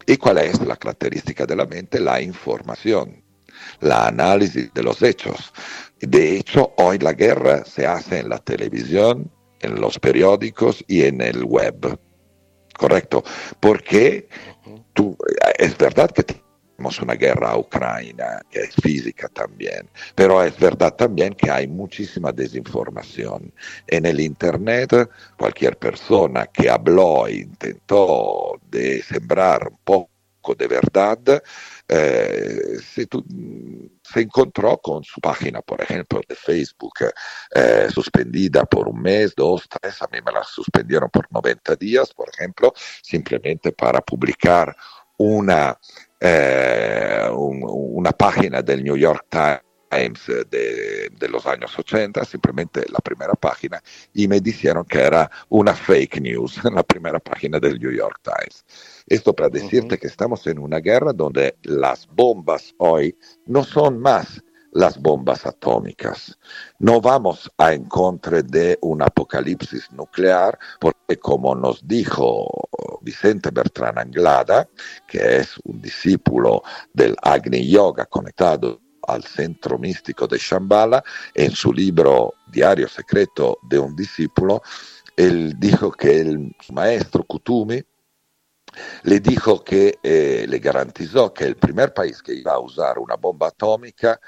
¿Y 0.07 0.17
cuál 0.17 0.39
es 0.39 0.61
la 0.61 0.77
característica 0.77 1.47
de 1.47 1.57
la 1.57 1.67
mente? 1.67 2.01
La 2.01 2.21
información, 2.21 3.23
la 3.81 4.07
análisis 4.07 4.73
de 4.73 4.83
los 4.83 5.03
hechos. 5.03 5.53
De 6.01 6.37
hecho, 6.37 6.73
hoy 6.79 6.99
la 6.99 7.13
guerra 7.13 7.65
se 7.65 7.87
hace 7.87 8.21
en 8.21 8.29
la 8.29 8.39
televisión, 8.39 9.31
en 9.61 9.81
los 9.81 9.99
periódicos 9.99 10.85
y 10.89 11.03
en 11.03 11.21
el 11.21 11.45
web. 11.45 11.99
¿Correcto? 12.77 13.23
Porque 13.61 14.29
tú, 14.95 15.17
es 15.59 15.77
verdad 15.77 16.11
que 16.11 16.25
tenemos 16.81 16.99
una 17.01 17.15
guerra 17.15 17.51
a 17.51 17.59
Ucrania, 17.59 18.41
que 18.51 18.61
es 18.61 18.75
física 18.75 19.29
también, 19.29 19.87
pero 20.15 20.43
es 20.43 20.59
verdad 20.59 20.95
también 20.95 21.35
que 21.35 21.51
hay 21.51 21.69
muchísima 21.69 22.33
desinformación. 22.33 23.53
En 23.87 24.07
el 24.07 24.19
Internet, 24.19 25.11
cualquier 25.37 25.77
persona 25.77 26.47
que 26.47 26.71
habló 26.71 27.27
e 27.27 27.35
intentó 27.35 28.59
de 28.71 29.03
sembrar 29.03 29.69
un 29.69 29.79
poco 29.85 30.09
de 30.57 30.69
verdad, 30.69 31.19
eh, 31.87 32.79
se, 32.83 33.07
se, 34.03 34.21
encontró 34.21 34.79
con 34.79 35.05
su 35.05 35.21
página, 35.21 35.61
por 35.61 35.83
ejemplo, 35.83 36.23
de 36.27 36.35
Facebook, 36.35 36.95
eh, 37.55 37.89
suspendida 37.93 38.65
por 38.65 38.89
un 38.89 39.03
mes, 39.03 39.35
dos, 39.37 39.69
tres, 39.69 40.01
a 40.01 40.09
mí 40.11 40.19
me 40.25 40.33
la 40.33 40.43
suspendieron 40.43 41.11
por 41.11 41.31
90 41.31 41.77
días, 41.77 42.15
por 42.15 42.31
ejemplo, 42.31 42.73
simplemente 43.03 43.71
para 43.73 44.01
publicar 44.01 44.75
una 45.19 45.79
eh, 46.21 47.29
una 47.33 48.13
página 48.13 48.63
del 48.63 48.85
New 48.85 48.97
York 48.97 49.27
Times 49.29 49.61
de, 50.51 51.11
de, 51.11 51.29
los 51.29 51.47
años 51.47 51.77
80, 51.77 52.25
simplemente 52.25 52.85
la 52.91 52.99
primera 53.01 53.35
página, 53.35 53.83
y 54.15 54.29
me 54.29 54.41
dijeron 54.41 54.85
que 54.85 55.01
era 55.01 55.29
una 55.49 55.75
fake 55.75 56.21
news, 56.21 56.61
la 56.73 56.83
primera 56.83 57.19
página 57.19 57.59
del 57.59 57.81
New 57.81 57.91
York 57.91 58.21
Times. 58.23 58.65
Esto 59.07 59.35
para 59.35 59.49
decirte 59.49 59.99
que 59.99 60.07
estamos 60.07 60.47
en 60.47 60.59
una 60.59 60.79
guerra 60.79 61.13
donde 61.13 61.57
las 61.63 62.07
bombas 62.07 62.73
hoy 62.79 63.17
no 63.47 63.65
son 63.65 63.99
más 63.99 64.43
las 64.73 64.99
bombas 65.01 65.47
atómicas. 65.47 66.39
No 66.79 67.01
vamos 67.01 67.51
a 67.59 67.73
encontrar 67.73 68.45
de 68.45 68.79
un 68.83 69.03
apocalipsis 69.03 69.91
nuclear 69.93 70.59
porque 70.79 71.19
como 71.19 71.55
nos 71.55 71.87
dijo 71.87 72.49
Vicente 73.03 73.51
Bertrán 73.51 73.99
Anglada, 73.99 74.69
que 75.07 75.39
es 75.39 75.59
un 75.65 75.81
discípulo 75.81 76.63
del 76.93 77.17
Agni 77.23 77.69
Yoga 77.69 78.07
conectado 78.07 78.81
al 79.09 79.25
centro 79.25 79.79
místico 79.79 80.27
de 80.27 80.39
Shambhala, 80.39 81.03
en 81.35 81.51
su 81.51 81.73
libro 81.73 82.35
Diario 82.47 82.89
Secreto 82.89 83.59
de 83.63 83.79
un 83.79 83.97
discípulo, 83.97 84.63
él 85.17 85.59
dijo 85.59 85.91
que 85.91 86.21
el 86.21 86.55
maestro 86.73 87.25
Kutumi 87.25 87.83
le 89.03 89.21
dijo 89.21 89.65
que 89.65 89.99
eh, 90.03 90.47
le 90.49 90.59
garantizó 90.59 91.33
que 91.33 91.45
el 91.45 91.57
primer 91.57 91.93
país 91.93 92.23
que 92.23 92.35
iba 92.35 92.53
a 92.53 92.61
usar 92.61 92.99
una 92.99 93.17
bomba 93.17 93.49
atómica 93.49 94.21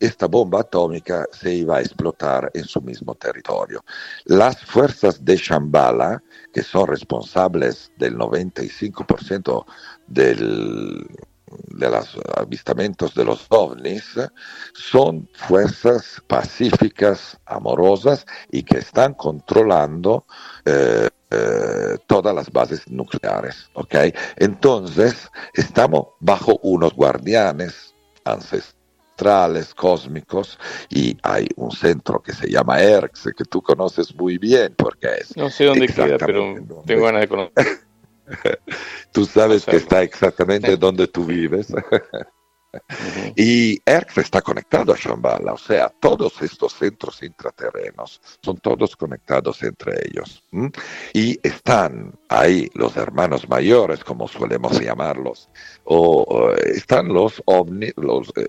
esta 0.00 0.26
bomba 0.26 0.60
atómica 0.60 1.26
se 1.30 1.54
iba 1.54 1.76
a 1.76 1.80
explotar 1.80 2.50
en 2.54 2.64
su 2.64 2.80
mismo 2.80 3.14
territorio. 3.14 3.84
Las 4.24 4.64
fuerzas 4.64 5.22
de 5.24 5.36
Shambhala, 5.36 6.22
que 6.52 6.62
son 6.62 6.88
responsables 6.88 7.92
del 7.98 8.16
95% 8.16 9.66
del, 10.06 11.06
de 11.68 11.90
los 11.90 12.18
avistamientos 12.34 13.14
de 13.14 13.26
los 13.26 13.44
ovnis, 13.50 14.18
son 14.72 15.28
fuerzas 15.34 16.22
pacíficas, 16.26 17.38
amorosas 17.44 18.24
y 18.50 18.62
que 18.62 18.78
están 18.78 19.12
controlando 19.12 20.24
eh, 20.64 21.10
eh, 21.30 21.98
todas 22.06 22.34
las 22.34 22.50
bases 22.50 22.88
nucleares. 22.88 23.68
¿okay? 23.74 24.14
Entonces, 24.36 25.28
estamos 25.52 26.06
bajo 26.20 26.58
unos 26.62 26.94
guardianes 26.94 27.94
ancestrales 28.24 28.79
cósmicos 29.76 30.58
y 30.88 31.16
hay 31.22 31.48
un 31.56 31.70
centro 31.70 32.22
que 32.22 32.32
se 32.32 32.50
llama 32.50 32.80
ERX 32.80 33.30
que 33.36 33.44
tú 33.44 33.62
conoces 33.62 34.14
muy 34.14 34.38
bien 34.38 34.74
porque 34.76 35.08
es... 35.20 35.36
No 35.36 35.50
sé 35.50 35.64
dónde 35.64 35.86
queda, 35.86 36.18
pero 36.18 36.54
tengo 36.86 37.04
ganas 37.04 37.22
de 37.22 37.28
conocer. 37.28 37.66
tú 39.12 39.24
sabes 39.24 39.64
que 39.64 39.76
está 39.76 40.02
exactamente 40.02 40.76
donde 40.76 41.06
tú 41.06 41.24
vives. 41.24 41.68
Y 43.36 43.80
ERX 43.84 44.18
está 44.18 44.42
conectado 44.42 44.92
a 44.92 44.96
Shambhala, 44.96 45.54
o 45.54 45.58
sea, 45.58 45.88
todos 46.00 46.40
estos 46.40 46.74
centros 46.74 47.22
intraterrenos 47.22 48.20
son 48.42 48.58
todos 48.58 48.96
conectados 48.96 49.62
entre 49.62 50.06
ellos. 50.06 50.44
Y 51.12 51.38
están 51.46 52.14
ahí 52.28 52.68
los 52.74 52.96
hermanos 52.96 53.48
mayores, 53.48 54.04
como 54.04 54.28
solemos 54.28 54.80
llamarlos, 54.80 55.48
o, 55.84 56.52
están 56.64 57.08
los 57.08 57.42
ovnis, 57.46 57.92
los 57.96 58.32
eh, 58.36 58.46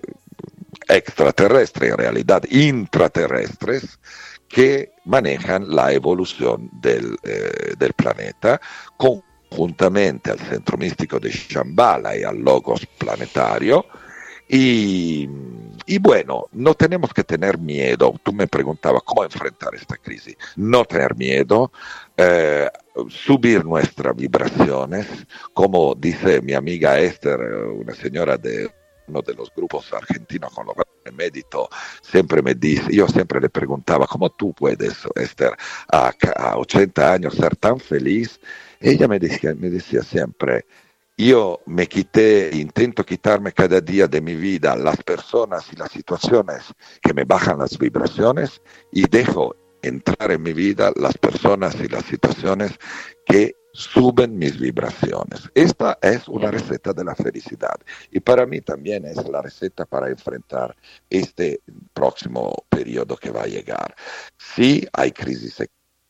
extraterrestres, 0.96 1.90
en 1.90 1.98
realidad 1.98 2.42
intraterrestres, 2.50 3.98
que 4.48 4.92
manejan 5.06 5.74
la 5.74 5.92
evolución 5.92 6.68
del, 6.72 7.16
eh, 7.22 7.74
del 7.78 7.92
planeta 7.94 8.60
conjuntamente 8.96 10.30
al 10.30 10.38
centro 10.38 10.76
místico 10.76 11.18
de 11.18 11.30
Shambhala 11.30 12.16
y 12.16 12.22
al 12.22 12.38
logos 12.38 12.86
planetario. 12.98 13.86
Y, 14.54 15.26
bueno, 15.98 16.46
no 16.52 16.74
tenemos 16.74 17.14
que 17.14 17.24
tener 17.24 17.56
miedo. 17.56 18.12
Tú 18.22 18.34
me 18.34 18.46
preguntabas 18.46 19.02
cómo 19.02 19.24
enfrentar 19.24 19.74
esta 19.74 19.96
crisis. 19.96 20.36
No 20.56 20.84
tener 20.84 21.16
miedo, 21.16 21.72
eh, 22.18 22.68
subir 23.08 23.64
nuestras 23.64 24.14
vibraciones, 24.14 25.06
como 25.54 25.94
dice 25.94 26.42
mi 26.42 26.52
amiga 26.52 26.98
Esther, 26.98 27.40
una 27.40 27.94
señora 27.94 28.36
de 28.36 28.70
uno 29.08 29.22
de 29.22 29.34
los 29.34 29.50
grupos 29.54 29.92
argentinos 29.92 30.52
con 30.52 30.66
los 30.66 30.76
que 30.76 31.10
me 31.10 31.16
medito, 31.16 31.68
siempre 32.02 32.42
me 32.42 32.54
dice, 32.54 32.94
yo 32.94 33.08
siempre 33.08 33.40
le 33.40 33.48
preguntaba, 33.48 34.06
¿cómo 34.06 34.30
tú 34.30 34.52
puedes, 34.52 34.94
Esther, 35.16 35.52
a, 35.92 36.12
a 36.36 36.56
80 36.58 37.12
años 37.12 37.34
ser 37.34 37.56
tan 37.56 37.78
feliz? 37.78 38.40
Ella 38.80 39.08
me 39.08 39.18
decía, 39.18 39.54
me 39.54 39.70
decía 39.70 40.02
siempre, 40.02 40.66
yo 41.16 41.60
me 41.66 41.86
quité, 41.86 42.50
intento 42.54 43.04
quitarme 43.04 43.52
cada 43.52 43.80
día 43.80 44.06
de 44.06 44.20
mi 44.20 44.34
vida 44.34 44.74
las 44.76 44.96
personas 45.02 45.72
y 45.72 45.76
las 45.76 45.92
situaciones 45.92 46.64
que 47.00 47.14
me 47.14 47.24
bajan 47.24 47.58
las 47.58 47.78
vibraciones 47.78 48.60
y 48.90 49.06
dejo 49.08 49.54
entrar 49.82 50.32
en 50.32 50.42
mi 50.42 50.52
vida 50.52 50.92
las 50.96 51.18
personas 51.18 51.74
y 51.76 51.88
las 51.88 52.04
situaciones 52.04 52.72
que 53.26 53.54
suben 53.72 54.38
mis 54.38 54.58
vibraciones. 54.58 55.50
Esta 55.54 55.98
es 56.02 56.28
una 56.28 56.50
receta 56.50 56.92
de 56.92 57.04
la 57.04 57.14
felicidad 57.14 57.76
y 58.10 58.20
para 58.20 58.46
mí 58.46 58.60
también 58.60 59.04
es 59.06 59.16
la 59.28 59.42
receta 59.42 59.84
para 59.86 60.08
enfrentar 60.08 60.76
este 61.08 61.60
próximo 61.92 62.54
periodo 62.68 63.16
que 63.16 63.30
va 63.30 63.42
a 63.42 63.46
llegar. 63.46 63.94
Sí, 64.36 64.86
hay 64.92 65.12
crisis 65.12 65.62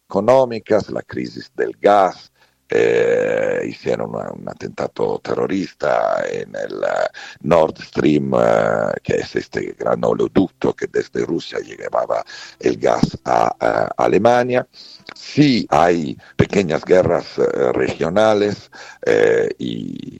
económicas, 0.08 0.90
la 0.90 1.02
crisis 1.02 1.52
del 1.54 1.76
gas, 1.80 2.31
eh, 2.74 3.66
hicieron 3.68 4.14
un 4.14 4.48
atentado 4.48 5.18
terrorista 5.22 6.24
en 6.26 6.56
el 6.56 6.82
eh, 6.82 7.08
Nord 7.42 7.76
Stream, 7.82 8.32
eh, 8.34 8.92
que 9.02 9.16
es 9.16 9.36
este 9.36 9.74
gran 9.78 10.02
oleoducto 10.02 10.72
que 10.72 10.86
desde 10.86 11.26
Rusia 11.26 11.58
llevaba 11.58 12.24
el 12.58 12.78
gas 12.78 13.18
a, 13.26 13.90
Alemania. 13.96 14.66
Sí 15.14 15.66
hay 15.68 16.16
pequeñas 16.36 16.84
guerras 16.84 17.36
regionales, 17.74 18.70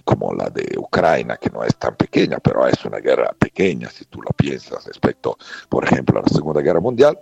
como 0.05 0.35
la 0.35 0.51
de 0.51 0.77
Ucrania, 0.79 1.39
que 1.39 1.51
no 1.51 1.65
es 1.65 1.75
tan 1.77 1.97
pequeña, 1.97 2.39
pero 2.39 2.67
es 2.67 2.85
una 2.85 2.99
guerra 2.99 3.33
pequeña 3.39 3.89
si 3.91 4.05
tú 4.05 4.21
lo 4.21 4.31
piensas 4.31 4.85
respecto, 4.85 5.37
por 5.69 5.85
ejemplo, 5.85 6.19
a 6.19 6.23
la 6.23 6.29
Segunda 6.29 6.61
Guerra 6.61 6.81
Mundial 6.81 7.19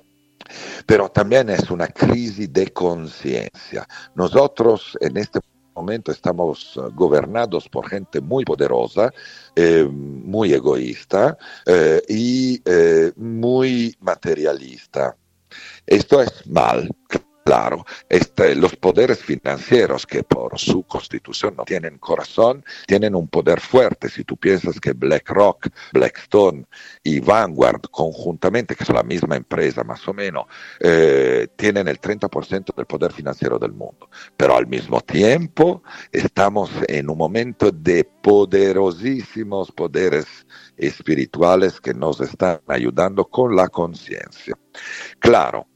pero 0.87 1.09
también 1.11 1.49
es 1.51 1.71
una 1.71 1.89
crisis 1.89 2.53
de 2.53 2.73
conciencia. 2.73 3.87
Nosotros 4.15 4.97
en 5.01 5.17
este 5.17 5.41
momento 5.75 6.13
estamos 6.13 6.77
eh, 6.77 6.81
gobernados 6.95 7.69
por 7.69 7.89
gente 7.89 8.21
muy 8.21 8.45
poderosa, 8.45 9.11
eh, 9.57 9.85
muy 9.91 10.53
egoísta 10.53 11.37
eh, 11.67 12.03
y 12.09 12.63
muy 13.17 13.97
materialista. 14.01 15.17
Esto 15.87 16.23
es 16.23 16.47
mal, 16.47 16.89
Claro, 17.51 17.85
este, 18.09 18.55
los 18.55 18.77
poderes 18.77 19.25
financieros 19.25 20.07
que 20.07 20.23
por 20.23 20.57
su 20.57 20.85
constitución 20.85 21.57
no 21.57 21.65
tienen 21.65 21.99
corazón, 21.99 22.65
tienen 22.87 23.17
un 23.17 23.27
poder 23.27 23.59
fuerte. 23.61 24.09
Si 24.09 24.23
tú 24.23 24.37
piensas 24.37 24.79
que 24.79 24.93
BlackRock, 24.93 25.67
Blackstone 25.93 26.65
y 27.03 27.19
Vanguard 27.19 27.81
conjuntamente, 27.91 28.77
que 28.77 28.85
son 28.85 28.95
la 28.95 29.03
misma 29.03 29.35
empresa 29.35 29.83
más 29.83 30.07
o 30.07 30.15
menos, 30.15 30.45
eh, 30.79 31.49
tienen 31.57 31.89
el 31.89 32.01
30% 32.01 32.73
del 32.73 32.87
poder 32.87 33.11
financiero 33.13 33.59
del 33.59 33.73
mundo. 33.73 34.09
Pero 34.37 34.57
al 34.57 34.69
mismo 34.69 35.01
tiempo 35.01 35.83
estamos 36.13 36.71
en 36.87 37.11
un 37.11 37.19
momento 37.19 37.73
de 37.73 38.05
poderosísimos 38.05 39.73
poderes 39.73 40.47
espirituales 40.77 41.81
que 41.81 41.95
nos 41.95 42.21
están 42.21 42.61
ayudando 42.69 43.25
con 43.25 43.57
la 43.57 43.69
conciencia. 43.69 44.57
Claro, 45.19 45.67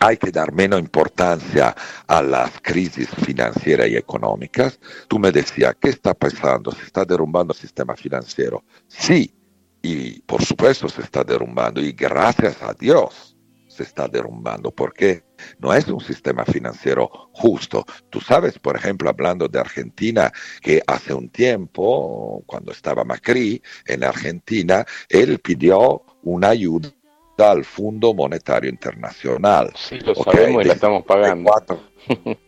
hay 0.00 0.16
que 0.16 0.30
dar 0.30 0.52
menos 0.52 0.80
importancia 0.80 1.74
a 2.06 2.22
las 2.22 2.60
crisis 2.60 3.08
financieras 3.24 3.88
y 3.88 3.96
económicas. 3.96 4.78
Tú 5.08 5.18
me 5.18 5.32
decías, 5.32 5.76
¿qué 5.80 5.90
está 5.90 6.14
pasando? 6.14 6.72
¿Se 6.72 6.84
está 6.84 7.04
derrumbando 7.04 7.52
el 7.52 7.58
sistema 7.58 7.96
financiero? 7.96 8.64
Sí, 8.86 9.34
y 9.82 10.20
por 10.22 10.44
supuesto 10.44 10.88
se 10.88 11.02
está 11.02 11.24
derrumbando, 11.24 11.80
y 11.80 11.92
gracias 11.92 12.62
a 12.62 12.74
Dios 12.74 13.36
se 13.68 13.84
está 13.84 14.08
derrumbando, 14.08 14.72
porque 14.72 15.22
no 15.60 15.72
es 15.72 15.86
un 15.86 16.00
sistema 16.00 16.44
financiero 16.44 17.08
justo. 17.32 17.84
Tú 18.10 18.20
sabes, 18.20 18.58
por 18.58 18.76
ejemplo, 18.76 19.08
hablando 19.08 19.46
de 19.46 19.60
Argentina, 19.60 20.32
que 20.60 20.82
hace 20.84 21.14
un 21.14 21.28
tiempo, 21.28 22.42
cuando 22.46 22.72
estaba 22.72 23.04
Macri 23.04 23.62
en 23.86 24.02
Argentina, 24.02 24.84
él 25.08 25.38
pidió 25.38 26.02
una 26.22 26.48
ayuda 26.48 26.90
al 27.40 27.64
Fondo 27.64 28.14
Monetario 28.14 28.70
Internacional. 28.70 29.72
Sí, 29.74 29.98
lo 30.00 30.14
sabemos 30.14 30.64
y 30.64 30.68
la 30.68 30.74
estamos 30.74 31.04
pagando. 31.04 31.52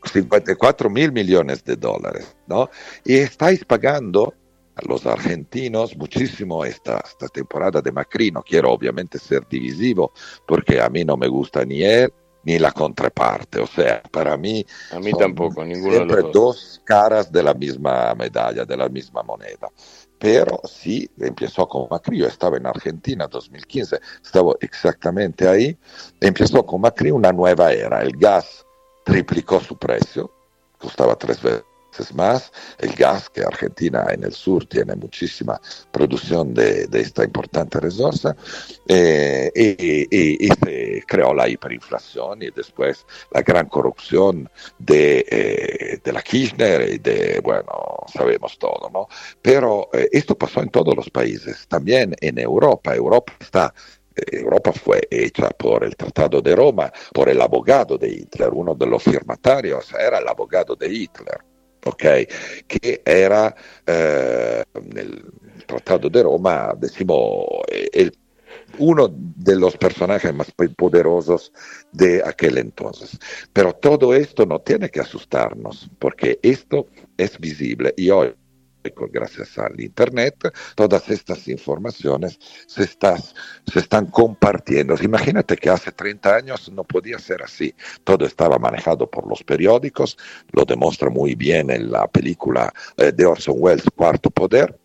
54 0.05 0.91
mil 0.91 1.13
millones 1.13 1.65
de 1.65 1.77
dólares, 1.77 2.37
¿no? 2.47 2.71
Y 3.05 3.17
estáis 3.17 3.65
pagando 3.65 4.35
a 4.75 4.89
los 4.89 5.07
argentinos 5.07 5.97
muchísimo 5.97 6.65
esta, 6.65 7.03
esta 7.05 7.29
temporada 7.29 7.81
de 7.83 7.93
Macri. 7.93 8.31
No 8.31 8.43
quiero 8.43 8.73
obviamente 8.73 9.19
ser 9.19 9.47
divisivo 9.49 10.13
porque 10.47 10.81
a 10.81 10.89
mí 10.89 11.05
no 11.05 11.17
me 11.17 11.29
gusta 11.29 11.65
ni 11.65 11.83
él 11.83 12.13
ni 12.45 12.59
la 12.59 12.73
contraparte. 12.73 13.61
O 13.61 13.67
sea, 13.67 14.03
para 14.11 14.37
mí, 14.37 14.65
a 14.93 14.99
mí 14.99 15.13
tampoco, 15.13 15.65
ninguno 15.65 15.93
siempre 15.93 16.17
de 16.17 16.23
los 16.23 16.33
dos. 16.33 16.33
dos 16.33 16.83
caras 16.85 17.31
de 17.31 17.43
la 17.43 17.53
misma 17.53 18.15
medalla, 18.15 18.65
de 18.65 18.77
la 18.77 18.89
misma 18.89 19.23
moneda 19.23 19.69
pero 20.21 20.61
sí 20.69 21.11
empezó 21.19 21.67
con 21.67 21.89
Macri, 21.91 22.19
yo 22.19 22.27
estaba 22.27 22.59
en 22.59 22.67
Argentina 22.67 23.25
en 23.25 23.31
2015, 23.31 23.99
estaba 24.23 24.53
exactamente 24.61 25.49
ahí, 25.49 25.77
empezó 26.21 26.65
con 26.65 26.83
Macri 26.83 27.11
una 27.11 27.33
nueva 27.33 27.73
era, 27.73 28.03
el 28.03 28.13
gas 28.19 28.67
triplicó 29.03 29.61
su 29.61 29.79
precio, 29.79 30.31
costaba 30.79 31.17
tres 31.17 31.41
veces 31.41 31.65
más, 32.15 32.53
el 32.79 32.93
gas, 32.95 33.29
que 33.31 33.43
Argentina 33.43 34.07
en 34.11 34.25
el 34.25 34.33
sur 34.33 34.67
tiene 34.67 34.95
muchísima 34.95 35.61
producción 35.91 36.55
de, 36.55 36.89
esta 36.93 37.25
importante 37.25 37.81
resource, 37.81 38.29
eh, 38.89 39.51
y, 39.55 40.49
se 40.49 41.05
creó 41.07 41.35
la 41.35 41.49
hiperinflación 41.49 42.43
y 42.43 42.51
después 42.51 43.07
la 43.33 43.43
gran 43.43 43.69
corrupción 43.69 44.49
de, 44.79 45.25
eh, 45.29 46.01
de 46.03 46.13
la 46.13 46.23
Kirchner 46.23 46.95
y 46.95 46.99
de, 46.99 47.41
bueno, 47.43 48.05
sabemos 48.13 48.59
todo, 48.59 48.91
¿no? 48.93 49.09
Pero 49.41 49.89
eh, 49.93 50.09
esto 50.13 50.37
pasó 50.37 50.63
en 50.63 50.71
todos 50.71 50.95
los 50.97 51.11
países, 51.11 51.67
también 51.69 52.15
en 52.21 52.39
Europa. 52.39 52.95
Europa 52.95 53.33
está 53.41 53.75
Europa 54.15 54.73
fue 54.73 55.07
hecha 55.11 55.49
por 55.51 55.85
el 55.85 55.97
Tratado 55.97 56.43
de 56.43 56.55
Roma, 56.55 56.93
por 57.13 57.29
el 57.29 57.41
abogado 57.41 57.97
de 57.97 58.09
Hitler, 58.09 58.51
uno 58.53 58.75
de 58.75 58.87
los 58.87 59.03
firmatarios 59.03 59.93
era 59.95 60.19
el 60.19 60.29
abogado 60.29 60.77
de 60.77 60.93
Hitler. 60.93 61.50
Okay, 61.85 62.27
que 62.69 63.03
era 63.05 63.55
eh, 63.87 64.63
el 64.97 65.25
Tratado 65.67 66.11
de 66.11 66.23
Roma, 66.23 66.75
decimos, 66.79 67.47
el, 67.93 68.13
uno 68.79 69.09
de 69.13 69.57
los 69.57 69.77
personajes 69.77 70.35
más 70.35 70.51
poderosos 70.77 71.53
de 71.93 72.23
aquel 72.25 72.59
entonces. 72.59 73.19
Pero 73.53 73.73
todo 73.73 74.15
esto 74.15 74.47
no 74.47 74.61
tiene 74.61 74.91
que 74.91 75.01
asustarnos, 75.01 75.91
porque 75.99 76.39
esto 76.43 76.87
es 77.17 77.39
visible 77.39 77.95
y 77.97 78.11
hoy 78.11 78.35
gracias 79.13 79.59
al 79.59 79.81
Internet, 79.81 80.53
todas 80.75 81.09
estas 81.11 81.47
informaciones 81.49 82.39
se, 82.67 82.85
están 82.85 84.07
compartiendo. 84.07 84.95
Imagínate 85.03 85.57
que 85.57 85.71
hace 85.71 85.93
30 85.93 86.35
años 86.35 86.71
no 86.73 86.85
podía 86.85 87.19
ser 87.19 87.43
así. 87.43 87.75
Todo 88.05 88.25
estaba 88.25 88.59
manejado 88.59 89.11
por 89.11 89.27
los 89.29 89.43
periódicos, 89.43 90.17
lo 90.53 90.65
demuestra 90.65 91.11
muy 91.11 91.35
bien 91.35 91.71
en 91.71 91.91
la 91.91 92.07
película 92.07 92.73
eh, 92.97 93.13
de 93.13 93.27
Orson 93.27 93.57
Welles, 93.59 93.85
Cuarto 93.95 94.31
Poder 94.31 94.80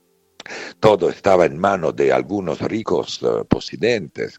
todo 0.80 1.10
estaba 1.10 1.46
en 1.46 1.58
manos 1.58 1.96
de 1.96 2.12
algunos 2.12 2.60
ricos 2.62 3.22
uh, 3.24 3.48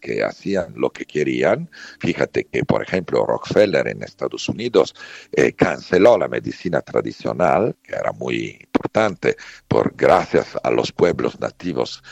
que 0.01 0.25
hacían 0.25 0.73
lo 0.77 0.91
que 0.91 1.05
querían. 1.05 1.71
Fíjate 2.01 2.45
que, 2.45 2.65
por 2.65 2.83
ejemplo, 2.83 3.25
Rockefeller 3.27 3.89
en 3.89 4.03
Estados 4.03 4.49
Unidos 4.49 4.95
eh, 5.33 5.53
canceló 5.53 6.19
la 6.19 6.29
medicina 6.29 6.81
tradicional, 6.81 7.77
que 7.83 7.95
era 7.95 8.13
muy 8.13 8.59
importante 8.61 9.37
por 9.69 9.95
gracias 9.97 10.57
a 10.63 10.71
los 10.71 10.93
pueblos 10.93 11.41
nativos 11.41 12.03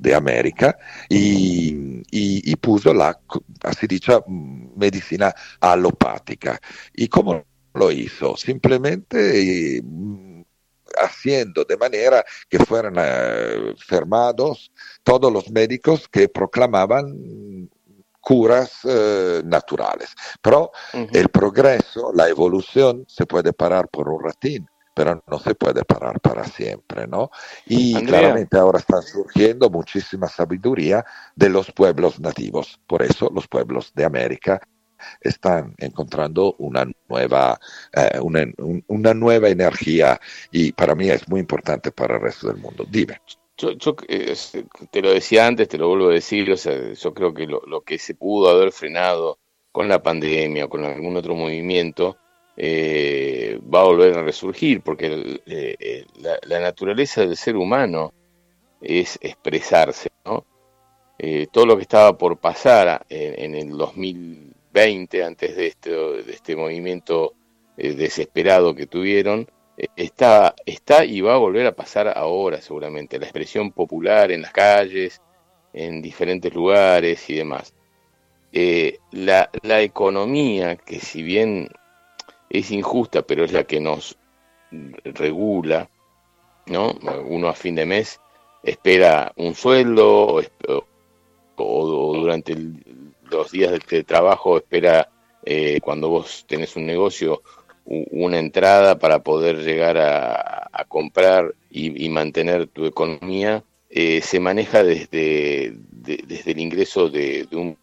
de 0.00 0.14
América 0.14 0.78
y, 1.08 2.56
puso 2.56 2.92
la, 2.92 3.18
así 3.62 3.86
dicha, 3.86 4.20
medicina 4.26 5.34
alopática. 5.60 6.60
¿Y 6.94 7.08
cómo 7.08 7.44
lo 7.74 7.90
hizo? 7.90 8.36
Simplemente 8.36 9.76
eh, 9.76 9.82
haciendo 10.98 11.64
de 11.64 11.76
manera 11.76 12.24
que 12.48 12.58
fueran 12.58 12.94
eh, 12.98 13.74
firmados 13.78 14.72
todos 15.02 15.32
los 15.32 15.50
médicos 15.50 16.08
que 16.08 16.28
proclamaban 16.28 17.68
curas 18.20 18.80
eh, 18.84 19.42
naturales. 19.44 20.14
Pero 20.42 20.70
el 20.92 21.28
progreso, 21.28 22.12
la 22.14 22.28
evolución 22.28 23.04
se 23.08 23.26
puede 23.26 23.52
parar 23.52 23.88
por 23.88 24.08
un 24.08 24.22
ratín, 24.22 24.68
pero 24.94 25.22
no 25.26 25.38
se 25.38 25.54
puede 25.54 25.84
parar 25.84 26.20
para 26.20 26.44
siempre, 26.44 27.06
¿no? 27.06 27.30
Y 27.66 28.04
claramente 28.04 28.58
ahora 28.58 28.78
está 28.78 29.00
surgiendo 29.00 29.70
muchísima 29.70 30.28
sabiduría 30.28 31.04
de 31.34 31.48
los 31.48 31.72
pueblos 31.72 32.20
nativos. 32.20 32.78
Por 32.86 33.02
eso 33.02 33.30
los 33.34 33.48
pueblos 33.48 33.92
de 33.94 34.04
América 34.04 34.60
están 35.20 35.74
encontrando 35.78 36.54
una 36.58 36.86
nueva, 37.10 37.58
eh, 37.92 38.18
una, 38.20 39.14
nueva 39.14 39.48
energía 39.48 40.18
y 40.50 40.72
para 40.72 40.94
mí 40.94 41.10
es 41.10 41.28
muy 41.28 41.40
importante 41.40 41.90
para 41.90 42.16
el 42.16 42.22
resto 42.22 42.48
del 42.48 42.56
mundo. 42.56 42.86
Dime. 42.88 43.20
Yo, 43.56 43.76
te 44.90 45.02
lo 45.02 45.12
decía 45.12 45.46
antes, 45.46 45.68
te 45.68 45.76
lo 45.76 45.88
vuelvo 45.88 46.08
a 46.08 46.14
decir, 46.14 46.54
yo 46.54 47.14
creo 47.14 47.34
que 47.34 47.46
lo, 47.46 47.82
que 47.82 47.98
se 47.98 48.14
pudo 48.14 48.48
haber 48.48 48.72
frenado 48.72 49.38
con 49.70 49.86
la 49.86 50.02
pandemia 50.02 50.64
o 50.64 50.68
con 50.70 50.82
algún 50.82 51.14
otro 51.16 51.34
movimiento 51.34 52.16
eh, 52.56 53.60
va 53.62 53.80
a 53.80 53.84
volver 53.84 54.16
a 54.16 54.22
resurgir, 54.22 54.80
porque 54.80 55.42
eh, 55.44 56.06
la, 56.46 56.60
naturaleza 56.60 57.20
del 57.20 57.36
ser 57.36 57.56
humano 57.56 58.14
es 58.80 59.18
expresarse, 59.20 60.08
¿no? 60.24 60.46
todo 61.52 61.66
lo 61.66 61.76
que 61.76 61.82
estaba 61.82 62.16
por 62.16 62.38
pasar 62.38 63.04
en, 63.10 63.54
en 63.54 63.54
el 63.54 63.76
2000 63.76 64.54
20, 64.72 65.24
antes 65.24 65.56
de 65.56 65.66
este, 65.66 65.90
de 65.90 66.32
este 66.32 66.56
movimiento 66.56 67.34
eh, 67.76 67.94
desesperado 67.94 68.74
que 68.74 68.86
tuvieron, 68.86 69.50
eh, 69.76 69.88
está, 69.96 70.54
está 70.66 71.04
y 71.04 71.20
va 71.20 71.34
a 71.34 71.38
volver 71.38 71.66
a 71.66 71.74
pasar 71.74 72.08
ahora 72.08 72.60
seguramente. 72.60 73.18
La 73.18 73.26
expresión 73.26 73.72
popular 73.72 74.30
en 74.32 74.42
las 74.42 74.52
calles, 74.52 75.20
en 75.72 76.02
diferentes 76.02 76.52
lugares 76.54 77.28
y 77.30 77.36
demás. 77.36 77.74
Eh, 78.52 78.98
la, 79.12 79.50
la 79.62 79.80
economía, 79.80 80.76
que 80.76 80.98
si 81.00 81.22
bien 81.22 81.68
es 82.48 82.70
injusta, 82.70 83.22
pero 83.22 83.44
es 83.44 83.52
la 83.52 83.64
que 83.64 83.80
nos 83.80 84.18
regula, 85.04 85.88
¿no? 86.66 86.92
Uno 87.26 87.48
a 87.48 87.54
fin 87.54 87.74
de 87.74 87.86
mes 87.86 88.20
espera 88.62 89.32
un 89.36 89.54
sueldo 89.54 90.42
o 91.56 92.14
durante 92.14 92.52
el, 92.52 92.82
los 93.30 93.50
días 93.50 93.78
de 93.88 94.04
trabajo 94.04 94.56
espera 94.58 95.08
eh, 95.44 95.80
cuando 95.82 96.08
vos 96.08 96.44
tenés 96.46 96.76
un 96.76 96.86
negocio 96.86 97.42
una 97.90 98.38
entrada 98.38 98.98
para 98.98 99.22
poder 99.22 99.58
llegar 99.58 99.98
a, 99.98 100.84
comprar 100.88 101.54
y, 101.70 102.08
mantener 102.08 102.66
tu 102.66 102.86
economía, 102.86 103.64
eh, 103.90 104.20
se 104.22 104.40
maneja 104.40 104.82
desde, 104.82 105.74
desde 105.90 106.52
el 106.52 106.58
ingreso 106.58 107.10
de, 107.10 107.46
un 107.52 107.76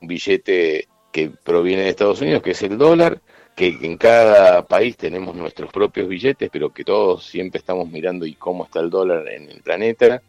billete 0.00 0.88
que 1.12 1.30
proviene 1.30 1.82
de 1.82 1.88
Estados 1.88 2.20
Unidos, 2.20 2.42
que 2.42 2.52
es 2.52 2.62
el 2.62 2.78
dólar, 2.78 3.20
que 3.56 3.68
en 3.68 3.96
cada 3.96 4.66
país 4.66 4.96
tenemos 4.96 5.34
nuestros 5.34 5.72
propios 5.72 6.08
billetes, 6.08 6.50
pero 6.52 6.72
que 6.72 6.84
todos 6.84 7.24
siempre 7.24 7.58
estamos 7.58 7.88
mirando 7.90 8.26
y 8.26 8.34
cómo 8.34 8.64
está 8.64 8.80
el 8.80 8.90
dólar 8.90 9.28
en 9.28 9.50
el 9.50 9.60
planeta. 9.62 10.22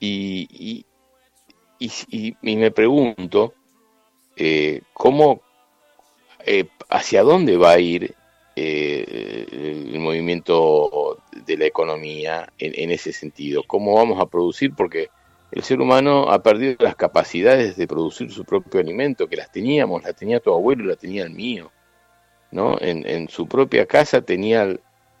Y, 0.00 0.84
y, 1.78 1.94
y 2.40 2.56
me 2.56 2.70
pregunto, 2.70 3.54
eh, 4.36 4.82
cómo, 4.92 5.42
eh, 6.44 6.66
hacia 6.88 7.22
dónde 7.22 7.56
va 7.56 7.72
a 7.72 7.78
ir 7.78 8.14
eh, 8.56 9.46
el 9.50 9.98
movimiento 9.98 11.18
de 11.46 11.56
la 11.56 11.66
economía 11.66 12.52
en, 12.58 12.90
ese 12.90 13.12
sentido, 13.12 13.62
cómo 13.66 13.94
vamos 13.94 14.20
a 14.20 14.26
producir, 14.26 14.74
porque 14.74 15.08
el 15.50 15.62
ser 15.62 15.80
humano 15.80 16.30
ha 16.30 16.42
perdido 16.42 16.76
las 16.80 16.96
capacidades 16.96 17.76
de 17.76 17.86
producir 17.86 18.30
su 18.30 18.44
propio 18.44 18.80
alimento, 18.80 19.28
que 19.28 19.36
las 19.36 19.50
teníamos, 19.50 20.02
la 20.02 20.12
tenía 20.12 20.40
tu 20.40 20.52
abuelo, 20.52 20.84
la 20.84 20.96
tenía 20.96 21.24
el 21.24 21.30
mío, 21.30 21.70
¿no? 22.50 22.78
En, 22.80 23.06
en 23.08 23.28
su 23.28 23.46
propia 23.46 23.86
casa 23.86 24.22
tenía 24.22 24.76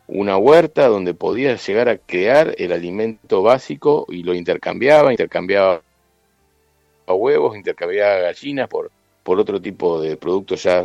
una 0.06 0.36
huerta 0.36 0.88
donde 0.88 1.14
podía 1.14 1.56
llegar 1.56 1.88
a 1.88 1.98
crear 1.98 2.54
el 2.58 2.72
alimento 2.72 3.42
básico 3.42 4.06
y 4.08 4.22
lo 4.22 4.34
intercambiaba, 4.34 5.10
intercambiaba 5.10 5.82
huevos, 7.06 7.56
intercambiaba 7.56 8.18
gallinas 8.18 8.68
por, 8.68 8.90
por 9.22 9.38
otro 9.38 9.60
tipo 9.60 10.00
de 10.00 10.16
productos 10.16 10.62
ya 10.62 10.84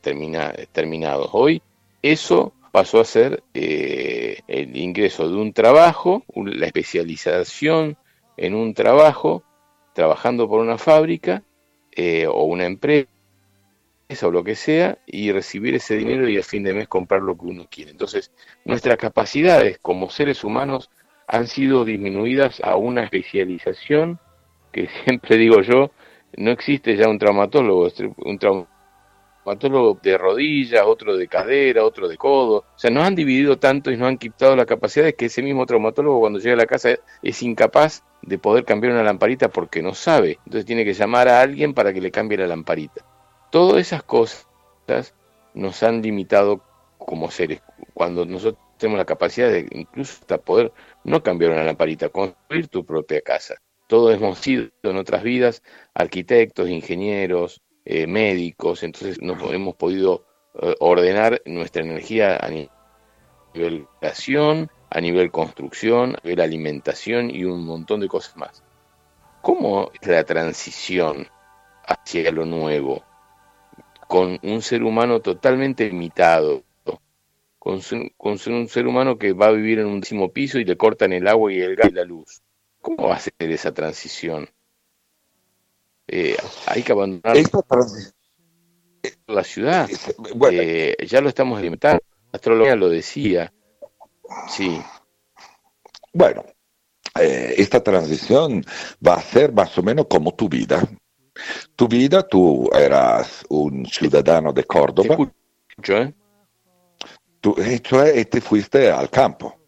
termina, 0.00 0.52
terminados. 0.72 1.28
Hoy 1.32 1.62
eso 2.02 2.52
pasó 2.70 3.00
a 3.00 3.04
ser 3.04 3.42
eh, 3.54 4.40
el 4.48 4.76
ingreso 4.76 5.28
de 5.28 5.36
un 5.36 5.52
trabajo, 5.52 6.24
la 6.34 6.66
especialización 6.66 7.96
en 8.36 8.54
un 8.54 8.74
trabajo, 8.74 9.42
trabajando 9.92 10.48
por 10.48 10.60
una 10.60 10.78
fábrica 10.78 11.42
eh, 11.90 12.26
o 12.26 12.44
una 12.44 12.64
empresa 12.64 13.08
o 14.22 14.30
lo 14.30 14.44
que 14.44 14.56
sea, 14.56 14.98
y 15.06 15.32
recibir 15.32 15.74
ese 15.74 15.96
dinero 15.96 16.28
y 16.28 16.36
a 16.36 16.42
fin 16.42 16.62
de 16.62 16.74
mes 16.74 16.86
comprar 16.86 17.22
lo 17.22 17.36
que 17.36 17.46
uno 17.46 17.66
quiere. 17.70 17.92
Entonces, 17.92 18.30
nuestras 18.64 18.98
capacidades 18.98 19.78
como 19.78 20.10
seres 20.10 20.44
humanos 20.44 20.90
han 21.26 21.46
sido 21.46 21.84
disminuidas 21.84 22.60
a 22.62 22.76
una 22.76 23.04
especialización 23.04 24.18
que 24.70 24.88
siempre 25.04 25.36
digo 25.36 25.62
yo, 25.62 25.90
no 26.36 26.50
existe 26.50 26.96
ya 26.96 27.08
un 27.08 27.18
traumatólogo, 27.18 27.88
un 28.24 28.38
traumatólogo 28.38 29.98
de 30.02 30.16
rodillas, 30.16 30.82
otro 30.86 31.16
de 31.16 31.28
cadera, 31.28 31.84
otro 31.84 32.08
de 32.08 32.16
codo. 32.16 32.58
O 32.58 32.78
sea, 32.78 32.90
nos 32.90 33.04
han 33.04 33.14
dividido 33.14 33.58
tanto 33.58 33.90
y 33.90 33.96
nos 33.96 34.08
han 34.08 34.18
quitado 34.18 34.56
la 34.56 34.66
capacidad 34.66 35.04
de 35.04 35.14
que 35.14 35.26
ese 35.26 35.42
mismo 35.42 35.66
traumatólogo 35.66 36.20
cuando 36.20 36.38
llega 36.38 36.54
a 36.54 36.58
la 36.58 36.66
casa 36.66 36.90
es 37.22 37.42
incapaz 37.42 38.04
de 38.22 38.38
poder 38.38 38.64
cambiar 38.64 38.92
una 38.92 39.02
lamparita 39.02 39.48
porque 39.48 39.82
no 39.82 39.94
sabe. 39.94 40.38
Entonces 40.46 40.64
tiene 40.64 40.84
que 40.84 40.94
llamar 40.94 41.28
a 41.28 41.40
alguien 41.40 41.74
para 41.74 41.92
que 41.92 42.00
le 42.00 42.10
cambie 42.10 42.38
la 42.38 42.46
lamparita. 42.46 43.04
Todas 43.50 43.80
esas 43.80 44.02
cosas 44.02 44.46
nos 45.54 45.82
han 45.82 46.00
limitado 46.00 46.62
como 46.98 47.30
seres. 47.30 47.60
Cuando 47.92 48.24
nosotros 48.24 48.62
tenemos 48.78 48.98
la 48.98 49.04
capacidad 49.04 49.50
de 49.50 49.66
incluso 49.72 50.18
hasta 50.20 50.38
poder 50.38 50.72
no 51.04 51.22
cambiar 51.22 51.52
una 51.52 51.64
lamparita, 51.64 52.08
construir 52.08 52.68
tu 52.68 52.84
propia 52.84 53.20
casa 53.20 53.56
todos 53.86 54.14
hemos 54.14 54.38
sido 54.38 54.70
en 54.82 54.96
otras 54.96 55.22
vidas 55.22 55.62
arquitectos, 55.94 56.68
ingenieros, 56.68 57.62
eh, 57.84 58.06
médicos, 58.06 58.82
entonces 58.82 59.20
nos 59.20 59.42
hemos 59.52 59.74
podido 59.74 60.24
eh, 60.60 60.74
ordenar 60.80 61.42
nuestra 61.46 61.82
energía 61.82 62.36
a 62.36 62.48
nivel 62.48 63.86
creación, 64.00 64.70
a 64.90 65.00
nivel 65.00 65.30
construcción, 65.30 66.14
a 66.14 66.20
nivel 66.22 66.40
alimentación 66.40 67.30
y 67.30 67.44
un 67.44 67.64
montón 67.64 68.00
de 68.00 68.08
cosas 68.08 68.36
más. 68.36 68.62
¿Cómo 69.40 69.90
es 70.00 70.06
la 70.06 70.24
transición 70.24 71.26
hacia 71.84 72.30
lo 72.30 72.44
nuevo? 72.44 73.02
Con 74.06 74.38
un 74.42 74.62
ser 74.62 74.82
humano 74.82 75.20
totalmente 75.20 75.88
limitado, 75.88 76.62
con, 77.58 77.80
un 78.18 78.68
ser 78.68 78.86
humano 78.86 79.18
que 79.18 79.32
va 79.32 79.46
a 79.46 79.52
vivir 79.52 79.78
en 79.78 79.86
un 79.86 80.00
décimo 80.00 80.32
piso 80.32 80.58
y 80.58 80.64
le 80.64 80.76
cortan 80.76 81.12
el 81.12 81.26
agua 81.26 81.52
y 81.52 81.60
el 81.60 81.76
gas 81.76 81.90
y 81.90 81.94
la 81.94 82.04
luz. 82.04 82.42
¿Cómo 82.82 83.08
va 83.08 83.14
a 83.14 83.20
ser 83.20 83.32
esa 83.38 83.72
transición? 83.72 84.50
Eh, 86.08 86.36
hay 86.66 86.82
que 86.82 86.92
abandonar 86.92 87.36
la 89.26 89.44
ciudad. 89.44 89.88
Eh, 90.50 90.96
ya 91.06 91.20
lo 91.20 91.28
estamos 91.28 91.58
alimentando. 91.58 92.02
La 92.32 92.36
astrología 92.36 92.76
lo 92.76 92.88
decía. 92.88 93.52
Sí. 94.48 94.82
Bueno, 96.12 96.44
eh, 97.18 97.54
esta 97.56 97.82
transición 97.82 98.64
va 99.06 99.14
a 99.14 99.22
ser 99.22 99.52
más 99.52 99.78
o 99.78 99.82
menos 99.82 100.06
como 100.08 100.34
tu 100.34 100.48
vida. 100.48 100.82
Tu 101.76 101.88
vida, 101.88 102.26
tú 102.26 102.68
eras 102.74 103.44
un 103.48 103.86
ciudadano 103.86 104.52
de 104.52 104.64
Córdoba. 104.64 105.16
¿eh? 105.88 106.14
Tú, 107.40 107.56
cioè, 107.82 108.24
te 108.24 108.40
fuiste 108.40 108.90
al 108.90 109.08
campo. 109.08 109.61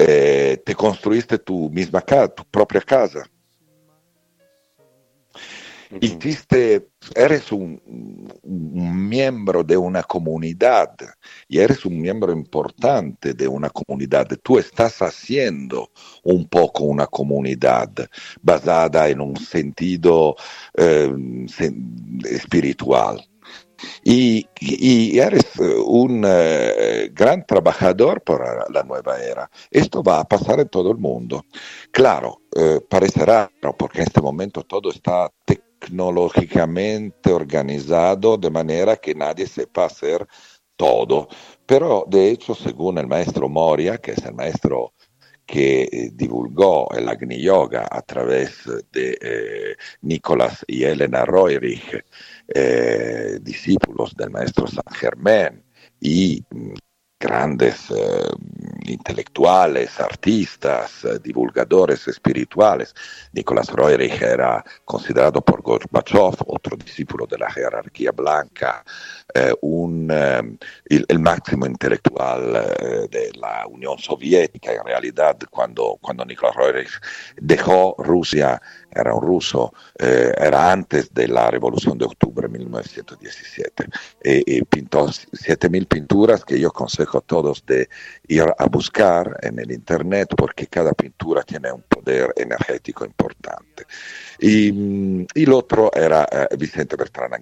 Eh, 0.00 0.62
te 0.64 0.76
construiste 0.76 1.38
tu 1.38 1.68
misma 1.70 2.00
casa, 2.00 2.28
tu 2.28 2.44
propia 2.44 2.80
casa. 2.80 3.28
Hiciste, 6.00 6.90
eres 7.16 7.50
un, 7.50 7.80
un, 8.42 9.08
miembro 9.08 9.64
de 9.64 9.76
una 9.76 10.04
comunidad 10.04 10.94
y 11.48 11.58
eres 11.58 11.84
un 11.84 12.00
miembro 12.00 12.30
importante 12.30 13.34
de 13.34 13.48
una 13.48 13.70
comunidad. 13.70 14.28
Tú 14.40 14.58
estás 14.58 15.02
haciendo 15.02 15.90
un 16.22 16.46
poco 16.46 16.84
una 16.84 17.08
comunidad 17.08 17.90
basada 18.40 19.08
en 19.08 19.20
un 19.20 19.36
sentido 19.36 20.36
eh, 20.74 21.12
espiritual. 22.24 23.27
Y, 24.02 24.48
eres 25.18 25.44
un 25.86 26.24
uh, 26.24 27.08
gran 27.12 27.44
trabajador 27.46 28.22
para 28.22 28.64
la 28.70 28.82
nueva 28.82 29.20
era. 29.20 29.50
Esto 29.70 30.02
va 30.02 30.20
a 30.20 30.24
pasar 30.24 30.60
en 30.60 30.68
todo 30.68 30.90
el 30.92 30.98
mundo. 30.98 31.44
Claro, 31.90 32.42
uh, 32.56 32.80
parecerá, 32.88 33.50
porque 33.78 33.98
en 33.98 34.04
este 34.04 34.20
momento 34.20 34.62
todo 34.62 34.90
está 34.90 35.30
tecnológicamente 35.44 37.32
organizado 37.32 38.36
de 38.36 38.50
manera 38.50 38.96
que 38.96 39.14
nadie 39.14 39.46
sepa 39.46 39.86
hacer 39.86 40.26
todo. 40.76 41.28
Pero 41.66 42.04
de 42.08 42.30
hecho, 42.30 42.54
según 42.54 42.98
el 42.98 43.06
maestro 43.06 43.48
Moria, 43.48 43.98
que 43.98 44.12
es 44.12 44.24
el 44.24 44.34
maestro 44.34 44.94
que 45.48 45.88
eh, 45.90 46.10
divulgó 46.12 46.88
el 46.94 47.08
Agni 47.08 47.40
Yoga 47.40 47.88
a 47.90 48.02
través 48.02 48.64
de 48.92 49.18
eh, 49.20 49.76
Nicolás 50.02 50.62
y 50.68 50.84
Elena 50.84 51.24
Roerich, 51.24 52.04
eh, 52.48 53.38
discípulos 53.42 54.14
del 54.16 54.30
maestro 54.30 54.66
San 54.66 54.84
Germán 54.94 55.62
y 56.00 56.44
mm, 56.50 56.72
grandes 57.20 57.90
eh, 57.90 58.30
intelectuales, 58.88 60.00
artistas, 60.00 61.04
eh, 61.04 61.18
divulgadores 61.22 62.06
espirituales. 62.08 62.94
Nicolás 63.32 63.68
Roerich 63.70 64.20
era 64.22 64.64
considerado 64.84 65.40
por 65.40 65.62
Gorbachev, 65.62 66.36
otro 66.46 66.76
discípulo 66.76 67.26
de 67.26 67.38
la 67.38 67.50
jerarquía 67.50 68.12
blanca, 68.12 68.84
eh, 69.34 69.52
un, 69.62 70.10
el, 70.10 71.04
el, 71.06 71.18
máximo 71.18 71.66
intelectual 71.66 72.52
de 73.10 73.30
la 73.34 73.66
Unión 73.66 73.98
Soviética. 73.98 74.72
En 74.72 74.84
realidad, 74.84 75.36
cuando, 75.50 75.98
cuando 76.00 76.24
Nicolás 76.24 76.56
Roerich 76.56 77.00
dejó 77.36 77.94
Rusia, 77.98 78.60
era 78.90 79.14
un 79.14 79.22
ruso, 79.22 79.72
eh, 79.98 80.32
era 80.36 80.72
antes 80.72 81.12
de 81.12 81.28
la 81.28 81.50
Revolución 81.50 81.98
de 81.98 82.06
Octubre 82.06 82.48
de 82.48 82.58
1917, 82.58 83.84
y, 84.24 84.56
y 84.58 84.62
pintó 84.62 85.06
7.000 85.06 85.86
pinturas 85.86 86.44
que 86.44 86.58
yo 86.58 86.68
aconsejo 86.68 87.18
a 87.18 87.20
todos 87.20 87.64
de 87.66 87.88
ir 88.28 88.44
a 88.58 88.64
buscar 88.66 88.77
en 89.42 89.58
el 89.58 89.72
Internet 89.72 90.28
porque 90.36 90.66
cada 90.66 90.92
pintura 90.92 91.42
tiene 91.42 91.72
un 91.72 91.82
poder 91.82 92.32
energético 92.36 93.04
importante. 93.04 93.84
Y, 94.38 94.68
el 95.34 95.52
otro 95.52 95.90
era 95.94 96.26
eh, 96.30 96.56
Vicente 96.56 96.96
Bertrand 96.96 97.34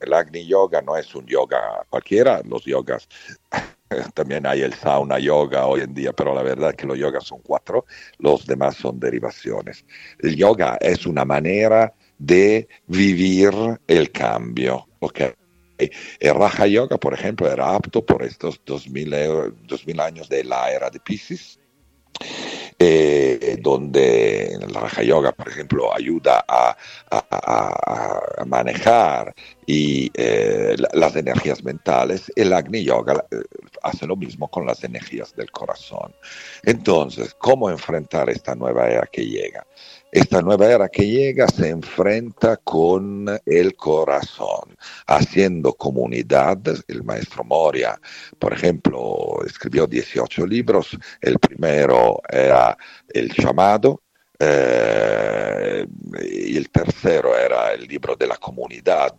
El 0.00 0.12
Agni 0.12 0.46
Yoga 0.46 0.80
no 0.82 0.96
es 0.96 1.14
un 1.14 1.26
yoga 1.26 1.84
cualquiera, 1.88 2.42
los 2.44 2.64
yogas 2.64 3.08
también 4.14 4.46
hay 4.46 4.62
el 4.62 4.74
sauna 4.74 5.18
yoga 5.18 5.66
hoy 5.66 5.82
en 5.82 5.94
día, 5.94 6.12
pero 6.12 6.34
la 6.34 6.42
verdad 6.42 6.70
es 6.70 6.76
que 6.76 6.86
los 6.86 6.98
yogas 6.98 7.24
son 7.24 7.40
cuatro, 7.42 7.84
los 8.18 8.46
demás 8.46 8.76
son 8.76 8.98
derivaciones. 8.98 9.84
El 10.18 10.36
yoga 10.36 10.78
es 10.80 11.06
una 11.06 11.24
manera 11.24 11.92
de 12.18 12.68
vivir 12.86 13.52
el 13.86 14.10
cambio. 14.10 14.86
Okay. 15.00 15.32
El 15.78 16.34
Raja 16.34 16.66
Yoga, 16.66 16.98
por 16.98 17.14
ejemplo, 17.14 17.50
era 17.50 17.74
apto 17.74 18.04
por 18.04 18.22
estos 18.22 18.60
2000, 18.64 19.54
2000 19.66 20.00
años 20.00 20.28
de 20.28 20.44
la 20.44 20.70
era 20.70 20.90
de 20.90 21.00
Pisces, 21.00 21.58
eh, 22.78 23.58
donde 23.60 24.54
el 24.54 24.74
Raja 24.74 25.02
Yoga, 25.02 25.32
por 25.32 25.48
ejemplo, 25.48 25.94
ayuda 25.94 26.44
a, 26.48 26.76
manejar 28.44 29.34
y 29.66 30.10
eh, 30.14 30.74
las 30.92 31.14
energías 31.14 31.62
mentales, 31.62 32.30
el 32.34 32.52
Agni 32.52 32.82
Yoga 32.82 33.24
eh, 33.30 33.36
hace 33.82 34.06
lo 34.06 34.16
mismo 34.16 34.48
con 34.48 34.66
las 34.66 34.82
energías 34.82 35.34
del 35.36 35.50
corazón. 35.52 36.12
Entonces, 36.64 37.34
¿cómo 37.34 37.70
enfrentar 37.70 38.28
esta 38.30 38.54
nueva 38.54 38.88
era 38.88 39.06
que 39.06 39.26
llega? 39.26 39.64
Esta 40.12 40.42
nueva 40.42 40.70
era 40.70 40.90
que 40.90 41.06
llega 41.06 41.48
se 41.48 41.70
enfrenta 41.70 42.58
con 42.58 43.26
el 43.46 43.74
corazón, 43.74 44.76
haciendo 45.06 45.72
comunidad. 45.72 46.58
El 46.86 47.02
maestro 47.02 47.44
Moria, 47.44 47.98
por 48.38 48.52
ejemplo, 48.52 49.38
escribió 49.46 49.86
18 49.86 50.46
libros. 50.46 50.98
El 51.18 51.38
primero 51.38 52.20
era 52.28 52.76
El 53.08 53.32
llamado, 53.32 54.02
eh, 54.38 55.86
el 56.20 56.70
tercero 56.70 57.34
era 57.34 57.72
el 57.72 57.86
libro 57.86 58.14
de 58.14 58.26
la 58.26 58.36
comunidad, 58.36 59.14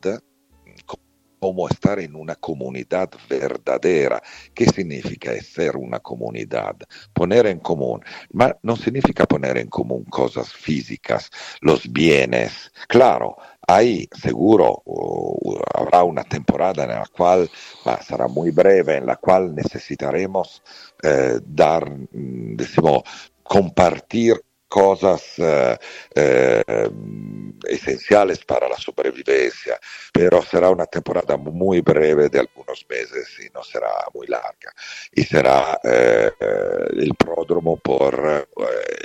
cómo 1.44 1.68
estar 1.68 2.00
en 2.00 2.16
una 2.16 2.36
comunidad 2.36 3.10
verdadera. 3.30 4.24
¿Qué 4.54 4.66
significa 4.66 5.34
ser 5.42 5.76
una 5.76 6.00
comunidad? 6.00 6.78
Poner 7.12 7.48
en 7.48 7.60
común. 7.60 8.00
Pero 8.32 8.58
no 8.62 8.78
significa 8.78 9.26
poner 9.26 9.58
en 9.58 9.68
común 9.68 10.06
cosas 10.06 10.54
físicas, 10.54 11.30
los 11.60 11.92
bienes. 11.92 12.72
Claro, 12.88 13.36
ahí 13.68 14.08
seguro 14.14 14.84
habrá 15.74 16.06
una 16.06 16.24
temporada 16.24 16.86
en 16.86 16.92
la 16.92 17.08
cual 17.08 17.52
será 18.02 18.30
muy 18.30 18.52
breve, 18.52 18.96
en 18.96 19.06
la 19.06 19.18
cual 19.18 19.54
necesitaremos 19.54 20.64
eh, 21.04 21.42
dar, 21.46 21.92
mm, 21.92 22.56
decimos, 22.56 23.04
compartir 23.44 24.42
cosas 24.74 25.36
eh, 25.38 25.78
eh, 26.16 26.90
esenciales 27.64 28.44
para 28.44 28.68
la 28.68 28.76
supervivencia, 28.76 29.80
pero 30.12 30.42
será 30.42 30.72
una 30.72 30.88
temporada 30.88 31.38
muy 31.38 31.82
breve 31.82 32.28
de 32.28 32.40
algunos 32.40 32.84
meses 32.90 33.30
y 33.40 33.54
no 33.54 33.64
será 33.64 33.92
muy 34.16 34.26
larga. 34.26 34.74
Y 35.12 35.22
será 35.26 35.80
eh, 35.84 36.32
el 36.90 37.14
pródromo 37.14 37.78
por 37.78 38.48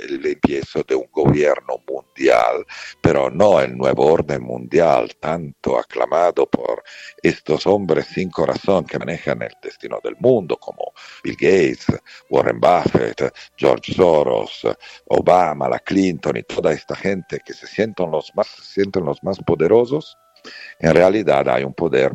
el 0.09 0.25
empiezo 0.25 0.81
de 0.81 0.95
un 0.95 1.07
gobierno 1.11 1.75
mundial, 1.87 2.65
pero 2.99 3.29
no 3.29 3.59
el 3.59 3.77
nuevo 3.77 4.11
orden 4.11 4.41
mundial, 4.41 5.17
tanto 5.19 5.77
aclamado 5.77 6.47
por 6.47 6.83
estos 7.21 7.67
hombres 7.67 8.07
sin 8.07 8.31
corazón 8.31 8.85
que 8.85 8.97
manejan 8.97 9.43
el 9.43 9.55
destino 9.61 9.99
del 10.03 10.15
mundo, 10.19 10.57
como 10.57 10.93
Bill 11.23 11.35
Gates, 11.35 11.85
Warren 12.29 12.59
Buffett, 12.59 13.31
George 13.55 13.93
Soros, 13.93 14.67
Obama, 15.09 15.58
la 15.67 15.79
Clinton 15.79 16.37
y 16.37 16.43
toda 16.43 16.71
esta 16.71 16.95
gente 16.95 17.41
que 17.43 17.53
se 17.53 17.67
sienten 17.67 18.11
los 18.11 18.31
más, 18.35 18.47
se 18.47 18.63
sienten 18.63 19.03
los 19.03 19.21
más 19.23 19.39
poderosos, 19.39 20.15
en 20.79 20.93
realidad 20.93 21.49
hay 21.49 21.63
un 21.63 21.73
poder 21.73 22.13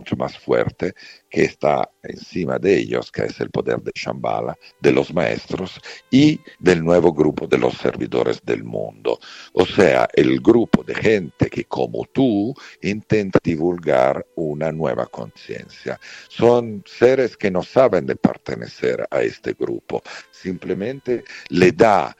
mucho 0.00 0.16
más 0.16 0.36
fuerte 0.38 0.94
que 1.28 1.44
está 1.44 1.88
encima 2.02 2.58
de 2.58 2.78
ellos, 2.78 3.12
que 3.12 3.24
es 3.24 3.38
el 3.40 3.50
poder 3.50 3.80
de 3.82 3.92
Shambhala, 3.94 4.56
de 4.80 4.92
los 4.92 5.12
maestros 5.12 5.78
y 6.10 6.40
del 6.58 6.82
nuevo 6.82 7.12
grupo 7.12 7.46
de 7.46 7.58
los 7.58 7.74
servidores 7.74 8.40
del 8.42 8.64
mundo. 8.64 9.18
O 9.52 9.66
sea, 9.66 10.08
el 10.14 10.40
grupo 10.40 10.82
de 10.82 10.94
gente 10.94 11.50
que 11.50 11.64
como 11.64 12.06
tú 12.06 12.54
intenta 12.80 13.38
divulgar 13.42 14.26
una 14.36 14.72
nueva 14.72 15.06
conciencia. 15.06 16.00
Son 16.28 16.82
seres 16.86 17.36
que 17.36 17.50
no 17.50 17.62
saben 17.62 18.06
pertenecer 18.06 19.06
a 19.10 19.20
este 19.20 19.52
grupo, 19.52 20.02
simplemente 20.30 21.24
le 21.50 21.72
da 21.72 22.16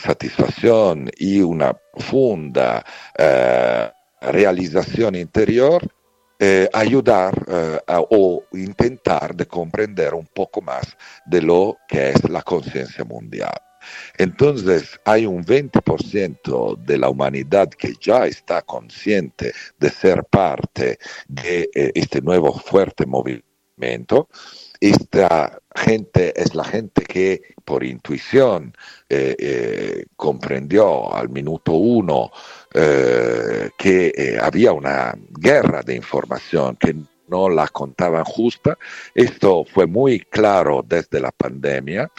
satisfacción 0.00 1.10
y 1.16 1.40
una 1.40 1.72
profunda 1.72 2.84
eh, 3.16 3.90
realización 4.20 5.14
interior 5.14 5.82
eh, 6.38 6.68
ayudar 6.72 7.34
eh, 7.48 7.78
o 8.10 8.44
intentar 8.52 9.34
de 9.34 9.46
comprender 9.46 10.14
un 10.14 10.26
poco 10.26 10.60
más 10.60 10.96
de 11.24 11.40
lo 11.40 11.78
que 11.88 12.10
es 12.10 12.28
la 12.28 12.42
conciencia 12.42 13.04
mundial. 13.04 13.54
Entonces 14.18 15.00
hay 15.04 15.26
un 15.26 15.44
20% 15.44 16.76
de 16.76 16.98
la 16.98 17.08
humanidad 17.08 17.68
que 17.70 17.94
ya 18.00 18.26
está 18.26 18.62
consciente 18.62 19.52
de 19.78 19.90
ser 19.90 20.24
parte 20.24 20.98
de 21.28 21.70
este 21.94 22.20
nuevo 22.20 22.52
fuerte 22.52 23.06
movimiento. 23.06 24.28
Esta 24.80 25.58
gente 25.74 26.32
es 26.40 26.54
la 26.54 26.64
gente 26.64 27.02
que 27.02 27.42
por 27.64 27.84
intuición 27.84 28.74
comprendió 30.16 31.14
al 31.14 31.28
minuto 31.28 31.72
uno 31.72 32.30
eh, 32.78 33.70
que 33.78 34.12
eh, 34.14 34.38
había 34.38 34.72
una 34.72 35.14
guerra 35.30 35.82
de 35.82 35.94
información 35.94 36.76
que 36.76 36.94
no 37.26 37.48
la 37.48 37.68
contaban 37.68 38.24
justa. 38.24 38.76
Esto 39.14 39.64
fue 39.64 39.86
muy 39.86 40.20
claro 40.20 40.84
desde 40.86 41.20
la 41.20 41.32
pandemia. 41.32 42.10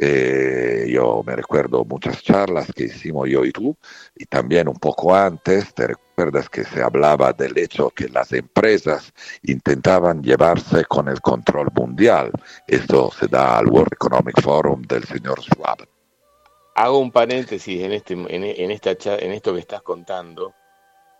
Eh, 0.00 0.86
yo 0.88 1.24
me 1.26 1.34
recuerdo 1.34 1.84
muchas 1.84 2.22
charlas 2.22 2.70
que 2.72 2.84
hicimos 2.84 3.28
yo 3.28 3.44
y 3.44 3.50
tú, 3.50 3.76
y 4.16 4.26
también 4.26 4.68
un 4.68 4.76
poco 4.76 5.14
antes, 5.14 5.74
te 5.74 5.88
recuerdas 5.88 6.48
que 6.48 6.64
se 6.64 6.80
hablaba 6.82 7.32
del 7.32 7.58
hecho 7.58 7.90
que 7.90 8.08
las 8.08 8.32
empresas 8.32 9.12
intentaban 9.42 10.22
llevarse 10.22 10.84
con 10.84 11.08
el 11.08 11.20
control 11.20 11.68
mundial. 11.74 12.30
Esto 12.66 13.10
se 13.10 13.26
da 13.26 13.58
al 13.58 13.66
World 13.66 13.92
Economic 13.92 14.40
Forum 14.40 14.82
del 14.82 15.04
señor 15.04 15.42
Schwab 15.42 15.86
hago 16.78 16.98
un 16.98 17.10
paréntesis 17.10 17.82
en, 17.82 17.92
este, 17.92 18.14
en, 18.14 18.70
esta, 18.70 18.92
en 19.16 19.32
esto 19.32 19.52
que 19.52 19.60
estás 19.60 19.82
contando. 19.82 20.54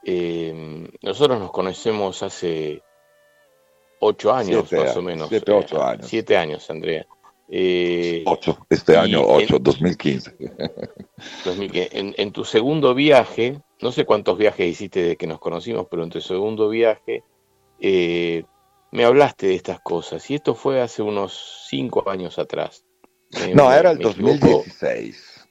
Eh, 0.04 0.88
nosotros 1.02 1.38
nos 1.40 1.50
conocemos 1.50 2.22
hace 2.22 2.80
ocho 3.98 4.32
años, 4.32 4.70
más 4.72 4.96
o 4.96 5.02
menos. 5.02 5.28
Siete, 5.28 5.52
ocho 5.52 5.82
años. 5.82 6.06
Siete 6.06 6.36
años, 6.36 6.70
Andrea. 6.70 7.06
Eh, 7.50 8.24
ocho, 8.26 8.58
este 8.68 8.96
año, 8.96 9.22
ocho, 9.26 9.58
2015. 9.58 10.36
En, 11.54 12.14
en, 12.16 12.32
tu 12.32 12.44
segundo 12.44 12.94
viaje, 12.94 13.60
no 13.80 13.90
sé 13.90 14.04
cuántos 14.04 14.38
viajes 14.38 14.68
hiciste 14.68 15.00
desde 15.00 15.16
que 15.16 15.26
nos 15.26 15.40
conocimos, 15.40 15.86
pero 15.90 16.04
en 16.04 16.10
tu 16.10 16.20
segundo 16.20 16.68
viaje 16.68 17.24
eh, 17.80 18.44
me 18.92 19.04
hablaste 19.04 19.48
de 19.48 19.54
estas 19.54 19.80
cosas. 19.80 20.30
Y 20.30 20.36
esto 20.36 20.54
fue 20.54 20.80
hace 20.80 21.02
unos 21.02 21.66
cinco 21.68 22.08
años 22.08 22.38
atrás. 22.38 22.84
no, 23.54 23.72
era 23.72 23.90
el 23.90 23.98
2016. 23.98 25.46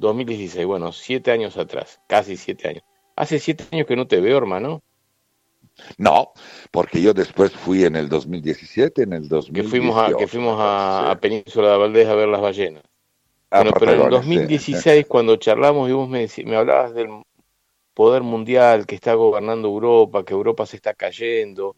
2016, 0.00 0.66
bueno, 0.66 0.92
siete 0.92 1.30
años 1.30 1.56
atrás, 1.56 2.00
casi 2.08 2.36
siete 2.36 2.68
años. 2.68 2.82
Hace 3.16 3.38
siete 3.38 3.64
años 3.72 3.86
que 3.86 3.96
no 3.96 4.06
te 4.06 4.20
veo, 4.20 4.38
hermano. 4.38 4.80
No, 5.96 6.32
porque 6.70 7.00
yo 7.00 7.14
después 7.14 7.52
fui 7.52 7.84
en 7.84 7.96
el 7.96 8.08
2017, 8.08 9.02
en 9.02 9.12
el 9.12 9.28
2018. 9.28 9.52
Que 9.52 9.68
fuimos 9.68 9.96
a, 9.96 10.16
que 10.16 10.26
fuimos 10.26 10.56
a, 10.58 11.18
Península 11.20 11.72
de 11.72 11.78
Valdés 11.78 12.08
a 12.08 12.14
ver 12.14 12.28
las 12.28 12.40
ballenas. 12.40 12.82
Ah, 13.50 13.62
bueno, 13.62 13.76
pero 13.78 13.92
en 13.92 14.02
el 14.02 14.10
2016, 14.10 15.06
cuando 15.06 15.36
charlamos 15.36 15.88
y 15.88 15.92
vos 15.92 16.08
me, 16.08 16.28
me 16.44 16.56
hablabas 16.56 16.94
del 16.94 17.08
poder 17.94 18.22
mundial 18.22 18.86
que 18.86 18.94
está 18.94 19.14
gobernando 19.14 19.68
Europa, 19.68 20.24
que 20.24 20.34
Europa 20.34 20.66
se 20.66 20.76
está 20.76 20.94
cayendo, 20.94 21.74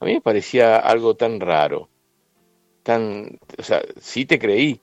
a 0.00 0.04
mí 0.04 0.14
me 0.14 0.20
parecía 0.20 0.78
algo 0.78 1.14
tan 1.14 1.40
raro. 1.40 1.88
Tan, 2.82 3.38
o 3.56 3.62
sea, 3.62 3.80
sí 4.00 4.26
te 4.26 4.38
creí, 4.40 4.80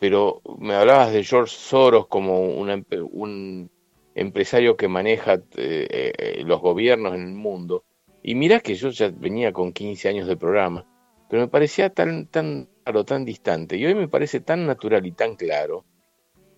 pero 0.00 0.42
me 0.58 0.74
hablabas 0.74 1.12
de 1.12 1.22
George 1.22 1.54
Soros 1.56 2.08
como 2.08 2.40
un 2.40 3.70
empresario 4.14 4.76
que 4.76 4.88
maneja 4.88 5.34
eh, 5.56 6.12
eh, 6.18 6.42
los 6.44 6.60
gobiernos 6.60 7.14
en 7.14 7.22
el 7.22 7.34
mundo. 7.34 7.84
Y 8.22 8.34
mira 8.34 8.60
que 8.60 8.74
yo 8.74 8.88
ya 8.90 9.10
venía 9.10 9.52
con 9.52 9.72
15 9.72 10.08
años 10.08 10.26
de 10.26 10.36
programa, 10.36 10.86
pero 11.28 11.42
me 11.42 11.48
parecía 11.48 11.90
tan, 11.90 12.26
tan 12.26 12.68
claro, 12.84 13.04
tan 13.04 13.24
distante. 13.24 13.76
Y 13.76 13.84
hoy 13.84 13.94
me 13.94 14.08
parece 14.08 14.40
tan 14.40 14.66
natural 14.66 15.04
y 15.06 15.12
tan 15.12 15.36
claro, 15.36 15.84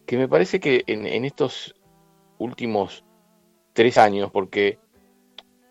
que 0.07 0.17
me 0.17 0.29
parece 0.29 0.61
que 0.61 0.85
en, 0.87 1.25
estos 1.25 1.75
últimos 2.39 3.05
tres 3.73 3.99
años, 3.99 4.31
porque 4.31 4.79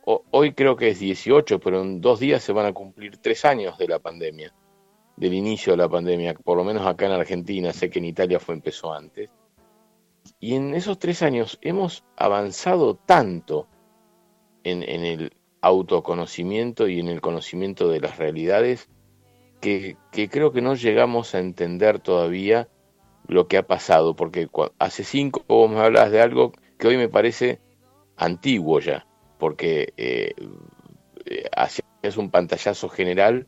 hoy 0.03 0.53
creo 0.53 0.75
que 0.75 0.89
es 0.89 0.99
18, 0.99 1.59
pero 1.59 1.81
en 1.81 2.01
dos 2.01 2.19
días 2.19 2.43
se 2.43 2.51
van 2.51 2.65
a 2.65 2.73
cumplir 2.73 3.17
tres 3.17 3.45
años 3.45 3.77
de 3.77 3.87
la 3.87 3.99
pandemia 3.99 4.53
del 5.17 5.33
inicio 5.33 5.73
de 5.73 5.77
la 5.77 5.89
pandemia, 5.89 6.33
por 6.33 6.57
lo 6.57 6.63
menos 6.63 6.85
acá 6.85 7.05
en 7.05 7.13
Argentina, 7.13 7.71
sé 7.71 7.89
que 7.89 7.99
en 7.99 8.05
Italia 8.05 8.39
fue 8.39 8.55
empezó 8.55 8.93
antes. 8.93 9.29
Y 10.45 10.53
en 10.53 10.75
esos 10.75 10.99
tres 10.99 11.23
años 11.23 11.57
hemos 11.63 12.03
avanzado 12.15 12.93
tanto 12.93 13.65
en, 14.63 14.83
el 14.83 15.33
autoconocimiento 15.59 16.87
y 16.87 16.99
en 16.99 17.07
el 17.07 17.19
conocimiento 17.19 17.89
de 17.89 17.99
las 17.99 18.19
realidades 18.19 18.87
que, 19.59 19.97
creo 20.11 20.51
que 20.51 20.61
no 20.61 20.75
llegamos 20.75 21.33
a 21.33 21.39
entender 21.39 21.97
todavía 21.97 22.69
lo 23.27 23.47
que 23.47 23.57
ha 23.57 23.65
pasado, 23.65 24.15
porque 24.15 24.47
hace 24.77 25.03
cinco 25.03 25.43
vos 25.47 25.71
me 25.71 25.79
hablabas 25.79 26.11
de 26.11 26.21
algo 26.21 26.51
que 26.77 26.89
hoy 26.89 26.97
me 26.97 27.09
parece 27.09 27.59
antiguo 28.15 28.79
ya, 28.79 29.07
porque 29.39 29.95
eh, 29.97 30.35
eh 31.25 32.17
un 32.17 32.29
pantallazo 32.29 32.87
general 32.87 33.47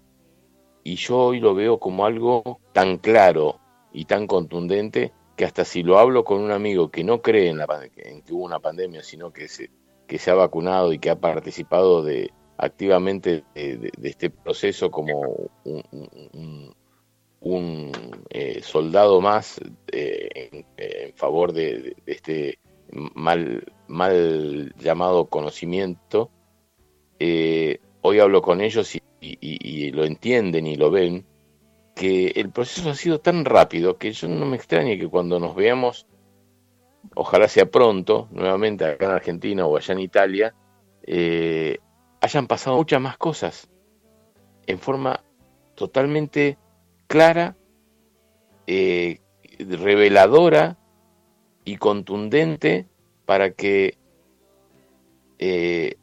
y 0.84 0.96
yo 0.96 1.16
hoy 1.26 1.42
lo 1.42 1.54
veo 1.54 1.78
como 1.78 2.08
algo 2.08 2.60
tan 2.74 2.98
claro 2.98 3.60
y 3.94 4.06
tan 4.06 4.26
contundente 4.26 5.14
que 5.38 5.46
hasta 5.46 5.64
si 5.64 5.84
lo 5.84 5.98
hablo 5.98 6.26
con 6.26 6.42
un 6.42 6.52
amigo 6.52 6.90
que 6.90 7.06
no 7.06 7.22
cree 7.22 7.50
en, 7.50 7.60
la, 7.60 7.68
en 7.96 8.22
que 8.24 8.34
hubo 8.34 8.44
una 8.44 8.60
pandemia, 8.60 9.04
sino 9.04 9.32
que 9.32 9.48
se, 9.48 9.70
que 10.06 10.18
se 10.18 10.32
ha 10.32 10.34
vacunado 10.34 10.92
y 10.92 11.00
que 11.00 11.10
ha 11.10 11.20
participado 11.20 12.04
de, 12.04 12.32
activamente 12.58 13.46
de, 13.54 13.92
este 14.04 14.30
proceso 14.30 14.92
como 14.92 15.50
un, 17.40 17.94
eh, 18.30 18.62
soldado 18.62 19.22
más 19.22 19.62
eh, 19.92 20.50
en, 20.76 21.14
favor 21.14 21.54
de, 21.54 21.96
este 22.06 22.60
mal, 22.92 23.64
mal 23.88 24.74
llamado 24.78 25.28
conocimiento, 25.28 26.30
eh, 27.20 27.80
hoy 28.02 28.20
hablo 28.20 28.42
con 28.42 28.60
ellos 28.60 28.96
y 28.96 29.02
y, 29.20 29.92
lo 29.92 30.06
entienden 30.06 30.68
y 30.68 30.76
lo 30.76 30.92
ven, 30.92 31.26
que 31.98 32.28
el 32.36 32.52
proceso 32.52 32.90
ha 32.92 32.96
sido 32.96 33.20
tan 33.20 33.44
rápido 33.44 33.98
que 33.98 34.12
yo 34.12 34.28
no 34.28 34.46
me 34.46 34.56
extrañe 34.56 35.00
que 35.00 35.08
cuando 35.08 35.40
nos 35.40 35.56
veamos, 35.56 36.06
ojalá 37.16 37.48
sea 37.48 37.66
pronto, 37.66 38.28
nuevamente 38.32 38.86
acá 38.86 39.06
en 39.06 39.12
Argentina 39.12 39.66
o 39.66 39.76
allá 39.76 39.94
en 39.94 40.00
Italia, 40.00 40.56
eh, 41.04 41.80
hayan 42.22 42.48
pasado 42.48 42.78
muchas 42.78 43.02
más 43.02 43.18
cosas 43.18 43.70
en 44.68 44.80
forma 44.80 45.24
totalmente 45.76 46.58
clara, 47.08 47.56
eh, 48.68 49.20
reveladora 49.60 50.78
y 51.66 51.78
contundente 51.78 52.88
para 53.26 53.52
que 53.52 53.98
eh, 55.40 55.98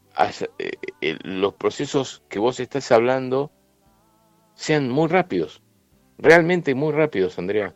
eh, 1.01 1.19
los 1.25 1.55
procesos 1.55 2.23
que 2.29 2.39
vos 2.39 2.61
estás 2.61 2.93
hablando 2.93 3.51
sean 4.55 4.89
muy 4.89 5.09
rápidos, 5.09 5.63
realmente 6.19 6.75
muy 6.75 6.93
rápidos, 6.93 7.39
Andrea. 7.39 7.75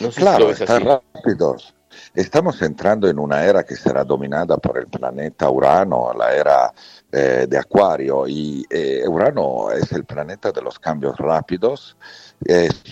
No 0.00 0.12
sé 0.12 0.20
claro, 0.20 0.54
si 0.54 0.62
están 0.62 0.84
rápidos. 0.84 1.74
Estamos 2.14 2.60
entrando 2.62 3.08
en 3.08 3.18
una 3.18 3.44
era 3.44 3.64
que 3.64 3.76
será 3.76 4.04
dominada 4.04 4.56
por 4.58 4.78
el 4.78 4.86
planeta 4.86 5.50
Urano, 5.50 6.12
la 6.12 6.34
era 6.34 6.72
eh, 7.10 7.46
de 7.48 7.58
Acuario, 7.58 8.26
y 8.26 8.64
eh, 8.70 9.02
Urano 9.06 9.70
es 9.70 9.92
el 9.92 10.04
planeta 10.04 10.52
de 10.52 10.62
los 10.62 10.78
cambios 10.78 11.16
rápidos. 11.16 11.96
Es 12.44 12.82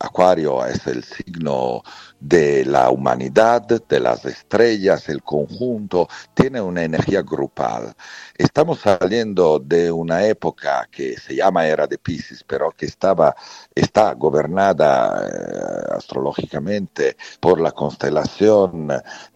Acuario 0.00 0.66
es 0.66 0.86
el 0.86 1.04
signo 1.04 1.82
de 2.24 2.64
la 2.64 2.88
humanidad, 2.88 3.62
de 3.62 4.00
las 4.00 4.24
estrellas, 4.24 5.10
el 5.10 5.22
conjunto, 5.22 6.08
tiene 6.32 6.60
una 6.60 6.82
energía 6.82 7.20
grupal. 7.20 7.94
Estamos 8.36 8.80
saliendo 8.80 9.58
de 9.58 9.92
una 9.92 10.24
época 10.24 10.88
que 10.90 11.18
se 11.18 11.36
llama 11.36 11.66
era 11.66 11.86
de 11.86 11.98
Pisces, 11.98 12.42
pero 12.42 12.70
que 12.70 12.86
estaba, 12.86 13.36
está 13.74 14.14
gobernada 14.14 15.22
eh, 15.22 15.96
astrológicamente 15.96 17.16
por 17.40 17.60
la 17.60 17.72
constelación 17.72 18.88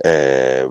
eh, 0.02 0.66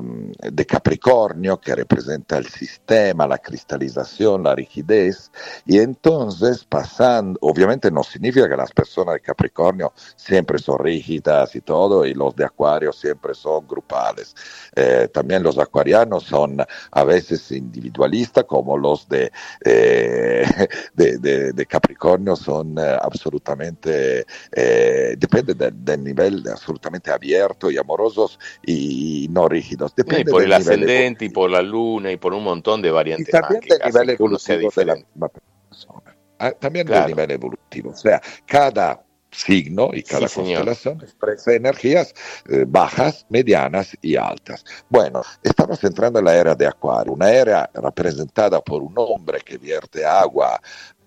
de 0.51 0.65
Capricornio, 0.65 1.59
que 1.59 1.75
representa 1.75 2.37
el 2.37 2.47
sistema, 2.47 3.27
la 3.27 3.37
cristalización, 3.37 4.43
la 4.43 4.55
rigidez, 4.55 5.31
y 5.67 5.77
entonces 5.77 6.65
pasando, 6.65 7.37
obviamente 7.41 7.91
no 7.91 8.03
significa 8.03 8.49
que 8.49 8.57
las 8.57 8.71
personas 8.71 9.15
de 9.15 9.21
Capricornio 9.21 9.93
siempre 10.15 10.57
son 10.57 10.79
rígidas 10.79 11.55
y 11.55 11.61
todo, 11.61 12.06
y 12.07 12.13
los 12.13 12.35
de 12.35 12.45
Acuario 12.45 12.91
siempre 12.91 13.33
son 13.33 13.67
grupales. 13.67 14.35
Eh, 14.75 15.09
también 15.13 15.43
los 15.43 15.57
acuarianos 15.57 16.23
son 16.23 16.57
a 16.91 17.03
veces 17.03 17.51
individualistas, 17.51 18.45
como 18.45 18.77
los 18.77 19.07
de, 19.07 19.31
eh, 19.63 20.45
de, 20.93 21.65
Capricornio 21.67 22.35
son 22.35 22.77
eh, 22.77 22.97
absolutamente, 23.01 24.25
depende 25.17 25.53
del, 25.53 26.03
nivel 26.03 26.43
absolutamente 26.49 27.11
abierto 27.11 27.69
y 27.69 27.77
amorosos 27.77 28.39
y 28.65 29.27
no 29.29 29.47
rígidos. 29.47 29.93
Depende 29.95 30.29
y 30.29 30.33
por 30.33 30.43
el 30.43 30.53
ascendente 30.53 31.25
y 31.25 31.29
por 31.29 31.49
la 31.49 31.61
luna 31.61 32.11
y 32.11 32.17
por 32.17 32.33
un 32.33 32.43
montón 32.43 32.81
de 32.81 32.91
variantes 32.91 33.33
inconvenientes. 33.33 33.79
también 33.79 33.95
del 33.95 34.05
nivel 34.05 34.09
evolutivo 34.09 34.71
de 34.75 34.85
la 34.85 34.95
misma 34.95 35.29
persona. 35.29 36.17
Ah, 36.39 36.51
también 36.51 36.87
del 36.87 37.07
nivel 37.07 37.31
evolutivo. 37.31 37.91
O 37.91 37.95
sea, 37.95 38.21
cada 38.45 39.03
signo 39.31 39.89
y 39.93 40.03
cada 40.03 40.27
constelación 40.29 41.01
expresa 41.01 41.53
energías 41.53 42.13
eh, 42.49 42.65
bajas, 42.67 43.25
medianas 43.29 43.95
y 44.01 44.15
altas. 44.15 44.63
Bueno, 44.89 45.21
estamos 45.43 45.83
entrando 45.83 46.19
en 46.19 46.25
la 46.25 46.35
era 46.35 46.55
de 46.55 46.67
Acuario, 46.67 47.13
una 47.13 47.29
era 47.31 47.69
representada 47.73 48.61
por 48.61 48.81
un 48.81 48.93
hombre 48.97 49.41
que 49.41 49.57
vierte 49.57 50.05
agua 50.05 50.59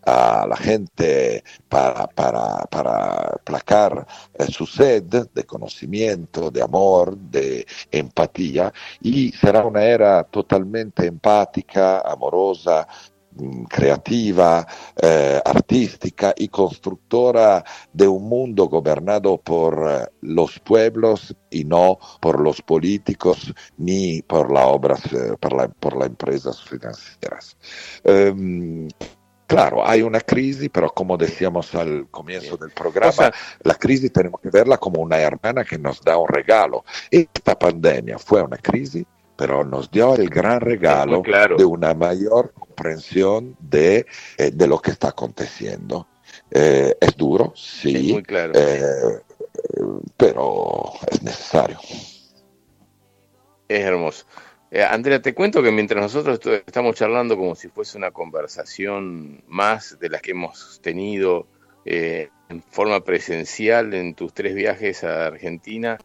a 0.04 0.46
la 0.48 0.56
gente 0.56 1.44
para, 1.68 2.06
para, 2.06 2.64
para 2.66 3.36
placar 3.44 4.06
eh, 4.34 4.46
su 4.46 4.66
sed 4.66 5.02
de 5.02 5.44
conocimiento, 5.44 6.50
de 6.50 6.62
amor, 6.62 7.16
de 7.16 7.66
empatía, 7.90 8.72
y 9.00 9.32
será 9.32 9.64
una 9.64 9.84
era 9.84 10.24
totalmente 10.24 11.06
empática, 11.06 12.00
amorosa, 12.00 12.86
creativa, 13.68 14.66
eh, 15.00 15.40
artística 15.44 16.34
y 16.36 16.48
constructora 16.48 17.64
de 17.92 18.08
un 18.08 18.28
mundo 18.28 18.68
gobernado 18.68 19.38
por 19.38 19.86
eh, 19.88 20.06
los 20.22 20.58
pueblos 20.60 21.34
y 21.50 21.64
no 21.64 21.98
por 22.20 22.40
los 22.40 22.60
políticos 22.62 23.52
ni 23.78 24.22
por, 24.22 24.52
la 24.52 24.66
obras, 24.66 25.02
por, 25.40 25.52
la, 25.52 25.68
por 25.68 25.96
las 25.96 26.08
empresas 26.08 26.62
financieras. 26.62 27.56
Um, 28.04 28.88
Claro, 29.50 29.84
hay 29.84 30.00
una 30.02 30.20
crisis, 30.20 30.70
pero 30.72 30.90
como 30.90 31.16
decíamos 31.16 31.74
al 31.74 32.06
comienzo 32.08 32.56
del 32.56 32.70
programa, 32.70 33.32
la 33.64 33.74
crisis 33.74 34.12
tenemos 34.12 34.40
que 34.40 34.48
verla 34.48 34.78
como 34.78 35.00
una 35.00 35.18
hermana 35.18 35.64
que 35.64 35.76
nos 35.76 36.00
da 36.02 36.16
un 36.16 36.28
regalo. 36.28 36.84
Esta 37.10 37.58
pandemia 37.58 38.16
fue 38.16 38.42
una 38.42 38.58
crisis, 38.58 39.04
pero 39.40 39.64
nos 39.64 39.90
dio 39.90 40.14
el 40.16 40.28
gran 40.28 40.60
regalo 40.60 41.22
de 41.56 41.64
una 41.64 41.94
mayor 41.94 42.52
comprensión 42.52 43.56
de, 43.58 44.04
eh, 44.36 44.50
de, 44.52 44.66
lo 44.66 44.78
que 44.82 44.90
está 44.90 45.08
aconteciendo. 45.08 46.06
Eh, 46.50 46.94
es 47.00 47.16
duro, 47.16 47.54
sí, 47.56 48.12
muy 48.12 48.22
claro. 48.22 48.52
Eh, 48.54 49.22
pero 50.14 50.92
es 51.10 51.22
necesario. 51.22 51.78
Es 53.66 53.80
hermoso. 53.82 54.26
Andrea, 54.90 55.22
te 55.22 55.34
cuento 55.34 55.62
que 55.62 55.72
mientras 55.72 56.02
nosotros 56.02 56.38
estamos 56.66 56.94
charlando 56.94 57.34
como 57.38 57.54
si 57.54 57.68
fuese 57.68 57.96
una 57.96 58.10
conversación 58.10 59.42
más 59.48 59.98
de 59.98 60.10
las 60.10 60.20
que 60.20 60.32
hemos 60.32 60.80
tenido 60.82 61.46
en 61.86 62.62
forma 62.68 63.02
presencial 63.02 63.94
en 63.94 64.14
tus 64.14 64.34
tres 64.34 64.54
viajes 64.54 65.02
a 65.02 65.28
Argentina 65.28 65.96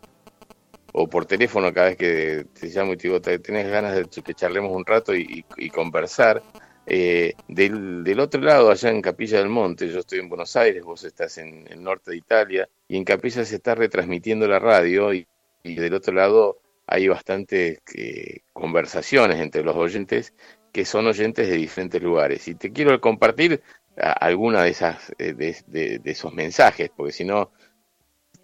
o 0.97 1.07
por 1.07 1.26
teléfono 1.26 1.73
cada 1.73 1.89
vez 1.89 1.97
que 1.97 2.45
te 2.57 2.67
llamo 2.67 2.93
y 2.93 2.97
te 2.97 3.09
digo, 3.09 3.19
tenés 3.22 3.67
ganas 3.69 3.95
de 3.95 4.05
que 4.23 4.34
charlemos 4.34 4.72
un 4.72 4.85
rato 4.85 5.13
y, 5.13 5.43
conversar. 5.73 6.41
Eh, 6.88 7.34
del, 7.49 8.19
otro 8.19 8.39
lado, 8.39 8.72
allá 8.72 8.91
en 8.91 9.01
Capilla 9.01 9.39
del 9.39 9.49
Monte, 9.49 9.89
yo 9.89 9.99
estoy 9.99 10.19
en 10.19 10.30
Buenos 10.30 10.55
Aires, 10.55 10.84
vos 10.84 11.03
estás 11.03 11.38
en 11.39 11.67
el 11.69 11.84
norte 11.84 12.11
de 12.11 12.17
Italia, 12.17 12.69
y 12.88 12.95
en 12.95 13.03
Capilla 13.03 13.43
se 13.43 13.55
está 13.55 13.76
retransmitiendo 13.76 14.47
la 14.47 14.59
radio, 14.59 15.13
y 15.13 15.26
del 15.63 15.93
otro 15.95 16.13
lado 16.13 16.59
hay 16.88 17.07
bastantes 17.07 17.80
eh, 17.93 18.39
conversaciones 18.53 19.39
entre 19.39 19.63
los 19.63 19.76
oyentes 19.76 20.34
que 20.72 20.85
son 20.85 21.07
oyentes 21.07 21.49
de 21.49 21.57
diferentes 21.57 22.01
lugares. 22.01 22.47
Y 22.47 22.55
te 22.55 22.72
quiero 22.72 22.99
compartir 23.01 23.61
alguna 23.97 24.63
de 24.63 24.69
esas 24.69 25.13
eh, 25.17 25.34
de, 25.34 26.01
esos 26.03 26.34
mensajes, 26.34 26.89
porque 26.95 27.13
si 27.13 27.23
no 27.23 27.51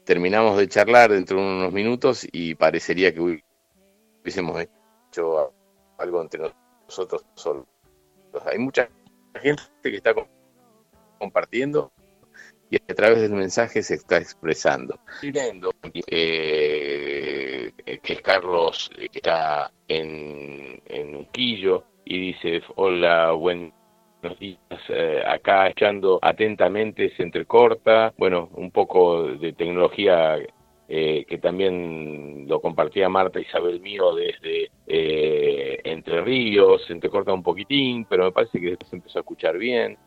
terminamos 0.06 0.58
de 0.58 0.68
charlar 0.68 1.12
dentro 1.12 1.38
de 1.38 1.44
unos 1.44 1.74
minutos 1.74 2.28
y 2.32 2.56
parecería 2.56 3.14
que 3.14 3.42
hubiésemos 4.24 4.62
hecho 5.10 5.54
algo 5.98 6.22
entre 6.22 6.42
nosotros 6.86 7.26
solos. 7.36 7.66
Hay 8.46 8.58
mucha 8.58 8.90
gente 9.42 9.64
que 9.84 9.96
está 9.96 10.14
compartiendo 11.20 11.92
y 12.70 12.78
a 12.78 12.96
través 12.96 13.20
del 13.20 13.34
mensaje 13.34 13.84
se 13.84 13.96
está 13.96 14.18
expresando. 14.18 14.98
Eh, 16.08 17.74
que 18.02 18.14
es 18.14 18.22
Carlos, 18.22 18.90
eh, 18.98 19.10
que 19.10 19.20
está 19.20 19.72
en, 19.90 20.82
en 20.86 21.16
Unquillo, 21.18 21.84
y 22.06 22.32
dice, 22.32 22.62
hola, 22.76 23.34
buenos 24.22 24.40
días, 24.40 24.60
eh, 24.90 25.24
acá 25.26 25.68
echando 25.70 26.20
atentamente, 26.22 27.14
se 27.16 27.24
entrecorta, 27.24 28.14
bueno, 28.18 28.50
un 28.54 28.72
poco 28.72 29.24
de 29.24 29.54
tecnología 29.54 30.38
que 30.88 31.40
también 31.42 32.50
lo 32.50 32.60
compartía 32.60 33.08
Marta 33.08 33.40
Isabel 33.40 33.80
mío 33.80 34.14
desde 34.14 34.70
Entre 34.86 36.20
Ríos, 36.20 36.84
se 36.86 36.92
entrecorta 36.92 37.32
un 37.32 37.42
poquitín, 37.42 38.04
pero 38.04 38.26
me 38.26 38.34
parece 38.34 38.60
que 38.60 38.72
después 38.72 38.90
se 38.90 38.98
empezó 38.98 39.20
a 39.20 39.22
escuchar 39.22 39.58
bien. 39.58 39.98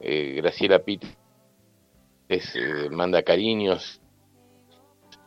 Graciela 0.00 0.78
Pitt 0.78 1.04
es, 2.28 2.56
eh, 2.56 2.88
manda 2.90 3.22
cariños, 3.22 4.00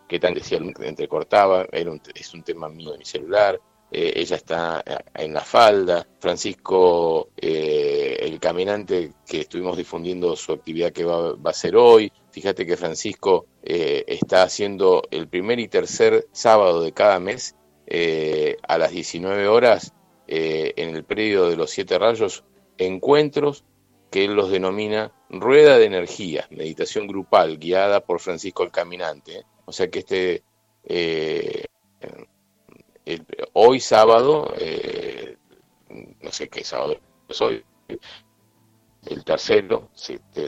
que 0.07 0.19
tan 0.19 0.34
decía, 0.34 0.59
entrecortaba, 0.81 1.65
era 1.72 1.91
es 2.15 2.34
un 2.34 2.43
tema 2.43 2.69
mío 2.69 2.93
de 2.93 2.99
mi 2.99 3.05
celular, 3.05 3.59
eh, 3.91 4.14
ella 4.15 4.35
está 4.35 4.84
eh, 4.85 4.97
en 5.15 5.34
la 5.34 5.41
falda, 5.41 6.07
Francisco, 6.19 7.30
el 7.35 8.39
caminante 8.39 9.14
que 9.26 9.41
estuvimos 9.41 9.77
difundiendo 9.77 10.35
su 10.35 10.51
actividad 10.51 10.91
que 10.91 11.05
va, 11.05 11.35
a 11.43 11.53
ser 11.53 11.76
hoy, 11.76 12.11
fíjate 12.31 12.65
que 12.65 12.77
Francisco 12.77 13.47
está 13.61 14.43
haciendo 14.43 15.03
el 15.11 15.27
primer 15.27 15.59
y 15.59 15.68
tercer 15.68 16.27
sábado 16.31 16.81
de 16.81 16.91
cada 16.91 17.19
mes 17.19 17.55
a 18.68 18.77
las 18.77 18.91
19 18.91 19.47
horas 19.47 19.93
en 20.27 20.95
el 20.95 21.03
predio 21.03 21.49
de 21.49 21.55
los 21.55 21.72
Siete 21.72 21.97
Rayos 21.97 22.43
encuentros 22.77 23.64
que 24.11 24.26
él 24.26 24.34
los 24.34 24.51
denomina 24.51 25.11
Rueda 25.30 25.77
de 25.77 25.85
Energía, 25.85 26.47
meditación 26.51 27.07
grupal 27.07 27.57
guiada 27.57 28.01
por 28.01 28.19
Francisco 28.19 28.64
el 28.64 28.72
Caminante. 28.72 29.43
O 29.65 29.73
sea 29.73 29.89
que 29.89 29.99
este, 29.99 30.43
eh, 33.14 33.20
hoy 33.54 33.80
sábado, 33.80 34.54
eh, 34.60 35.38
no 36.22 36.32
sé 36.32 36.50
qué 36.50 36.64
sábado 36.64 36.98
es 37.28 37.42
hoy, 37.42 37.64
el 39.06 39.24
tercero, 39.24 39.90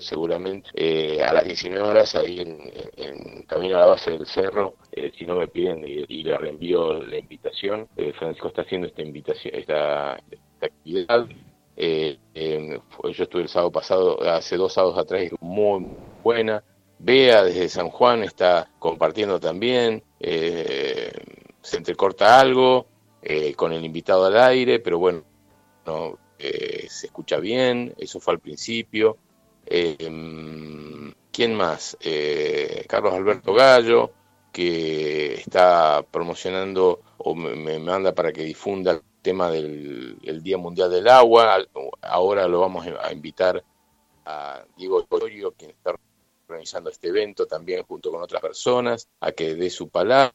seguramente, 0.02 0.69
eh, 0.73 1.23
a 1.23 1.34
las 1.34 1.45
19 1.45 1.88
horas 1.88 2.15
ahí 2.15 2.40
en, 2.41 3.44
camino 3.44 3.77
a 3.77 3.81
la 3.81 3.86
base 3.88 4.11
del 4.11 4.26
cerro, 4.26 4.76
si 5.18 5.26
no 5.26 5.36
me 5.36 5.48
piden 5.48 5.84
y, 5.88 6.23
le 6.23 6.38
reenvío 6.38 7.02
la 7.02 7.18
invitación, 7.18 7.88
Francisco 8.18 8.49
está 8.49 8.64
haciendo 8.64 8.88
esta 8.88 9.02
invitación, 9.02 9.56
esta 9.56 10.19
actividad 10.61 11.27
eh, 11.81 12.18
yo 13.03 13.23
estuve 13.23 13.44
el 13.44 13.48
sábado 13.48 13.72
pasado, 13.72 14.22
hace 14.30 14.57
dos 14.57 14.73
sábados 14.73 14.98
atrás, 14.98 15.23
muy 15.40 15.88
buena. 16.22 16.61
Bea 16.99 17.44
desde 17.44 17.69
San 17.69 17.90
Juan 17.90 18.23
está 18.23 18.69
compartiendo 18.80 19.40
también. 19.40 20.03
Eh, 20.19 21.10
se 21.61 21.77
entrecorta 21.77 22.40
algo 22.40 22.88
eh, 23.22 23.53
con 23.56 23.73
el 23.73 23.84
invitado 23.84 24.26
al 24.26 24.38
aire, 24.38 24.80
pero 24.80 24.99
bueno, 24.99 25.23
no, 25.86 26.18
eh, 26.38 26.88
se 26.90 27.07
escucha 27.07 27.38
bien. 27.38 27.94
Eso 27.98 28.19
fue 28.19 28.34
al 28.34 28.40
principio. 28.40 29.18
¿Quién 29.68 31.56
más? 31.56 31.98
Carlos 32.88 33.14
Alberto 33.14 33.53
Gallo, 33.53 34.11
que 34.52 35.36
está 35.36 36.03
promocionando 36.10 37.02
o 37.18 37.36
me 37.36 37.77
manda 37.77 38.15
para 38.15 38.34
que 38.34 38.44
difunda 38.44 38.99
tema 39.22 39.52
del 39.52 40.41
Día 40.41 40.57
Mundial 40.57 40.90
del 40.90 41.07
Agua. 41.07 41.65
Ahora 42.02 42.48
lo 42.48 42.61
vamos 42.61 42.88
a 42.88 43.11
invitar 43.11 43.64
a 44.26 44.64
Diego 44.77 45.03
Torio, 45.03 45.53
quien 45.53 45.72
está 45.72 45.95
organizando 46.48 46.90
este 46.90 47.10
evento 47.10 47.45
también 47.45 47.84
junto 47.84 48.11
con 48.11 48.22
otras 48.22 48.41
personas, 48.41 49.07
a 49.19 49.31
que 49.31 49.56
dé 49.56 49.69
su 49.69 49.90
palabra. 49.90 50.34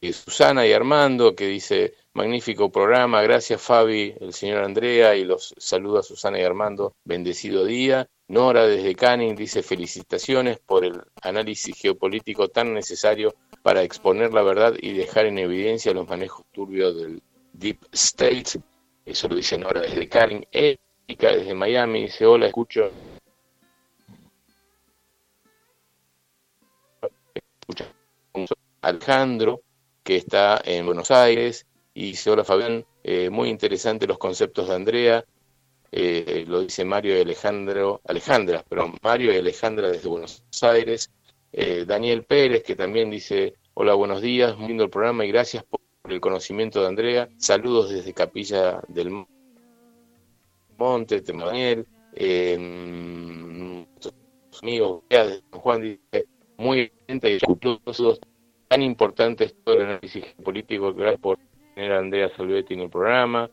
Susana 0.00 0.66
y 0.66 0.72
Armando, 0.72 1.34
que 1.34 1.46
dice, 1.46 1.94
magnífico 2.12 2.70
programa, 2.70 3.22
gracias 3.22 3.60
Fabi, 3.62 4.14
el 4.20 4.32
señor 4.32 4.64
Andrea, 4.64 5.16
y 5.16 5.24
los 5.24 5.54
saluda 5.56 6.02
Susana 6.02 6.38
y 6.38 6.42
Armando, 6.42 6.94
bendecido 7.04 7.64
día. 7.64 8.08
Nora 8.28 8.66
desde 8.66 8.94
Canning 8.94 9.34
dice 9.34 9.62
felicitaciones 9.62 10.58
por 10.58 10.84
el 10.84 11.02
análisis 11.22 11.76
geopolítico 11.76 12.48
tan 12.48 12.72
necesario 12.72 13.34
para 13.62 13.82
exponer 13.82 14.32
la 14.32 14.42
verdad 14.42 14.74
y 14.80 14.92
dejar 14.92 15.26
en 15.26 15.38
evidencia 15.38 15.92
los 15.92 16.08
manejos 16.08 16.44
turbios 16.52 16.96
del 16.96 17.22
Deep 17.52 17.78
State, 17.92 18.60
eso 19.04 19.28
lo 19.28 19.36
dicen 19.36 19.64
ahora 19.64 19.82
desde 19.82 20.08
Karen, 20.08 20.46
Erika 20.50 21.32
desde 21.32 21.54
Miami, 21.54 22.02
dice, 22.02 22.26
hola, 22.26 22.46
escucho. 22.46 22.90
Alejandro, 28.80 29.62
que 30.04 30.16
está 30.16 30.60
en 30.64 30.86
Buenos 30.86 31.10
Aires, 31.10 31.66
y 31.94 32.08
dice, 32.08 32.30
hola 32.30 32.44
Fabián, 32.44 32.84
eh, 33.02 33.30
muy 33.30 33.48
interesante 33.48 34.06
los 34.06 34.18
conceptos 34.18 34.68
de 34.68 34.74
Andrea, 34.74 35.24
eh, 35.90 36.44
lo 36.46 36.60
dice 36.60 36.84
Mario 36.84 37.16
y 37.16 37.22
Alejandro, 37.22 38.00
Alejandra, 38.04 38.64
pero 38.68 38.92
Mario 39.02 39.32
y 39.32 39.36
Alejandra 39.38 39.88
desde 39.90 40.08
Buenos 40.08 40.42
Aires, 40.62 41.10
eh, 41.52 41.84
Daniel 41.86 42.24
Pérez, 42.24 42.62
que 42.64 42.76
también 42.76 43.10
dice, 43.10 43.54
hola, 43.74 43.94
buenos 43.94 44.20
días, 44.20 44.56
muy 44.58 44.68
lindo 44.68 44.84
el 44.84 44.90
programa 44.90 45.24
y 45.24 45.28
gracias 45.28 45.64
por 45.64 45.80
el 46.08 46.20
conocimiento 46.20 46.80
de 46.80 46.88
Andrea. 46.88 47.28
Saludos 47.38 47.90
desde 47.90 48.12
Capilla 48.12 48.82
del 48.88 49.24
Monte, 50.76 51.20
de 51.20 51.86
eh, 52.16 53.86
amigos 54.60 55.02
Juan 55.52 55.80
dice, 55.80 56.26
muy 56.56 56.92
y 57.08 57.38
tan 58.74 58.82
importante 58.82 59.54
todo 59.62 59.76
el 59.76 59.82
análisis 59.82 60.24
político. 60.42 60.92
Gracias 60.92 61.20
por 61.20 61.38
tener 61.76 61.92
a 61.92 62.00
Andrea 62.00 62.28
Salvetti 62.36 62.74
en 62.74 62.80
el 62.80 62.90
programa. 62.90 63.48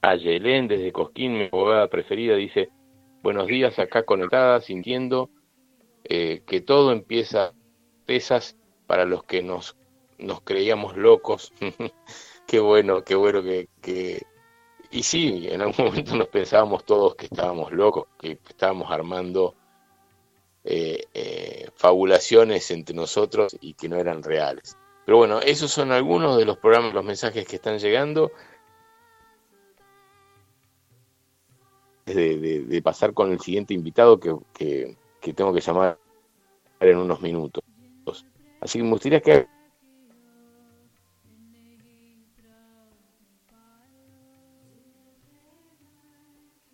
A 0.00 0.16
Yelén 0.16 0.66
desde 0.66 0.90
Cosquín, 0.90 1.38
mi 1.38 1.44
abogada 1.44 1.86
preferida, 1.86 2.34
dice, 2.34 2.68
buenos 3.22 3.46
días 3.46 3.78
acá 3.78 4.02
conectada, 4.02 4.60
sintiendo 4.60 5.30
eh, 6.02 6.42
que 6.44 6.60
todo 6.60 6.90
empieza 6.90 7.52
pesas 8.04 8.58
para 8.88 9.04
los 9.04 9.22
que 9.22 9.44
nos, 9.44 9.76
nos 10.18 10.40
creíamos 10.40 10.96
locos. 10.96 11.52
qué 12.48 12.58
bueno, 12.58 13.04
qué 13.04 13.14
bueno 13.14 13.44
que, 13.44 13.68
que... 13.80 14.22
Y 14.90 15.04
sí, 15.04 15.46
en 15.52 15.60
algún 15.60 15.86
momento 15.86 16.16
nos 16.16 16.26
pensábamos 16.26 16.84
todos 16.84 17.14
que 17.14 17.26
estábamos 17.26 17.70
locos, 17.70 18.08
que 18.18 18.40
estábamos 18.48 18.90
armando 18.90 19.54
eh, 20.64 21.06
eh, 21.12 21.70
fabulaciones 21.74 22.70
entre 22.70 22.94
nosotros 22.94 23.56
y 23.60 23.74
que 23.74 23.88
no 23.88 23.96
eran 23.96 24.22
reales. 24.22 24.76
Pero 25.04 25.18
bueno, 25.18 25.40
esos 25.40 25.72
son 25.72 25.90
algunos 25.90 26.38
de 26.38 26.44
los 26.44 26.58
programas, 26.58 26.94
los 26.94 27.04
mensajes 27.04 27.46
que 27.46 27.56
están 27.56 27.78
llegando. 27.78 28.30
De, 32.06 32.64
de, 32.66 32.82
pasar 32.82 33.14
con 33.14 33.30
el 33.30 33.40
siguiente 33.40 33.74
invitado 33.74 34.18
que, 34.18 34.96
que, 35.20 35.32
tengo 35.32 35.52
que 35.54 35.60
llamar 35.60 35.98
en 36.80 36.98
unos 36.98 37.20
minutos. 37.20 37.62
Así 38.60 38.78
que 38.78 38.84
me 38.84 38.90
gustaría 38.90 39.20
que 39.20 39.46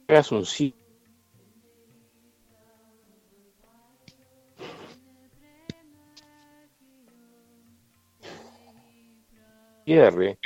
hagas 0.08 0.32
un 0.32 0.46
sí 0.46 0.74
cierre 9.88 10.38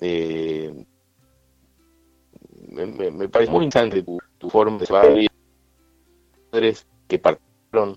eh, 0.00 0.84
me, 2.68 3.10
me, 3.10 3.28
parece 3.28 3.52
muy 3.52 3.64
interesante 3.66 4.02
tu, 4.02 4.18
tu 4.38 4.50
forma 4.50 4.78
de 4.78 5.28
padres 6.50 6.86
que 7.06 7.18
partieron. 7.18 7.96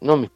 No 0.00 0.16
mis 0.18 0.30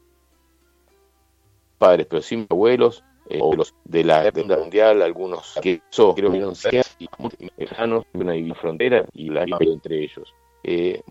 padres 1.77 2.07
pero 2.09 2.21
sí 2.21 2.35
mis 2.35 2.51
abuelos 2.51 3.03
eh, 3.31 3.39
o 3.41 3.55
de 3.85 4.03
la 4.03 4.23
Segunda 4.23 4.57
Mundial, 4.57 5.01
algunos 5.01 5.57
que 5.61 5.81
eso 5.89 6.13
creo 6.13 6.31
que 6.31 6.37
vieron 6.37 6.53
y 6.99 7.07
lejanos, 7.55 8.05
una 8.13 8.33
frontera 8.55 9.05
y 9.13 9.29
la 9.29 9.45
entre 9.61 10.03
ellos. 10.03 10.33
Eh, 10.63 11.01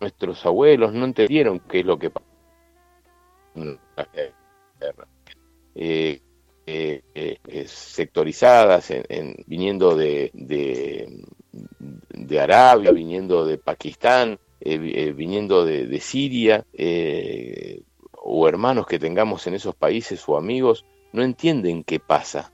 nuestros 0.00 0.44
abuelos 0.46 0.94
no 0.94 1.04
entendieron 1.04 1.60
qué 1.60 1.80
es 1.80 1.86
lo 1.86 1.98
que 1.98 2.08
pasó 2.10 2.26
en 3.56 3.78
la 3.94 4.08
guerra. 4.80 5.06
Eh 5.74 6.20
sectorizadas, 7.66 8.90
en, 8.90 9.36
viniendo 9.46 9.94
de, 9.94 10.30
de, 10.34 11.22
de, 12.08 12.40
Arabia, 12.40 12.90
viniendo 12.90 13.46
de 13.46 13.56
Pakistán, 13.56 14.40
viniendo 14.60 15.64
de, 15.64 15.86
de 15.86 16.00
Siria, 16.00 16.66
o 18.12 18.48
hermanos 18.48 18.88
que 18.88 18.98
tengamos 18.98 19.46
en 19.46 19.54
esos 19.54 19.76
países 19.76 20.28
o 20.28 20.36
amigos, 20.36 20.84
no 21.12 21.22
entienden 21.22 21.84
qué 21.84 22.00
pasa, 22.00 22.52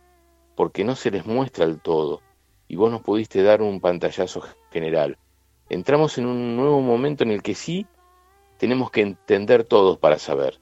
porque 0.55 0.85
no 0.85 0.95
se 0.97 1.11
les 1.11 1.27
muestra 1.27 1.65
el 1.65 1.81
todo, 1.81 2.21
y 2.69 2.77
vos 2.77 2.91
nos 2.91 3.03
pudiste 3.03 3.43
dar 3.43 3.63
un 3.63 3.81
pantallazo 3.81 4.43
general. 4.71 5.19
Entramos 5.69 6.19
en 6.19 6.27
un 6.27 6.57
nuevo 6.57 6.81
momento 6.81 7.25
en 7.25 7.31
el 7.31 7.43
que 7.43 7.55
sí 7.55 7.87
tenemos 8.59 8.91
que 8.91 9.01
entender 9.01 9.65
todos 9.65 9.99
para 9.99 10.19
saber. 10.19 10.61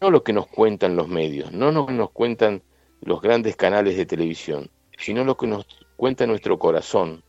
No 0.00 0.10
lo 0.10 0.22
que 0.22 0.32
nos 0.32 0.46
cuentan 0.46 0.96
los 0.96 1.08
medios, 1.08 1.52
no 1.52 1.72
lo 1.72 1.86
que 1.86 1.92
nos 1.92 2.10
cuentan 2.10 2.62
los 3.00 3.20
grandes 3.20 3.56
canales 3.56 3.96
de 3.96 4.06
televisión, 4.06 4.70
sino 4.96 5.24
lo 5.24 5.36
que 5.36 5.46
nos 5.46 5.66
cuenta 5.96 6.26
nuestro 6.26 6.58
corazón, 6.58 7.24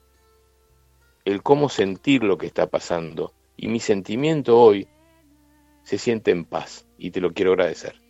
el 1.26 1.44
cómo 1.44 1.70
sentir 1.70 2.24
lo 2.24 2.38
que 2.38 2.48
está 2.48 2.68
pasando. 2.68 3.34
Y 3.56 3.68
mi 3.70 3.80
sentimiento 3.80 4.60
hoy 4.60 4.88
se 5.84 5.98
siente 5.98 6.32
en 6.32 6.46
paz, 6.46 6.86
y 6.98 7.12
te 7.12 7.22
lo 7.22 7.34
quiero 7.34 7.54
agradecer. 7.54 8.07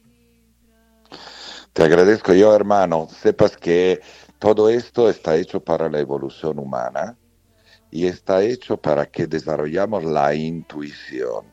Te 1.77 1.83
agradezco 1.83 2.33
yo, 2.33 2.55
hermano. 2.55 3.07
Sepas 3.21 3.55
que 3.55 4.01
todo 4.39 4.67
esto 4.67 5.11
está 5.11 5.35
hecho 5.35 5.63
para 5.63 5.87
la 5.87 5.99
evolución 5.99 6.57
humana 6.57 7.15
y 7.91 8.07
está 8.07 8.41
hecho 8.41 8.77
para 8.77 9.05
que 9.05 9.27
desarrollamos 9.27 10.03
la 10.03 10.33
intuición. 10.33 11.45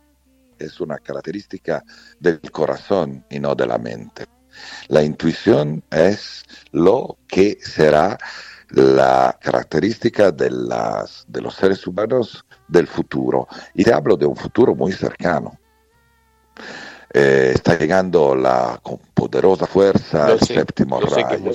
Es 0.59 0.81
una 0.81 0.97
característica 0.97 1.85
del 2.21 2.41
corazón 2.51 3.23
y 3.29 3.39
no 3.39 3.55
de 3.55 3.67
la 3.67 3.77
mente. 3.77 4.25
La 4.89 5.03
intuición 5.03 5.85
es 5.91 6.43
lo 6.73 7.19
que 7.29 7.59
será 7.61 8.17
la 8.71 9.39
característica 9.43 10.31
de, 10.31 10.51
las, 10.51 11.27
de 11.29 11.43
los 11.43 11.55
seres 11.55 11.87
humanos 11.87 12.47
del 12.67 12.87
futuro. 12.87 13.47
Y 13.75 13.85
te 13.85 13.93
hablo 13.93 14.17
de 14.17 14.25
un 14.25 14.37
futuro 14.37 14.75
muy 14.75 14.93
cercano. 14.93 15.59
Eh, 17.17 17.53
está 17.55 17.79
llegando 17.79 18.35
la 18.35 18.81
con 18.83 18.99
poderosa 19.15 19.67
fuerza 19.67 20.33
el 20.33 20.41
séptimo 20.41 20.99
rayo. 21.01 21.53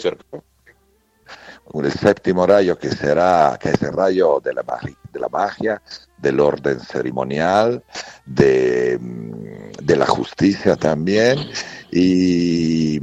el 1.84 1.92
séptimo 1.92 2.48
rayo 2.48 2.80
que 2.80 2.90
será, 2.90 3.60
que 3.62 3.72
es 3.72 3.82
el 3.82 3.92
rayo 3.92 4.40
de 4.42 4.54
la, 4.54 4.64
de 5.12 5.20
la 5.20 5.28
magia, 5.28 5.82
del 6.18 6.40
orden 6.40 6.80
ceremonial, 6.80 7.84
de, 8.26 8.98
mm, 9.02 9.84
de 9.84 9.96
la 9.98 10.06
justicia 10.06 10.78
también 10.78 11.38
y, 11.92 13.02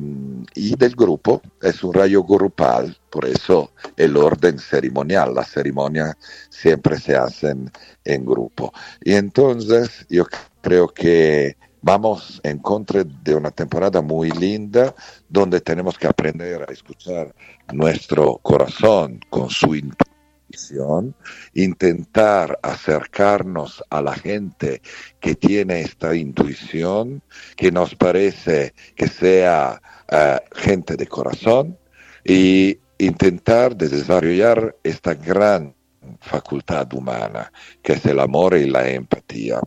y, 0.54 0.76
del 0.76 0.96
grupo. 0.96 1.42
Es 1.60 1.84
un 1.84 1.92
rayo 1.92 2.22
grupal, 2.24 2.96
por 3.10 3.26
eso 3.26 3.72
el 3.98 4.16
orden 4.16 4.58
ceremonial, 4.58 5.34
las 5.34 5.50
ceremonias 5.50 6.16
siempre 6.48 6.98
se 6.98 7.16
hacen 7.16 7.70
en 8.02 8.24
grupo. 8.24 8.72
Y 9.04 9.12
entonces 9.12 10.06
yo 10.08 10.24
creo 10.62 10.88
que 10.88 11.58
Vamos 11.82 12.40
en 12.42 12.58
contra 12.58 13.04
de 13.04 13.34
una 13.34 13.50
temporada 13.50 14.00
muy 14.00 14.30
linda 14.30 14.94
donde 15.28 15.60
tenemos 15.60 15.98
que 15.98 16.06
aprender 16.06 16.64
a 16.68 16.72
escuchar 16.72 17.34
nuestro 17.72 18.38
corazón 18.38 19.20
con 19.30 19.50
su 19.50 19.74
intuición, 19.74 21.14
intentar 21.54 22.58
acercarnos 22.62 23.84
a 23.90 24.00
la 24.00 24.14
gente 24.14 24.82
que 25.20 25.34
tiene 25.34 25.82
esta 25.82 26.14
intuición, 26.14 27.22
que 27.56 27.70
nos 27.70 27.94
parece 27.94 28.74
que 28.94 29.06
sea 29.06 29.80
eh, 30.10 30.40
gente 30.54 30.96
de 30.96 31.06
corazón 31.06 31.78
y 32.24 32.78
intentar 32.98 33.76
desarrollar 33.76 34.76
esta 34.82 35.14
gran 35.14 35.74
facultad 36.20 36.92
humana 36.94 37.52
que 37.82 37.94
es 37.94 38.06
el 38.06 38.18
amor 38.20 38.56
y 38.56 38.68
la 38.68 38.88
empatía. 38.88 39.60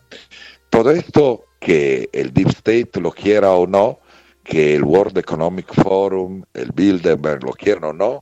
Todo 0.70 0.92
esto 0.92 1.46
que 1.60 2.10
el 2.14 2.34
Deep 2.34 2.50
State 2.50 3.00
lo 3.00 3.12
quiera 3.12 3.52
o 3.52 3.68
no, 3.68 4.00
que 4.44 4.76
el 4.76 4.84
World 4.84 5.18
Economic 5.18 5.74
Forum, 5.74 6.44
el 6.54 6.72
Bilderberg 6.72 7.44
lo 7.44 7.52
quieran 7.52 7.84
o 7.84 7.94
no, 7.94 8.22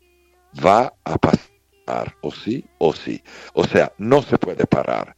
va 0.66 0.94
a 1.04 1.18
pasar, 1.18 2.16
o 2.22 2.32
sí 2.32 2.66
o 2.80 2.94
sí. 2.94 3.22
O 3.54 3.64
sea, 3.64 3.94
no 3.98 4.22
se 4.22 4.38
puede 4.38 4.66
parar. 4.66 5.16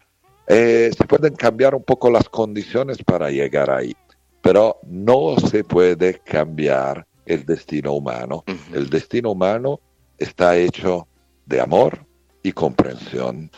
Eh, 0.48 0.92
se 0.96 1.06
pueden 1.06 1.36
cambiar 1.36 1.76
un 1.76 1.84
poco 1.84 2.10
las 2.10 2.28
condiciones 2.28 2.98
para 3.04 3.30
llegar 3.30 3.70
ahí, 3.70 3.96
pero 4.42 4.80
no 4.84 5.36
se 5.38 5.64
puede 5.64 6.20
cambiar 6.20 7.06
el 7.26 7.46
destino 7.46 7.94
humano. 7.94 8.44
El 8.74 8.90
destino 8.90 9.32
humano 9.32 9.80
está 10.18 10.58
hecho 10.58 11.08
de 11.46 11.62
amor 11.62 12.06
y 12.44 12.52
comprensión 12.52 13.52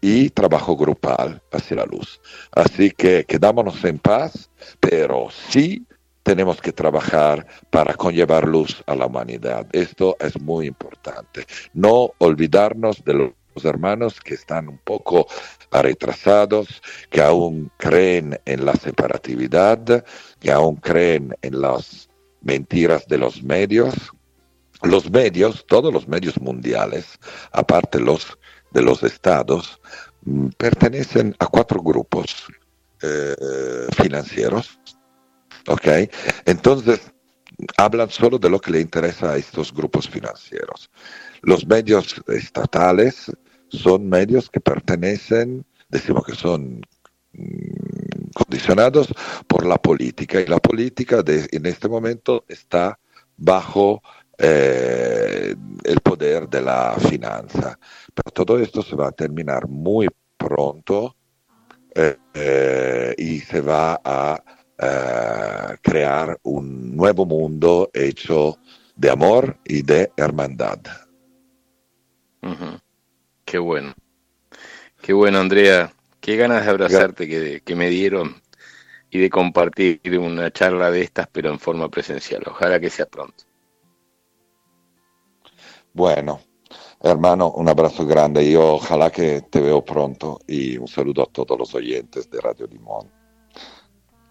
y 0.00 0.30
trabajo 0.30 0.76
grupal 0.76 1.42
hacia 1.52 1.76
la 1.76 1.86
luz. 1.86 2.20
Así 2.52 2.90
que 2.90 3.24
quedámonos 3.24 3.84
en 3.84 3.98
paz, 3.98 4.50
pero 4.80 5.28
sí 5.50 5.86
tenemos 6.22 6.60
que 6.60 6.72
trabajar 6.72 7.46
para 7.70 7.94
conllevar 7.94 8.46
luz 8.46 8.82
a 8.86 8.94
la 8.94 9.06
humanidad. 9.06 9.66
Esto 9.72 10.16
es 10.20 10.38
muy 10.40 10.66
importante. 10.66 11.46
No 11.72 12.12
olvidarnos 12.18 13.02
de 13.04 13.14
los 13.14 13.64
hermanos 13.64 14.20
que 14.20 14.34
están 14.34 14.68
un 14.68 14.78
poco 14.78 15.26
retrasados, 15.72 16.82
que 17.10 17.22
aún 17.22 17.72
creen 17.78 18.38
en 18.44 18.64
la 18.64 18.74
separatividad, 18.74 20.04
que 20.38 20.52
aún 20.52 20.76
creen 20.76 21.34
en 21.42 21.60
las 21.60 22.08
mentiras 22.42 23.06
de 23.08 23.18
los 23.18 23.42
medios. 23.42 23.94
Los 24.82 25.10
medios, 25.10 25.64
todos 25.66 25.92
los 25.92 26.06
medios 26.06 26.40
mundiales, 26.40 27.18
aparte 27.50 27.98
los 27.98 28.38
de 28.70 28.82
los 28.82 29.02
estados 29.02 29.80
mm, 30.24 30.48
pertenecen 30.56 31.34
a 31.38 31.46
cuatro 31.46 31.82
grupos 31.82 32.46
eh, 33.02 33.86
financieros. 33.96 34.78
¿Ok? 35.68 35.86
Entonces, 36.46 37.12
hablan 37.76 38.10
solo 38.10 38.38
de 38.38 38.50
lo 38.50 38.60
que 38.60 38.70
le 38.70 38.80
interesa 38.80 39.32
a 39.32 39.36
estos 39.36 39.72
grupos 39.72 40.08
financieros. 40.08 40.90
Los 41.42 41.66
medios 41.66 42.22
estatales 42.28 43.30
son 43.68 44.08
medios 44.08 44.48
que 44.50 44.60
pertenecen, 44.60 45.64
decimos 45.88 46.24
que 46.24 46.34
son 46.34 46.80
mm, 47.32 48.30
condicionados 48.34 49.08
por 49.46 49.66
la 49.66 49.76
política 49.76 50.40
y 50.40 50.46
la 50.46 50.58
política 50.58 51.22
en 51.26 51.66
este 51.66 51.88
momento 51.88 52.44
está 52.48 52.98
bajo 53.36 54.02
eh, 54.38 55.54
el 55.82 56.00
poder 56.00 56.48
de 56.48 56.62
la 56.62 56.94
finanza. 56.94 57.78
Pero 58.14 58.32
todo 58.32 58.58
esto 58.58 58.82
se 58.82 58.94
va 58.94 59.08
a 59.08 59.12
terminar 59.12 59.66
muy 59.66 60.08
pronto 60.36 61.16
eh, 61.92 62.16
eh, 62.34 63.14
y 63.18 63.40
se 63.40 63.60
va 63.60 64.00
a 64.04 64.42
crear 65.82 66.38
un 66.44 66.96
nuevo 66.96 67.26
mundo 67.26 67.90
hecho 67.92 68.58
de 68.94 69.10
amor 69.10 69.58
y 69.64 69.82
de 69.82 70.12
hermandad. 70.16 70.78
Qué 73.44 73.58
bueno. 73.58 73.92
Qué 75.02 75.12
bueno, 75.12 75.40
Andrea. 75.40 75.92
Qué 76.20 76.36
ganas 76.36 76.64
de 76.64 76.70
abrazarte 76.70 77.26
que, 77.26 77.60
que 77.64 77.74
me 77.74 77.88
dieron 77.88 78.40
y 79.10 79.18
de 79.18 79.30
compartir 79.30 80.00
una 80.16 80.52
charla 80.52 80.92
de 80.92 81.02
estas, 81.02 81.26
pero 81.26 81.50
en 81.50 81.58
forma 81.58 81.88
presencial. 81.88 82.44
Ojalá 82.46 82.78
que 82.78 82.90
sea 82.90 83.06
pronto. 83.06 83.47
Bueno, 85.98 86.38
hermano, 87.02 87.50
un 87.50 87.68
abrazo 87.68 88.06
grande 88.06 88.44
y 88.44 88.54
ojalá 88.54 89.10
que 89.10 89.40
te 89.40 89.60
veo 89.60 89.84
pronto 89.84 90.38
y 90.46 90.78
un 90.78 90.86
saludo 90.86 91.24
a 91.24 91.26
todos 91.26 91.58
los 91.58 91.74
oyentes 91.74 92.30
de 92.30 92.40
Radio 92.40 92.68
Limón. 92.68 93.10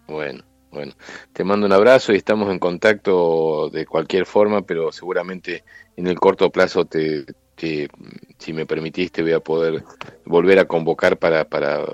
Bueno, 0.07 0.45
bueno, 0.71 0.93
te 1.33 1.43
mando 1.43 1.65
un 1.65 1.73
abrazo 1.73 2.13
y 2.13 2.15
estamos 2.15 2.49
en 2.51 2.59
contacto 2.59 3.69
de 3.69 3.85
cualquier 3.85 4.25
forma, 4.25 4.61
pero 4.61 4.93
seguramente 4.93 5.65
en 5.97 6.07
el 6.07 6.17
corto 6.17 6.49
plazo 6.53 6.85
te, 6.85 7.25
si 7.57 8.53
me 8.53 8.65
permitiste, 8.65 9.21
voy 9.21 9.33
a 9.33 9.41
poder 9.41 9.83
volver 10.23 10.59
a 10.59 10.69
convocar 10.69 11.19
para, 11.19 11.49
para, 11.49 11.85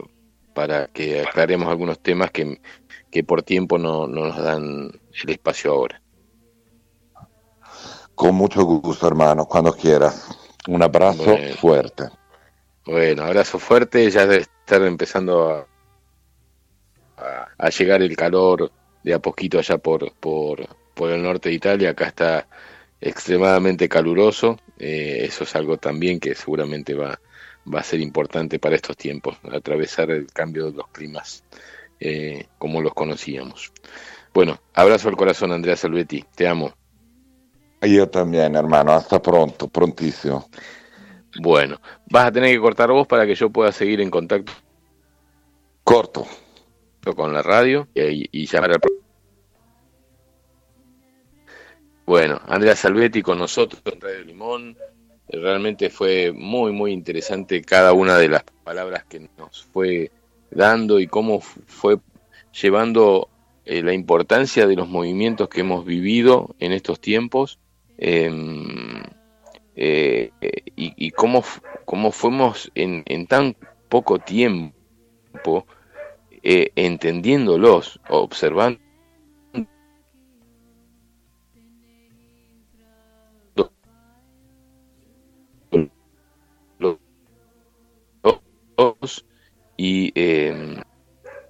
para 0.53 0.85
que 0.85 1.21
aclaremos 1.21 1.67
algunos 1.67 1.99
temas 1.99 2.29
que, 2.29 2.61
que 3.09 3.23
por 3.23 3.41
tiempo 3.41 3.79
no, 3.79 4.05
no 4.05 4.27
nos 4.27 4.37
dan 4.37 4.91
el 5.23 5.29
espacio 5.31 5.71
ahora. 5.71 6.02
Con 8.15 8.35
mucho 8.35 8.63
gusto, 8.63 9.07
hermano, 9.07 9.45
cuando 9.45 9.73
quieras. 9.73 10.27
Un 10.67 10.81
abrazo 10.81 11.37
fuerte. 11.59 12.05
Bueno, 12.85 13.23
abrazo 13.23 13.59
fuerte. 13.59 14.09
Ya 14.09 14.25
debe 14.25 14.43
estar 14.43 14.81
empezando 14.83 15.67
a, 17.17 17.47
a, 17.57 17.69
llegar 17.69 18.01
el 18.01 18.15
calor 18.15 18.71
de 19.03 19.13
a 19.13 19.19
poquito 19.19 19.59
allá 19.59 19.77
por, 19.77 20.13
por, 20.13 20.67
por, 20.93 21.11
el 21.11 21.21
norte 21.21 21.49
de 21.49 21.55
Italia. 21.55 21.89
Acá 21.89 22.07
está 22.07 22.47
extremadamente 23.01 23.89
caluroso. 23.89 24.57
Eh, 24.77 25.19
eso 25.23 25.43
es 25.43 25.55
algo 25.55 25.77
también 25.77 26.19
que 26.19 26.35
seguramente 26.35 26.93
va, 26.93 27.19
va 27.73 27.79
a 27.79 27.83
ser 27.83 27.99
importante 27.99 28.59
para 28.59 28.75
estos 28.75 28.95
tiempos, 28.95 29.37
atravesar 29.51 30.11
el 30.11 30.27
cambio 30.27 30.71
de 30.71 30.77
los 30.77 30.87
climas 30.89 31.43
eh, 31.99 32.47
como 32.57 32.81
los 32.81 32.93
conocíamos. 32.93 33.71
Bueno, 34.33 34.59
abrazo 34.73 35.09
al 35.09 35.17
corazón, 35.17 35.51
Andrea 35.51 35.75
Salvetti. 35.75 36.25
Te 36.35 36.47
amo. 36.47 36.73
Yo 37.85 38.09
también, 38.09 38.55
hermano. 38.55 38.93
Hasta 38.93 39.21
pronto, 39.21 39.67
prontísimo. 39.67 40.47
Bueno, 41.39 41.81
vas 42.09 42.27
a 42.27 42.31
tener 42.31 42.51
que 42.51 42.59
cortar 42.59 42.91
vos 42.91 43.07
para 43.07 43.25
que 43.25 43.35
yo 43.35 43.49
pueda 43.49 43.71
seguir 43.71 44.01
en 44.01 44.09
contacto. 44.09 44.53
Corto. 45.83 46.25
Con 47.15 47.33
la 47.33 47.41
radio 47.41 47.89
y, 47.93 48.45
llamar 48.45 48.71
al. 48.71 48.79
Bueno, 52.05 52.39
Andrea 52.47 52.77
Salvetti 52.77 53.21
con 53.21 53.39
nosotros 53.39 53.81
en 53.85 53.99
Radio 53.99 54.23
Limón. 54.23 54.77
Realmente 55.27 55.89
fue 55.89 56.31
muy, 56.31 56.71
muy 56.71 56.93
interesante 56.93 57.61
cada 57.61 57.91
una 57.91 58.17
de 58.17 58.29
las 58.29 58.43
palabras 58.63 59.03
que 59.05 59.27
nos 59.37 59.65
fue 59.65 60.11
dando 60.49 60.99
y 60.99 61.07
cómo 61.07 61.41
fue 61.41 61.99
llevando 62.53 63.29
eh, 63.65 63.81
la 63.81 63.93
importancia 63.93 64.67
de 64.67 64.75
los 64.75 64.87
movimientos 64.87 65.49
que 65.49 65.61
hemos 65.61 65.85
vivido 65.85 66.55
en 66.59 66.71
estos 66.71 67.01
tiempos 67.01 67.59
Em, 67.97 69.03
eh, 69.75 70.31
y, 70.75 71.11
cómo, 71.11 71.43
cómo, 71.85 72.11
fuimos 72.11 72.71
en, 72.75 73.03
en, 73.05 73.27
tan 73.27 73.55
poco 73.89 74.19
tiempo 74.19 75.65
eh, 76.43 76.71
entendiéndolos, 76.75 77.99
observando 78.09 78.79
y 89.77 90.11
em, 90.15 90.81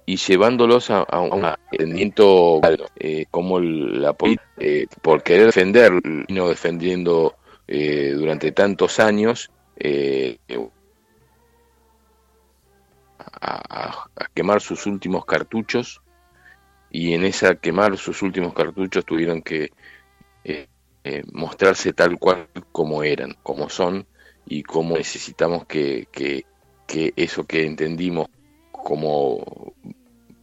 y 0.06 0.16
llevándolos 0.16 0.90
a, 0.90 1.04
un 1.20 1.46
entendimiento 1.70 2.60
eh, 2.96 3.26
como 3.30 3.58
la 3.60 4.12
política, 4.12 4.50
eh, 4.58 4.86
por 5.02 5.22
querer 5.22 5.46
defender, 5.46 5.92
no 6.28 6.48
defendiendo 6.48 7.36
eh, 7.66 8.12
durante 8.14 8.52
tantos 8.52 9.00
años, 9.00 9.50
a, 13.40 14.08
quemar 14.34 14.60
sus 14.60 14.86
últimos 14.86 15.24
cartuchos 15.24 16.00
y 16.90 17.14
en 17.14 17.24
esa 17.24 17.56
quemar 17.56 17.96
sus 17.96 18.22
últimos 18.22 18.52
cartuchos 18.54 19.04
tuvieron 19.04 19.42
que 19.42 19.70
mostrarse 21.32 21.92
tal 21.92 22.18
cual 22.18 22.48
como 22.72 23.02
eran, 23.02 23.36
como 23.42 23.68
son 23.68 24.06
y 24.46 24.62
como 24.62 24.96
necesitamos 24.96 25.66
que, 25.66 26.08
que, 26.12 26.44
que 26.86 27.12
eso 27.16 27.44
que 27.44 27.66
entendimos 27.66 28.28
como 28.84 29.74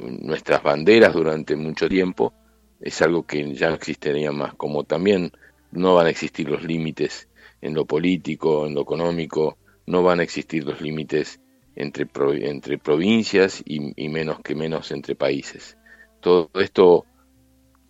nuestras 0.02 0.64
banderas 0.64 1.14
durante 1.14 1.56
mucho 1.56 1.88
tiempo, 1.88 2.34
es 2.80 3.02
algo 3.02 3.26
que 3.26 3.54
ya 3.54 3.70
no 3.70 3.76
existiría 3.76 4.32
más, 4.32 4.56
como 4.56 4.84
también 4.84 5.32
no 5.72 5.96
van 5.96 6.08
a 6.08 6.10
existir 6.10 6.50
los 6.50 6.64
límites 6.64 7.30
en 7.62 7.74
lo 7.74 7.86
político, 7.86 8.66
en 8.66 8.74
lo 8.74 8.82
económico, 8.82 9.58
no 9.86 10.04
van 10.04 10.20
a 10.20 10.24
existir 10.24 10.64
los 10.64 10.82
límites 10.82 11.40
entre, 11.76 12.08
entre 12.48 12.78
provincias 12.78 13.64
y, 13.66 14.10
menos 14.10 14.40
que 14.42 14.56
menos 14.56 14.92
entre 14.92 15.16
países. 15.16 15.78
Todo 16.20 16.50
esto 16.56 17.06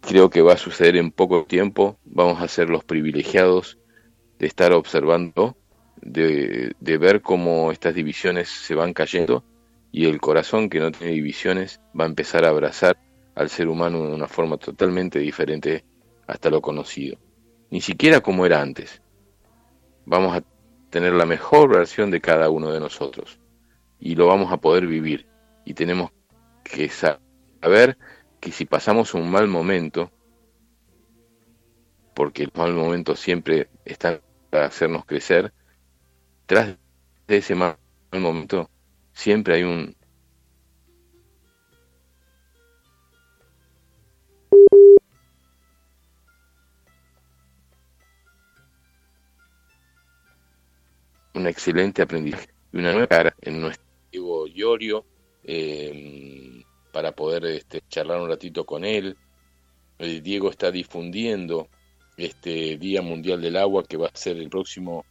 creo 0.02 0.30
que 0.30 0.42
va 0.42 0.54
a 0.54 0.58
suceder 0.58 0.98
en 0.98 1.12
poco 1.12 1.46
tiempo, 1.46 1.98
vamos 2.04 2.42
a 2.42 2.48
ser 2.48 2.70
los 2.70 2.84
privilegiados 2.84 3.78
de 4.40 4.48
estar 4.48 4.74
observando, 4.74 5.56
de, 6.02 6.74
de 6.80 6.98
ver 6.98 7.22
cómo 7.22 7.72
estas 7.72 7.96
divisiones 7.96 8.50
se 8.50 8.76
van 8.76 8.94
cayendo 8.94 9.44
y 9.92 10.06
el 10.06 10.22
corazón 10.22 10.70
que 10.70 10.80
no 10.80 10.92
tiene 10.92 11.14
divisiones 11.14 11.82
va 12.00 12.06
a 12.06 12.08
empezar 12.08 12.46
a 12.46 12.50
abrazar 12.50 12.98
al 13.36 13.50
ser 13.50 13.68
humano 13.68 14.06
de 14.08 14.14
una 14.14 14.28
forma 14.28 14.58
totalmente 14.58 15.20
diferente 15.20 15.84
hasta 16.28 16.50
lo 16.50 16.62
conocido. 16.62 17.18
Ni 17.70 17.82
siquiera 17.82 18.22
como 18.22 18.46
era 18.46 18.62
antes. 18.62 19.02
Vamos 20.06 20.36
a 20.36 20.44
tener 20.90 21.14
la 21.14 21.26
mejor 21.26 21.70
versión 21.70 22.12
de 22.12 22.22
cada 22.22 22.50
uno 22.50 22.72
de 22.72 22.80
nosotros 22.80 23.40
y 24.00 24.16
lo 24.16 24.28
vamos 24.28 24.52
a 24.52 24.58
poder 24.58 24.88
vivir. 24.88 25.28
Y 25.66 25.74
tenemos 25.74 26.12
que 26.64 26.90
saber 26.90 27.98
que 28.40 28.52
si 28.52 28.66
pasamos 28.66 29.14
un 29.14 29.30
mal 29.30 29.48
momento, 29.48 30.12
porque 32.14 32.44
el 32.44 32.52
mal 32.56 32.74
momento 32.74 33.16
siempre 33.16 33.70
está 33.86 34.22
para 34.50 34.66
hacernos 34.66 35.06
crecer, 35.06 35.54
tras 36.46 36.78
de 37.28 37.38
ese 37.38 37.56
mal 37.56 37.78
momento 38.12 38.70
siempre 39.22 39.56
hay 39.56 39.64
un... 39.64 39.96
un 51.34 51.48
excelente 51.48 52.02
aprendizaje 52.02 52.50
y 52.74 52.78
una 52.78 52.92
nueva 52.92 53.08
cara 53.08 53.36
en 53.42 53.62
nuestro 53.62 54.48
Iorio 54.48 55.06
eh, 55.44 56.64
para 56.92 57.14
poder 57.14 57.46
este, 57.46 57.82
charlar 57.88 58.22
un 58.22 58.28
ratito 58.28 58.66
con 58.66 58.84
él. 58.84 59.18
Diego 59.98 60.50
está 60.50 60.72
difundiendo 60.72 61.70
este 62.18 62.78
Día 62.78 63.02
Mundial 63.02 63.40
del 63.40 63.56
Agua 63.56 63.84
que 63.84 63.98
va 63.98 64.08
a 64.08 64.18
ser 64.18 64.38
el 64.38 64.50
próximo 64.50 65.06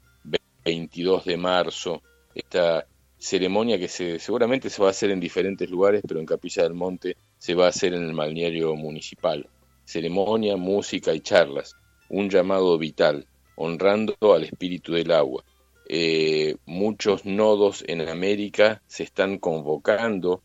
22 0.65 1.24
de 1.24 1.37
marzo. 1.37 2.03
Esta 2.35 2.87
ceremonia 3.21 3.79
que 3.79 3.87
se, 3.87 4.19
seguramente 4.19 4.71
se 4.71 4.81
va 4.81 4.89
a 4.89 4.93
hacer 4.93 5.11
en 5.11 5.21
diferentes 5.21 5.69
lugares, 5.71 6.03
pero 6.09 6.21
en 6.21 6.27
Capilla 6.27 6.63
del 6.63 6.75
Monte 6.75 7.17
se 7.39 7.55
va 7.55 7.67
a 7.67 7.69
hacer 7.69 7.93
en 7.93 8.03
el 8.03 8.15
balneario 8.15 8.75
municipal. 8.75 9.47
Ceremonia, 9.85 10.57
música 10.57 11.13
y 11.13 11.21
charlas, 11.21 11.77
un 12.09 12.31
llamado 12.31 12.79
vital, 12.79 13.27
honrando 13.57 14.15
al 14.35 14.45
espíritu 14.45 14.95
del 14.95 15.13
agua. 15.13 15.45
eh, 15.93 16.57
muchos 16.67 17.27
nodos 17.27 17.83
en 17.89 18.09
América 18.09 18.81
se 18.87 19.03
están 19.03 19.39
convocando 19.39 20.41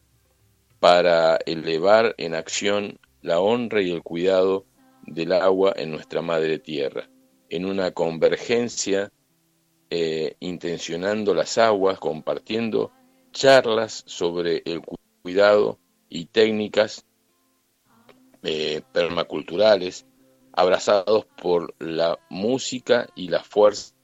para 0.80 1.38
elevar 1.46 2.16
en 2.18 2.34
acción 2.34 3.00
la 3.22 3.40
honra 3.40 3.84
y 3.84 3.92
el 3.92 4.02
cuidado 4.02 4.66
del 5.06 5.34
agua 5.34 5.74
en 5.78 5.92
nuestra 5.92 6.24
madre 6.24 6.58
tierra, 6.58 7.10
en 7.50 7.66
una 7.66 7.92
convergencia 7.92 9.12
eh, 9.90 10.36
intencionando 10.40 11.34
las 11.34 11.58
aguas, 11.58 12.00
compartiendo 12.00 12.92
charlas 13.32 14.04
sobre 14.08 14.62
el 14.66 14.82
cuidado 15.22 15.80
y 16.10 16.26
técnicas 16.26 17.06
eh, 18.44 18.82
permaculturales, 18.94 20.06
abrazados 20.54 21.26
por 21.42 21.76
la 21.80 22.20
música 22.30 23.08
y 23.16 23.28
la 23.28 23.44
fuerza 23.44 23.96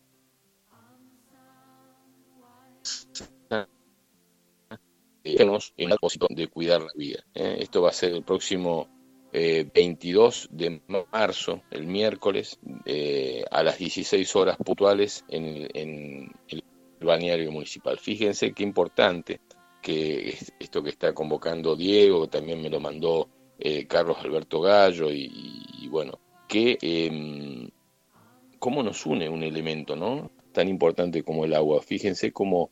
en 5.23 5.89
la 5.89 5.97
posición 5.97 6.29
de 6.35 6.47
cuidar 6.47 6.81
la 6.81 6.91
vida. 6.95 7.23
¿eh? 7.33 7.57
Esto 7.59 7.81
va 7.81 7.89
a 7.89 7.93
ser 7.93 8.13
el 8.13 8.23
próximo 8.23 8.87
22 9.31 10.45
eh, 10.45 10.47
de 10.51 10.81
marzo, 11.11 11.61
el 11.71 11.87
miércoles, 11.87 12.59
eh, 12.85 13.43
a 13.49 13.63
las 13.63 13.77
16 13.77 14.35
horas 14.35 14.57
puntuales 14.57 15.23
en, 15.29 15.69
en, 15.73 16.31
el 16.49 16.63
balneario 16.99 17.51
municipal. 17.51 17.97
Fíjense 17.97 18.53
qué 18.53 18.63
importante 18.63 19.39
que 19.81 20.37
esto 20.59 20.83
que 20.83 20.89
está 20.89 21.13
convocando 21.13 21.75
Diego, 21.75 22.27
también 22.27 22.61
me 22.61 22.69
lo 22.69 22.79
mandó 22.79 23.29
Carlos 23.87 24.17
Alberto 24.19 24.59
Gallo 24.59 25.11
y, 25.11 25.87
bueno, 25.87 26.19
que 26.47 26.77
em, 26.81 27.69
cómo 28.57 28.81
nos 28.81 29.05
une 29.05 29.29
un 29.29 29.43
elemento, 29.43 29.95
¿no? 29.95 30.31
Tan 30.51 30.67
importante 30.67 31.23
como 31.23 31.45
el 31.45 31.53
agua. 31.53 31.81
Fíjense 31.81 32.31
cómo 32.31 32.71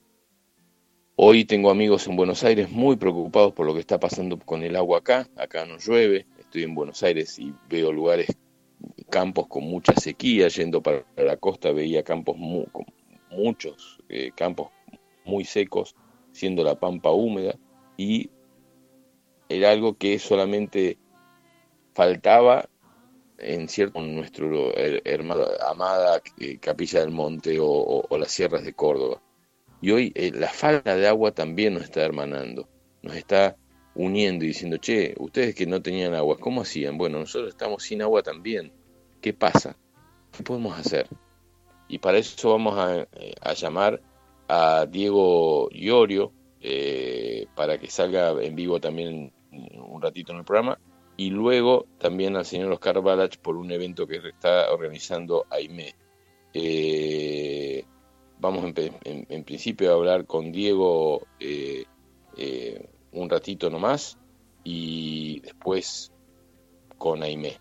Hoy 1.22 1.44
tengo 1.44 1.70
amigos 1.70 2.08
en 2.08 2.16
Buenos 2.16 2.46
Aires 2.46 2.72
muy 2.72 2.96
preocupados 2.96 3.52
por 3.52 3.66
lo 3.66 3.74
que 3.74 3.82
está 3.82 4.00
pasando 4.00 4.40
con 4.40 4.64
el 4.64 4.78
agua 4.78 5.00
acá. 5.00 5.28
Acá 5.36 5.66
no 5.66 5.78
llueve. 5.78 6.26
Estoy 6.50 6.64
en 6.64 6.76
Buenos 6.76 7.04
Aires 7.04 7.38
y 7.40 7.54
veo 7.70 7.92
lugares, 7.92 8.36
campos 9.10 9.48
con 9.48 9.64
mucha 9.64 9.94
sequía. 9.94 10.48
Yendo 10.48 10.82
para 10.82 11.06
la 11.16 11.38
costa 11.38 11.72
veía 11.72 12.04
campos, 12.04 12.36
muchos 13.30 14.00
eh, 14.10 14.32
campos 14.36 14.70
muy 15.26 15.46
secos, 15.46 15.96
siendo 16.32 16.64
la 16.64 16.80
pampa 16.80 17.12
húmeda. 17.12 17.56
Y 17.98 18.32
era 19.48 19.72
algo 19.72 19.98
que 19.98 20.18
solamente 20.20 20.98
faltaba 21.94 22.68
en 23.38 23.70
cierto 23.70 24.02
nuestro 24.02 24.76
hermano 24.76 25.46
amada 25.70 26.22
eh, 26.40 26.58
Capilla 26.58 27.00
del 27.02 27.12
Monte 27.12 27.58
o 27.62 28.18
las 28.18 28.32
sierras 28.32 28.64
de 28.64 28.74
Córdoba 28.74 29.22
y 29.82 29.92
hoy 29.92 30.12
eh, 30.16 30.32
la 30.34 30.50
falta 30.50 30.96
de 30.96 31.08
agua 31.08 31.32
también 31.32 31.74
nos 31.74 31.84
está 31.84 32.02
hermanando, 32.04 32.68
nos 33.02 33.16
está 33.16 33.56
uniendo 34.00 34.46
y 34.46 34.50
diciendo, 34.50 34.78
che, 34.78 35.14
ustedes 35.18 35.54
que 35.54 35.66
no 35.66 35.82
tenían 35.82 36.14
agua, 36.14 36.38
¿cómo 36.40 36.62
hacían? 36.62 36.98
Bueno, 36.98 37.20
nosotros 37.20 37.50
estamos 37.50 37.84
sin 37.84 38.02
agua 38.02 38.24
también. 38.24 38.72
¿Qué 39.20 39.34
pasa? 39.34 39.76
¿Qué 40.32 40.42
podemos 40.42 40.80
hacer? 40.80 41.08
Y 41.90 41.98
para 41.98 42.18
eso 42.18 42.52
vamos 42.52 42.78
a, 42.78 43.02
eh, 43.12 43.34
llamar 43.58 44.02
a 44.48 44.86
Diego 44.86 45.68
Iorio 45.72 46.32
eh, 46.62 47.48
para 47.56 47.78
que 47.78 47.90
salga 47.90 48.42
en 48.42 48.56
vivo 48.56 48.80
también 48.80 49.34
un 49.52 50.02
ratito 50.02 50.32
en 50.32 50.40
el 50.40 50.46
programa 50.46 50.80
y 51.18 51.32
luego 51.32 51.86
también 51.98 52.38
al 52.38 52.46
señor 52.46 52.72
Oscar 52.72 53.02
Balach 53.02 53.38
por 53.40 53.58
un 53.58 53.70
evento 53.70 54.08
que 54.08 54.22
está 54.26 54.72
organizando 54.72 55.46
AIME. 55.50 55.94
Eh, 56.54 57.84
vamos 58.40 58.64
en, 59.04 59.44
principio 59.44 59.92
a 59.92 59.96
hablar 59.96 60.26
con 60.26 60.54
Diego 60.54 61.28
eh, 61.42 61.84
un 63.12 63.30
ratito 63.30 63.70
nomás 63.70 64.18
y 64.64 65.40
después 65.42 66.12
con 66.98 67.24
Aimé. 67.24 67.58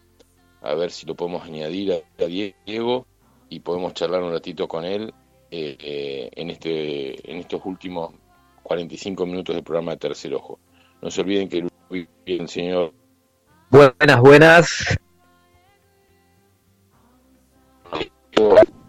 A 0.63 0.75
ver 0.75 0.91
si 0.91 1.07
lo 1.07 1.15
podemos 1.15 1.45
añadir 1.45 1.93
a, 1.93 2.25
Diego 2.25 3.07
y 3.49 3.61
podemos 3.61 3.95
charlar 3.95 4.23
un 4.23 4.33
ratito 4.33 4.67
con 4.67 4.85
él 4.85 5.15
eh, 5.51 6.29
en, 6.35 6.51
este, 6.51 7.31
en 7.31 7.39
estos 7.39 7.63
últimos 7.65 8.13
45 8.63 9.25
minutos 9.27 9.55
del 9.55 9.65
programa 9.65 9.93
de 9.93 9.99
Tercer 9.99 10.35
Ojo. 10.35 10.59
No 11.01 11.11
se 11.11 11.21
olviden 11.21 11.49
que 11.49 11.67
el 12.27 12.49
señor... 12.49 12.93
Buenas, 13.71 14.21
buenas. 14.21 14.99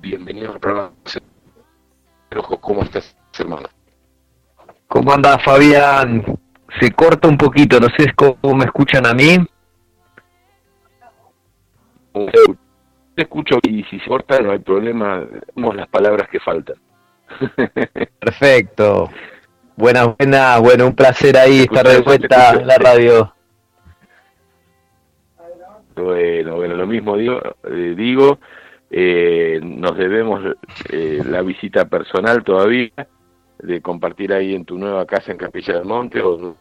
Bienvenido 0.02 0.54
al 0.54 0.60
programa 0.60 0.94
¿cómo 2.62 2.84
estás, 2.84 3.16
hermano? 3.38 3.70
¿Cómo 4.88 5.14
anda 5.14 5.38
Fabián? 5.40 6.24
Se 6.80 6.92
corta 6.92 7.28
un 7.28 7.38
poquito, 7.38 7.80
no 7.80 7.88
sé 7.98 8.14
cómo 8.16 8.56
me 8.56 8.66
escuchan 8.66 9.06
a 9.06 9.14
mí. 9.14 9.38
Te 13.16 13.22
escucho 13.24 13.60
y 13.64 13.84
si 13.86 14.00
se 14.00 14.08
corta 14.08 14.40
no 14.40 14.52
hay 14.52 14.60
problema, 14.60 15.26
vemos 15.56 15.76
las 15.76 15.88
palabras 15.88 16.30
que 16.30 16.40
faltan. 16.40 16.76
Perfecto. 18.20 19.10
Buenas, 19.76 20.16
buenas, 20.18 20.60
bueno, 20.62 20.88
un 20.88 20.96
placer 20.96 21.38
ahí 21.38 21.62
estar 21.62 21.88
de 21.88 22.02
vuelta 22.02 22.52
en 22.52 22.68
la 22.68 22.78
radio. 22.78 23.34
Bueno, 25.96 26.56
bueno, 26.56 26.76
lo 26.76 26.88
mismo 26.88 27.18
digo, 27.18 27.42
eh, 27.64 27.94
digo 27.96 28.40
eh, 28.92 29.60
nos 29.62 29.98
debemos 29.98 30.42
eh, 30.90 31.22
la 31.26 31.42
visita 31.42 31.86
personal 31.86 32.44
todavía, 32.44 32.92
de 33.60 33.82
compartir 33.82 34.34
ahí 34.34 34.56
en 34.56 34.66
tu 34.66 34.78
nueva 34.78 35.06
casa 35.06 35.32
en 35.32 35.38
Capilla 35.38 35.76
del 35.76 35.86
Monte 35.86 36.22
o 36.22 36.56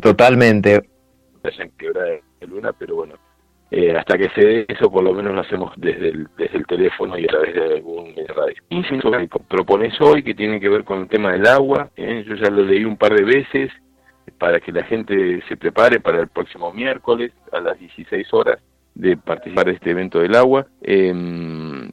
Totalmente. 0.00 0.88
En 1.42 1.72
de 1.78 2.46
luna, 2.46 2.72
pero 2.72 2.96
bueno, 2.96 3.14
eh, 3.70 3.96
hasta 3.96 4.16
que 4.16 4.28
se 4.30 4.40
dé 4.40 4.66
eso, 4.68 4.90
por 4.90 5.04
lo 5.04 5.12
menos 5.12 5.34
lo 5.34 5.40
hacemos 5.40 5.72
desde 5.76 6.08
el, 6.08 6.28
desde 6.36 6.58
el 6.58 6.66
teléfono 6.66 7.18
y 7.18 7.24
a 7.24 7.28
través 7.28 7.54
de 7.54 7.74
algún 7.74 8.14
radio. 8.28 8.54
Y 8.70 8.82
si 8.84 8.98
propones 9.48 10.00
hoy, 10.00 10.22
que 10.22 10.34
tiene 10.34 10.60
que 10.60 10.68
ver 10.68 10.84
con 10.84 11.00
el 11.00 11.08
tema 11.08 11.32
del 11.32 11.46
agua, 11.46 11.90
¿eh? 11.96 12.24
yo 12.26 12.34
ya 12.36 12.50
lo 12.50 12.62
leí 12.62 12.84
un 12.84 12.96
par 12.96 13.14
de 13.14 13.24
veces, 13.24 13.70
para 14.38 14.58
que 14.60 14.72
la 14.72 14.84
gente 14.84 15.42
se 15.48 15.56
prepare 15.56 16.00
para 16.00 16.20
el 16.20 16.28
próximo 16.28 16.72
miércoles 16.72 17.32
a 17.52 17.60
las 17.60 17.78
16 17.78 18.32
horas 18.32 18.58
de 18.94 19.16
participar 19.16 19.66
de 19.66 19.72
este 19.72 19.90
evento 19.90 20.20
del 20.20 20.34
agua. 20.34 20.66
Eh, 20.80 21.12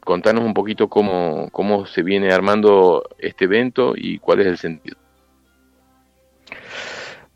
contanos 0.04 0.44
un 0.44 0.54
poquito 0.54 0.88
cómo, 0.88 1.48
cómo 1.52 1.86
se 1.86 2.02
viene 2.02 2.32
armando 2.32 3.02
este 3.18 3.44
evento 3.44 3.94
y 3.96 4.18
cuál 4.18 4.40
es 4.40 4.46
el 4.46 4.58
sentido. 4.58 4.96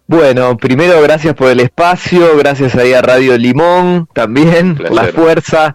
Bueno, 0.08 0.56
primero 0.56 1.00
gracias 1.02 1.34
por 1.34 1.50
el 1.50 1.58
espacio, 1.60 2.36
gracias 2.36 2.76
ahí 2.76 2.92
a 2.92 3.02
Radio 3.02 3.36
Limón 3.36 4.08
también, 4.12 4.76
por 4.76 4.92
la 4.92 5.04
fuerza 5.06 5.74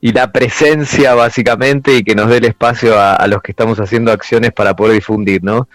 y 0.00 0.12
la 0.12 0.32
presencia 0.32 1.14
básicamente 1.14 1.98
y 1.98 2.02
que 2.02 2.16
nos 2.16 2.28
dé 2.28 2.38
el 2.38 2.46
espacio 2.46 2.98
a, 2.98 3.14
a 3.14 3.26
los 3.28 3.40
que 3.40 3.52
estamos 3.52 3.78
haciendo 3.78 4.10
acciones 4.10 4.52
para 4.52 4.74
poder 4.74 4.94
difundir, 4.94 5.44
¿no? 5.44 5.68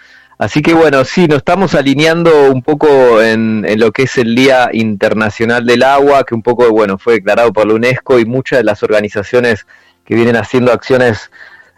Así 0.43 0.61
que 0.61 0.73
bueno, 0.73 1.05
sí, 1.05 1.27
nos 1.27 1.37
estamos 1.37 1.75
alineando 1.75 2.51
un 2.51 2.63
poco 2.63 3.21
en, 3.21 3.65
lo 3.79 3.93
que 3.93 4.03
es 4.03 4.17
el 4.17 4.35
Día 4.35 4.69
Internacional 4.73 5.65
del 5.65 5.83
Agua, 5.83 6.25
que 6.25 6.35
un 6.35 6.41
poco, 6.41 6.69
bueno, 6.69 6.97
fue 6.97 7.13
declarado 7.13 7.53
por 7.53 7.67
la 7.67 7.75
UNESCO 7.75 8.19
y 8.19 8.25
muchas 8.25 8.59
de 8.59 8.63
las 8.63 8.83
organizaciones 8.83 9.65
que 10.05 10.15
vienen 10.15 10.35
haciendo 10.35 10.71
acciones 10.71 11.31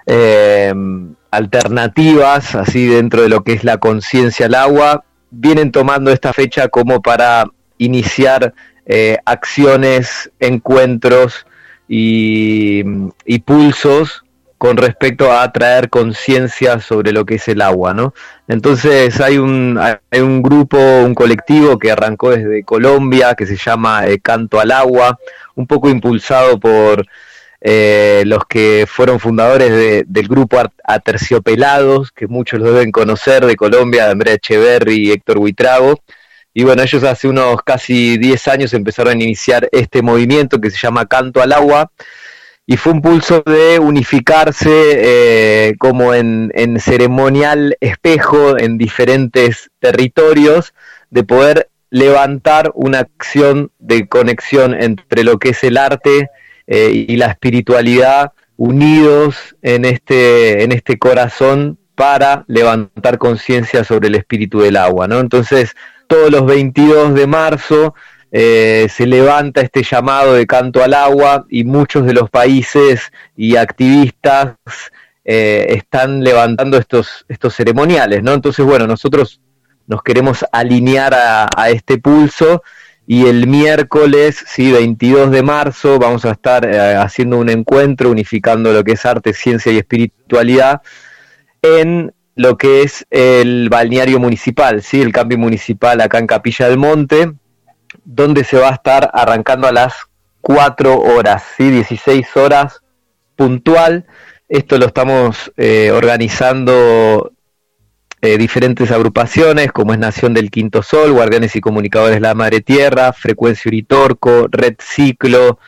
eh, 0.05 0.73
alternativas, 1.31 2.55
así 2.55 2.87
dentro 2.87 3.21
de 3.21 3.29
lo 3.29 3.43
que 3.43 3.53
es 3.53 3.63
la 3.63 3.77
conciencia 3.77 4.45
al 4.45 4.55
agua, 4.55 5.03
vienen 5.31 5.71
tomando 5.71 6.11
esta 6.11 6.33
fecha 6.33 6.69
como 6.69 7.01
para 7.01 7.45
iniciar 7.77 8.53
eh, 8.85 9.17
acciones, 9.25 10.31
encuentros 10.39 11.45
y, 11.87 12.83
y 13.25 13.39
pulsos 13.39 14.25
con 14.57 14.77
respecto 14.77 15.31
a 15.31 15.51
traer 15.51 15.89
conciencia 15.89 16.79
sobre 16.79 17.11
lo 17.11 17.25
que 17.25 17.35
es 17.35 17.47
el 17.49 17.61
agua, 17.61 17.93
¿no? 17.93 18.13
Entonces 18.47 19.19
hay 19.19 19.37
un, 19.37 19.77
hay 19.77 20.21
un 20.21 20.41
grupo, 20.41 20.77
un 20.77 21.13
colectivo 21.13 21.77
que 21.77 21.91
arrancó 21.91 22.31
desde 22.31 22.63
Colombia 22.63 23.35
que 23.35 23.45
se 23.45 23.57
llama 23.57 24.07
eh, 24.07 24.19
Canto 24.19 24.59
al 24.59 24.71
Agua, 24.71 25.19
un 25.55 25.67
poco 25.67 25.89
impulsado 25.89 26.59
por 26.59 27.05
eh, 27.67 28.21
los 28.27 28.45
que 28.45 28.85
fueron 28.87 29.19
fundadores 29.19 30.05
del 30.07 30.27
grupo 30.27 30.61
Aterciopelados, 30.83 32.11
que 32.11 32.27
muchos 32.27 32.59
lo 32.59 32.71
deben 32.71 32.91
conocer 32.91 33.43
de 33.43 33.55
Colombia, 33.55 34.11
Andrea 34.11 34.35
Echeverry 34.35 35.07
y 35.07 35.11
Héctor 35.11 35.39
Huitrago. 35.39 35.99
Y 36.53 36.63
bueno, 36.63 36.83
ellos 36.83 37.03
hace 37.03 37.27
unos 37.27 37.63
casi 37.63 38.19
10 38.19 38.47
años 38.49 38.73
empezaron 38.75 39.19
a 39.19 39.23
iniciar 39.23 39.67
este 39.71 40.03
movimiento 40.03 40.61
que 40.61 40.69
se 40.69 40.77
llama 40.77 41.07
Canto 41.07 41.41
al 41.41 41.53
Agua, 41.53 41.91
y 42.67 42.77
fue 42.77 42.93
un 42.93 43.01
pulso 43.01 43.41
de 43.43 43.79
unificarse 43.79 44.69
eh, 44.69 45.75
como 45.79 46.13
en, 46.13 46.51
ceremonial 46.79 47.77
espejo 47.79 48.59
en 48.59 48.77
diferentes 48.77 49.71
territorios, 49.79 50.75
de 51.09 51.23
poder 51.23 51.69
levantar 51.89 52.71
una 52.75 52.99
acción 52.99 53.71
de 53.79 54.07
conexión 54.07 54.79
entre 54.79 55.23
lo 55.23 55.39
que 55.39 55.49
es 55.49 55.63
el 55.63 55.77
arte 55.77 56.29
eh, 56.67 57.05
y 57.07 57.15
la 57.15 57.27
espiritualidad 57.27 58.31
unidos 58.57 59.55
en 59.61 59.85
este, 59.85 60.63
en 60.63 60.71
este 60.71 60.97
corazón 60.97 61.77
para 61.95 62.45
levantar 62.47 63.17
conciencia 63.17 63.83
sobre 63.83 64.07
el 64.07 64.15
espíritu 64.15 64.59
del 64.59 64.77
agua, 64.77 65.07
¿no? 65.07 65.19
Entonces, 65.19 65.75
todos 66.07 66.29
los 66.31 66.45
22 66.45 67.13
de 67.13 67.27
marzo 67.27 67.95
eh, 68.31 68.87
se 68.89 69.05
levanta 69.05 69.61
este 69.61 69.83
llamado 69.83 70.33
de 70.33 70.45
canto 70.45 70.83
al 70.83 70.93
agua 70.93 71.45
y 71.49 71.63
muchos 71.63 72.05
de 72.05 72.13
los 72.13 72.29
países 72.29 73.11
y 73.35 73.55
activistas 73.55 74.55
eh, 75.23 75.67
están 75.69 76.23
levantando 76.23 76.77
estos, 76.77 77.25
estos 77.29 77.55
ceremoniales, 77.55 78.23
¿no? 78.23 78.33
Entonces, 78.33 78.65
bueno, 78.65 78.87
nosotros 78.87 79.41
nos 79.87 80.03
queremos 80.03 80.45
alinear 80.51 81.13
a, 81.13 81.69
este 81.69 81.97
pulso 81.97 82.63
y 83.07 83.27
el 83.27 83.47
miércoles, 83.47 84.43
sí, 84.47 84.71
22 84.71 85.31
de 85.31 85.43
marzo, 85.43 85.99
vamos 85.99 86.25
a 86.25 86.31
estar 86.31 86.65
eh, 86.65 86.95
haciendo 86.95 87.37
un 87.37 87.49
encuentro 87.49 88.09
unificando 88.09 88.73
lo 88.73 88.83
que 88.83 88.93
es 88.93 89.05
arte, 89.05 89.33
ciencia 89.33 89.71
y 89.71 89.77
espiritualidad 89.77 90.81
en 91.61 92.13
lo 92.35 92.57
que 92.57 92.83
es 92.83 93.05
el 93.09 93.69
balneario 93.69 94.19
municipal, 94.19 94.81
¿sí? 94.81 95.01
el 95.01 95.11
cambio 95.11 95.37
municipal 95.37 96.01
acá 96.01 96.17
en 96.17 96.27
Capilla 96.27 96.67
del 96.67 96.77
Monte, 96.77 97.33
donde 98.03 98.43
se 98.43 98.57
va 98.57 98.69
a 98.69 98.73
estar 98.73 99.09
arrancando 99.13 99.67
a 99.67 99.71
las 99.71 99.93
4 100.41 100.99
horas, 100.99 101.43
¿sí? 101.57 101.71
16 101.71 102.35
horas 102.37 102.81
puntual 103.35 104.05
esto 104.47 104.77
lo 104.77 104.85
estamos 104.85 105.51
eh, 105.57 105.91
organizando 105.91 107.31
eh, 108.25 108.39
diferentes 108.39 108.89
agrupaciones, 108.89 109.71
como 109.71 109.93
es 109.93 109.99
Nación 109.99 110.33
del 110.33 110.49
Quinto 110.49 110.81
Sol, 110.81 111.11
Guardianes 111.11 111.55
y 111.55 111.61
Comunicadores 111.61 112.15
de 112.15 112.21
la 112.21 112.33
Madre 112.33 112.59
Tierra, 112.59 113.13
Frecuencia 113.13 113.69
Uritorco, 113.69 114.47
Red 114.49 114.77
Ciclo, 114.79 115.59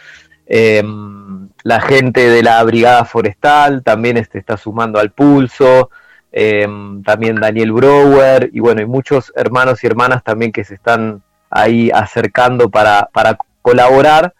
em, 0.47 1.49
la 1.63 1.79
gente 1.81 2.27
de 2.27 2.41
la 2.41 2.63
Brigada 2.63 3.05
Forestal 3.05 3.83
también 3.83 4.17
este, 4.17 4.39
está 4.39 4.57
sumando 4.57 4.97
al 4.99 5.11
pulso, 5.11 5.91
em, 6.31 7.03
también 7.03 7.35
Daniel 7.35 7.73
Brower, 7.73 8.49
y 8.51 8.59
bueno, 8.59 8.79
hay 8.79 8.87
muchos 8.87 9.31
hermanos 9.35 9.83
y 9.83 9.87
hermanas 9.87 10.23
también 10.23 10.51
que 10.51 10.63
se 10.63 10.73
están 10.73 11.21
ahí 11.51 11.91
acercando 11.93 12.71
para, 12.71 13.07
para 13.13 13.37
colaborar 13.61 14.33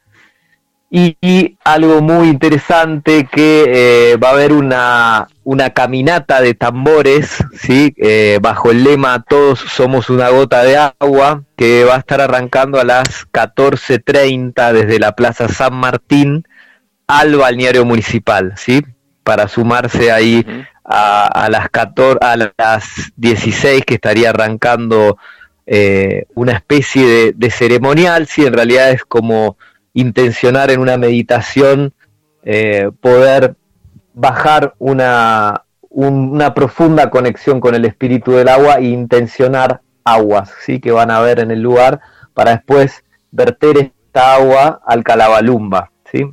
y, 0.90 1.58
algo 1.66 2.02
muy 2.02 2.30
interesante 2.30 3.28
que 3.30 3.66
eh, 4.14 4.18
va 4.18 4.30
a 4.30 4.32
haber 4.32 4.54
una, 4.54 5.28
una 5.44 5.72
caminata 5.72 6.42
de 6.42 6.54
tambores, 6.54 7.44
¿sí? 7.54 7.94
Eh, 7.98 8.40
bajo 8.42 8.72
el 8.72 8.86
lema 8.86 9.24
Todos 9.28 9.60
somos 9.60 10.10
una 10.10 10.30
gota 10.30 10.64
de 10.64 10.78
agua, 10.78 11.44
que 11.58 11.84
va 11.84 11.96
a 11.96 12.00
estar 12.00 12.22
arrancando 12.22 12.80
a 12.80 12.86
las 12.86 13.28
14.30 13.32 14.72
desde 14.72 15.00
la 15.00 15.14
Plaza 15.14 15.50
San 15.50 15.74
Martín 15.74 16.48
al 17.08 17.36
balneario 17.36 17.86
municipal, 17.86 18.54
¿sí? 18.58 18.82
para 19.24 19.50
sumarse 19.50 20.10
ahí 20.10 20.46
a, 20.86 21.50
las 21.52 21.70
14, 21.70 22.20
a 22.22 22.38
las 22.38 23.12
16 23.18 23.84
que 23.86 23.96
estaría 23.96 24.30
arrancando 24.30 25.18
eh, 25.66 26.28
una 26.34 26.54
especie 26.54 27.06
de, 27.06 27.34
de 27.34 27.52
ceremonial, 27.52 28.28
¿sí? 28.28 28.46
en 28.46 28.54
realidad 28.54 28.92
es 28.92 29.04
como 29.04 29.58
intencionar 29.98 30.70
en 30.70 30.80
una 30.80 30.96
meditación 30.96 31.92
eh, 32.44 32.92
poder 33.02 33.56
bajar 34.14 34.76
una, 34.78 35.64
una 35.90 36.54
profunda 36.54 37.10
conexión 37.10 37.60
con 37.60 37.74
el 37.74 37.84
espíritu 37.84 38.32
del 38.32 38.48
agua 38.48 38.76
e 38.76 38.86
intencionar 38.86 39.82
aguas 40.04 40.54
¿sí? 40.64 40.80
que 40.80 40.92
van 40.92 41.10
a 41.10 41.20
ver 41.20 41.40
en 41.40 41.50
el 41.50 41.62
lugar 41.62 42.00
para 42.36 42.52
después 42.52 43.04
verter 43.32 43.78
esta 43.78 44.36
agua 44.36 44.82
al 44.86 45.04
calabalumba. 45.04 45.92
¿sí? 46.12 46.32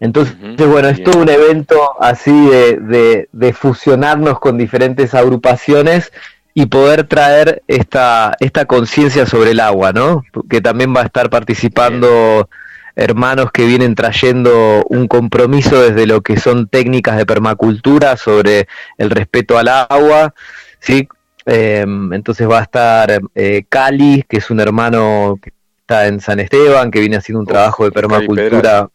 Entonces, 0.00 0.36
bueno, 0.68 0.88
es 0.88 1.04
todo 1.04 1.22
un 1.22 1.28
evento 1.28 2.02
así 2.02 2.48
de, 2.48 3.28
de, 3.30 3.52
fusionarnos 3.52 4.40
con 4.40 4.58
diferentes 4.58 5.14
agrupaciones 5.14 6.12
y 6.54 6.66
poder 6.66 7.04
traer 7.04 7.64
esta, 7.66 8.36
esta 8.38 8.64
conciencia 8.64 9.26
sobre 9.26 9.50
el 9.50 9.60
agua, 9.60 9.92
¿no? 9.92 10.22
Que 10.48 10.60
también 10.60 10.94
va 10.94 11.00
a 11.00 11.04
estar 11.04 11.28
participando 11.28 12.48
hermanos 12.94 13.50
que 13.50 13.66
vienen 13.66 13.96
trayendo 13.96 14.84
un 14.88 15.08
compromiso 15.08 15.82
desde 15.82 16.06
lo 16.06 16.20
que 16.20 16.36
son 16.36 16.68
técnicas 16.68 17.16
de 17.16 17.26
permacultura 17.26 18.16
sobre 18.16 18.68
el 18.98 19.10
respeto 19.10 19.58
al 19.58 19.66
agua, 19.66 20.32
¿sí? 20.78 21.08
Em, 21.44 22.12
entonces 22.12 22.48
va 22.48 22.60
a 22.60 22.62
estar 22.62 23.20
eh, 23.34 23.64
Cali, 23.68 24.24
que 24.28 24.36
es 24.36 24.48
un 24.48 24.60
hermano 24.60 25.40
que 25.42 25.52
está 25.80 26.06
en 26.06 26.20
San 26.20 26.38
Esteban, 26.38 26.92
que 26.92 27.00
viene 27.00 27.16
haciendo 27.16 27.40
un 27.40 27.46
trabajo 27.46 27.84
de 27.84 27.90
permacultura. 27.90 28.88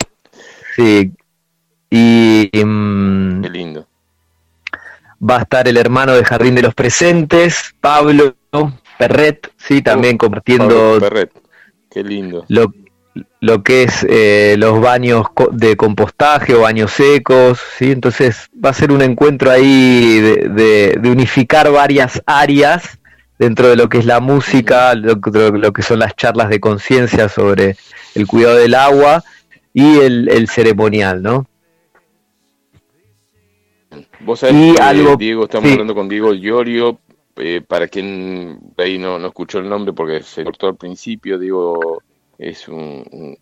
Sí. 0.78 1.12
Y, 1.90 2.50
em, 2.54 3.42
Qué 3.42 3.50
lindo 3.50 3.89
va 5.22 5.38
a 5.38 5.42
estar 5.42 5.68
el 5.68 5.78
hermano 5.78 6.14
de 6.14 6.24
Jardín 6.24 6.56
de 6.56 6.62
los 6.62 6.74
Presentes, 6.74 7.76
Pablo 7.80 8.36
Perret, 8.98 9.52
sí, 9.58 9.82
también 9.82 10.16
oh, 10.16 10.18
compartiendo 10.20 10.98
Perret. 11.00 11.32
Qué 11.90 12.04
lindo. 12.04 12.46
Lo, 12.48 12.74
lo 13.40 13.64
que 13.64 13.84
es 13.84 14.06
eh, 14.10 14.56
los 14.58 14.80
baños 14.82 15.26
de 15.52 15.76
compostaje 15.76 16.54
o 16.54 16.62
baños 16.62 16.92
secos, 16.92 17.60
¿sí? 17.78 17.92
entonces 17.92 18.50
va 18.64 18.70
a 18.70 18.74
ser 18.74 18.92
un 18.92 19.02
encuentro 19.02 19.52
ahí 19.52 20.20
de, 20.20 21.00
unificar 21.04 21.72
varias 21.72 22.22
áreas 22.26 23.00
dentro 23.38 23.70
de 23.70 23.76
lo 23.76 23.88
que 23.88 24.00
es 24.00 24.06
la 24.06 24.20
música, 24.20 24.94
lo, 24.96 25.16
lo 25.16 25.74
que 25.74 25.82
son 25.82 26.00
las 26.00 26.16
charlas 26.16 26.50
de 26.50 26.60
conciencia 26.60 27.30
sobre 27.30 27.78
el 28.16 28.28
cuidado 28.28 28.58
del 28.58 28.76
agua 28.76 29.24
y 29.74 30.00
el, 30.00 30.30
el 30.30 30.50
ceremonial, 30.50 31.22
¿no? 31.22 31.48
Vos 34.22 34.42
sabés 34.42 34.76
que, 34.76 35.16
Diego, 35.18 35.46
estamos 35.46 35.72
hablando 35.72 35.96
con 35.96 36.10
Diego 36.10 36.34
Llorio, 36.34 37.00
eh, 37.38 37.62
para 37.66 37.88
quien 37.88 38.60
ahí 38.78 38.98
no, 38.98 39.18
no 39.18 39.28
escuchó 39.28 39.60
el 39.60 39.70
nombre 39.70 39.94
porque 39.94 40.22
se 40.24 40.44
cortó 40.44 40.68
al 40.68 40.76
principio, 40.76 41.40
Diego 41.40 42.04
es 42.38 42.68
un, 42.68 43.38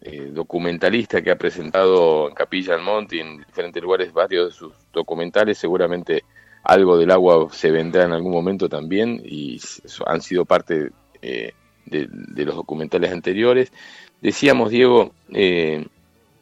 eh, 0.00 0.30
documentalista 0.32 1.22
que 1.22 1.30
ha 1.30 1.38
presentado 1.38 2.28
en 2.28 2.34
Capilla 2.34 2.74
del 2.74 2.82
Monte 2.82 3.16
y 3.16 3.20
en 3.20 3.38
diferentes 3.38 3.80
lugares 3.80 4.12
varios 4.12 4.48
de 4.48 4.52
sus 4.56 4.72
documentales, 4.92 5.58
seguramente 5.58 6.24
algo 6.64 6.96
del 6.96 7.12
agua 7.12 7.48
se 7.52 7.70
vendrá 7.70 8.04
en 8.04 8.12
algún 8.12 8.32
momento 8.32 8.68
también 8.68 9.22
y 9.24 9.60
han 10.06 10.20
sido 10.20 10.44
parte 10.44 10.90
eh, 11.20 11.52
de, 11.86 12.08
de, 12.10 12.44
los 12.44 12.56
documentales 12.56 13.12
anteriores. 13.12 13.72
Decíamos, 14.20 14.70
Diego, 14.70 15.12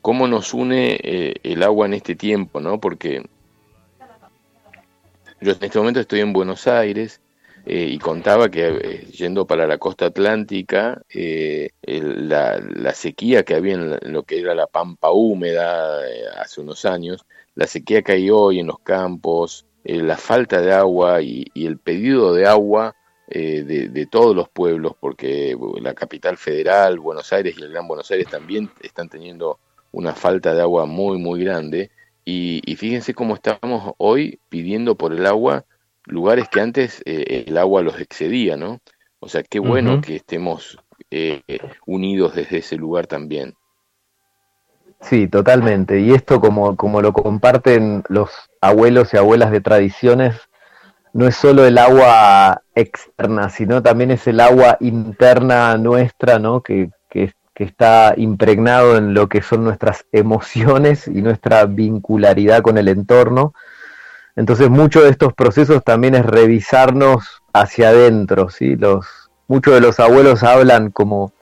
cómo 0.00 0.26
nos 0.26 0.54
une 0.54 0.98
el 1.42 1.62
agua 1.62 1.86
en 1.86 1.94
este 1.94 2.14
tiempo, 2.14 2.60
¿no? 2.60 2.78
Porque 2.78 3.22
yo 5.40 5.52
en 5.52 5.58
este 5.60 5.78
momento 5.78 6.00
estoy 6.00 6.20
en 6.20 6.32
Buenos 6.32 6.66
Aires 6.66 7.20
eh, 7.66 7.88
y 7.90 7.98
contaba 7.98 8.50
que 8.50 8.68
eh, 8.68 9.06
yendo 9.12 9.46
para 9.46 9.66
la 9.66 9.78
costa 9.78 10.06
atlántica, 10.06 11.02
eh, 11.12 11.70
la, 11.82 12.94
sequía 12.94 13.42
que 13.42 13.54
había 13.54 13.74
en, 13.74 14.12
lo 14.12 14.22
que 14.22 14.40
era 14.40 14.54
la 14.54 14.66
pampa 14.66 15.10
húmeda 15.10 16.00
hace 16.38 16.60
unos 16.60 16.84
años, 16.84 17.24
la 17.54 17.66
sequía 17.66 18.02
que 18.02 18.12
hay 18.12 18.30
hoy 18.30 18.60
en 18.60 18.66
los 18.66 18.80
campos, 18.80 19.66
la 19.84 20.16
falta 20.16 20.60
de 20.60 20.72
agua 20.72 21.22
y, 21.22 21.46
el 21.54 21.78
pedido 21.78 22.34
de 22.34 22.46
agua 22.46 22.94
de, 23.28 24.08
todos 24.10 24.34
los 24.34 24.48
pueblos, 24.48 24.94
porque 24.98 25.56
la 25.80 25.94
capital 25.94 26.36
federal, 26.36 26.98
Buenos 26.98 27.32
Aires 27.32 27.54
y 27.56 27.62
el 27.62 27.70
Gran 27.70 27.86
Buenos 27.86 28.10
Aires 28.10 28.28
también 28.28 28.70
están 28.82 29.08
teniendo 29.08 29.58
una 29.92 30.14
falta 30.14 30.54
de 30.54 30.62
agua 30.62 30.86
muy, 30.86 31.18
muy 31.18 31.44
grande. 31.44 31.90
Y, 32.32 32.76
fíjense 32.76 33.12
cómo 33.12 33.34
estamos 33.34 33.94
hoy 33.98 34.38
pidiendo 34.48 34.94
por 34.94 35.12
el 35.12 35.26
agua 35.26 35.64
lugares 36.04 36.48
que 36.48 36.60
antes 36.60 37.02
eh, 37.04 37.44
el 37.46 37.58
agua 37.58 37.82
los 37.82 38.00
excedía, 38.00 38.56
¿no? 38.56 38.78
O 39.18 39.28
sea, 39.28 39.42
qué 39.42 39.58
bueno 39.58 40.00
que 40.00 40.16
estemos 40.16 40.78
eh, 41.10 41.42
unidos 41.86 42.34
desde 42.36 42.58
ese 42.58 42.76
lugar 42.76 43.06
también. 43.06 43.54
Sí, 45.00 45.26
totalmente. 45.26 46.00
Y 46.00 46.12
esto 46.12 46.40
como, 46.40 46.76
como 46.76 47.02
lo 47.02 47.12
comparten 47.12 48.04
los 48.08 48.30
abuelos 48.60 49.12
y 49.12 49.16
abuelas 49.16 49.50
de 49.50 49.60
tradiciones, 49.60 50.36
no 51.12 51.26
es 51.26 51.34
solo 51.34 51.66
el 51.66 51.78
agua 51.78 52.62
externa, 52.74 53.50
sino 53.50 53.82
también 53.82 54.12
es 54.12 54.26
el 54.28 54.38
agua 54.38 54.76
interna 54.80 55.76
nuestra, 55.78 56.38
¿no? 56.38 56.62
Que, 56.62 56.90
que, 57.08 57.32
que 57.60 57.64
está 57.64 58.14
impregnado 58.16 58.96
en 58.96 59.12
lo 59.12 59.28
que 59.28 59.42
son 59.42 59.64
nuestras 59.64 60.06
emociones 60.12 61.06
y 61.06 61.20
nuestra 61.20 61.66
vincularidad 61.66 62.62
con 62.62 62.78
el 62.78 62.88
entorno. 62.88 63.52
Entonces, 64.34 64.70
muchos 64.70 65.02
de 65.02 65.10
estos 65.10 65.34
procesos 65.34 65.84
también 65.84 66.14
es 66.14 66.24
revisarnos 66.24 67.42
hacia 67.52 67.90
adentro, 67.90 68.48
¿sí? 68.48 68.76
Los, 68.76 69.04
muchos 69.46 69.74
de 69.74 69.82
los 69.82 70.00
abuelos 70.00 70.42
hablan 70.42 70.90
como 70.90 71.34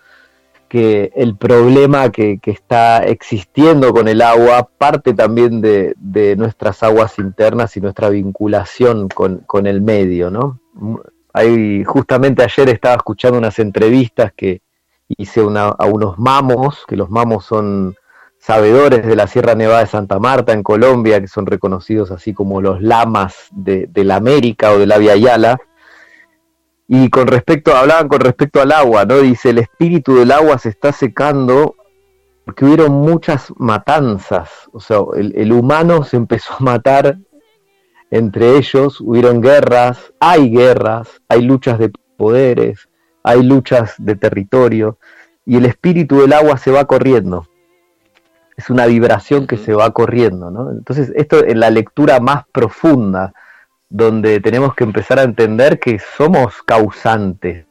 que 0.68 1.12
el 1.14 1.36
problema 1.36 2.10
que, 2.10 2.40
está 2.46 3.04
existiendo 3.04 3.92
con 3.92 4.08
el 4.08 4.20
agua 4.20 4.68
parte 4.76 5.14
también 5.14 5.60
de, 5.60 6.34
nuestras 6.36 6.82
aguas 6.82 7.16
internas 7.20 7.76
y 7.76 7.80
nuestra 7.80 8.08
vinculación 8.08 9.08
con, 9.08 9.44
con 9.46 9.68
el 9.68 9.82
medio, 9.82 10.32
¿no? 10.32 10.58
Hay, 11.32 11.84
justamente 11.84 12.42
ayer 12.42 12.70
estaba 12.70 12.96
escuchando 12.96 13.38
unas 13.38 13.60
entrevistas 13.60 14.32
que, 14.36 14.62
hice 15.08 15.40
a 15.40 15.84
unos 15.86 16.18
mamos, 16.18 16.84
que 16.86 16.96
los 16.96 17.10
mamos 17.10 17.44
son 17.44 17.96
sabedores 18.38 19.06
de 19.06 19.16
la 19.16 19.26
Sierra 19.26 19.54
Nevada 19.54 19.80
de 19.80 19.86
Santa 19.86 20.18
Marta 20.18 20.52
en 20.52 20.62
Colombia, 20.62 21.20
que 21.20 21.28
son 21.28 21.46
reconocidos 21.46 22.10
así 22.10 22.34
como 22.34 22.60
los 22.60 22.80
lamas 22.80 23.48
de, 23.50 23.88
la 23.94 24.16
América 24.16 24.72
o 24.72 24.78
de 24.78 24.86
la 24.86 24.98
Via 24.98 25.16
Yala. 25.16 25.58
Y 26.86 27.10
con 27.10 27.26
respecto, 27.26 27.76
hablaban 27.76 28.08
con 28.08 28.20
respecto 28.20 28.62
al 28.62 28.72
agua, 28.72 29.04
¿no? 29.04 29.18
Dice, 29.18 29.50
el 29.50 29.58
espíritu 29.58 30.16
del 30.16 30.32
agua 30.32 30.58
se 30.58 30.70
está 30.70 30.92
secando 30.92 31.74
porque 32.48 32.64
hubieron 32.64 32.92
muchas 32.92 33.52
matanzas, 33.58 34.48
o 34.72 34.80
sea, 34.80 35.00
el, 35.14 35.52
humano 35.52 36.02
se 36.02 36.16
empezó 36.16 36.54
a 36.54 36.60
matar 36.60 37.18
entre 38.10 38.56
ellos, 38.56 39.02
hubieron 39.02 39.42
guerras, 39.42 40.14
hay 40.18 40.48
guerras, 40.48 41.20
hay 41.28 41.42
luchas 41.42 41.78
de 41.78 41.92
poderes, 42.16 42.87
hay 43.28 43.42
luchas 43.42 43.94
de 43.98 44.16
territorio, 44.16 44.98
y 45.44 45.56
el 45.56 45.66
espíritu 45.66 46.20
del 46.20 46.32
agua 46.32 46.58
se 46.58 46.70
va 46.70 46.84
corriendo. 46.86 47.46
Es 48.56 48.70
una 48.70 48.86
vibración 48.86 49.46
que 49.46 49.56
se 49.56 49.72
va 49.72 49.90
corriendo, 49.92 50.50
¿no? 50.50 50.70
Entonces, 50.70 51.12
esto 51.14 51.44
en 51.44 51.60
la 51.60 51.70
lectura 51.70 52.20
más 52.20 52.44
profunda, 52.52 53.32
donde 53.88 54.40
tenemos 54.40 54.74
que 54.74 54.84
empezar 54.84 55.18
a 55.18 55.22
entender 55.22 55.78
que 55.78 55.98
somos 55.98 56.62
causantes, 56.62 57.66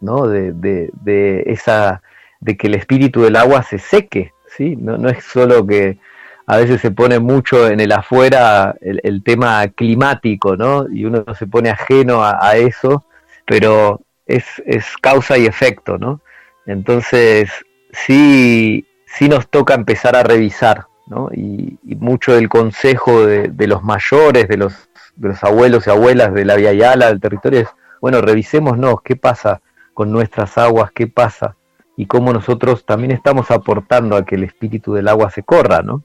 ¿no? 0.00 0.26
De, 0.26 0.52
de 0.52 1.44
esa 1.46 2.02
de 2.40 2.56
que 2.56 2.66
el 2.66 2.74
espíritu 2.74 3.22
del 3.22 3.36
agua 3.36 3.62
se 3.62 3.78
seque, 3.78 4.32
¿sí? 4.56 4.74
No, 4.76 4.98
no 4.98 5.08
es 5.08 5.22
solo 5.24 5.64
que 5.64 5.98
a 6.46 6.56
veces 6.56 6.80
se 6.80 6.90
pone 6.90 7.20
mucho 7.20 7.68
en 7.68 7.78
el 7.78 7.92
afuera 7.92 8.74
el, 8.80 9.22
tema 9.22 9.68
climático, 9.68 10.56
¿no? 10.56 10.86
Y 10.92 11.04
uno 11.04 11.24
se 11.38 11.46
pone 11.46 11.70
ajeno 11.70 12.22
a, 12.24 12.56
eso, 12.56 13.04
pero 13.46 14.00
es, 14.26 14.44
es, 14.66 14.96
causa 15.00 15.38
y 15.38 15.46
efecto, 15.46 15.98
¿no? 15.98 16.20
Entonces, 16.66 17.50
sí, 17.92 18.86
sí 19.06 19.28
nos 19.28 19.48
toca 19.48 19.74
empezar 19.74 20.16
a 20.16 20.22
revisar, 20.22 20.86
¿no? 21.06 21.28
Y, 21.34 21.78
mucho 21.96 22.34
del 22.34 22.48
consejo 22.48 23.26
de, 23.26 23.66
los 23.66 23.84
mayores, 23.84 24.48
de 24.48 24.56
los, 24.56 24.88
de 25.14 25.28
los 25.28 25.44
abuelos 25.44 25.86
y 25.86 25.90
abuelas 25.90 26.34
de 26.34 26.44
la 26.44 26.56
Via 26.56 26.72
Yala, 26.72 27.08
del 27.08 27.20
territorio, 27.20 27.60
es, 27.60 27.68
bueno, 28.00 28.20
revisémonos 28.20 29.02
qué 29.02 29.14
pasa 29.14 29.60
con 29.94 30.10
nuestras 30.10 30.58
aguas, 30.58 30.90
qué 30.92 31.06
pasa 31.06 31.56
y 31.96 32.06
cómo 32.06 32.32
nosotros 32.32 32.84
también 32.84 33.12
estamos 33.12 33.50
aportando 33.50 34.16
a 34.16 34.24
que 34.24 34.36
el 34.36 34.44
espíritu 34.44 34.94
del 34.94 35.08
agua 35.08 35.30
se 35.30 35.42
corra, 35.42 35.82
¿no? 35.82 36.04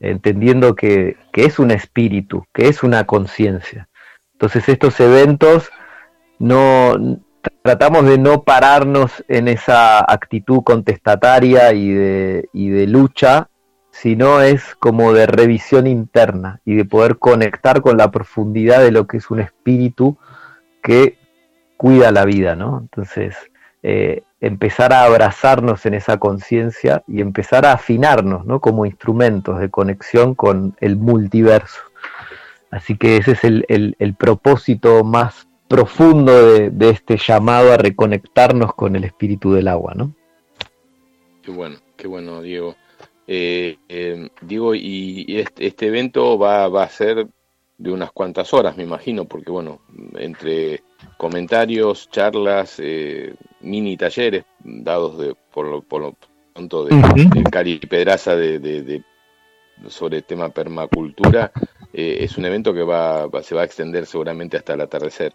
Entendiendo 0.00 0.74
que, 0.74 1.16
es 1.34 1.58
un 1.58 1.70
espíritu, 1.70 2.44
que 2.52 2.68
es 2.68 2.82
una 2.82 3.04
conciencia. 3.04 3.88
Entonces 4.32 4.68
estos 4.68 4.98
eventos 5.00 5.70
no 6.38 6.96
tratamos 7.62 8.04
de 8.06 8.18
no 8.18 8.42
pararnos 8.42 9.24
en 9.28 9.48
esa 9.48 10.00
actitud 10.00 10.62
contestataria 10.62 11.72
y 11.72 11.90
de, 11.90 12.48
y 12.52 12.68
de 12.68 12.86
lucha, 12.86 13.48
sino 13.90 14.40
es 14.40 14.74
como 14.76 15.12
de 15.12 15.26
revisión 15.26 15.86
interna 15.86 16.60
y 16.64 16.74
de 16.74 16.84
poder 16.84 17.18
conectar 17.18 17.82
con 17.82 17.96
la 17.96 18.10
profundidad 18.10 18.80
de 18.80 18.92
lo 18.92 19.06
que 19.06 19.16
es 19.16 19.30
un 19.30 19.40
espíritu 19.40 20.16
que 20.82 21.18
cuida 21.76 22.12
la 22.12 22.24
vida, 22.24 22.54
¿no? 22.54 22.78
Entonces, 22.80 23.36
eh, 23.82 24.22
empezar 24.40 24.92
a 24.92 25.04
abrazarnos 25.04 25.84
en 25.86 25.94
esa 25.94 26.18
conciencia 26.18 27.02
y 27.06 27.20
empezar 27.20 27.66
a 27.66 27.72
afinarnos 27.72 28.46
¿no? 28.46 28.60
como 28.60 28.86
instrumentos 28.86 29.58
de 29.58 29.70
conexión 29.70 30.34
con 30.34 30.76
el 30.80 30.96
multiverso. 30.96 31.80
Así 32.70 32.96
que 32.96 33.16
ese 33.16 33.32
es 33.32 33.44
el, 33.44 34.14
propósito 34.18 35.02
más 35.02 35.47
profundo 35.68 36.32
de, 36.70 36.90
este 36.90 37.16
llamado 37.16 37.72
a 37.72 37.76
reconectarnos 37.76 38.74
con 38.74 38.96
el 38.96 39.04
espíritu 39.04 39.52
del 39.52 39.68
agua. 39.68 39.94
¿no? 39.94 40.14
Qué 41.42 41.50
bueno, 41.50 41.76
qué 41.96 42.08
bueno, 42.08 42.42
Diego. 42.42 42.74
Eh, 43.26 43.76
eh, 43.88 44.28
Diego, 44.40 44.74
y, 44.74 45.26
este, 45.28 45.66
este, 45.66 45.86
evento 45.88 46.38
va, 46.38 46.68
va 46.68 46.84
a 46.84 46.88
ser 46.88 47.28
de 47.76 47.92
unas 47.92 48.10
cuantas 48.10 48.52
horas, 48.52 48.76
me 48.76 48.82
imagino, 48.82 49.26
porque 49.26 49.50
bueno, 49.50 49.80
entre 50.16 50.82
comentarios, 51.16 52.10
charlas, 52.10 52.76
eh, 52.78 53.34
mini 53.60 53.96
talleres 53.96 54.44
dados 54.64 55.18
de, 55.18 55.36
por, 55.52 55.66
lo, 55.66 55.82
por 55.82 56.02
lo 56.02 56.16
pronto 56.52 56.84
de, 56.84 57.44
Cari 57.50 57.78
Pedraza 57.78 58.34
de, 58.34 58.58
de, 58.58 59.02
sobre 59.86 60.18
el 60.18 60.24
tema 60.24 60.48
permacultura. 60.48 61.52
Eh, 61.92 62.18
es 62.20 62.36
un 62.36 62.44
evento 62.44 62.74
que 62.74 62.82
va, 62.82 63.28
se 63.42 63.54
va 63.54 63.62
a 63.62 63.64
extender 63.64 64.06
seguramente 64.06 64.56
hasta 64.56 64.74
el 64.74 64.80
atardecer. 64.80 65.32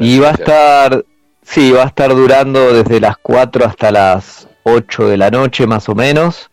Y 0.00 0.18
va 0.18 0.28
a 0.28 0.32
estar, 0.32 1.04
sí, 1.42 1.72
va 1.72 1.82
a 1.82 1.86
estar 1.86 2.14
durando 2.14 2.72
desde 2.72 3.00
las 3.00 3.16
4 3.18 3.64
hasta 3.64 3.90
las 3.90 4.48
8 4.64 5.08
de 5.08 5.16
la 5.16 5.30
noche 5.30 5.66
más 5.66 5.88
o 5.88 5.94
menos. 5.94 6.50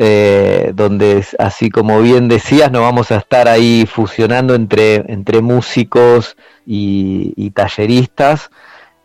Eh, 0.00 0.70
donde 0.76 1.26
así 1.40 1.70
como 1.70 2.00
bien 2.00 2.28
decías, 2.28 2.70
nos 2.70 2.82
vamos 2.82 3.10
a 3.10 3.16
estar 3.16 3.48
ahí 3.48 3.84
fusionando 3.84 4.54
entre, 4.54 5.02
entre 5.12 5.40
músicos 5.40 6.36
y, 6.64 7.50
talleristas 7.50 8.48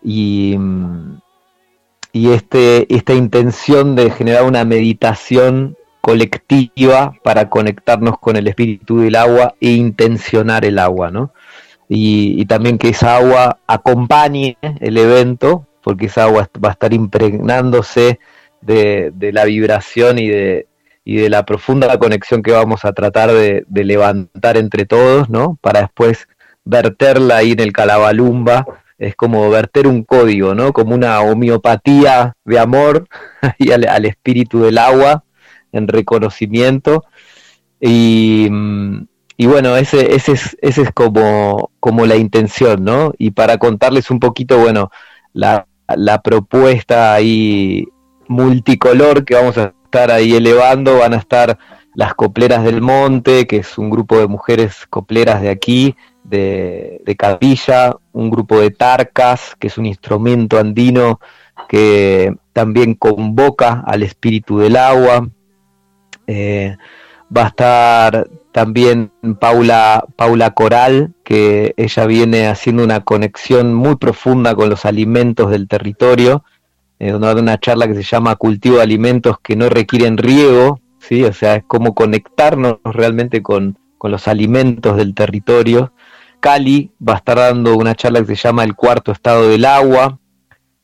y, 0.03 0.55
y 2.11 2.31
este, 2.31 2.93
esta 2.93 3.15
intención 3.15 3.95
de 3.95 4.11
generar 4.11 4.43
una 4.43 4.65
meditación 4.65 5.75
colectiva 6.03 7.13
para 7.23 7.49
conectarnos 7.49 8.19
con 8.19 8.35
el 8.35 8.47
espíritu 8.47 8.99
del 8.99 9.15
agua 9.15 9.55
e 9.61 9.71
intencionar 9.71 10.63
el 10.63 10.77
agua, 10.77 11.09
¿no? 11.09 11.31
Y, 11.89 12.45
también 12.45 12.77
que 12.77 12.89
esa 12.89 13.17
agua 13.17 13.59
acompañe 13.67 14.57
el 14.79 14.97
evento, 14.97 15.67
porque 15.83 16.07
esa 16.07 16.23
agua 16.23 16.49
va 16.63 16.69
a 16.69 16.71
estar 16.73 16.93
impregnándose 16.93 18.19
de, 18.61 19.11
la 19.33 19.45
vibración 19.45 20.17
y 20.17 20.27
de, 20.29 20.67
y 21.03 21.17
de 21.17 21.29
la 21.29 21.45
profunda 21.45 21.97
conexión 21.99 22.41
que 22.41 22.51
vamos 22.51 22.85
a 22.85 22.93
tratar 22.93 23.31
de, 23.31 23.65
levantar 23.69 24.57
entre 24.57 24.85
todos, 24.85 25.29
¿no? 25.29 25.57
Para 25.61 25.81
después 25.81 26.27
verterla 26.63 27.37
ahí 27.37 27.51
en 27.51 27.59
el 27.59 27.73
calabalumba, 27.73 28.65
es 28.97 29.15
como 29.15 29.49
verter 29.49 29.85
un 29.87 30.03
código, 30.03 30.55
¿no? 30.55 30.71
Como 30.71 30.95
una 30.95 31.19
homeopatía 31.21 32.35
de 32.45 32.59
amor 32.59 33.07
y 33.57 33.71
al, 33.71 34.05
espíritu 34.05 34.61
del 34.61 34.77
agua 34.77 35.25
en 35.71 35.87
reconocimiento. 35.87 37.03
Y, 37.81 38.49
y 39.43 39.45
bueno, 39.45 39.75
ese, 39.75 40.15
ese, 40.15 40.31
es, 40.31 40.57
ese 40.61 40.83
es 40.83 40.91
como, 40.93 41.69
como 41.81 42.05
la 42.05 42.15
intención, 42.15 42.85
¿no? 42.85 43.11
Y 43.17 43.31
para 43.31 43.57
contarles 43.57 44.09
un 44.09 44.21
poquito, 44.21 44.57
bueno, 44.57 44.89
la, 45.33 45.67
la 45.97 46.21
propuesta 46.21 47.13
ahí 47.13 47.85
multicolor 48.29 49.25
que 49.25 49.35
vamos 49.35 49.57
a 49.57 49.73
estar 49.83 50.11
ahí 50.11 50.33
elevando 50.33 50.99
van 50.99 51.13
a 51.13 51.17
estar 51.17 51.57
las 51.93 52.13
Copleras 52.13 52.63
del 52.63 52.81
Monte, 52.81 53.45
que 53.45 53.57
es 53.57 53.77
un 53.77 53.89
grupo 53.89 54.17
de 54.17 54.27
mujeres 54.27 54.87
copleras 54.89 55.41
de 55.41 55.49
aquí, 55.49 55.97
de, 56.23 57.01
de 57.05 57.15
Capilla, 57.17 57.97
un 58.13 58.29
grupo 58.29 58.61
de 58.61 58.71
Tarcas, 58.71 59.57
que 59.59 59.67
es 59.67 59.77
un 59.77 59.85
instrumento 59.85 60.57
andino 60.57 61.19
que 61.67 62.33
también 62.53 62.93
convoca 62.93 63.83
al 63.85 64.03
espíritu 64.03 64.59
del 64.59 64.77
agua. 64.77 65.27
Eh, 66.27 66.77
va 67.35 67.43
a 67.43 67.47
estar 67.47 68.29
también 68.53 69.11
Paula, 69.41 70.05
Paula 70.15 70.51
Coral, 70.51 71.13
que 71.25 71.73
ella 71.75 72.05
viene 72.05 72.47
haciendo 72.47 72.83
una 72.83 73.01
conexión 73.01 73.73
muy 73.73 73.97
profunda 73.97 74.55
con 74.55 74.69
los 74.69 74.85
alimentos 74.85 75.51
del 75.51 75.67
territorio 75.67 76.43
eh, 76.99 77.11
donde 77.11 77.33
va 77.33 77.41
una 77.41 77.59
charla 77.59 77.85
que 77.85 77.95
se 77.95 78.03
llama 78.03 78.37
Cultivo 78.37 78.77
de 78.77 78.83
Alimentos 78.83 79.37
que 79.43 79.57
no 79.57 79.67
requieren 79.67 80.17
riego, 80.17 80.79
¿sí? 80.99 81.25
o 81.25 81.33
sea, 81.33 81.55
es 81.55 81.63
como 81.65 81.93
conectarnos 81.93 82.77
realmente 82.85 83.41
con, 83.43 83.77
los 84.03 84.27
alimentos 84.27 84.97
del 84.97 85.13
territorio. 85.13 85.93
Cali 86.41 86.91
va 87.05 87.13
a 87.13 87.17
estar 87.17 87.37
dando 87.37 87.75
una 87.77 87.95
charla 87.95 88.19
que 88.19 88.35
se 88.35 88.35
llama 88.35 88.65
El 88.65 88.75
cuarto 88.75 89.13
estado 89.13 89.47
del 89.47 89.63
agua, 89.63 90.19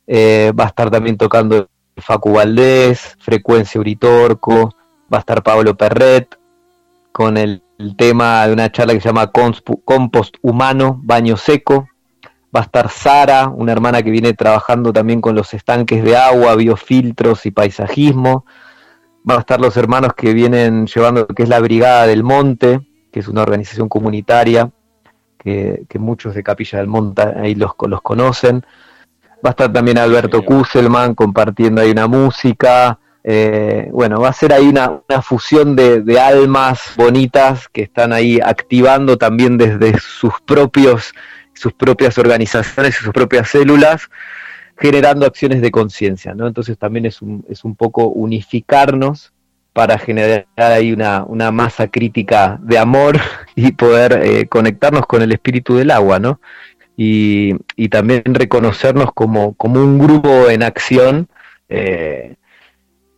eh, 0.07 0.53
va 0.57 0.65
a 0.65 0.67
estar 0.67 0.89
también 0.89 1.17
tocando 1.17 1.67
Facu 1.97 2.33
Valdés, 2.33 3.17
Frecuencia 3.19 3.79
Uritorco, 3.79 4.73
va 5.13 5.17
a 5.17 5.19
estar 5.19 5.43
Pablo 5.43 5.75
Perret 5.75 6.38
con 7.11 7.37
el, 7.37 7.63
el 7.77 7.95
tema 7.95 8.45
de 8.47 8.53
una 8.53 8.71
charla 8.71 8.93
que 8.93 9.01
se 9.01 9.09
llama 9.09 9.31
Compost 9.31 10.37
Humano, 10.41 10.99
Baño 11.03 11.37
Seco, 11.37 11.87
Va 12.55 12.61
a 12.61 12.63
estar 12.63 12.89
Sara, 12.89 13.47
una 13.47 13.71
hermana 13.71 14.01
que 14.01 14.09
viene 14.09 14.33
trabajando 14.33 14.91
también 14.91 15.21
con 15.21 15.35
los 15.35 15.53
estanques 15.53 16.03
de 16.03 16.17
agua, 16.17 16.55
biofiltros 16.55 17.45
y 17.45 17.51
paisajismo. 17.51 18.43
Van 19.23 19.37
a 19.37 19.39
estar 19.41 19.61
los 19.61 19.77
hermanos 19.77 20.13
que 20.15 20.33
vienen 20.33 20.87
llevando 20.87 21.27
lo 21.29 21.35
que 21.35 21.43
es 21.43 21.49
la 21.49 21.59
Brigada 21.59 22.07
del 22.07 22.23
Monte, 22.23 22.87
que 23.11 23.19
es 23.19 23.27
una 23.27 23.43
organización 23.43 23.87
comunitaria 23.87 24.71
que, 25.37 25.85
muchos 25.99 26.33
de 26.33 26.41
Capilla 26.41 26.79
del 26.79 26.87
Monte 26.87 27.21
ahí 27.21 27.53
los, 27.53 27.73
los 27.87 28.01
conocen. 28.01 28.65
Va 29.45 29.49
a 29.49 29.51
estar 29.51 29.71
también 29.71 29.99
Alberto 29.99 30.43
Kusselman 30.43 31.13
compartiendo 31.13 31.81
ahí 31.81 31.91
una 31.91 32.07
música. 32.07 32.99
Eh, 33.23 33.89
bueno, 33.91 34.21
va 34.21 34.29
a 34.29 34.33
ser 34.33 34.53
ahí 34.53 34.67
una, 34.67 35.01
fusión 35.21 35.75
de, 35.75 36.19
almas 36.19 36.93
bonitas 36.95 37.67
que 37.67 37.83
están 37.83 38.13
ahí 38.13 38.39
activando 38.43 39.17
también 39.17 39.57
desde 39.57 39.99
sus 39.99 40.33
propios 40.45 41.13
sus 41.53 41.73
propias 41.73 42.17
organizaciones 42.17 42.95
y 42.95 43.03
sus 43.03 43.11
propias 43.11 43.49
células, 43.49 44.09
generando 44.77 45.25
acciones 45.25 45.61
de 45.61 45.71
conciencia, 45.71 46.33
¿no? 46.33 46.47
Entonces 46.47 46.77
también 46.77 47.05
es 47.05 47.21
un, 47.21 47.45
es 47.49 47.65
un 47.65 47.75
poco 47.75 48.07
unificarnos 48.07 49.33
para 49.73 49.97
generar 49.97 50.45
ahí 50.55 50.93
una, 50.93 51.25
una 51.25 51.51
masa 51.51 51.87
crítica 51.89 52.57
de 52.61 52.77
amor 52.77 53.19
y 53.55 53.73
poder 53.73 54.21
eh, 54.23 54.47
conectarnos 54.47 55.05
con 55.05 55.21
el 55.21 55.33
espíritu 55.33 55.75
del 55.75 55.91
agua, 55.91 56.19
¿no? 56.19 56.39
Y, 56.95 57.55
y 57.75 57.89
también 57.89 58.23
reconocernos 58.25 59.11
como, 59.13 59.53
como, 59.53 59.81
un 59.81 59.99
grupo 59.99 60.49
en 60.49 60.63
acción 60.63 61.27
eh, 61.69 62.35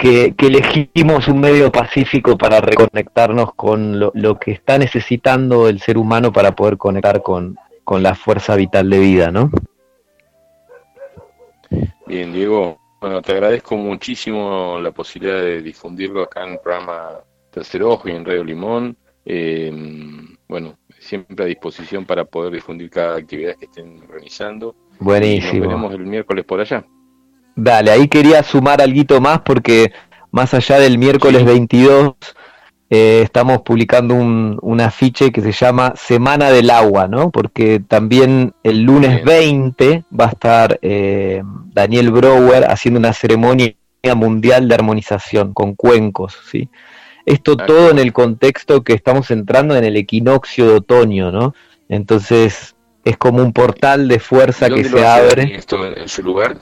que, 0.01 0.33
elegimos 0.39 1.27
un 1.27 1.39
medio 1.39 1.71
pacífico 1.71 2.35
para 2.35 2.59
reconectarnos 2.59 3.53
con 3.53 3.99
lo, 3.99 4.11
lo, 4.15 4.39
que 4.39 4.51
está 4.51 4.80
necesitando 4.80 5.69
el 5.69 5.80
ser 5.80 5.97
humano 5.97 6.33
para 6.33 6.55
poder 6.55 6.77
conectar 6.77 7.21
con, 7.21 7.55
con 7.83 8.01
la 8.01 8.15
fuerza 8.15 8.55
vital 8.55 8.89
de 8.89 8.99
vida, 8.99 9.31
¿no? 9.31 9.51
Bien, 12.07 12.33
Diego, 12.33 12.80
bueno, 12.99 13.21
te 13.21 13.31
agradezco 13.33 13.77
muchísimo 13.77 14.80
la 14.81 14.91
posibilidad 14.91 15.39
de 15.39 15.61
difundirlo 15.61 16.23
acá 16.23 16.45
en 16.45 16.53
el 16.53 16.59
programa 16.59 17.19
Tercer 17.51 17.83
Ojo 17.83 18.09
y 18.09 18.13
en 18.13 18.25
Radio 18.25 18.43
Limón. 18.43 18.97
Eh, 19.23 19.71
bueno, 20.47 20.80
siempre 20.97 21.45
a 21.45 21.47
disposición 21.47 22.05
para 22.05 22.25
poder 22.25 22.53
difundir 22.53 22.89
cada 22.89 23.17
actividad 23.17 23.55
que 23.55 23.65
estén 23.65 24.01
organizando. 24.01 24.75
Buenísimo. 24.99 25.59
nos 25.59 25.67
veremos 25.67 25.93
el 25.93 26.05
miércoles 26.07 26.43
por 26.43 26.59
allá. 26.59 26.83
Dale, 27.55 27.91
ahí 27.91 28.07
quería 28.07 28.43
sumar 28.43 28.81
algo 28.81 29.21
más 29.21 29.41
porque 29.41 29.91
más 30.31 30.53
allá 30.53 30.80
del 30.80 30.97
miércoles 30.97 31.43
22 31.43 32.15
eh, 32.89 33.21
estamos 33.23 33.61
publicando 33.61 34.15
un, 34.15 34.81
afiche 34.81 35.31
que 35.31 35.41
se 35.41 35.51
llama 35.51 35.93
Semana 35.95 36.49
del 36.49 36.69
Agua, 36.69 37.07
¿no? 37.07 37.31
Porque 37.31 37.80
también 37.80 38.53
el 38.63 38.83
lunes 38.83 39.23
20 39.23 40.03
va 40.17 40.25
a 40.25 40.30
estar 40.30 40.80
eh, 40.81 41.41
Daniel 41.73 42.11
Brower 42.11 42.69
haciendo 42.69 42.99
una 42.99 43.13
ceremonia 43.13 43.75
mundial 44.15 44.67
de 44.67 44.75
armonización 44.75 45.53
con 45.53 45.75
cuencos, 45.75 46.38
¿sí? 46.49 46.69
Esto 47.25 47.55
todo 47.55 47.91
en 47.91 47.99
el 47.99 48.11
contexto 48.11 48.83
que 48.83 48.93
estamos 48.93 49.31
entrando 49.31 49.75
en 49.75 49.83
el 49.83 49.95
equinoccio 49.95 50.67
de 50.67 50.73
otoño, 50.75 51.31
¿no? 51.31 51.53
Entonces 51.88 52.75
es 53.05 53.17
como 53.17 53.41
un 53.43 53.53
portal 53.53 54.07
de 54.07 54.19
fuerza 54.19 54.69
que 54.69 54.83
se 54.83 55.05
abre. 55.05 55.55
Esto 55.55 55.85
en 55.85 56.09
su 56.09 56.23
lugar? 56.23 56.57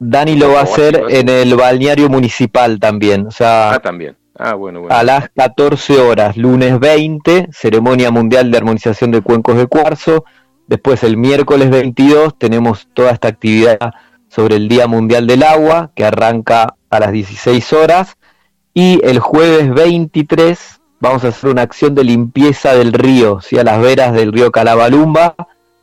Dani 0.00 0.34
lo 0.34 0.52
va 0.52 0.60
a 0.60 0.62
hacer 0.62 1.04
en 1.10 1.28
el 1.28 1.54
balneario 1.54 2.08
municipal 2.08 2.80
también, 2.80 3.26
o 3.26 3.30
sea, 3.30 3.74
ah, 3.74 3.78
también. 3.80 4.16
Ah, 4.34 4.54
bueno, 4.54 4.86
A 4.88 5.02
las 5.02 5.28
14 5.36 6.00
horas, 6.00 6.38
lunes 6.38 6.80
20, 6.80 7.48
ceremonia 7.52 8.10
mundial 8.10 8.50
de 8.50 8.56
armonización 8.56 9.10
de 9.10 9.20
cuencos 9.20 9.58
de 9.58 9.66
cuarzo. 9.66 10.24
Después 10.66 11.04
el 11.04 11.18
miércoles 11.18 11.68
22 11.68 12.38
tenemos 12.38 12.88
toda 12.94 13.10
esta 13.10 13.28
actividad 13.28 13.78
sobre 14.28 14.56
el 14.56 14.68
Día 14.68 14.86
Mundial 14.86 15.26
del 15.26 15.42
Agua, 15.42 15.90
que 15.94 16.06
arranca 16.06 16.76
a 16.88 17.00
las 17.00 17.12
16 17.12 17.72
horas. 17.74 18.16
Y 18.72 19.04
el 19.04 19.18
jueves 19.18 19.68
23 19.74 20.80
vamos 21.00 21.24
a 21.24 21.28
hacer 21.28 21.50
una 21.50 21.62
acción 21.62 21.94
de 21.94 22.04
limpieza 22.04 22.72
del 22.72 22.94
río, 22.94 23.42
¿sí? 23.42 23.58
a 23.58 23.64
las 23.64 23.78
veras 23.82 24.14
del 24.14 24.32
río 24.32 24.50
Calabalumba, 24.50 25.34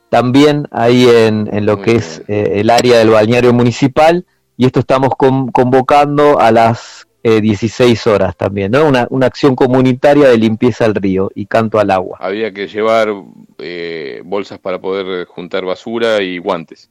también 0.09 0.67
ahí 0.71 1.07
en, 1.07 1.65
lo 1.65 1.81
que 1.81 1.95
es 1.95 2.23
eh, 2.27 2.53
el 2.55 2.69
área 2.69 2.97
del 2.99 3.09
balneario 3.09 3.53
municipal. 3.53 4.25
Y 4.55 4.65
esto 4.65 4.79
estamos 4.79 5.11
convocando 5.15 6.39
a 6.39 6.51
las 6.51 7.07
16 7.23 8.07
eh, 8.07 8.09
horas 8.09 8.35
también, 8.35 8.71
¿no? 8.71 8.85
Una, 8.85 9.07
una, 9.09 9.27
acción 9.27 9.55
comunitaria 9.55 10.29
de 10.29 10.37
limpieza 10.37 10.85
al 10.85 10.95
río 10.95 11.31
y 11.35 11.45
canto 11.45 11.79
al 11.79 11.91
agua. 11.91 12.17
Había 12.21 12.51
que 12.51 12.67
llevar 12.67 13.13
eh, 13.59 14.21
bolsas 14.25 14.59
para 14.59 14.79
poder 14.79 15.25
juntar 15.27 15.65
basura 15.65 16.21
y 16.21 16.37
guantes. 16.39 16.89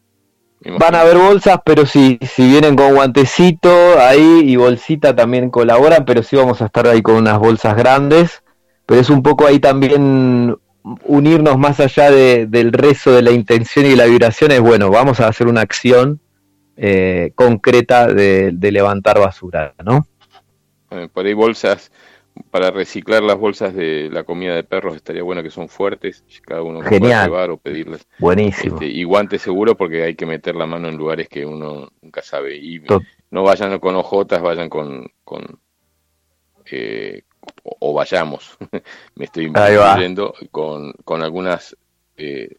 Van 0.79 0.95
a 0.95 1.03
haber 1.03 1.19
bolsas, 1.19 1.61
pero 1.65 1.87
sí, 1.87 2.19
si 2.23 2.49
vienen 2.49 2.77
con 2.77 2.95
guantecito 2.95 3.69
ahí 4.01 4.43
y 4.45 4.57
bolsita 4.57 5.15
también 5.15 5.51
colaboran, 5.51 6.05
pero 6.05 6.23
sí 6.23 6.35
vamos 6.35 6.63
a 6.63 6.67
estar 6.67 6.87
ahí 6.89 7.03
con 7.03 7.17
unas 7.17 7.39
bolsas 7.39 7.77
grandes. 7.77 8.43
Pero 8.87 9.01
es 9.01 9.11
un 9.11 9.23
poco 9.23 9.47
ahí 9.47 9.59
también 9.59 10.57
unirnos 11.05 11.59
más 11.59 11.81
allá 11.81 12.11
del 12.11 12.73
rezo 12.73 13.13
de 13.13 13.23
la 13.23 13.33
intención 13.33 13.87
y 13.87 13.97
la 13.97 14.07
vibración, 14.07 14.53
es 14.53 14.61
bueno, 14.61 14.91
vamos 14.91 15.21
a 15.21 15.29
hacer 15.29 15.47
una 15.47 15.61
acción 15.61 16.21
eh, 16.77 17.33
concreta 17.35 18.07
de, 18.07 18.51
de 18.53 18.73
levantar 18.73 19.19
basura, 19.19 19.75
¿no? 19.85 20.07
Por 21.13 21.27
ahí 21.27 21.35
bolsas 21.35 21.91
para 22.51 22.71
reciclar 22.71 23.23
las 23.23 23.37
bolsas 23.37 23.75
de 23.75 24.11
la 24.11 24.25
comida 24.25 24.55
de 24.55 24.65
perros 24.65 24.97
estaría 24.97 25.23
bueno 25.23 25.43
que 25.43 25.51
son 25.51 25.69
fuertes, 25.69 26.25
cada 26.43 26.63
uno 26.63 26.81
pueda 26.81 27.25
llevar 27.25 27.51
o 27.51 27.57
pedirles. 27.57 28.07
Buenísimo. 28.19 28.75
Este, 28.75 28.87
y 28.87 29.05
guantes 29.05 29.43
seguro 29.43 29.77
porque 29.77 30.03
hay 30.03 30.15
que 30.15 30.27
meter 30.27 30.55
la 30.55 30.67
mano 30.67 30.89
en 30.89 30.97
lugares 30.97 31.29
que 31.29 31.47
uno 31.47 31.89
nunca 32.03 32.23
sabe. 32.23 32.57
Y 32.57 32.83
no 33.31 33.43
vayan 33.43 33.79
con 33.79 33.97
ojotas, 33.97 34.43
vayan 34.43 34.69
con, 34.69 35.07
con 35.25 35.59
eh, 36.71 37.23
o, 37.81 37.93
vayamos, 37.93 38.57
me 39.15 39.25
estoy 39.25 39.47
incluyendo 39.47 40.35
con, 40.51 40.93
con 41.05 41.23
algunas 41.23 41.77
eh, 42.17 42.57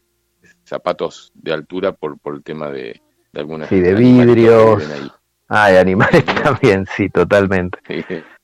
zapatos 0.64 1.32
de 1.34 1.54
altura 1.54 1.94
por, 1.94 2.20
por 2.20 2.36
el 2.36 2.44
tema 2.44 2.70
de, 2.70 3.02
de 3.32 3.40
algunas... 3.40 3.70
Sí, 3.70 3.80
de 3.80 3.94
vidrio. 3.94 4.78
Ah, 5.48 5.70
de 5.70 5.80
animales 5.80 6.26
también, 6.44 6.86
sí, 6.96 7.10
totalmente. 7.10 7.80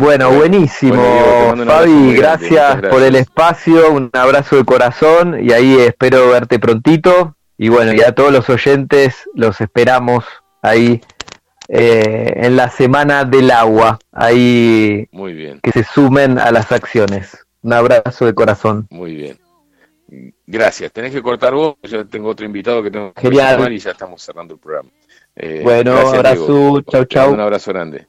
Bueno, 0.00 0.32
buenísimo, 0.32 1.54
Fabi, 1.64 2.14
gracias, 2.14 2.80
por 2.90 3.00
el 3.02 3.14
espacio, 3.14 3.92
un 3.92 4.10
abrazo 4.12 4.56
de 4.56 4.64
corazón 4.64 5.38
y 5.40 5.52
ahí 5.52 5.76
espero 5.78 6.30
verte 6.30 6.58
prontito. 6.58 7.36
Y 7.56 7.68
bueno, 7.68 7.92
y 7.92 8.00
a 8.00 8.12
todos 8.12 8.32
los 8.32 8.48
oyentes 8.48 9.28
los 9.34 9.60
esperamos 9.60 10.24
ahí 10.62 11.00
eh, 11.68 12.32
en 12.36 12.56
la 12.56 12.70
Semana 12.70 13.24
del 13.24 13.50
Agua, 13.50 13.98
ahí 14.10 15.06
Muy 15.12 15.34
bien. 15.34 15.60
que 15.60 15.70
se 15.70 15.84
sumen 15.84 16.38
a 16.38 16.50
las 16.50 16.72
acciones. 16.72 17.36
Un 17.62 17.72
abrazo 17.74 18.24
de 18.26 18.34
corazón. 18.34 18.86
Muy 18.90 19.14
bien. 19.14 19.38
Gracias. 20.46 20.90
Tenés 20.92 21.12
que 21.12 21.22
cortar 21.22 21.52
vos, 21.52 21.76
yo 21.82 22.06
tengo 22.06 22.30
otro 22.30 22.46
invitado 22.46 22.82
que 22.82 22.90
tengo 22.90 23.12
que 23.12 23.30
llamar 23.30 23.70
y 23.72 23.78
ya 23.78 23.90
estamos 23.90 24.22
cerrando 24.22 24.54
el 24.54 24.60
programa. 24.60 24.88
Eh, 25.36 25.60
bueno, 25.62 25.92
abrazo, 25.96 26.80
chau, 26.82 27.04
chau. 27.04 27.32
Un 27.34 27.40
abrazo 27.40 27.72
grande. 27.72 28.06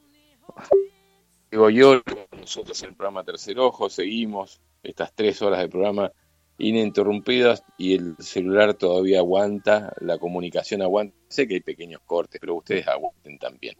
Digo 1.52 1.70
yo, 1.70 2.02
nosotros 2.40 2.82
en 2.84 2.90
el 2.90 2.96
programa 2.96 3.24
Tercer 3.24 3.60
Ojo 3.60 3.90
seguimos 3.90 4.62
estas 4.84 5.14
tres 5.14 5.42
horas 5.42 5.60
de 5.60 5.68
programa 5.68 6.12
ininterrumpidas 6.60 7.64
y 7.78 7.96
el 7.96 8.16
celular 8.20 8.76
todavía 8.76 9.20
aguanta, 9.20 9.94
la 10.02 10.18
comunicación 10.18 10.82
aguanta. 10.82 11.16
Sé 11.28 11.48
que 11.48 11.56
hay 11.56 11.62
pequeños 11.62 12.02
cortes, 12.06 12.40
pero 12.40 12.56
ustedes 12.56 12.88
aguanten 12.88 13.40
también. 13.40 13.76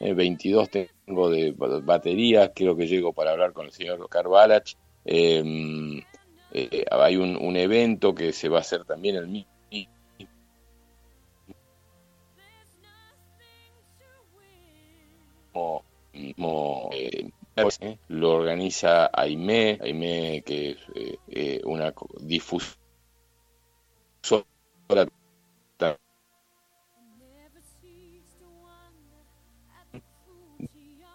22 0.00 0.68
eh, 0.74 0.90
tengo 1.06 1.30
de 1.30 1.52
batería, 1.52 2.52
creo 2.52 2.76
que 2.76 2.88
llego 2.88 3.12
para 3.12 3.30
hablar 3.30 3.52
con 3.52 3.66
el 3.66 3.72
señor 3.72 4.02
Oscar 4.02 4.28
Balach. 4.28 4.74
Em, 5.04 6.02
eh, 6.52 6.84
hay 6.90 7.16
un, 7.16 7.36
un, 7.36 7.56
evento 7.56 8.14
que 8.14 8.32
se 8.32 8.48
va 8.48 8.58
a 8.58 8.60
hacer 8.60 8.84
también 8.84 9.16
el 9.16 9.28
mismo 9.28 9.54
Eh, 17.56 17.98
lo 18.08 18.32
organiza 18.32 19.10
AIME, 19.12 19.78
AIME 19.80 20.42
que 20.44 20.70
es 20.70 20.78
eh, 20.96 21.18
eh, 21.28 21.60
una 21.64 21.94
difusora 22.20 22.74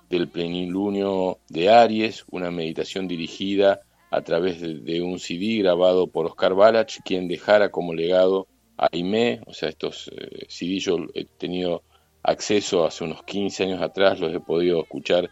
del 0.10 0.30
plenilunio 0.30 1.40
de 1.50 1.70
Aries, 1.70 2.24
una 2.32 2.52
meditación 2.52 3.08
dirigida 3.08 3.82
a 4.10 4.22
través 4.22 4.62
de, 4.62 5.02
un 5.02 5.20
CD 5.20 5.62
grabado 5.62 6.08
por 6.08 6.26
Oscar 6.26 6.56
Balach, 6.56 7.00
quien 7.04 7.28
dejara 7.28 7.70
como 7.70 7.94
legado 7.94 8.48
a 8.78 8.88
AIME, 8.94 9.42
o 9.46 9.54
sea, 9.54 9.70
estos 9.70 10.10
CD 10.48 10.80
yo 10.80 11.00
he 11.14 11.26
tenido 11.26 11.84
acceso 12.24 12.86
hace 12.86 13.04
unos 13.04 13.24
15 13.24 13.64
años 13.66 13.82
atrás, 13.82 14.20
los 14.22 14.34
he 14.34 14.40
podido 14.40 14.82
escuchar 14.82 15.30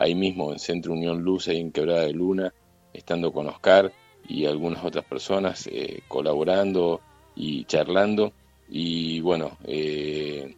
ahí 0.00 0.14
mismo 0.14 0.52
en 0.52 0.58
Centro 0.58 0.92
Unión 0.94 1.22
Luz, 1.22 1.48
y 1.48 1.58
en 1.58 1.70
Quebrada 1.70 2.00
de 2.02 2.14
Luna, 2.14 2.54
estando 2.92 3.32
con 3.32 3.46
Oscar 3.46 3.92
y 4.26 4.46
algunas 4.46 4.84
otras 4.84 5.04
personas 5.04 5.68
eh, 5.70 6.00
colaborando 6.08 7.00
y 7.36 7.64
charlando. 7.66 8.32
Y 8.68 9.20
bueno, 9.20 9.56
eh, 9.64 10.56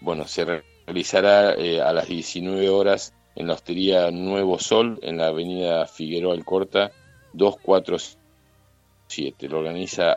bueno 0.00 0.26
se 0.26 0.62
realizará 0.86 1.54
eh, 1.54 1.80
a 1.82 1.92
las 1.92 2.08
19 2.08 2.70
horas 2.70 3.12
en 3.36 3.46
la 3.48 3.54
hostería 3.54 4.10
Nuevo 4.10 4.58
Sol, 4.58 4.98
en 5.02 5.18
la 5.18 5.28
avenida 5.28 5.86
Figueroa 5.86 6.34
Alcorta, 6.34 6.90
247. 7.34 9.48
Lo 9.48 9.58
organiza 9.58 10.16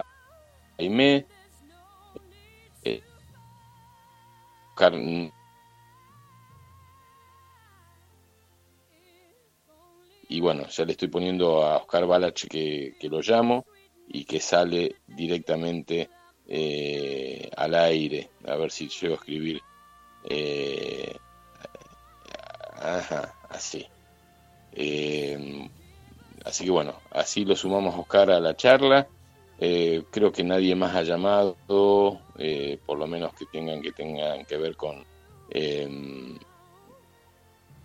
Aime, 0.77 1.26
y 10.32 10.40
bueno, 10.40 10.66
ya 10.69 10.85
le 10.85 10.93
estoy 10.93 11.10
poniendo 11.10 11.61
a 11.61 11.76
Oscar 11.76 12.08
Balach 12.08 12.48
que, 12.48 12.95
lo 13.01 13.19
llamo 13.19 13.66
y 14.08 14.24
que 14.24 14.40
sale 14.40 14.95
directamente 15.06 16.10
eh, 16.48 17.50
al 17.58 17.76
aire, 17.76 18.30
a 18.48 18.56
ver 18.56 18.72
si 18.72 18.88
llego 18.88 19.16
a 19.16 19.18
escribir 19.18 19.61
eh, 20.24 21.14
Ajá, 22.80 23.35
así. 23.50 23.85
Eh, 24.72 25.69
así 26.45 26.64
que 26.64 26.72
bueno, 26.72 26.95
así 27.11 27.43
lo 27.43 27.58
sumamos 27.58 27.93
Oscar 28.00 28.32
a 28.32 28.40
la 28.40 28.56
charla. 28.56 29.10
Creo 29.60 30.32
que 30.32 30.45
nadie 30.45 30.76
más 30.76 30.95
ha 30.95 31.03
llamado, 31.03 31.58
por 32.85 32.98
lo 32.98 33.06
menos 33.06 33.34
que 33.34 33.45
tengan 33.48 33.82
que 33.82 33.92
tengan 33.92 34.45
que 34.45 34.58
ver 34.58 34.77
con 34.77 35.06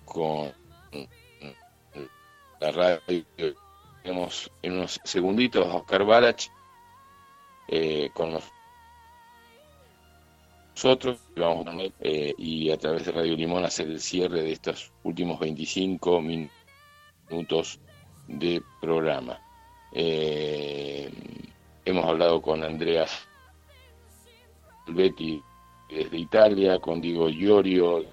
con 0.05 0.55
la 2.61 2.73
radio. 2.73 3.01
Tenemos 4.03 4.51
en 4.63 4.73
unos 4.75 5.01
segunditos 5.05 5.67
a 5.67 5.77
Oscar 5.77 6.05
Balach 6.05 6.49
con 8.15 8.39
nosotros 10.75 11.19
vamos 11.35 11.67
y 12.39 12.71
a 12.71 12.77
través 12.77 13.07
de 13.07 13.13
Radio 13.13 13.35
Limón 13.35 13.65
hacer 13.65 13.89
el 13.89 14.01
cierre 14.01 14.43
de 14.43 14.53
estos 14.53 14.93
últimos 15.03 15.41
25 15.41 16.21
minutos 16.21 17.81
de 18.29 18.63
programa. 18.81 19.41
Eh, 19.93 21.11
hemos 21.85 22.05
hablado 22.05 22.43
con 22.43 22.63
Andreas 22.63 23.27
Betty 24.89 25.43
desde 25.89 26.19
Italia, 26.19 26.79
con 26.79 27.01
Diego 27.01 27.29
Iorio 27.29 28.05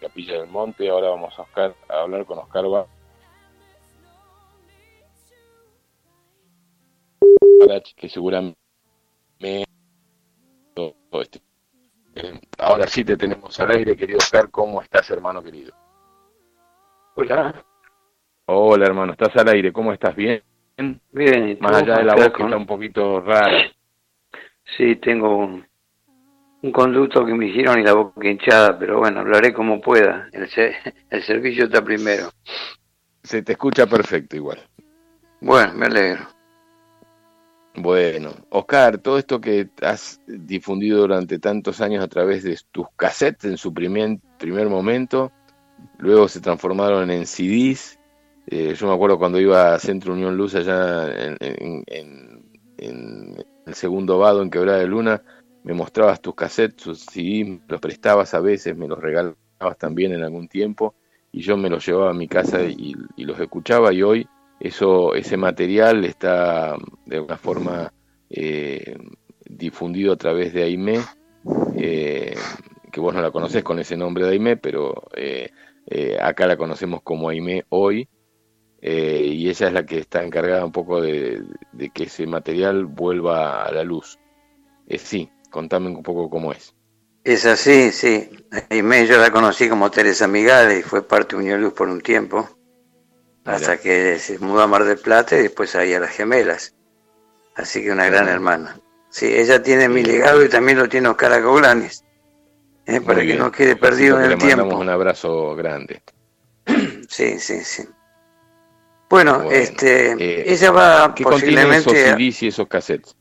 Capilla 0.00 0.40
del 0.40 0.48
Monte, 0.48 0.88
ahora 0.88 1.10
vamos 1.10 1.34
a, 1.38 1.46
a 1.92 2.00
hablar 2.02 2.24
con 2.24 2.38
Oscar 2.38 2.66
Ba 2.68 2.86
que 7.96 8.08
seguramente 8.08 8.58
este, 11.12 11.40
ahora 12.58 12.86
sí 12.86 13.04
te 13.04 13.16
tenemos 13.16 13.58
al 13.60 13.70
aire, 13.72 13.96
querido 13.96 14.18
Oscar, 14.18 14.50
¿cómo 14.50 14.82
estás, 14.82 15.10
hermano 15.10 15.42
querido? 15.42 15.72
Hola. 17.16 17.64
Hola, 18.46 18.86
hermano, 18.86 19.12
estás 19.12 19.34
al 19.36 19.48
aire, 19.48 19.72
¿cómo 19.72 19.92
estás? 19.92 20.14
¿Bien? 20.14 20.42
Bien. 21.12 21.56
Más 21.60 21.82
allá 21.82 21.96
de 21.98 22.04
la 22.04 22.14
voz 22.14 22.32
que 22.32 22.42
está 22.42 22.56
un 22.56 22.66
poquito 22.66 23.20
rara. 23.20 23.70
Sí, 24.76 24.96
tengo 24.96 25.36
un, 25.36 25.66
un 26.64 26.72
conducto 26.72 27.26
que 27.26 27.34
me 27.34 27.48
hicieron 27.48 27.78
y 27.78 27.82
la 27.82 27.92
boca 27.92 28.26
hinchada, 28.26 28.78
pero 28.78 28.98
bueno, 28.98 29.20
hablaré 29.20 29.52
como 29.52 29.82
pueda. 29.82 30.30
El, 30.32 30.48
el 31.10 31.22
servicio 31.22 31.64
está 31.64 31.84
primero. 31.84 32.30
Se 33.22 33.42
te 33.42 33.52
escucha 33.52 33.86
perfecto 33.86 34.34
igual. 34.36 34.66
Bueno, 35.42 35.74
me 35.74 35.86
alegro. 35.86 36.26
Bueno, 37.76 38.30
Oscar, 38.48 38.96
todo 38.96 39.18
esto 39.18 39.42
que 39.42 39.68
has 39.82 40.22
difundido 40.26 41.00
durante 41.00 41.38
tantos 41.38 41.82
años 41.82 42.02
a 42.02 42.08
través 42.08 42.42
de 42.44 42.58
tus 42.72 42.86
cassettes 42.96 43.44
en 43.44 43.58
su 43.58 43.74
primer, 43.74 44.18
primer 44.38 44.70
momento, 44.70 45.32
luego 45.98 46.28
se 46.28 46.40
transformaron 46.40 47.10
en 47.10 47.26
CDs. 47.26 47.98
Eh, 48.46 48.74
yo 48.74 48.86
me 48.86 48.94
acuerdo 48.94 49.18
cuando 49.18 49.38
iba 49.38 49.74
a 49.74 49.78
Centro 49.78 50.14
Unión 50.14 50.34
Luz 50.34 50.54
allá 50.54 51.12
en, 51.12 51.36
el 52.78 53.74
segundo 53.74 54.18
vado 54.18 54.40
en 54.40 54.50
Quebrada 54.50 54.78
de 54.78 54.86
Luna, 54.86 55.22
me 55.64 55.74
mostrabas 55.74 56.20
tus 56.20 56.34
cassettes, 56.34 56.84
tus 56.84 57.00
CDs, 57.00 57.60
los 57.68 57.80
prestabas 57.80 58.34
a 58.34 58.40
veces, 58.40 58.76
me 58.76 58.86
los 58.86 58.98
regalabas 58.98 59.36
también 59.78 60.12
en 60.12 60.22
algún 60.22 60.48
tiempo 60.48 60.94
y 61.32 61.40
yo 61.40 61.56
me 61.56 61.68
los 61.68 61.84
llevaba 61.84 62.10
a 62.10 62.14
mi 62.14 62.28
casa 62.28 62.62
y, 62.62 62.94
los 63.16 63.40
escuchaba 63.40 63.92
y 63.92 64.02
hoy 64.02 64.28
eso, 64.60 65.14
ese 65.14 65.36
material 65.36 66.04
está 66.04 66.76
de 67.06 67.16
alguna 67.16 67.36
forma 67.36 67.92
eh, 68.30 68.96
difundido 69.44 70.12
a 70.12 70.16
través 70.16 70.52
de 70.52 70.62
AIME, 70.62 71.00
eh, 71.76 72.36
que 72.92 73.00
vos 73.00 73.12
no 73.12 73.20
la 73.20 73.32
conocés 73.32 73.64
con 73.64 73.80
ese 73.80 73.96
nombre 73.96 74.24
de 74.24 74.32
AIME, 74.32 74.56
pero 74.56 74.94
eh, 75.86 76.16
acá 76.20 76.46
la 76.46 76.56
conocemos 76.56 77.02
como 77.02 77.28
Aime 77.28 77.64
hoy, 77.68 78.08
eh, 78.80 79.26
y 79.26 79.48
ella 79.48 79.68
es 79.68 79.72
la 79.72 79.84
que 79.84 79.98
está 79.98 80.22
encargada 80.24 80.64
un 80.64 80.72
poco 80.72 81.00
de, 81.00 81.42
que 81.92 82.04
ese 82.04 82.26
material 82.26 82.86
vuelva 82.86 83.64
a 83.64 83.72
la 83.72 83.84
luz. 83.84 84.18
Eh, 84.86 84.98
sí, 84.98 85.30
contame 85.54 85.88
un 85.88 86.02
poco 86.02 86.28
cómo 86.28 86.52
es. 86.52 86.74
Es 87.22 87.46
así, 87.46 87.92
sí. 87.92 88.28
Aime 88.70 89.06
yo 89.06 89.18
la 89.18 89.30
conocí 89.30 89.68
como 89.68 89.88
Teresa 89.88 90.26
Migales 90.26 90.80
y 90.80 90.82
fue 90.82 91.06
parte 91.06 91.36
de 91.36 91.42
Unión 91.42 91.60
Luz 91.62 91.72
por 91.72 91.88
un 91.88 92.00
tiempo, 92.00 92.48
hasta 93.44 93.78
que 93.78 94.18
se 94.18 94.40
mudó 94.40 94.62
a 94.62 94.66
Mar 94.66 94.82
del 94.82 94.98
Plata 94.98 95.38
y 95.38 95.42
después 95.42 95.76
ahí 95.76 95.94
a 95.94 96.00
las 96.00 96.10
gemelas. 96.10 96.74
Así 97.54 97.84
que 97.84 97.92
una 97.92 98.06
gran 98.06 98.28
hermana. 98.28 98.80
Sí, 99.10 99.26
ella 99.26 99.62
tiene 99.62 99.88
mi 99.88 100.02
legado 100.02 100.44
y 100.44 100.48
también 100.48 100.76
lo 100.76 100.88
tiene 100.88 101.08
Oscar 101.08 101.32
Acoglanes. 101.32 102.04
¿eh? 102.86 103.00
para 103.00 103.20
que 103.22 103.34
no 103.34 103.52
quede 103.52 103.76
perdido 103.76 104.18
en 104.18 104.24
el 104.24 104.30
le 104.30 104.36
mandamos 104.36 104.80
un 104.80 104.88
abrazo 104.88 105.54
grande. 105.54 106.02
Sí, 107.06 107.38
sí, 107.38 107.60
sí. 107.62 107.84
Bueno, 109.08 109.48
este, 109.52 110.12
eh, 110.12 110.52
ella 110.52 110.72
va 110.72 111.14
¿qué 111.14 111.22
posiblemente... 111.22 111.90
esos 111.90 112.18
CDs 112.18 112.42
y 112.42 112.48
esos 112.48 112.66
cassettes? 112.66 113.14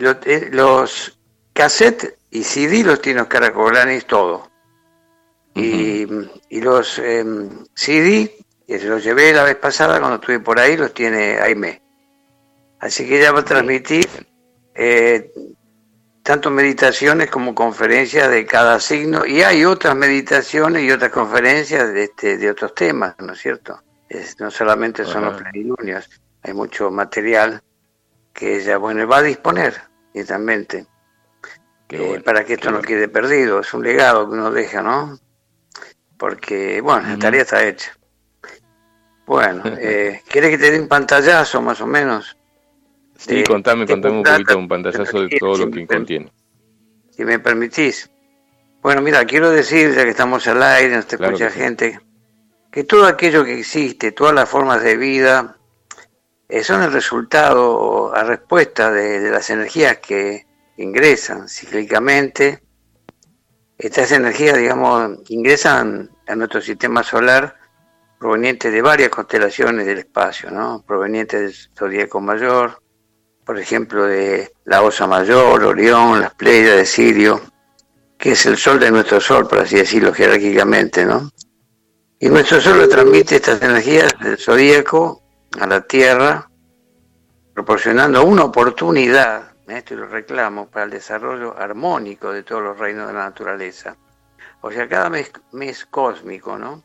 Eh, 0.00 0.48
los, 0.50 1.19
cassettes 1.60 2.14
y 2.30 2.42
CD 2.42 2.82
los 2.82 3.02
tiene 3.02 3.20
Oscar 3.20 3.44
Acoglanis 3.44 4.06
todo. 4.06 4.50
y, 5.54 6.06
y, 6.48 6.60
los 6.62 6.98
eh, 6.98 7.22
CD, 7.74 8.34
que 8.66 8.78
se 8.78 8.86
los 8.86 9.04
llevé 9.04 9.34
la 9.34 9.44
vez 9.44 9.56
pasada 9.56 9.98
cuando 9.98 10.16
estuve 10.16 10.40
por 10.40 10.58
ahí, 10.58 10.78
los 10.78 10.94
tiene 10.94 11.38
Aime. 11.38 11.82
Así 12.78 13.06
que 13.06 13.18
ella 13.18 13.32
va 13.32 13.40
a 13.40 13.44
transmitir 13.44 14.08
eh, 14.74 15.30
tanto 16.22 16.50
meditaciones 16.50 17.30
como 17.30 17.54
conferencias 17.54 18.30
de 18.30 18.46
cada 18.46 18.80
signo 18.80 19.26
y 19.26 19.42
hay 19.42 19.66
otras 19.66 19.94
meditaciones 19.94 20.82
y 20.82 20.90
otras 20.90 21.10
conferencias 21.10 21.92
de, 21.92 22.04
este, 22.04 22.38
de 22.38 22.50
otros 22.50 22.74
temas, 22.74 23.16
¿no 23.18 23.34
es 23.34 23.38
cierto? 23.38 23.82
no 24.38 24.50
solamente 24.50 25.04
son 25.04 25.26
los 25.26 25.40
plenilunios, 25.40 26.08
hay 26.42 26.52
mucho 26.52 26.90
material 26.90 27.62
que 28.32 28.56
ella, 28.56 28.76
bueno, 28.78 29.06
va 29.06 29.18
a 29.18 29.22
disponer 29.22 29.74
directamente 30.12 30.86
eh, 31.90 32.20
para 32.24 32.44
que 32.44 32.54
esto 32.54 32.70
no 32.70 32.80
quede 32.80 33.08
perdido, 33.08 33.60
es 33.60 33.74
un 33.74 33.82
legado 33.82 34.28
que 34.28 34.34
uno 34.34 34.50
deja, 34.50 34.82
¿no? 34.82 35.18
Porque, 36.16 36.80
bueno, 36.80 37.08
la 37.08 37.18
tarea 37.18 37.42
está 37.42 37.66
hecha. 37.66 37.92
Bueno, 39.26 39.62
eh, 39.78 40.22
¿quieres 40.28 40.50
que 40.50 40.58
te 40.58 40.70
dé 40.70 40.80
un 40.80 40.88
pantallazo 40.88 41.62
más 41.62 41.80
o 41.80 41.86
menos? 41.86 42.36
Sí, 43.16 43.44
contame, 43.44 43.86
contame 43.86 44.18
un 44.18 44.22
poquito, 44.22 44.58
un 44.58 44.68
pantallazo 44.68 45.22
de 45.22 45.38
todo 45.38 45.56
lo 45.58 45.70
que 45.70 45.86
contiene. 45.86 46.32
Si 47.10 47.24
me 47.24 47.38
permitís. 47.38 48.10
Bueno, 48.82 49.02
mira, 49.02 49.24
quiero 49.26 49.50
decir, 49.50 49.94
ya 49.94 50.04
que 50.04 50.10
estamos 50.10 50.46
al 50.46 50.62
aire, 50.62 50.96
nos 50.96 51.12
escucha 51.12 51.50
gente, 51.50 52.00
que 52.70 52.84
todo 52.84 53.06
aquello 53.06 53.44
que 53.44 53.58
existe, 53.58 54.12
todas 54.12 54.34
las 54.34 54.48
formas 54.48 54.82
de 54.82 54.96
vida, 54.96 55.56
eh, 56.48 56.64
son 56.64 56.82
el 56.82 56.92
resultado 56.92 58.14
a 58.14 58.24
respuesta 58.24 58.90
de, 58.90 59.30
las 59.30 59.50
energías 59.50 59.98
que 59.98 60.46
ingresan 60.82 61.48
cíclicamente. 61.48 62.62
Estas 63.78 64.12
energías, 64.12 64.58
digamos, 64.58 65.18
ingresan 65.28 66.10
a 66.26 66.34
nuestro 66.34 66.60
sistema 66.60 67.02
solar 67.02 67.56
provenientes 68.18 68.70
de 68.70 68.82
varias 68.82 69.08
constelaciones 69.08 69.86
del 69.86 69.98
espacio, 69.98 70.50
¿no? 70.50 70.84
Provenientes 70.86 71.40
del 71.40 71.76
zodíaco 71.76 72.20
mayor, 72.20 72.82
por 73.44 73.58
ejemplo, 73.58 74.04
de 74.04 74.52
la 74.64 74.82
Osa 74.82 75.06
Mayor, 75.06 75.64
Orión, 75.64 76.20
las 76.20 76.34
Pleiades 76.34 76.76
de 76.76 76.86
Sirio, 76.86 77.40
que 78.18 78.32
es 78.32 78.44
el 78.44 78.58
sol 78.58 78.78
de 78.78 78.90
nuestro 78.90 79.20
sol, 79.20 79.48
por 79.48 79.60
así 79.60 79.76
decirlo 79.76 80.12
jerárquicamente, 80.12 81.06
¿no? 81.06 81.30
Y 82.18 82.28
nuestro 82.28 82.60
sol 82.60 82.86
transmite 82.88 83.36
estas 83.36 83.62
energías 83.62 84.12
del 84.20 84.36
zodíaco 84.36 85.22
a 85.58 85.66
la 85.66 85.80
Tierra, 85.80 86.50
proporcionando 87.54 88.22
una 88.24 88.44
oportunidad. 88.44 89.49
Esto 89.70 89.94
lo 89.94 90.06
reclamo, 90.06 90.70
para 90.70 90.84
el 90.84 90.90
desarrollo 90.90 91.56
armónico 91.58 92.32
de 92.32 92.42
todos 92.42 92.62
los 92.62 92.78
reinos 92.78 93.06
de 93.06 93.14
la 93.14 93.24
naturaleza. 93.24 93.96
O 94.62 94.70
sea, 94.70 94.88
cada 94.88 95.08
mes, 95.10 95.32
mes 95.52 95.86
cósmico, 95.86 96.58
¿no? 96.58 96.82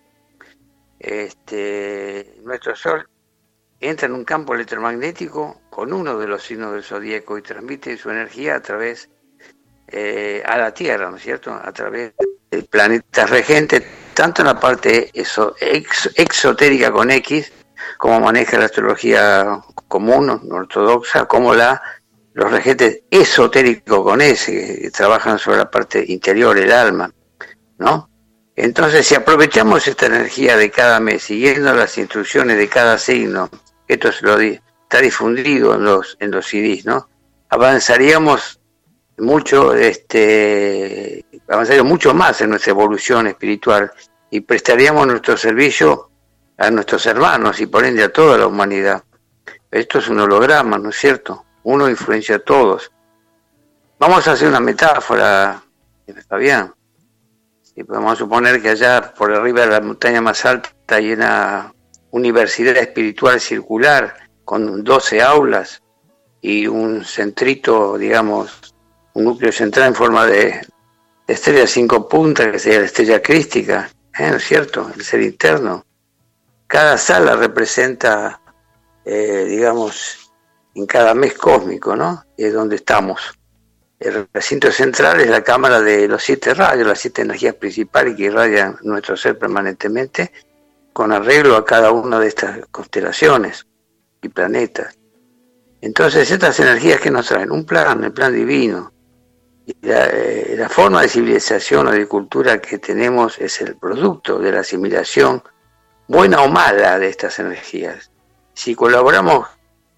Este, 1.00 2.36
nuestro 2.44 2.76
sol 2.76 3.08
entra 3.80 4.08
en 4.08 4.14
un 4.14 4.24
campo 4.24 4.56
electromagnético 4.56 5.62
con 5.70 5.94
uno 5.94 6.18
de 6.18 6.28
los 6.28 6.44
signos 6.44 6.74
del 6.74 6.84
zodíaco 6.84 7.38
y 7.38 7.42
transmite 7.42 7.98
su 7.98 8.10
energía 8.10 8.56
a 8.56 8.62
través 8.62 9.10
eh, 9.88 10.42
a 10.46 10.58
la 10.58 10.74
Tierra, 10.74 11.10
¿no 11.10 11.18
es 11.18 11.24
cierto? 11.24 11.54
A 11.54 11.72
través 11.72 12.14
del 12.50 12.66
planeta 12.66 13.26
regente, 13.26 13.86
tanto 14.14 14.42
en 14.42 14.48
la 14.48 14.60
parte 14.60 15.12
eso, 15.14 15.56
exotérica 15.60 16.92
con 16.92 17.12
X, 17.12 17.52
como 17.98 18.20
maneja 18.20 18.58
la 18.58 18.66
astrología 18.66 19.62
común, 19.88 20.30
ortodoxa, 20.52 21.26
como 21.26 21.54
la 21.54 21.82
los 22.36 22.52
regentes 22.52 23.04
esotéricos 23.10 24.04
con 24.04 24.20
S, 24.20 24.52
que 24.52 24.92
trabajan 24.92 25.40
sobre 25.40 25.60
la 25.60 25.72
parte 25.72 26.04
interior, 26.06 26.58
el 26.58 26.70
alma, 26.74 27.10
¿no? 27.78 28.10
Entonces, 28.58 29.08
si 29.08 29.16
aprovechamos 29.16 29.88
esta 29.88 30.08
energía 30.08 30.58
de 30.58 30.70
cada 30.70 31.00
mes, 31.00 31.24
siguiendo 31.24 31.74
las 31.74 31.98
instrucciones 31.98 32.58
de 32.58 32.68
cada 32.68 32.98
signo, 32.98 33.50
esto 33.88 34.10
lo 34.22 34.38
está 34.38 35.00
difundido 35.02 35.76
en 35.76 35.86
los, 35.86 36.18
en 36.20 36.32
los 36.32 36.46
CDs, 36.46 36.86
¿no? 36.86 37.08
Avanzaríamos 37.48 38.60
mucho 39.18 39.74
este, 39.74 41.26
avanzaríamos 41.48 41.90
mucho 41.90 42.14
más 42.14 42.42
en 42.42 42.50
nuestra 42.50 42.72
evolución 42.72 43.28
espiritual 43.28 43.94
y 44.30 44.42
prestaríamos 44.42 45.08
nuestro 45.08 45.38
servicio 45.38 46.10
a 46.58 46.70
nuestros 46.70 47.06
hermanos 47.06 47.62
y 47.62 47.68
por 47.68 47.86
ende 47.86 48.04
a 48.04 48.12
toda 48.12 48.38
la 48.38 48.48
humanidad. 48.48 49.06
Esto 49.72 50.00
es 50.00 50.10
un 50.10 50.20
holograma, 50.20 50.78
¿no 50.78 50.90
es 50.90 50.98
cierto? 50.98 51.45
Uno 51.66 51.90
influencia 51.90 52.36
a 52.36 52.40
todos. 52.40 52.92
Vamos 53.98 54.28
a 54.28 54.34
hacer 54.34 54.48
una 54.48 54.60
metáfora, 54.60 55.64
Fabián. 56.28 56.74
Y 57.76 57.84
podemos 57.84 58.18
suponer 58.20 58.62
que 58.62 58.70
allá 58.70 59.14
por 59.14 59.34
arriba 59.34 59.62
de 59.62 59.68
la 59.68 59.82
montaña 59.82 60.22
más 60.22 60.46
alta 60.46 60.70
hay 60.90 61.12
una 61.12 61.74
universidad 62.12 62.78
espiritual 62.78 63.42
circular 63.42 64.16
con 64.44 64.84
12 64.84 65.22
aulas 65.24 65.82
y 66.40 66.68
un 66.68 67.04
centrito, 67.04 67.98
digamos, 67.98 68.76
un 69.16 69.24
núcleo 69.24 69.52
central 69.52 69.88
en 69.88 69.96
forma 69.96 70.26
de, 70.28 70.62
estrella 71.28 71.66
cinco 71.66 72.08
puntas, 72.08 72.48
que 72.52 72.60
sería 72.60 72.80
la 72.82 72.86
estrella 72.86 73.22
crística, 73.24 73.90
¿eh? 74.20 74.30
¿no 74.30 74.38
es 74.38 74.44
cierto? 74.44 74.92
El 74.96 75.04
ser 75.04 75.22
interno. 75.22 75.84
Cada 76.68 76.96
sala 77.00 77.36
representa, 77.36 78.40
eh, 79.04 79.46
digamos, 79.48 80.25
en 80.76 80.86
cada 80.86 81.14
mes 81.14 81.34
cósmico, 81.34 81.96
¿no? 81.96 82.26
Y 82.38 82.46
es 82.46 82.54
donde 82.54 82.76
estamos. 82.76 83.34
El 83.98 84.28
recinto 84.34 84.72
central 84.72 85.22
es 85.22 85.30
la 85.30 85.42
cámara 85.42 85.82
de 85.82 86.08
los 86.08 86.22
siete 86.22 86.54
rayos, 86.54 86.86
las 86.86 87.00
siete 87.00 87.22
energías 87.22 87.56
principales 87.56 88.16
que 88.16 88.24
irradian 88.24 88.78
nuestro 88.84 89.16
ser 89.16 89.40
permanentemente, 89.40 90.32
con 90.92 91.12
arreglo 91.12 91.56
a 91.56 91.66
cada 91.66 91.92
una 91.92 92.20
de 92.20 92.28
estas 92.28 92.60
constelaciones 92.72 93.66
y 94.22 94.30
planetas. 94.30 94.98
Entonces, 95.82 96.30
estas 96.30 96.60
energías 96.60 97.00
que 97.00 97.12
nos 97.12 97.28
traen, 97.28 97.52
un 97.52 97.66
plan, 97.66 98.04
el 98.04 98.12
plan 98.12 98.34
divino, 98.34 98.92
la, 99.82 100.08
eh, 100.08 100.56
la, 100.58 100.70
forma 100.70 101.02
de 101.02 101.10
civilización 101.10 101.88
o 101.88 101.92
de 101.92 102.08
cultura 102.08 102.60
que 102.60 102.78
tenemos 102.80 103.40
es 103.40 103.62
el 103.62 103.78
producto 103.78 104.40
de 104.40 104.52
la 104.52 104.60
asimilación, 104.60 105.42
buena 106.08 106.42
o 106.42 106.50
mala, 106.50 107.00
de 107.00 107.10
estas 107.10 107.40
energías. 107.40 108.12
Si 108.54 108.76
colaboramos 108.76 109.48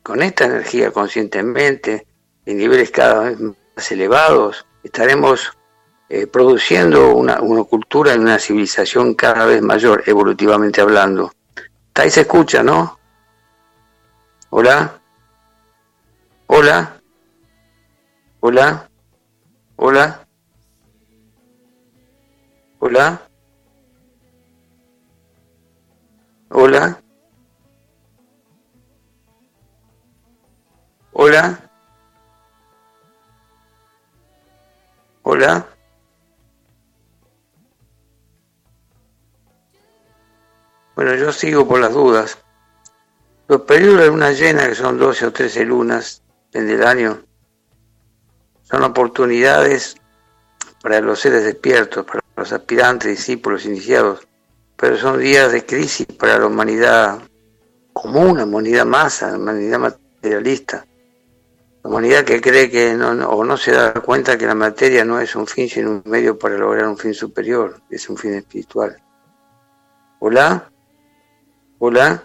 con 0.08 0.24
esta 0.24 0.46
energía 0.46 0.90
conscientemente, 0.92 2.08
en 2.46 2.58
niveles 2.58 2.92
cada 2.92 3.24
vez 3.24 3.40
más 3.42 3.92
elevados, 3.92 4.66
estaremos 4.82 5.52
eh, 6.08 6.28
produciendo 6.28 7.14
una, 7.14 7.42
una, 7.42 7.66
cultura 7.66 8.16
y 8.16 8.18
una 8.18 8.40
civilización 8.40 9.16
cada 9.16 9.46
vez 9.46 9.62
mayor, 9.62 10.04
evolutivamente 10.06 10.80
hablando. 10.80 11.34
Ahí 11.94 12.10
se 12.10 12.22
escucha, 12.22 12.64
¿no? 12.64 12.98
Hola. 14.50 14.98
Hola. 16.46 17.02
Hola. 18.40 18.90
Hola. 19.76 20.26
Hola. 22.80 23.22
Hola. 26.50 27.02
Hola. 31.20 31.60
Hola. 35.24 35.66
Bueno, 40.96 41.16
yo 41.16 41.32
sigo 41.32 41.68
por 41.68 41.80
las 41.80 41.92
dudas. 41.92 42.38
Los 43.48 43.62
periodos 43.62 44.02
de 44.02 44.08
luna 44.10 44.32
llena, 44.32 44.68
que 44.68 44.76
son 44.76 45.00
12 45.00 45.26
o 45.26 45.34
13 45.34 45.66
lunas 45.66 46.22
en 46.54 46.70
el 46.70 46.86
año, 46.86 47.24
son 48.62 48.84
oportunidades 48.84 49.96
para 50.84 51.02
los 51.02 51.20
seres 51.20 51.46
despiertos, 51.46 52.06
para 52.06 52.24
los 52.36 52.54
aspirantes, 52.54 53.10
discípulos, 53.10 53.66
iniciados, 53.66 54.28
pero 54.76 54.96
son 54.98 55.20
días 55.20 55.52
de 55.52 55.66
crisis 55.66 56.06
para 56.06 56.38
la 56.38 56.46
humanidad 56.46 57.18
común, 57.92 58.38
la 58.38 58.44
humanidad 58.44 58.86
masa, 58.86 59.32
la 59.32 59.38
humanidad 59.40 59.80
materialista, 59.80 60.86
humanidad 61.88 62.26
que 62.26 62.42
cree 62.42 62.70
que 62.70 62.94
no, 62.94 63.10
o 63.30 63.44
no 63.44 63.58
se 63.58 63.72
da 63.72 63.94
cuenta 63.94 64.38
que 64.38 64.46
la 64.46 64.56
materia 64.56 65.06
no 65.06 65.20
es 65.20 65.36
un 65.36 65.48
fin, 65.48 65.70
sino 65.70 65.92
un 65.92 66.04
medio 66.06 66.38
para 66.38 66.58
lograr 66.58 66.88
un 66.88 66.98
fin 66.98 67.14
superior, 67.14 67.82
es 67.90 68.10
un 68.10 68.18
fin 68.18 68.34
espiritual. 68.34 68.98
Hola, 70.20 70.70
hola. 71.80 72.24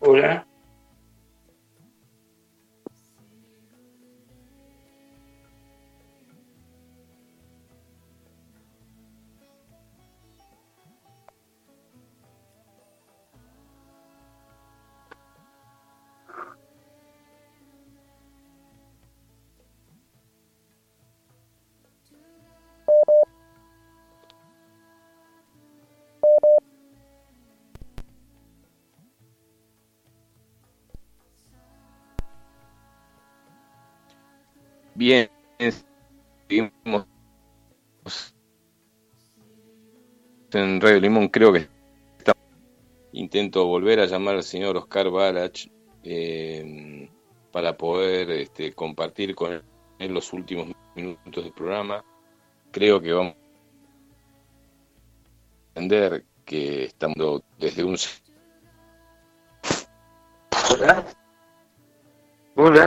Hola. 0.00 0.46
Bien, 34.96 35.28
seguimos 36.48 37.06
en 40.52 40.80
Radio 40.80 41.00
Limón, 41.00 41.28
creo 41.28 41.52
que 41.52 41.68
intento 43.12 43.66
volver 43.66 44.00
a 44.00 44.06
llamar 44.06 44.36
al 44.36 44.42
señor 44.42 44.78
Oscar 44.78 45.10
Balach 45.10 45.68
eh, 46.02 47.10
para 47.52 47.76
poder 47.76 48.30
este, 48.30 48.72
compartir 48.72 49.34
con 49.34 49.62
él 49.98 50.14
los 50.14 50.32
últimos 50.32 50.68
minutos 50.94 51.44
del 51.44 51.52
programa. 51.52 52.02
Creo 52.70 52.98
que 52.98 53.12
vamos 53.12 53.34
a 55.74 55.80
entender 55.80 56.24
que 56.46 56.84
estamos 56.84 57.42
desde 57.58 57.84
un... 57.84 57.98
Hola. 60.70 61.04
Hola. 62.54 62.86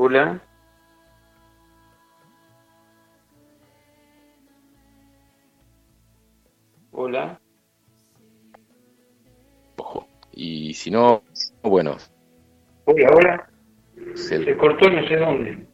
Hola. 0.00 0.40
Hola. 6.92 7.40
Ojo. 9.76 10.06
Y 10.30 10.72
si 10.74 10.92
no, 10.92 11.24
bueno. 11.64 11.96
Hola, 12.84 13.08
hola. 13.12 13.50
Se, 14.14 14.44
Se 14.44 14.56
cortó 14.56 14.88
no 14.88 15.08
sé 15.08 15.16
dónde. 15.16 15.66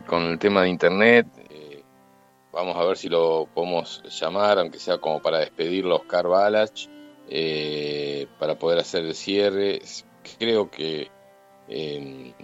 Con 0.00 0.24
el 0.24 0.38
tema 0.38 0.62
de 0.62 0.68
internet. 0.68 1.26
Eh, 1.50 1.82
vamos 2.52 2.76
a 2.76 2.84
ver 2.84 2.96
si 2.96 3.08
lo 3.08 3.48
podemos 3.52 4.02
llamar, 4.20 4.58
aunque 4.58 4.78
sea 4.78 4.98
como 4.98 5.20
para 5.20 5.38
despedirlo, 5.38 5.96
Oscar 5.96 6.28
Balach, 6.28 6.88
eh, 7.28 8.26
para 8.38 8.58
poder 8.58 8.78
hacer 8.78 9.04
el 9.04 9.14
cierre. 9.14 9.80
Creo 10.38 10.70
que 10.70 11.10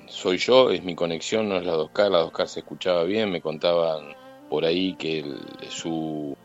soy 0.08 0.38
yo, 0.38 0.70
es 0.70 0.82
mi 0.82 0.94
conexión, 0.94 1.48
no 1.48 1.56
es 1.56 1.64
la 1.64 1.72
de 1.72 1.78
Oscar. 1.78 2.10
La 2.10 2.18
de 2.18 2.24
Oscar 2.24 2.48
se 2.48 2.60
escuchaba 2.60 3.04
bien, 3.04 3.30
me 3.30 3.40
contaban 3.40 4.14
por 4.48 4.64
ahí 4.64 4.94
que 4.94 5.24
su, 5.68 6.36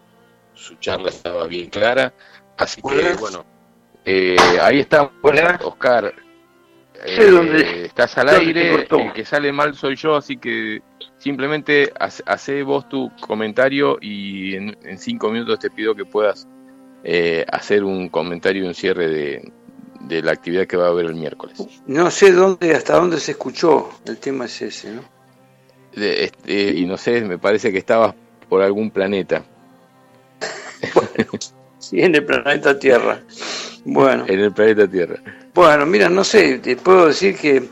su 0.53 0.75
charla 0.75 1.09
estaba 1.09 1.47
bien 1.47 1.69
clara. 1.69 2.13
Así 2.57 2.81
que, 2.81 3.13
bueno, 3.19 3.45
ahí 4.61 4.79
está. 4.79 5.11
Oscar, 5.63 6.13
eh, 7.03 7.83
estás 7.85 8.17
al 8.17 8.29
aire, 8.29 8.87
el 8.89 9.13
que 9.13 9.25
sale 9.25 9.51
mal 9.51 9.75
soy 9.75 9.95
yo, 9.95 10.15
así 10.15 10.37
que 10.37 10.81
simplemente 11.25 11.91
hace 11.97 12.61
vos 12.61 12.87
tu 12.87 13.11
comentario 13.19 13.97
y 13.99 14.53
en, 14.53 14.77
cinco 14.99 15.31
minutos 15.31 15.57
te 15.57 15.71
pido 15.71 15.95
que 15.95 16.05
puedas 16.05 16.47
eh, 17.03 17.43
hacer 17.51 17.83
un 17.83 18.09
comentario 18.09 18.63
y 18.63 18.67
un 18.67 18.75
cierre 18.75 19.09
de, 19.09 20.21
la 20.21 20.33
actividad 20.33 20.67
que 20.67 20.77
va 20.77 20.85
a 20.85 20.89
haber 20.89 21.07
el 21.07 21.15
miércoles. 21.15 21.57
No 21.87 22.11
sé 22.11 22.31
dónde, 22.31 22.75
hasta 22.75 22.93
dónde 22.93 23.19
se 23.19 23.31
escuchó, 23.31 23.89
el 24.05 24.19
tema 24.19 24.45
es 24.45 24.61
ese, 24.61 24.91
¿no? 24.91 25.01
Este, 25.93 26.75
y 26.75 26.85
no 26.85 26.95
sé, 26.95 27.21
me 27.21 27.39
parece 27.39 27.71
que 27.71 27.79
estabas 27.79 28.13
por 28.47 28.61
algún 28.61 28.91
planeta. 28.91 29.43
sí, 31.79 32.01
en 32.01 32.13
el 32.13 32.23
planeta 32.23 32.77
Tierra. 32.77 33.19
Bueno. 33.83 34.25
En 34.27 34.41
el 34.41 34.53
planeta 34.53 34.87
Tierra. 34.87 35.15
Bueno, 35.55 35.87
mira, 35.87 36.07
no 36.07 36.23
sé, 36.23 36.59
te 36.59 36.75
puedo 36.75 37.07
decir 37.07 37.35
que 37.35 37.67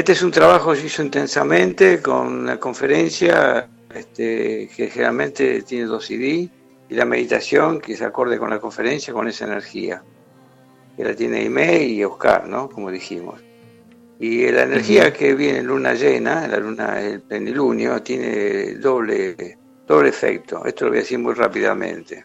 este 0.00 0.12
es 0.12 0.22
un 0.22 0.30
trabajo 0.30 0.72
que 0.72 0.78
se 0.78 0.86
hizo 0.86 1.02
intensamente 1.02 2.00
con 2.00 2.46
la 2.46 2.58
conferencia, 2.58 3.68
este, 3.94 4.66
que 4.74 4.88
generalmente 4.88 5.60
tiene 5.60 5.84
dos 5.84 6.06
CD, 6.06 6.48
y 6.88 6.94
la 6.94 7.04
meditación 7.04 7.82
que 7.82 7.94
se 7.94 8.06
acorde 8.06 8.38
con 8.38 8.48
la 8.48 8.58
conferencia, 8.58 9.12
con 9.12 9.28
esa 9.28 9.44
energía. 9.44 10.02
Que 10.96 11.04
la 11.04 11.14
tiene 11.14 11.44
Ime 11.44 11.84
y 11.84 12.02
Oscar, 12.02 12.48
¿no? 12.48 12.70
Como 12.70 12.90
dijimos. 12.90 13.42
Y 14.18 14.50
la 14.50 14.62
energía 14.62 15.12
que 15.12 15.34
viene 15.34 15.58
en 15.58 15.66
luna 15.66 15.92
llena, 15.92 16.48
la 16.48 16.56
luna, 16.56 16.98
el 17.02 17.20
plenilunio, 17.20 18.02
tiene 18.02 18.76
doble, 18.76 19.58
doble 19.86 20.08
efecto. 20.08 20.64
Esto 20.64 20.86
lo 20.86 20.92
voy 20.92 21.00
a 21.00 21.02
decir 21.02 21.18
muy 21.18 21.34
rápidamente. 21.34 22.24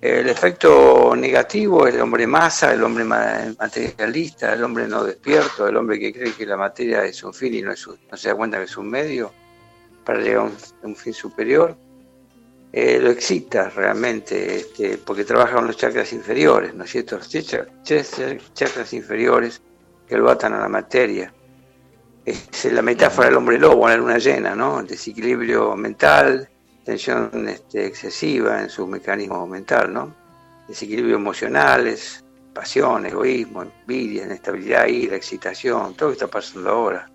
El 0.00 0.30
efecto 0.30 1.14
negativo 1.14 1.86
es 1.86 1.94
el 1.94 2.00
hombre 2.00 2.26
masa, 2.26 2.72
el 2.72 2.82
hombre 2.82 3.04
materialista, 3.04 4.54
el 4.54 4.64
hombre 4.64 4.88
no 4.88 5.04
despierto, 5.04 5.68
el 5.68 5.76
hombre 5.76 5.98
que 5.98 6.10
cree 6.10 6.32
que 6.32 6.46
la 6.46 6.56
materia 6.56 7.04
es 7.04 7.22
un 7.22 7.34
fin 7.34 7.52
y 7.52 7.60
no, 7.60 7.70
es 7.72 7.86
no 7.86 8.16
se 8.16 8.28
da 8.28 8.34
cuenta 8.34 8.56
que 8.56 8.64
es 8.64 8.76
un 8.78 8.88
medio 8.88 9.30
para 10.02 10.20
llegar 10.20 10.50
a 10.82 10.86
un, 10.86 10.96
fin 10.96 11.12
superior. 11.12 11.76
Eh, 12.72 12.98
lo 12.98 13.10
excita 13.10 13.68
realmente, 13.68 14.56
este, 14.56 14.96
porque 14.96 15.24
trabaja 15.24 15.56
con 15.56 15.66
los 15.66 15.76
chakras 15.76 16.12
inferiores, 16.14 16.72
¿no 16.74 16.84
es 16.84 16.90
cierto? 16.90 17.18
Los 17.18 17.28
chakras 17.28 18.92
inferiores 18.94 19.60
que 20.08 20.16
lo 20.16 20.30
atan 20.30 20.54
a 20.54 20.60
la 20.60 20.68
materia. 20.68 21.32
Es 22.24 22.64
la 22.72 22.82
metáfora 22.82 23.28
del 23.28 23.36
hombre 23.36 23.58
lobo 23.58 23.86
la 23.86 23.96
luna 23.96 24.18
llena, 24.18 24.54
¿no? 24.54 24.80
El 24.80 24.86
desequilibrio 24.86 25.76
mental, 25.76 26.49
tensión 26.84 27.48
este, 27.48 27.86
excesiva 27.86 28.60
en 28.60 28.68
su 28.68 28.86
mecanismo 28.86 29.46
mental, 29.46 29.92
¿no? 29.92 30.14
Desequilibrio 30.68 31.16
emocionales, 31.16 32.24
pasión, 32.54 33.06
egoísmo, 33.06 33.62
envidia, 33.62 34.24
inestabilidad, 34.24 34.86
ira, 34.86 35.16
excitación, 35.16 35.94
todo 35.94 36.08
lo 36.08 36.14
que 36.14 36.24
está 36.24 36.26
pasando 36.28 36.70
ahora. 36.70 37.10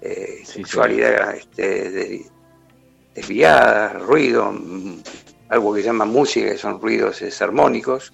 Eh, 0.00 0.42
sexualidad 0.44 1.36
este, 1.36 2.26
desviada, 3.14 3.92
ruido, 3.94 4.52
mm, 4.52 5.02
algo 5.48 5.74
que 5.74 5.80
se 5.80 5.86
llama 5.86 6.04
música, 6.04 6.50
que 6.50 6.58
son 6.58 6.80
ruidos 6.80 7.22
armónicos. 7.40 8.12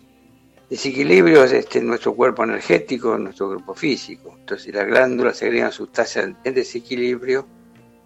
Desequilibrio 0.68 1.44
es 1.44 1.52
este, 1.52 1.80
nuestro 1.80 2.14
cuerpo 2.14 2.44
energético, 2.44 3.16
nuestro 3.16 3.46
cuerpo 3.48 3.74
físico. 3.74 4.34
Entonces 4.38 4.74
las 4.74 4.86
glándulas 4.86 5.38
segregan 5.38 5.72
sustancias 5.72 6.30
en 6.44 6.54
desequilibrio 6.54 7.46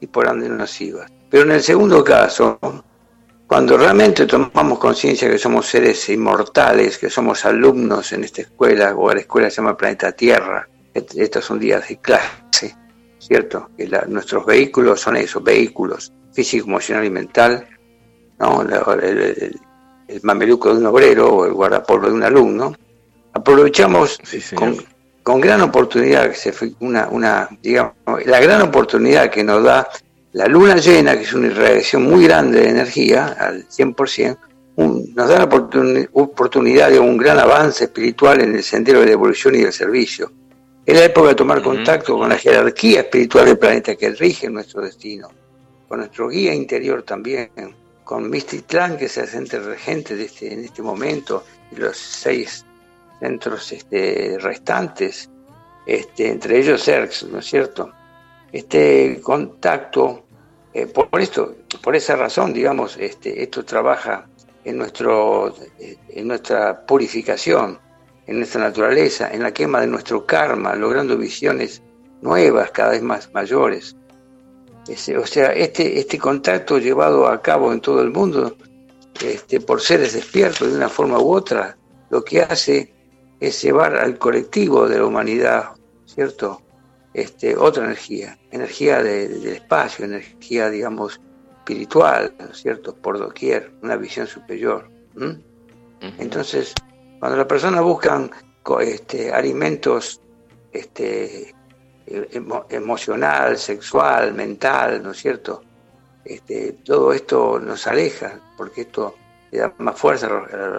y 0.02 0.08
por 0.08 0.26
ende 0.26 0.48
nocivas. 0.48 1.10
Pero 1.30 1.44
en 1.44 1.52
el 1.52 1.62
segundo 1.62 2.02
caso, 2.02 2.58
cuando 3.46 3.78
realmente 3.78 4.26
tomamos 4.26 4.78
conciencia 4.78 5.30
que 5.30 5.38
somos 5.38 5.66
seres 5.66 6.08
inmortales, 6.08 6.98
que 6.98 7.08
somos 7.08 7.44
alumnos 7.44 8.12
en 8.12 8.24
esta 8.24 8.42
escuela, 8.42 8.94
o 8.96 9.14
la 9.14 9.20
escuela 9.20 9.48
se 9.48 9.56
llama 9.56 9.76
Planeta 9.76 10.10
Tierra, 10.12 10.68
estos 10.92 11.44
son 11.44 11.60
días 11.60 11.88
de 11.88 11.98
clase, 11.98 12.74
¿cierto? 13.18 13.70
Que 13.76 13.88
nuestros 14.08 14.44
vehículos 14.44 15.00
son 15.00 15.16
esos, 15.16 15.42
vehículos 15.42 16.12
físico, 16.32 16.66
emocional 16.66 17.04
y 17.04 17.10
mental, 17.10 17.68
¿no? 18.40 18.62
el, 18.62 19.60
mameluco 20.22 20.74
de 20.74 20.80
un 20.80 20.86
obrero 20.86 21.28
o 21.28 21.46
el 21.46 21.52
guardapolvo 21.52 22.08
de 22.08 22.12
un 22.12 22.24
alumno, 22.24 22.74
aprovechamos 23.32 24.18
con, 24.54 24.76
gran 25.24 25.60
oportunidad, 25.60 26.28
que 26.30 26.34
se, 26.34 26.74
una, 26.80 27.08
una, 27.08 27.48
digamos, 27.60 27.94
la 28.26 28.40
gran 28.40 28.62
oportunidad 28.62 29.30
que 29.30 29.44
nos 29.44 29.62
da 29.62 29.88
la 30.32 30.46
luna 30.46 30.76
llena, 30.76 31.16
que 31.16 31.22
es 31.22 31.32
una 31.34 31.48
irradiación 31.48 32.04
muy 32.04 32.24
grande 32.24 32.60
de 32.60 32.70
energía, 32.70 33.36
al 33.38 33.68
100%, 33.68 34.38
nos 34.76 35.28
da 35.28 35.38
la 35.38 35.44
oportunidad 35.44 36.90
de 36.90 36.98
un 36.98 37.16
gran 37.18 37.38
avance 37.38 37.84
espiritual 37.84 38.40
en 38.40 38.54
el 38.54 38.62
sendero 38.62 39.00
de 39.00 39.06
la 39.06 39.12
evolución 39.12 39.54
y 39.54 39.58
del 39.58 39.72
servicio. 39.72 40.32
Es 40.84 40.96
la 40.96 41.04
época 41.04 41.28
de 41.28 41.34
tomar 41.34 41.62
contacto 41.62 42.16
con 42.16 42.28
la 42.28 42.38
jerarquía 42.38 43.00
espiritual 43.00 43.44
del 43.44 43.58
planeta 43.58 43.94
que 43.94 44.10
rige 44.10 44.48
nuestro 44.48 44.82
destino, 44.82 45.28
con 45.86 45.98
nuestro 45.98 46.28
guía 46.28 46.54
interior 46.54 47.02
también, 47.02 47.50
con 48.02 48.28
Mistitlán, 48.28 48.96
que 48.96 49.04
es 49.04 49.16
el 49.18 49.28
centro 49.28 49.62
regente 49.62 50.16
de 50.16 50.24
este, 50.24 50.52
en 50.52 50.64
este 50.64 50.82
momento, 50.82 51.44
y 51.70 51.76
los 51.76 51.96
seis 51.96 52.64
centros 53.22 53.70
este, 53.70 54.36
restantes, 54.40 55.30
este, 55.86 56.28
entre 56.28 56.58
ellos 56.58 56.82
CERX, 56.84 57.24
¿no 57.24 57.38
es 57.38 57.46
cierto? 57.46 57.92
Este 58.50 59.20
contacto 59.22 60.24
eh, 60.74 60.86
por, 60.86 61.20
esto, 61.20 61.54
por 61.82 61.94
esa 61.94 62.16
razón, 62.16 62.52
digamos, 62.52 62.96
este, 62.96 63.42
esto 63.42 63.64
trabaja 63.64 64.26
en, 64.64 64.76
nuestro, 64.76 65.54
eh, 65.78 65.96
en 66.08 66.26
nuestra 66.26 66.84
purificación, 66.84 67.78
en 68.26 68.38
nuestra 68.38 68.60
naturaleza, 68.60 69.30
en 69.30 69.42
la 69.42 69.52
quema 69.52 69.80
de 69.80 69.86
nuestro 69.86 70.26
karma, 70.26 70.74
logrando 70.74 71.16
visiones 71.16 71.80
nuevas, 72.22 72.72
cada 72.72 72.90
vez 72.90 73.02
más 73.02 73.30
mayores. 73.32 73.94
o 75.16 75.26
sea, 75.26 75.52
este, 75.52 76.00
este 76.00 76.18
contacto 76.18 76.78
llevado 76.78 77.28
a 77.28 77.40
cabo 77.40 77.72
en 77.72 77.80
todo 77.80 78.02
el 78.02 78.10
mundo 78.10 78.56
este, 79.24 79.60
por 79.60 79.80
seres 79.80 80.14
despiertos 80.14 80.70
de 80.70 80.76
una 80.76 80.88
forma 80.88 81.18
u 81.20 81.32
otra, 81.32 81.76
lo 82.10 82.24
que 82.24 82.42
hace 82.42 82.91
es 83.46 83.62
llevar 83.62 83.96
al 83.96 84.18
colectivo 84.18 84.88
de 84.88 84.98
la 84.98 85.06
humanidad, 85.06 85.70
¿cierto? 86.06 86.62
este, 87.14 87.56
otra 87.56 87.84
energía, 87.84 88.38
energía 88.50 89.02
del 89.02 89.46
espacio, 89.46 90.04
energía, 90.04 90.70
digamos, 90.70 91.20
espiritual, 91.58 92.34
¿no 92.38 92.46
es 92.46 92.58
cierto? 92.58 92.94
Por 92.94 93.18
doquier, 93.18 93.72
una 93.82 93.96
visión 93.96 94.26
superior. 94.26 94.88
Entonces, 96.18 96.74
cuando 97.20 97.36
las 97.36 97.46
personas 97.46 97.82
buscan 97.82 98.30
este, 98.80 99.32
alimentos 99.32 100.20
este, 100.72 101.54
emocional, 102.70 103.56
sexual, 103.58 104.34
mental, 104.34 105.02
¿no 105.02 105.12
es 105.12 105.18
cierto? 105.18 105.62
Este, 106.24 106.72
todo 106.84 107.12
esto 107.12 107.60
nos 107.60 107.86
aleja, 107.86 108.40
porque 108.56 108.82
esto 108.82 109.14
le 109.50 109.58
da 109.58 109.74
más 109.78 109.98
fuerza 109.98 110.28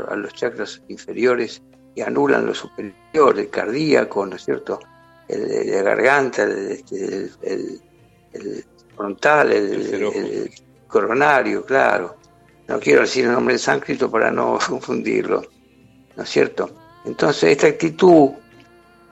a, 0.09 0.15
los 0.15 0.33
chakras 0.33 0.81
inferiores 0.87 1.61
y 1.95 2.01
anulan 2.01 2.45
los 2.45 2.57
superiores, 2.59 3.45
el 3.45 3.49
cardíaco, 3.49 4.25
¿no 4.25 4.35
es 4.35 4.45
cierto? 4.45 4.79
el 5.27 5.47
de 5.47 5.83
la 5.83 5.95
garganta, 5.95 6.43
el, 6.43 7.81
frontal, 8.95 9.51
el, 9.51 10.51
coronario, 10.87 11.65
claro. 11.65 12.15
No 12.67 12.79
quiero 12.79 13.01
decir 13.01 13.25
el 13.25 13.33
nombre 13.33 13.55
de 13.55 13.59
sánscrito 13.59 14.09
para 14.09 14.31
no 14.31 14.57
confundirlo, 14.67 15.43
¿no 16.15 16.23
es 16.23 16.29
cierto? 16.29 16.69
Entonces 17.05 17.51
esta 17.51 17.67
actitud 17.67 18.31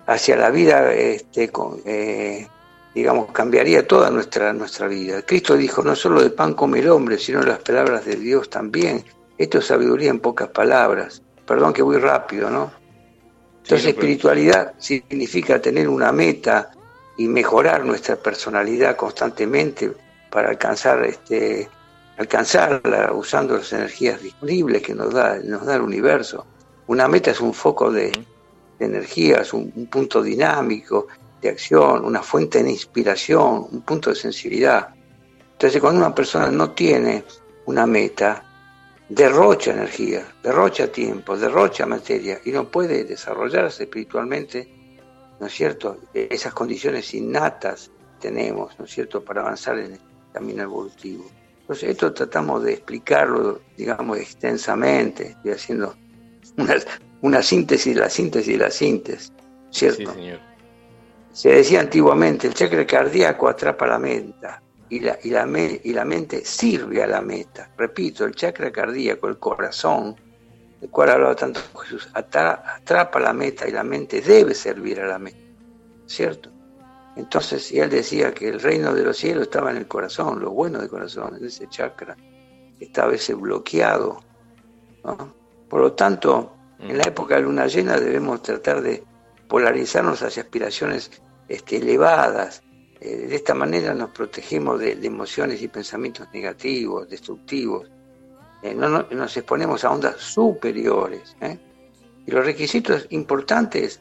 hacia 0.07 0.35
la 0.37 0.49
vida, 0.49 0.93
este, 0.93 1.49
con, 1.49 1.81
eh, 1.85 2.47
digamos, 2.95 3.31
cambiaría 3.31 3.85
toda 3.87 4.09
nuestra, 4.09 4.53
nuestra 4.53 4.87
vida. 4.87 5.21
Cristo 5.23 5.55
dijo, 5.55 5.83
no 5.83 5.95
solo 5.95 6.21
de 6.21 6.29
pan 6.29 6.53
come 6.53 6.79
el 6.79 6.89
hombre, 6.89 7.17
sino 7.17 7.41
las 7.41 7.59
palabras 7.59 8.05
de 8.05 8.15
Dios 8.15 8.49
también. 8.49 9.03
Esto 9.37 9.59
es 9.59 9.65
sabiduría 9.65 10.09
en 10.09 10.19
pocas 10.19 10.49
palabras. 10.49 11.21
Perdón 11.45 11.73
que 11.73 11.81
voy 11.81 11.97
rápido, 11.97 12.49
¿no? 12.49 12.71
Entonces, 13.63 13.89
espiritualidad 13.89 14.73
significa 14.77 15.61
tener 15.61 15.87
una 15.87 16.11
meta 16.11 16.71
y 17.17 17.27
mejorar 17.27 17.85
nuestra 17.85 18.15
personalidad 18.15 18.95
constantemente 18.95 19.91
para 20.29 20.49
alcanzar 20.49 21.03
este 21.05 21.69
alcanzarla 22.17 23.11
usando 23.13 23.57
las 23.57 23.73
energías 23.73 24.21
disponibles 24.21 24.81
que 24.81 24.93
nos 24.93 25.13
da, 25.13 25.39
nos 25.43 25.65
da 25.65 25.75
el 25.75 25.81
universo. 25.81 26.45
Una 26.87 27.07
meta 27.07 27.31
es 27.31 27.41
un 27.41 27.53
foco 27.53 27.91
de, 27.91 28.11
energías, 28.79 29.53
un, 29.53 29.87
punto 29.87 30.21
dinámico 30.21 31.07
de 31.41 31.49
acción, 31.49 32.05
una 32.05 32.21
fuente 32.21 32.63
de 32.63 32.71
inspiración, 32.71 33.67
un 33.71 33.81
punto 33.81 34.09
de 34.09 34.15
sensibilidad. 34.15 34.89
Entonces, 35.53 35.81
cuando 35.81 35.99
una 35.99 36.13
persona 36.13 36.49
no 36.51 36.71
tiene 36.71 37.23
una 37.65 37.85
meta, 37.85 38.43
derrocha 39.13 39.71
energía, 39.71 40.25
derrocha 40.41 40.89
tiempo, 40.89 41.37
derrocha 41.37 41.85
materia 41.85 42.39
y 42.45 42.51
no 42.51 42.71
puede 42.71 43.03
desarrollarse 43.03 43.83
espiritualmente, 43.83 44.69
¿no 45.37 45.47
es 45.47 45.53
cierto? 45.53 45.99
Esas 46.13 46.53
condiciones 46.53 47.13
innatas 47.13 47.91
tenemos, 48.21 48.79
¿no 48.79 48.85
es 48.85 48.91
cierto?, 48.91 49.23
para 49.23 49.41
avanzar 49.41 49.77
en 49.79 49.93
el 49.93 49.99
camino 50.31 50.63
evolutivo. 50.63 51.25
Entonces, 51.59 51.89
esto 51.89 52.13
tratamos 52.13 52.63
de 52.63 52.73
explicarlo, 52.73 53.59
digamos, 53.75 54.17
extensamente, 54.17 55.31
estoy 55.31 55.51
haciendo 55.51 55.95
una, 56.57 56.75
una 57.21 57.43
síntesis 57.43 57.95
la 57.95 58.09
síntesis 58.09 58.57
la 58.57 58.71
síntesis, 58.71 59.33
¿cierto? 59.71 60.13
Sí, 60.13 60.19
señor. 60.19 60.39
Se 61.33 61.49
decía 61.49 61.81
antiguamente, 61.81 62.47
el 62.47 62.53
chakra 62.53 62.85
cardíaco 62.85 63.49
atrapa 63.49 63.87
la 63.87 63.99
mente, 63.99 64.47
y 64.91 64.99
la, 64.99 65.17
y, 65.23 65.29
la 65.29 65.47
y 65.83 65.93
la 65.93 66.03
mente 66.03 66.43
sirve 66.43 67.01
a 67.01 67.07
la 67.07 67.21
meta. 67.21 67.71
Repito, 67.77 68.25
el 68.25 68.35
chakra 68.35 68.73
cardíaco, 68.73 69.29
el 69.29 69.39
corazón, 69.39 70.17
del 70.81 70.89
cual 70.89 71.11
hablaba 71.11 71.33
tanto 71.33 71.61
Jesús, 71.79 72.09
atrapa 72.13 73.19
la 73.21 73.31
meta 73.31 73.69
y 73.69 73.71
la 73.71 73.85
mente 73.85 74.21
debe 74.21 74.53
servir 74.53 74.99
a 74.99 75.07
la 75.07 75.17
meta. 75.17 75.39
¿Cierto? 76.07 76.51
Entonces, 77.15 77.71
y 77.71 77.79
él 77.79 77.89
decía 77.89 78.33
que 78.33 78.49
el 78.49 78.59
reino 78.59 78.93
de 78.93 79.03
los 79.03 79.15
cielos 79.15 79.43
estaba 79.43 79.71
en 79.71 79.77
el 79.77 79.87
corazón, 79.87 80.41
lo 80.41 80.51
bueno 80.51 80.79
del 80.79 80.89
corazón, 80.89 81.37
en 81.37 81.45
ese 81.45 81.69
chakra, 81.69 82.17
estaba 82.77 83.13
ese 83.13 83.33
bloqueado. 83.33 84.19
Por 85.69 85.79
lo 85.79 85.93
tanto, 85.93 86.53
en 86.79 86.97
la 86.97 87.05
época 87.05 87.35
de 87.35 87.43
luna 87.43 87.67
llena 87.67 87.97
debemos 87.97 88.43
tratar 88.43 88.81
de 88.81 89.05
polarizarnos 89.47 90.21
hacia 90.21 90.43
aspiraciones 90.43 91.11
este, 91.47 91.77
elevadas, 91.77 92.61
eh, 93.03 93.25
de 93.27 93.35
esta 93.35 93.55
manera 93.55 93.95
nos 93.95 94.11
protegemos 94.11 94.79
de, 94.79 94.91
emociones 94.91 95.59
y 95.63 95.67
pensamientos 95.67 96.27
negativos, 96.31 97.09
destructivos. 97.09 97.89
Eh, 98.61 98.75
no, 98.75 98.87
nos 99.09 99.35
exponemos 99.35 99.83
a 99.83 99.89
ondas 99.89 100.17
superiores. 100.17 101.35
¿eh? 101.41 101.57
Y 102.27 102.31
los 102.31 102.45
requisitos 102.45 103.07
importantes, 103.09 103.99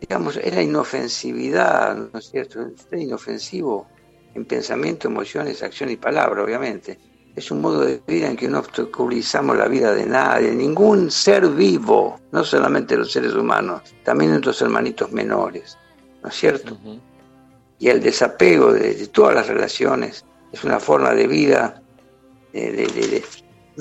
digamos, 0.00 0.36
es 0.36 0.52
la 0.52 0.60
inofensividad, 0.60 1.96
¿no 1.96 2.18
es 2.18 2.30
cierto? 2.30 2.68
Ser 2.90 2.98
inofensivo 2.98 3.86
en 4.34 4.44
pensamiento, 4.44 5.06
emociones, 5.06 5.62
acción 5.62 5.90
y 5.90 5.96
palabra, 5.96 6.42
obviamente. 6.42 6.98
es 7.36 7.48
un 7.52 7.60
modo 7.60 7.82
de 7.82 8.02
vida 8.08 8.28
en 8.28 8.36
que 8.36 8.48
no 8.48 8.58
obstaculizamos 8.58 9.56
la 9.56 9.68
vida 9.68 9.94
de 9.94 10.04
nadie, 10.04 10.50
ningún 10.50 11.12
ser 11.12 11.46
vivo, 11.48 12.20
no 12.32 12.42
solamente 12.42 12.96
los 12.96 13.12
seres 13.12 13.34
humanos, 13.34 13.82
también 14.02 14.32
nuestros 14.32 14.60
hermanitos 14.62 15.12
menores, 15.12 15.78
¿no 16.22 16.28
es 16.28 16.34
cierto? 16.34 16.76
Y 17.82 17.88
el 17.88 18.00
desapego 18.00 18.72
de, 18.72 19.08
todas 19.08 19.34
las 19.34 19.48
relaciones 19.48 20.24
es 20.52 20.62
una 20.62 20.78
forma 20.78 21.12
de 21.14 21.26
vida 21.26 21.82
de, 22.52 23.24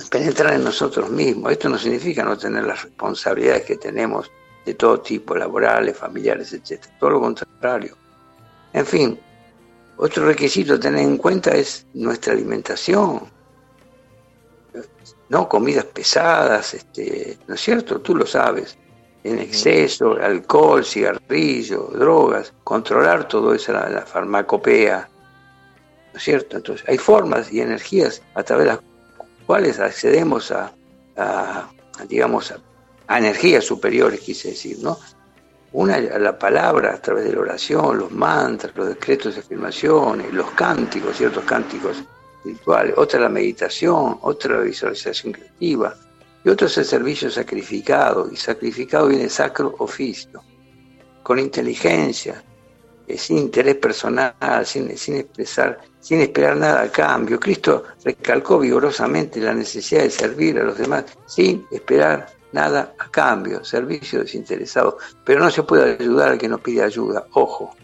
penetrar 0.10 0.56
en 0.56 0.64
nosotros 0.64 1.12
mismos. 1.12 1.52
Esto 1.52 1.70
no 1.70 1.78
significa 1.78 2.24
no 2.24 2.36
tener 2.36 2.64
las 2.64 2.82
responsabilidades 2.82 3.64
que 3.64 3.78
tenemos 3.78 4.32
de 4.66 4.74
todo 4.74 5.02
tipo, 5.02 5.36
laborales, 5.36 5.96
familiares, 5.96 6.52
etc. 6.52 6.84
Todo 7.00 7.12
lo 7.12 7.22
contrario. 7.22 7.96
En 8.74 8.88
fin, 8.88 9.20
otro 9.98 10.26
requisito 10.26 10.74
a 10.74 10.80
tener 10.80 11.04
en 11.04 11.18
cuenta 11.18 11.52
es 11.52 11.86
nuestra 11.94 12.34
alimentación. 12.34 13.22
No 15.30 15.48
comidas 15.48 15.86
pesadas, 15.86 16.74
este, 16.74 17.38
¿no 17.46 17.54
es 17.54 17.62
cierto? 17.62 18.02
Tú 18.02 18.16
lo 18.16 18.26
sabes. 18.26 18.80
En 19.24 19.38
exceso, 19.38 20.14
alcohol, 20.14 20.84
cigarrillo, 20.84 21.90
drogas, 21.94 22.54
controlar 22.64 23.28
todo 23.28 23.54
eso, 23.54 23.72
la, 23.72 24.02
farmacopea, 24.02 25.08
¿no 26.14 26.18
es 26.18 26.24
cierto? 26.24 26.58
Entonces, 26.58 26.88
hay 26.90 26.98
formas 26.98 27.52
y 27.54 27.62
energías 27.62 28.22
a 28.34 28.42
través 28.42 28.66
de 28.66 28.72
las 28.74 28.80
cuales 29.46 29.80
accedemos 29.80 30.52
a, 30.52 30.74
digamos, 32.10 32.54
a 33.08 33.18
energías 33.18 33.64
superiores, 33.64 34.22
quise 34.22 34.50
decir, 34.50 34.80
¿no? 34.82 34.98
Una, 35.74 36.00
la 36.00 36.38
palabra 36.38 36.96
a 36.96 37.02
través 37.02 37.26
de 37.26 37.34
la 37.34 37.40
oración, 37.40 37.98
los 37.98 38.12
mantras, 38.12 38.76
los 38.76 38.90
decretos 38.90 39.36
de 39.36 39.42
afirmaciones, 39.42 40.34
los 40.34 40.52
cánticos, 40.52 41.16
ciertos 41.16 41.46
cánticos 41.46 42.04
espirituales, 42.38 42.96
otra 42.98 43.22
la 43.22 43.30
meditación, 43.30 44.18
otra 44.22 44.56
la 44.56 44.62
visualización 44.62 45.32
creativa, 45.32 45.96
y 46.44 46.50
otro 46.50 46.68
es 46.68 46.78
el 46.78 46.86
servicio 46.86 47.30
sacrificado, 47.30 48.30
y 48.32 48.36
sacrificado 48.36 49.08
viene 49.08 49.30
sacro 49.30 49.76
oficio, 49.80 50.44
con 51.22 51.40
inteligencia, 51.40 52.44
eh, 53.08 53.18
sin 53.18 53.38
interés 53.38 53.76
personal, 53.76 54.66
sin, 54.66 54.98
sin, 54.98 55.18
expresar, 55.18 55.80
sin 56.00 56.22
esperar 56.22 56.58
nada 56.58 56.84
a 56.84 56.92
cambio. 56.92 57.40
Cristo 57.40 57.84
recalcó 58.04 58.60
vigorosamente 58.60 59.40
la 59.40 59.54
necesidad 59.54 60.04
de 60.04 60.10
servir 60.10 60.60
a 60.60 60.64
los 60.64 60.78
demás 60.78 61.06
sin 61.26 61.66
esperar 61.72 62.28
nada 62.52 62.94
a 62.98 63.10
cambio, 63.10 63.64
servicio 63.64 64.20
desinteresado. 64.20 64.98
Pero 65.24 65.42
no 65.42 65.52
se 65.52 65.64
puede 65.64 65.98
ayudar 66.00 66.30
al 66.30 66.38
que 66.38 66.48
no 66.48 66.58
pide 66.58 66.84
ayuda. 66.84 67.26
Ojo, 67.34 67.76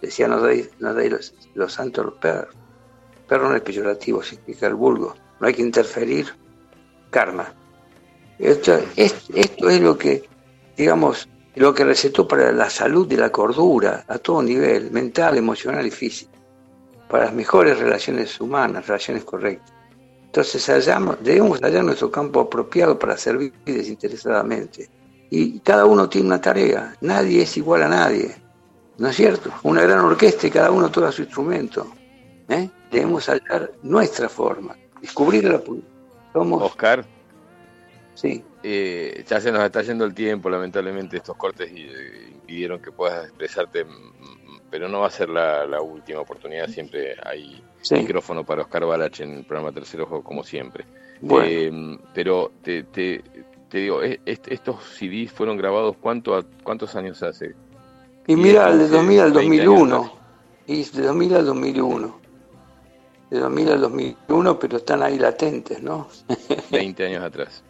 decía 0.00 0.28
nos 0.28 0.42
los, 0.42 1.34
los 1.54 1.72
santos 1.72 2.14
perros. 2.20 2.54
Perro 3.28 3.48
no 3.48 3.56
es 3.56 3.62
peyorativo, 3.62 4.22
significa 4.22 4.68
el 4.68 4.74
vulgo. 4.74 5.14
No 5.40 5.46
hay 5.46 5.54
que 5.54 5.62
interferir. 5.62 6.32
Karma. 7.10 7.52
Esto, 8.38 8.78
esto 8.96 9.70
es 9.70 9.80
lo 9.80 9.96
que, 9.96 10.24
digamos, 10.76 11.28
lo 11.54 11.72
que 11.72 11.84
recetó 11.84 12.28
para 12.28 12.52
la 12.52 12.68
salud 12.68 13.06
de 13.06 13.16
la 13.16 13.30
cordura 13.30 14.04
a 14.08 14.18
todo 14.18 14.42
nivel, 14.42 14.90
mental, 14.90 15.38
emocional 15.38 15.86
y 15.86 15.90
físico, 15.90 16.32
para 17.08 17.24
las 17.24 17.34
mejores 17.34 17.78
relaciones 17.78 18.38
humanas, 18.40 18.86
relaciones 18.86 19.24
correctas. 19.24 19.72
Entonces 20.26 20.66
debemos 21.22 21.60
hallar 21.62 21.82
nuestro 21.82 22.10
campo 22.10 22.40
apropiado 22.40 22.98
para 22.98 23.16
servir 23.16 23.54
desinteresadamente. 23.64 24.90
Y 25.30 25.60
cada 25.60 25.86
uno 25.86 26.08
tiene 26.10 26.26
una 26.26 26.40
tarea, 26.40 26.94
nadie 27.00 27.42
es 27.42 27.56
igual 27.56 27.82
a 27.84 27.88
nadie, 27.88 28.36
¿no 28.98 29.08
es 29.08 29.16
cierto? 29.16 29.50
Una 29.62 29.80
gran 29.82 30.00
orquesta 30.00 30.46
y 30.46 30.50
cada 30.50 30.70
uno 30.70 30.90
toca 30.90 31.10
su 31.10 31.22
instrumento. 31.22 31.90
¿eh? 32.48 32.68
Debemos 32.90 33.28
hallar 33.28 33.72
nuestra 33.82 34.28
forma, 34.28 34.76
descubrirla. 35.00 35.62
Somos... 36.34 36.62
Oscar. 36.62 37.15
Sí. 38.16 38.42
Eh, 38.64 39.24
ya 39.28 39.40
se 39.40 39.52
nos 39.52 39.62
está 39.62 39.82
yendo 39.82 40.04
el 40.04 40.12
tiempo, 40.12 40.50
lamentablemente 40.50 41.18
estos 41.18 41.36
cortes 41.36 41.70
eh, 41.72 42.30
impidieron 42.32 42.80
que 42.80 42.90
puedas 42.90 43.26
expresarte, 43.26 43.86
pero 44.68 44.88
no 44.88 45.00
va 45.00 45.06
a 45.06 45.10
ser 45.10 45.28
la 45.28 45.80
última 45.80 46.20
oportunidad, 46.20 46.66
siempre 46.66 47.14
hay 47.22 47.62
micrófono 47.90 48.44
para 48.44 48.62
Oscar 48.62 48.84
Balach 48.84 49.20
en 49.20 49.38
el 49.38 49.44
programa 49.44 49.72
Tercer 49.72 50.00
Ojo, 50.00 50.22
como 50.22 50.42
siempre. 50.42 50.84
Eh, 51.22 51.98
pero 52.14 52.52
te, 52.62 52.82
te, 52.84 53.22
digo, 53.70 54.00
estos 54.02 54.84
CDs 54.98 55.32
fueron 55.32 55.56
grabados 55.56 55.96
¿cuánto, 56.00 56.44
¿cuántos 56.62 56.94
años 56.94 57.22
hace? 57.22 57.54
Y 58.26 58.36
mira, 58.36 58.74
de 58.74 58.88
2000 58.88 59.20
al 59.20 59.32
2001. 59.32 60.12
Y 60.66 60.84
de 60.84 61.02
2000 61.02 61.34
al 61.34 61.46
2001. 61.46 62.20
De 63.30 63.38
2000 63.38 63.68
al 63.70 63.80
2001, 63.80 64.58
pero 64.58 64.76
están 64.78 65.02
ahí 65.02 65.18
latentes, 65.18 65.82
¿no? 65.82 66.08
20 66.70 67.06
años 67.06 67.24
atrás. 67.24 67.62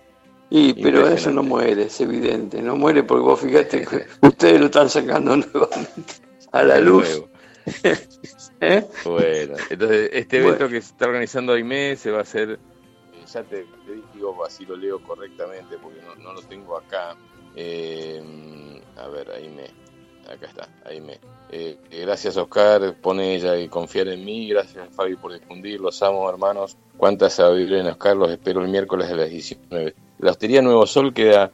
Y, 0.49 0.75
pero 0.81 1.09
eso 1.09 1.31
no 1.31 1.43
muere, 1.43 1.85
es 1.85 2.01
evidente. 2.01 2.63
No 2.63 2.77
muere 2.77 3.03
porque 3.03 3.23
vos 3.23 3.41
fíjate 3.41 3.85
que 3.85 4.07
ustedes 4.27 4.61
lo 4.61 4.67
están 4.67 4.89
sacando 4.89 5.37
nuevamente 5.37 6.15
a 6.53 6.63
la 6.63 6.81
luz. 6.81 7.25
¿Eh? 8.61 8.87
Bueno, 9.05 9.55
entonces 9.69 10.11
este 10.13 10.39
evento 10.39 10.69
que 10.69 10.81
se 10.81 10.93
está 10.93 11.07
organizando 11.07 11.53
Aime 11.53 11.97
se 11.97 12.11
va 12.11 12.19
a 12.19 12.23
hacer, 12.23 12.53
eh, 12.53 13.25
ya 13.31 13.43
te, 13.43 13.67
digo 14.15 14.45
así 14.45 14.65
lo 14.65 14.77
leo 14.77 15.03
correctamente 15.03 15.77
porque 15.83 16.01
no, 16.23 16.33
lo 16.33 16.41
tengo 16.43 16.79
acá. 16.79 17.17
Eh, 17.57 18.23
a 18.97 19.09
ver, 19.09 19.31
Aime, 19.33 19.65
acá 20.33 20.47
está, 20.47 20.69
Aime. 20.85 21.19
Eh, 21.51 21.77
gracias 21.91 22.37
Oscar, 22.37 22.95
pone 23.01 23.35
ella 23.35 23.59
y 23.59 23.69
confiar 23.69 24.09
en 24.09 24.25
mí, 24.25 24.49
gracias 24.49 24.89
Fabi 24.95 25.17
por 25.17 25.33
difundir, 25.33 25.81
los 25.81 26.03
amo 26.03 26.31
hermanos, 26.31 26.77
cuánta 26.97 27.29
sabiduría 27.29 27.81
en 27.81 27.89
Oscar, 27.89 28.17
los 28.17 28.31
espero 28.31 28.63
el 28.63 28.69
miércoles 28.69 29.11
a 29.11 29.17
las 29.17 29.29
19. 29.29 29.95
La 30.19 30.31
Hostería 30.31 30.63
Nuevo 30.63 30.87
Sol 30.87 31.13
queda 31.13 31.51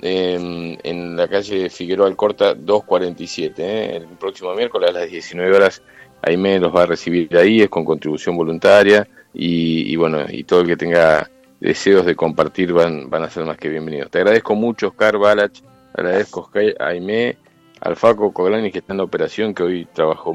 en 0.00 1.16
la 1.16 1.28
calle 1.28 1.70
Figueroa 1.70 2.06
Alcorta 2.06 2.54
247, 2.54 3.62
¿eh? 3.62 3.96
el 3.96 4.06
próximo 4.18 4.54
miércoles 4.54 4.90
a 4.90 4.92
las 4.92 5.10
19 5.10 5.56
horas. 5.56 5.82
Aime 6.22 6.58
los 6.58 6.74
va 6.74 6.82
a 6.82 6.86
recibir 6.86 7.36
ahí, 7.36 7.60
es 7.60 7.68
con 7.68 7.84
contribución 7.84 8.36
voluntaria 8.36 9.06
y, 9.32 9.94
bueno, 9.96 10.24
y 10.28 10.44
todo 10.44 10.62
el 10.62 10.66
que 10.66 10.76
tenga 10.76 11.30
deseos 11.60 12.06
de 12.06 12.16
compartir 12.16 12.72
van, 12.72 13.10
van 13.10 13.24
a 13.24 13.30
ser 13.30 13.44
más 13.44 13.58
que 13.58 13.68
bienvenidos. 13.68 14.10
Te 14.10 14.18
agradezco 14.18 14.54
mucho, 14.54 14.88
Oscar 14.88 15.18
Balach, 15.18 15.52
agradezco 15.94 16.50
a 16.78 16.86
Aime, 16.88 17.36
al 17.80 17.96
Faco 17.96 18.32
Coglani 18.32 18.72
que 18.72 18.78
está 18.78 18.92
en 18.92 18.98
la 18.98 19.04
operación, 19.04 19.54
que 19.54 19.62
hoy 19.62 19.88
trabajó 19.92 20.32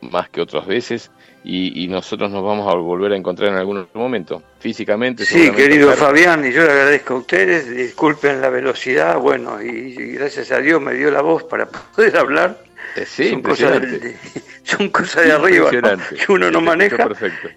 más 0.00 0.28
que 0.28 0.40
otras 0.40 0.66
veces, 0.66 1.10
y, 1.44 1.88
nosotros 1.88 2.30
nos 2.30 2.42
vamos 2.44 2.72
a 2.72 2.76
volver 2.76 3.12
a 3.12 3.16
encontrar 3.16 3.50
en 3.50 3.56
algún 3.56 3.78
otro 3.78 4.00
momento, 4.00 4.42
físicamente. 4.60 5.24
Sí, 5.24 5.50
querido 5.50 5.92
Fabián, 5.92 6.44
y 6.44 6.52
yo 6.52 6.62
le 6.62 6.70
agradezco 6.70 7.14
a 7.14 7.16
ustedes, 7.18 7.68
disculpen 7.68 8.40
la 8.40 8.48
velocidad, 8.48 9.18
bueno, 9.18 9.60
y, 9.60 9.94
gracias 10.12 10.52
a 10.52 10.58
Dios 10.58 10.80
me 10.80 10.94
dio 10.94 11.10
la 11.10 11.22
voz 11.22 11.44
para 11.44 11.66
poder 11.66 12.16
hablar. 12.16 12.58
Eh, 12.96 13.04
sí, 13.06 13.30
son, 13.30 13.42
cosas 13.42 13.80
de, 13.80 14.16
son 14.62 14.88
cosas 14.90 15.24
de 15.24 15.32
arriba 15.32 15.70
que 15.70 16.32
uno 16.32 16.50
no 16.50 16.60
maneja. 16.60 17.08
Perfecto. 17.08 17.48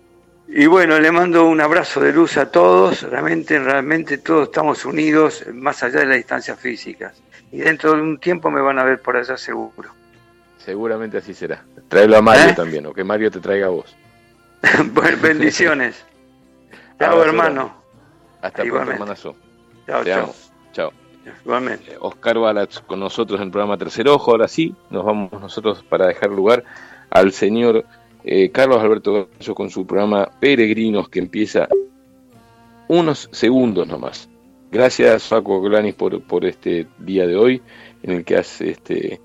Y 0.48 0.68
bueno, 0.68 1.00
le 1.00 1.12
mando 1.12 1.46
un 1.46 1.60
abrazo 1.60 2.00
de 2.00 2.14
luz 2.14 2.38
a 2.38 2.52
todos, 2.52 3.02
realmente, 3.02 3.60
realmente 3.60 4.20
todos 4.20 4.50
estamos 4.50 4.86
unidos, 4.86 5.44
más 5.54 5.82
allá 5.84 6.02
de 6.02 6.06
las 6.06 6.18
distancias 6.18 6.60
físicas. 6.60 7.22
Y 7.52 7.60
dentro 7.60 7.94
de 7.94 8.02
un 8.02 8.20
tiempo 8.20 8.52
me 8.52 8.62
van 8.62 8.80
a 8.80 8.84
ver 8.84 9.02
por 9.02 9.18
allá 9.18 9.38
seguro. 9.38 9.95
Seguramente 10.66 11.20
así 11.20 11.36
será. 11.36 11.64
Tráelo 11.90 12.18
a 12.18 12.22
Mario 12.24 12.50
¿Eh? 12.50 12.54
también, 12.56 12.88
o 12.88 12.94
que 12.94 13.04
Mario 13.04 13.30
te 13.30 13.40
traiga 13.40 13.68
a 13.68 13.70
vos. 13.70 13.96
bendiciones. 15.22 16.04
chao, 17.00 17.24
hermano. 17.24 17.76
Hasta 18.42 18.64
pronto, 18.64 18.92
hermanazo. 18.92 19.36
Chao, 19.86 20.04
te 20.04 20.10
chao. 20.10 20.34
Chao. 20.74 20.92
Igualmente. 21.44 21.94
Eh, 21.94 21.98
Oscar 22.00 22.40
Balatz 22.40 22.80
con 22.80 23.00
nosotros 23.00 23.40
en 23.40 23.46
el 23.46 23.52
programa 23.52 23.78
Tercer 23.78 24.08
Ojo. 24.08 24.32
Ahora 24.32 24.48
sí, 24.48 24.76
nos 24.90 25.06
vamos 25.06 25.32
nosotros 25.34 25.84
para 25.88 26.08
dejar 26.08 26.32
lugar 26.32 26.64
al 27.12 27.32
señor 27.32 27.86
eh, 28.24 28.50
Carlos 28.50 28.82
Alberto 28.82 29.30
Gallo 29.38 29.54
con 29.54 29.70
su 29.70 29.86
programa 29.86 30.32
Peregrinos 30.40 31.10
que 31.10 31.20
empieza 31.20 31.68
unos 32.88 33.30
segundos 33.32 33.88
nomás. 33.88 34.30
Gracias, 34.72 35.28
Faco 35.28 35.62
Glanis, 35.62 35.94
por, 35.94 36.24
por 36.24 36.44
este 36.44 36.88
día 36.98 37.28
de 37.28 37.36
hoy 37.36 37.62
en 38.02 38.12
el 38.12 38.26
que 38.26 38.38
has 38.38 38.62
este, 38.62 39.22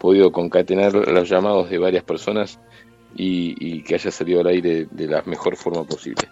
podido 0.00 0.32
concatenar 0.32 0.94
los 0.94 1.28
llamados 1.28 1.70
de 1.70 1.78
varias 1.78 2.02
personas 2.02 2.58
y, 3.14 3.82
que 3.82 3.94
haya 3.94 4.10
salido 4.10 4.40
al 4.40 4.48
aire 4.48 4.88
de 4.90 5.06
la 5.06 5.22
mejor 5.26 5.56
forma 5.56 5.84
posible. 5.84 6.28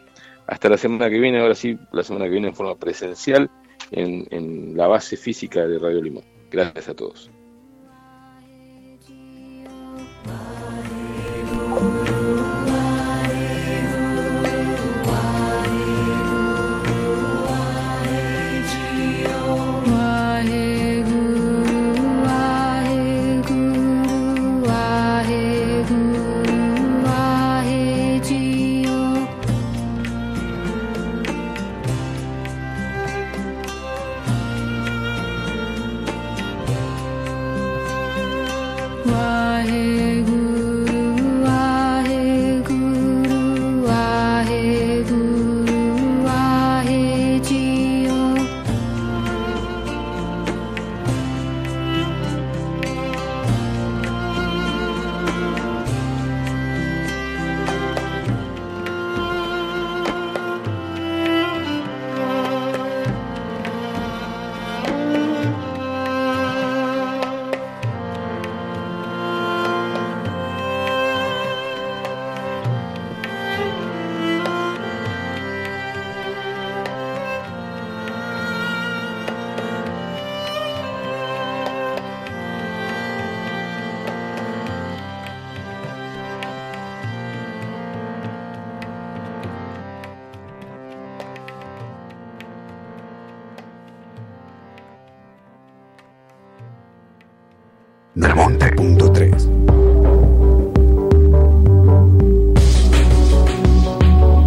Hasta 0.47 0.71
la 0.71 0.79
semana 0.79 1.11
que 1.11 1.19
viene, 1.19 1.39
ahora 1.39 1.55
sí, 1.55 1.79
la 1.93 2.03
semana 2.03 2.25
que 2.25 2.33
viene 2.33 2.49
en 2.49 2.55
forma 2.55 2.75
presencial 2.77 3.51
en, 3.91 4.27
en 4.31 4.77
la 4.77 4.87
base 4.87 5.17
física 5.17 5.67
de 5.67 5.79
Radio 5.79 6.03
Limón. 6.03 6.25
Gracias 6.51 6.89
a 6.89 6.95
todos. 6.95 7.31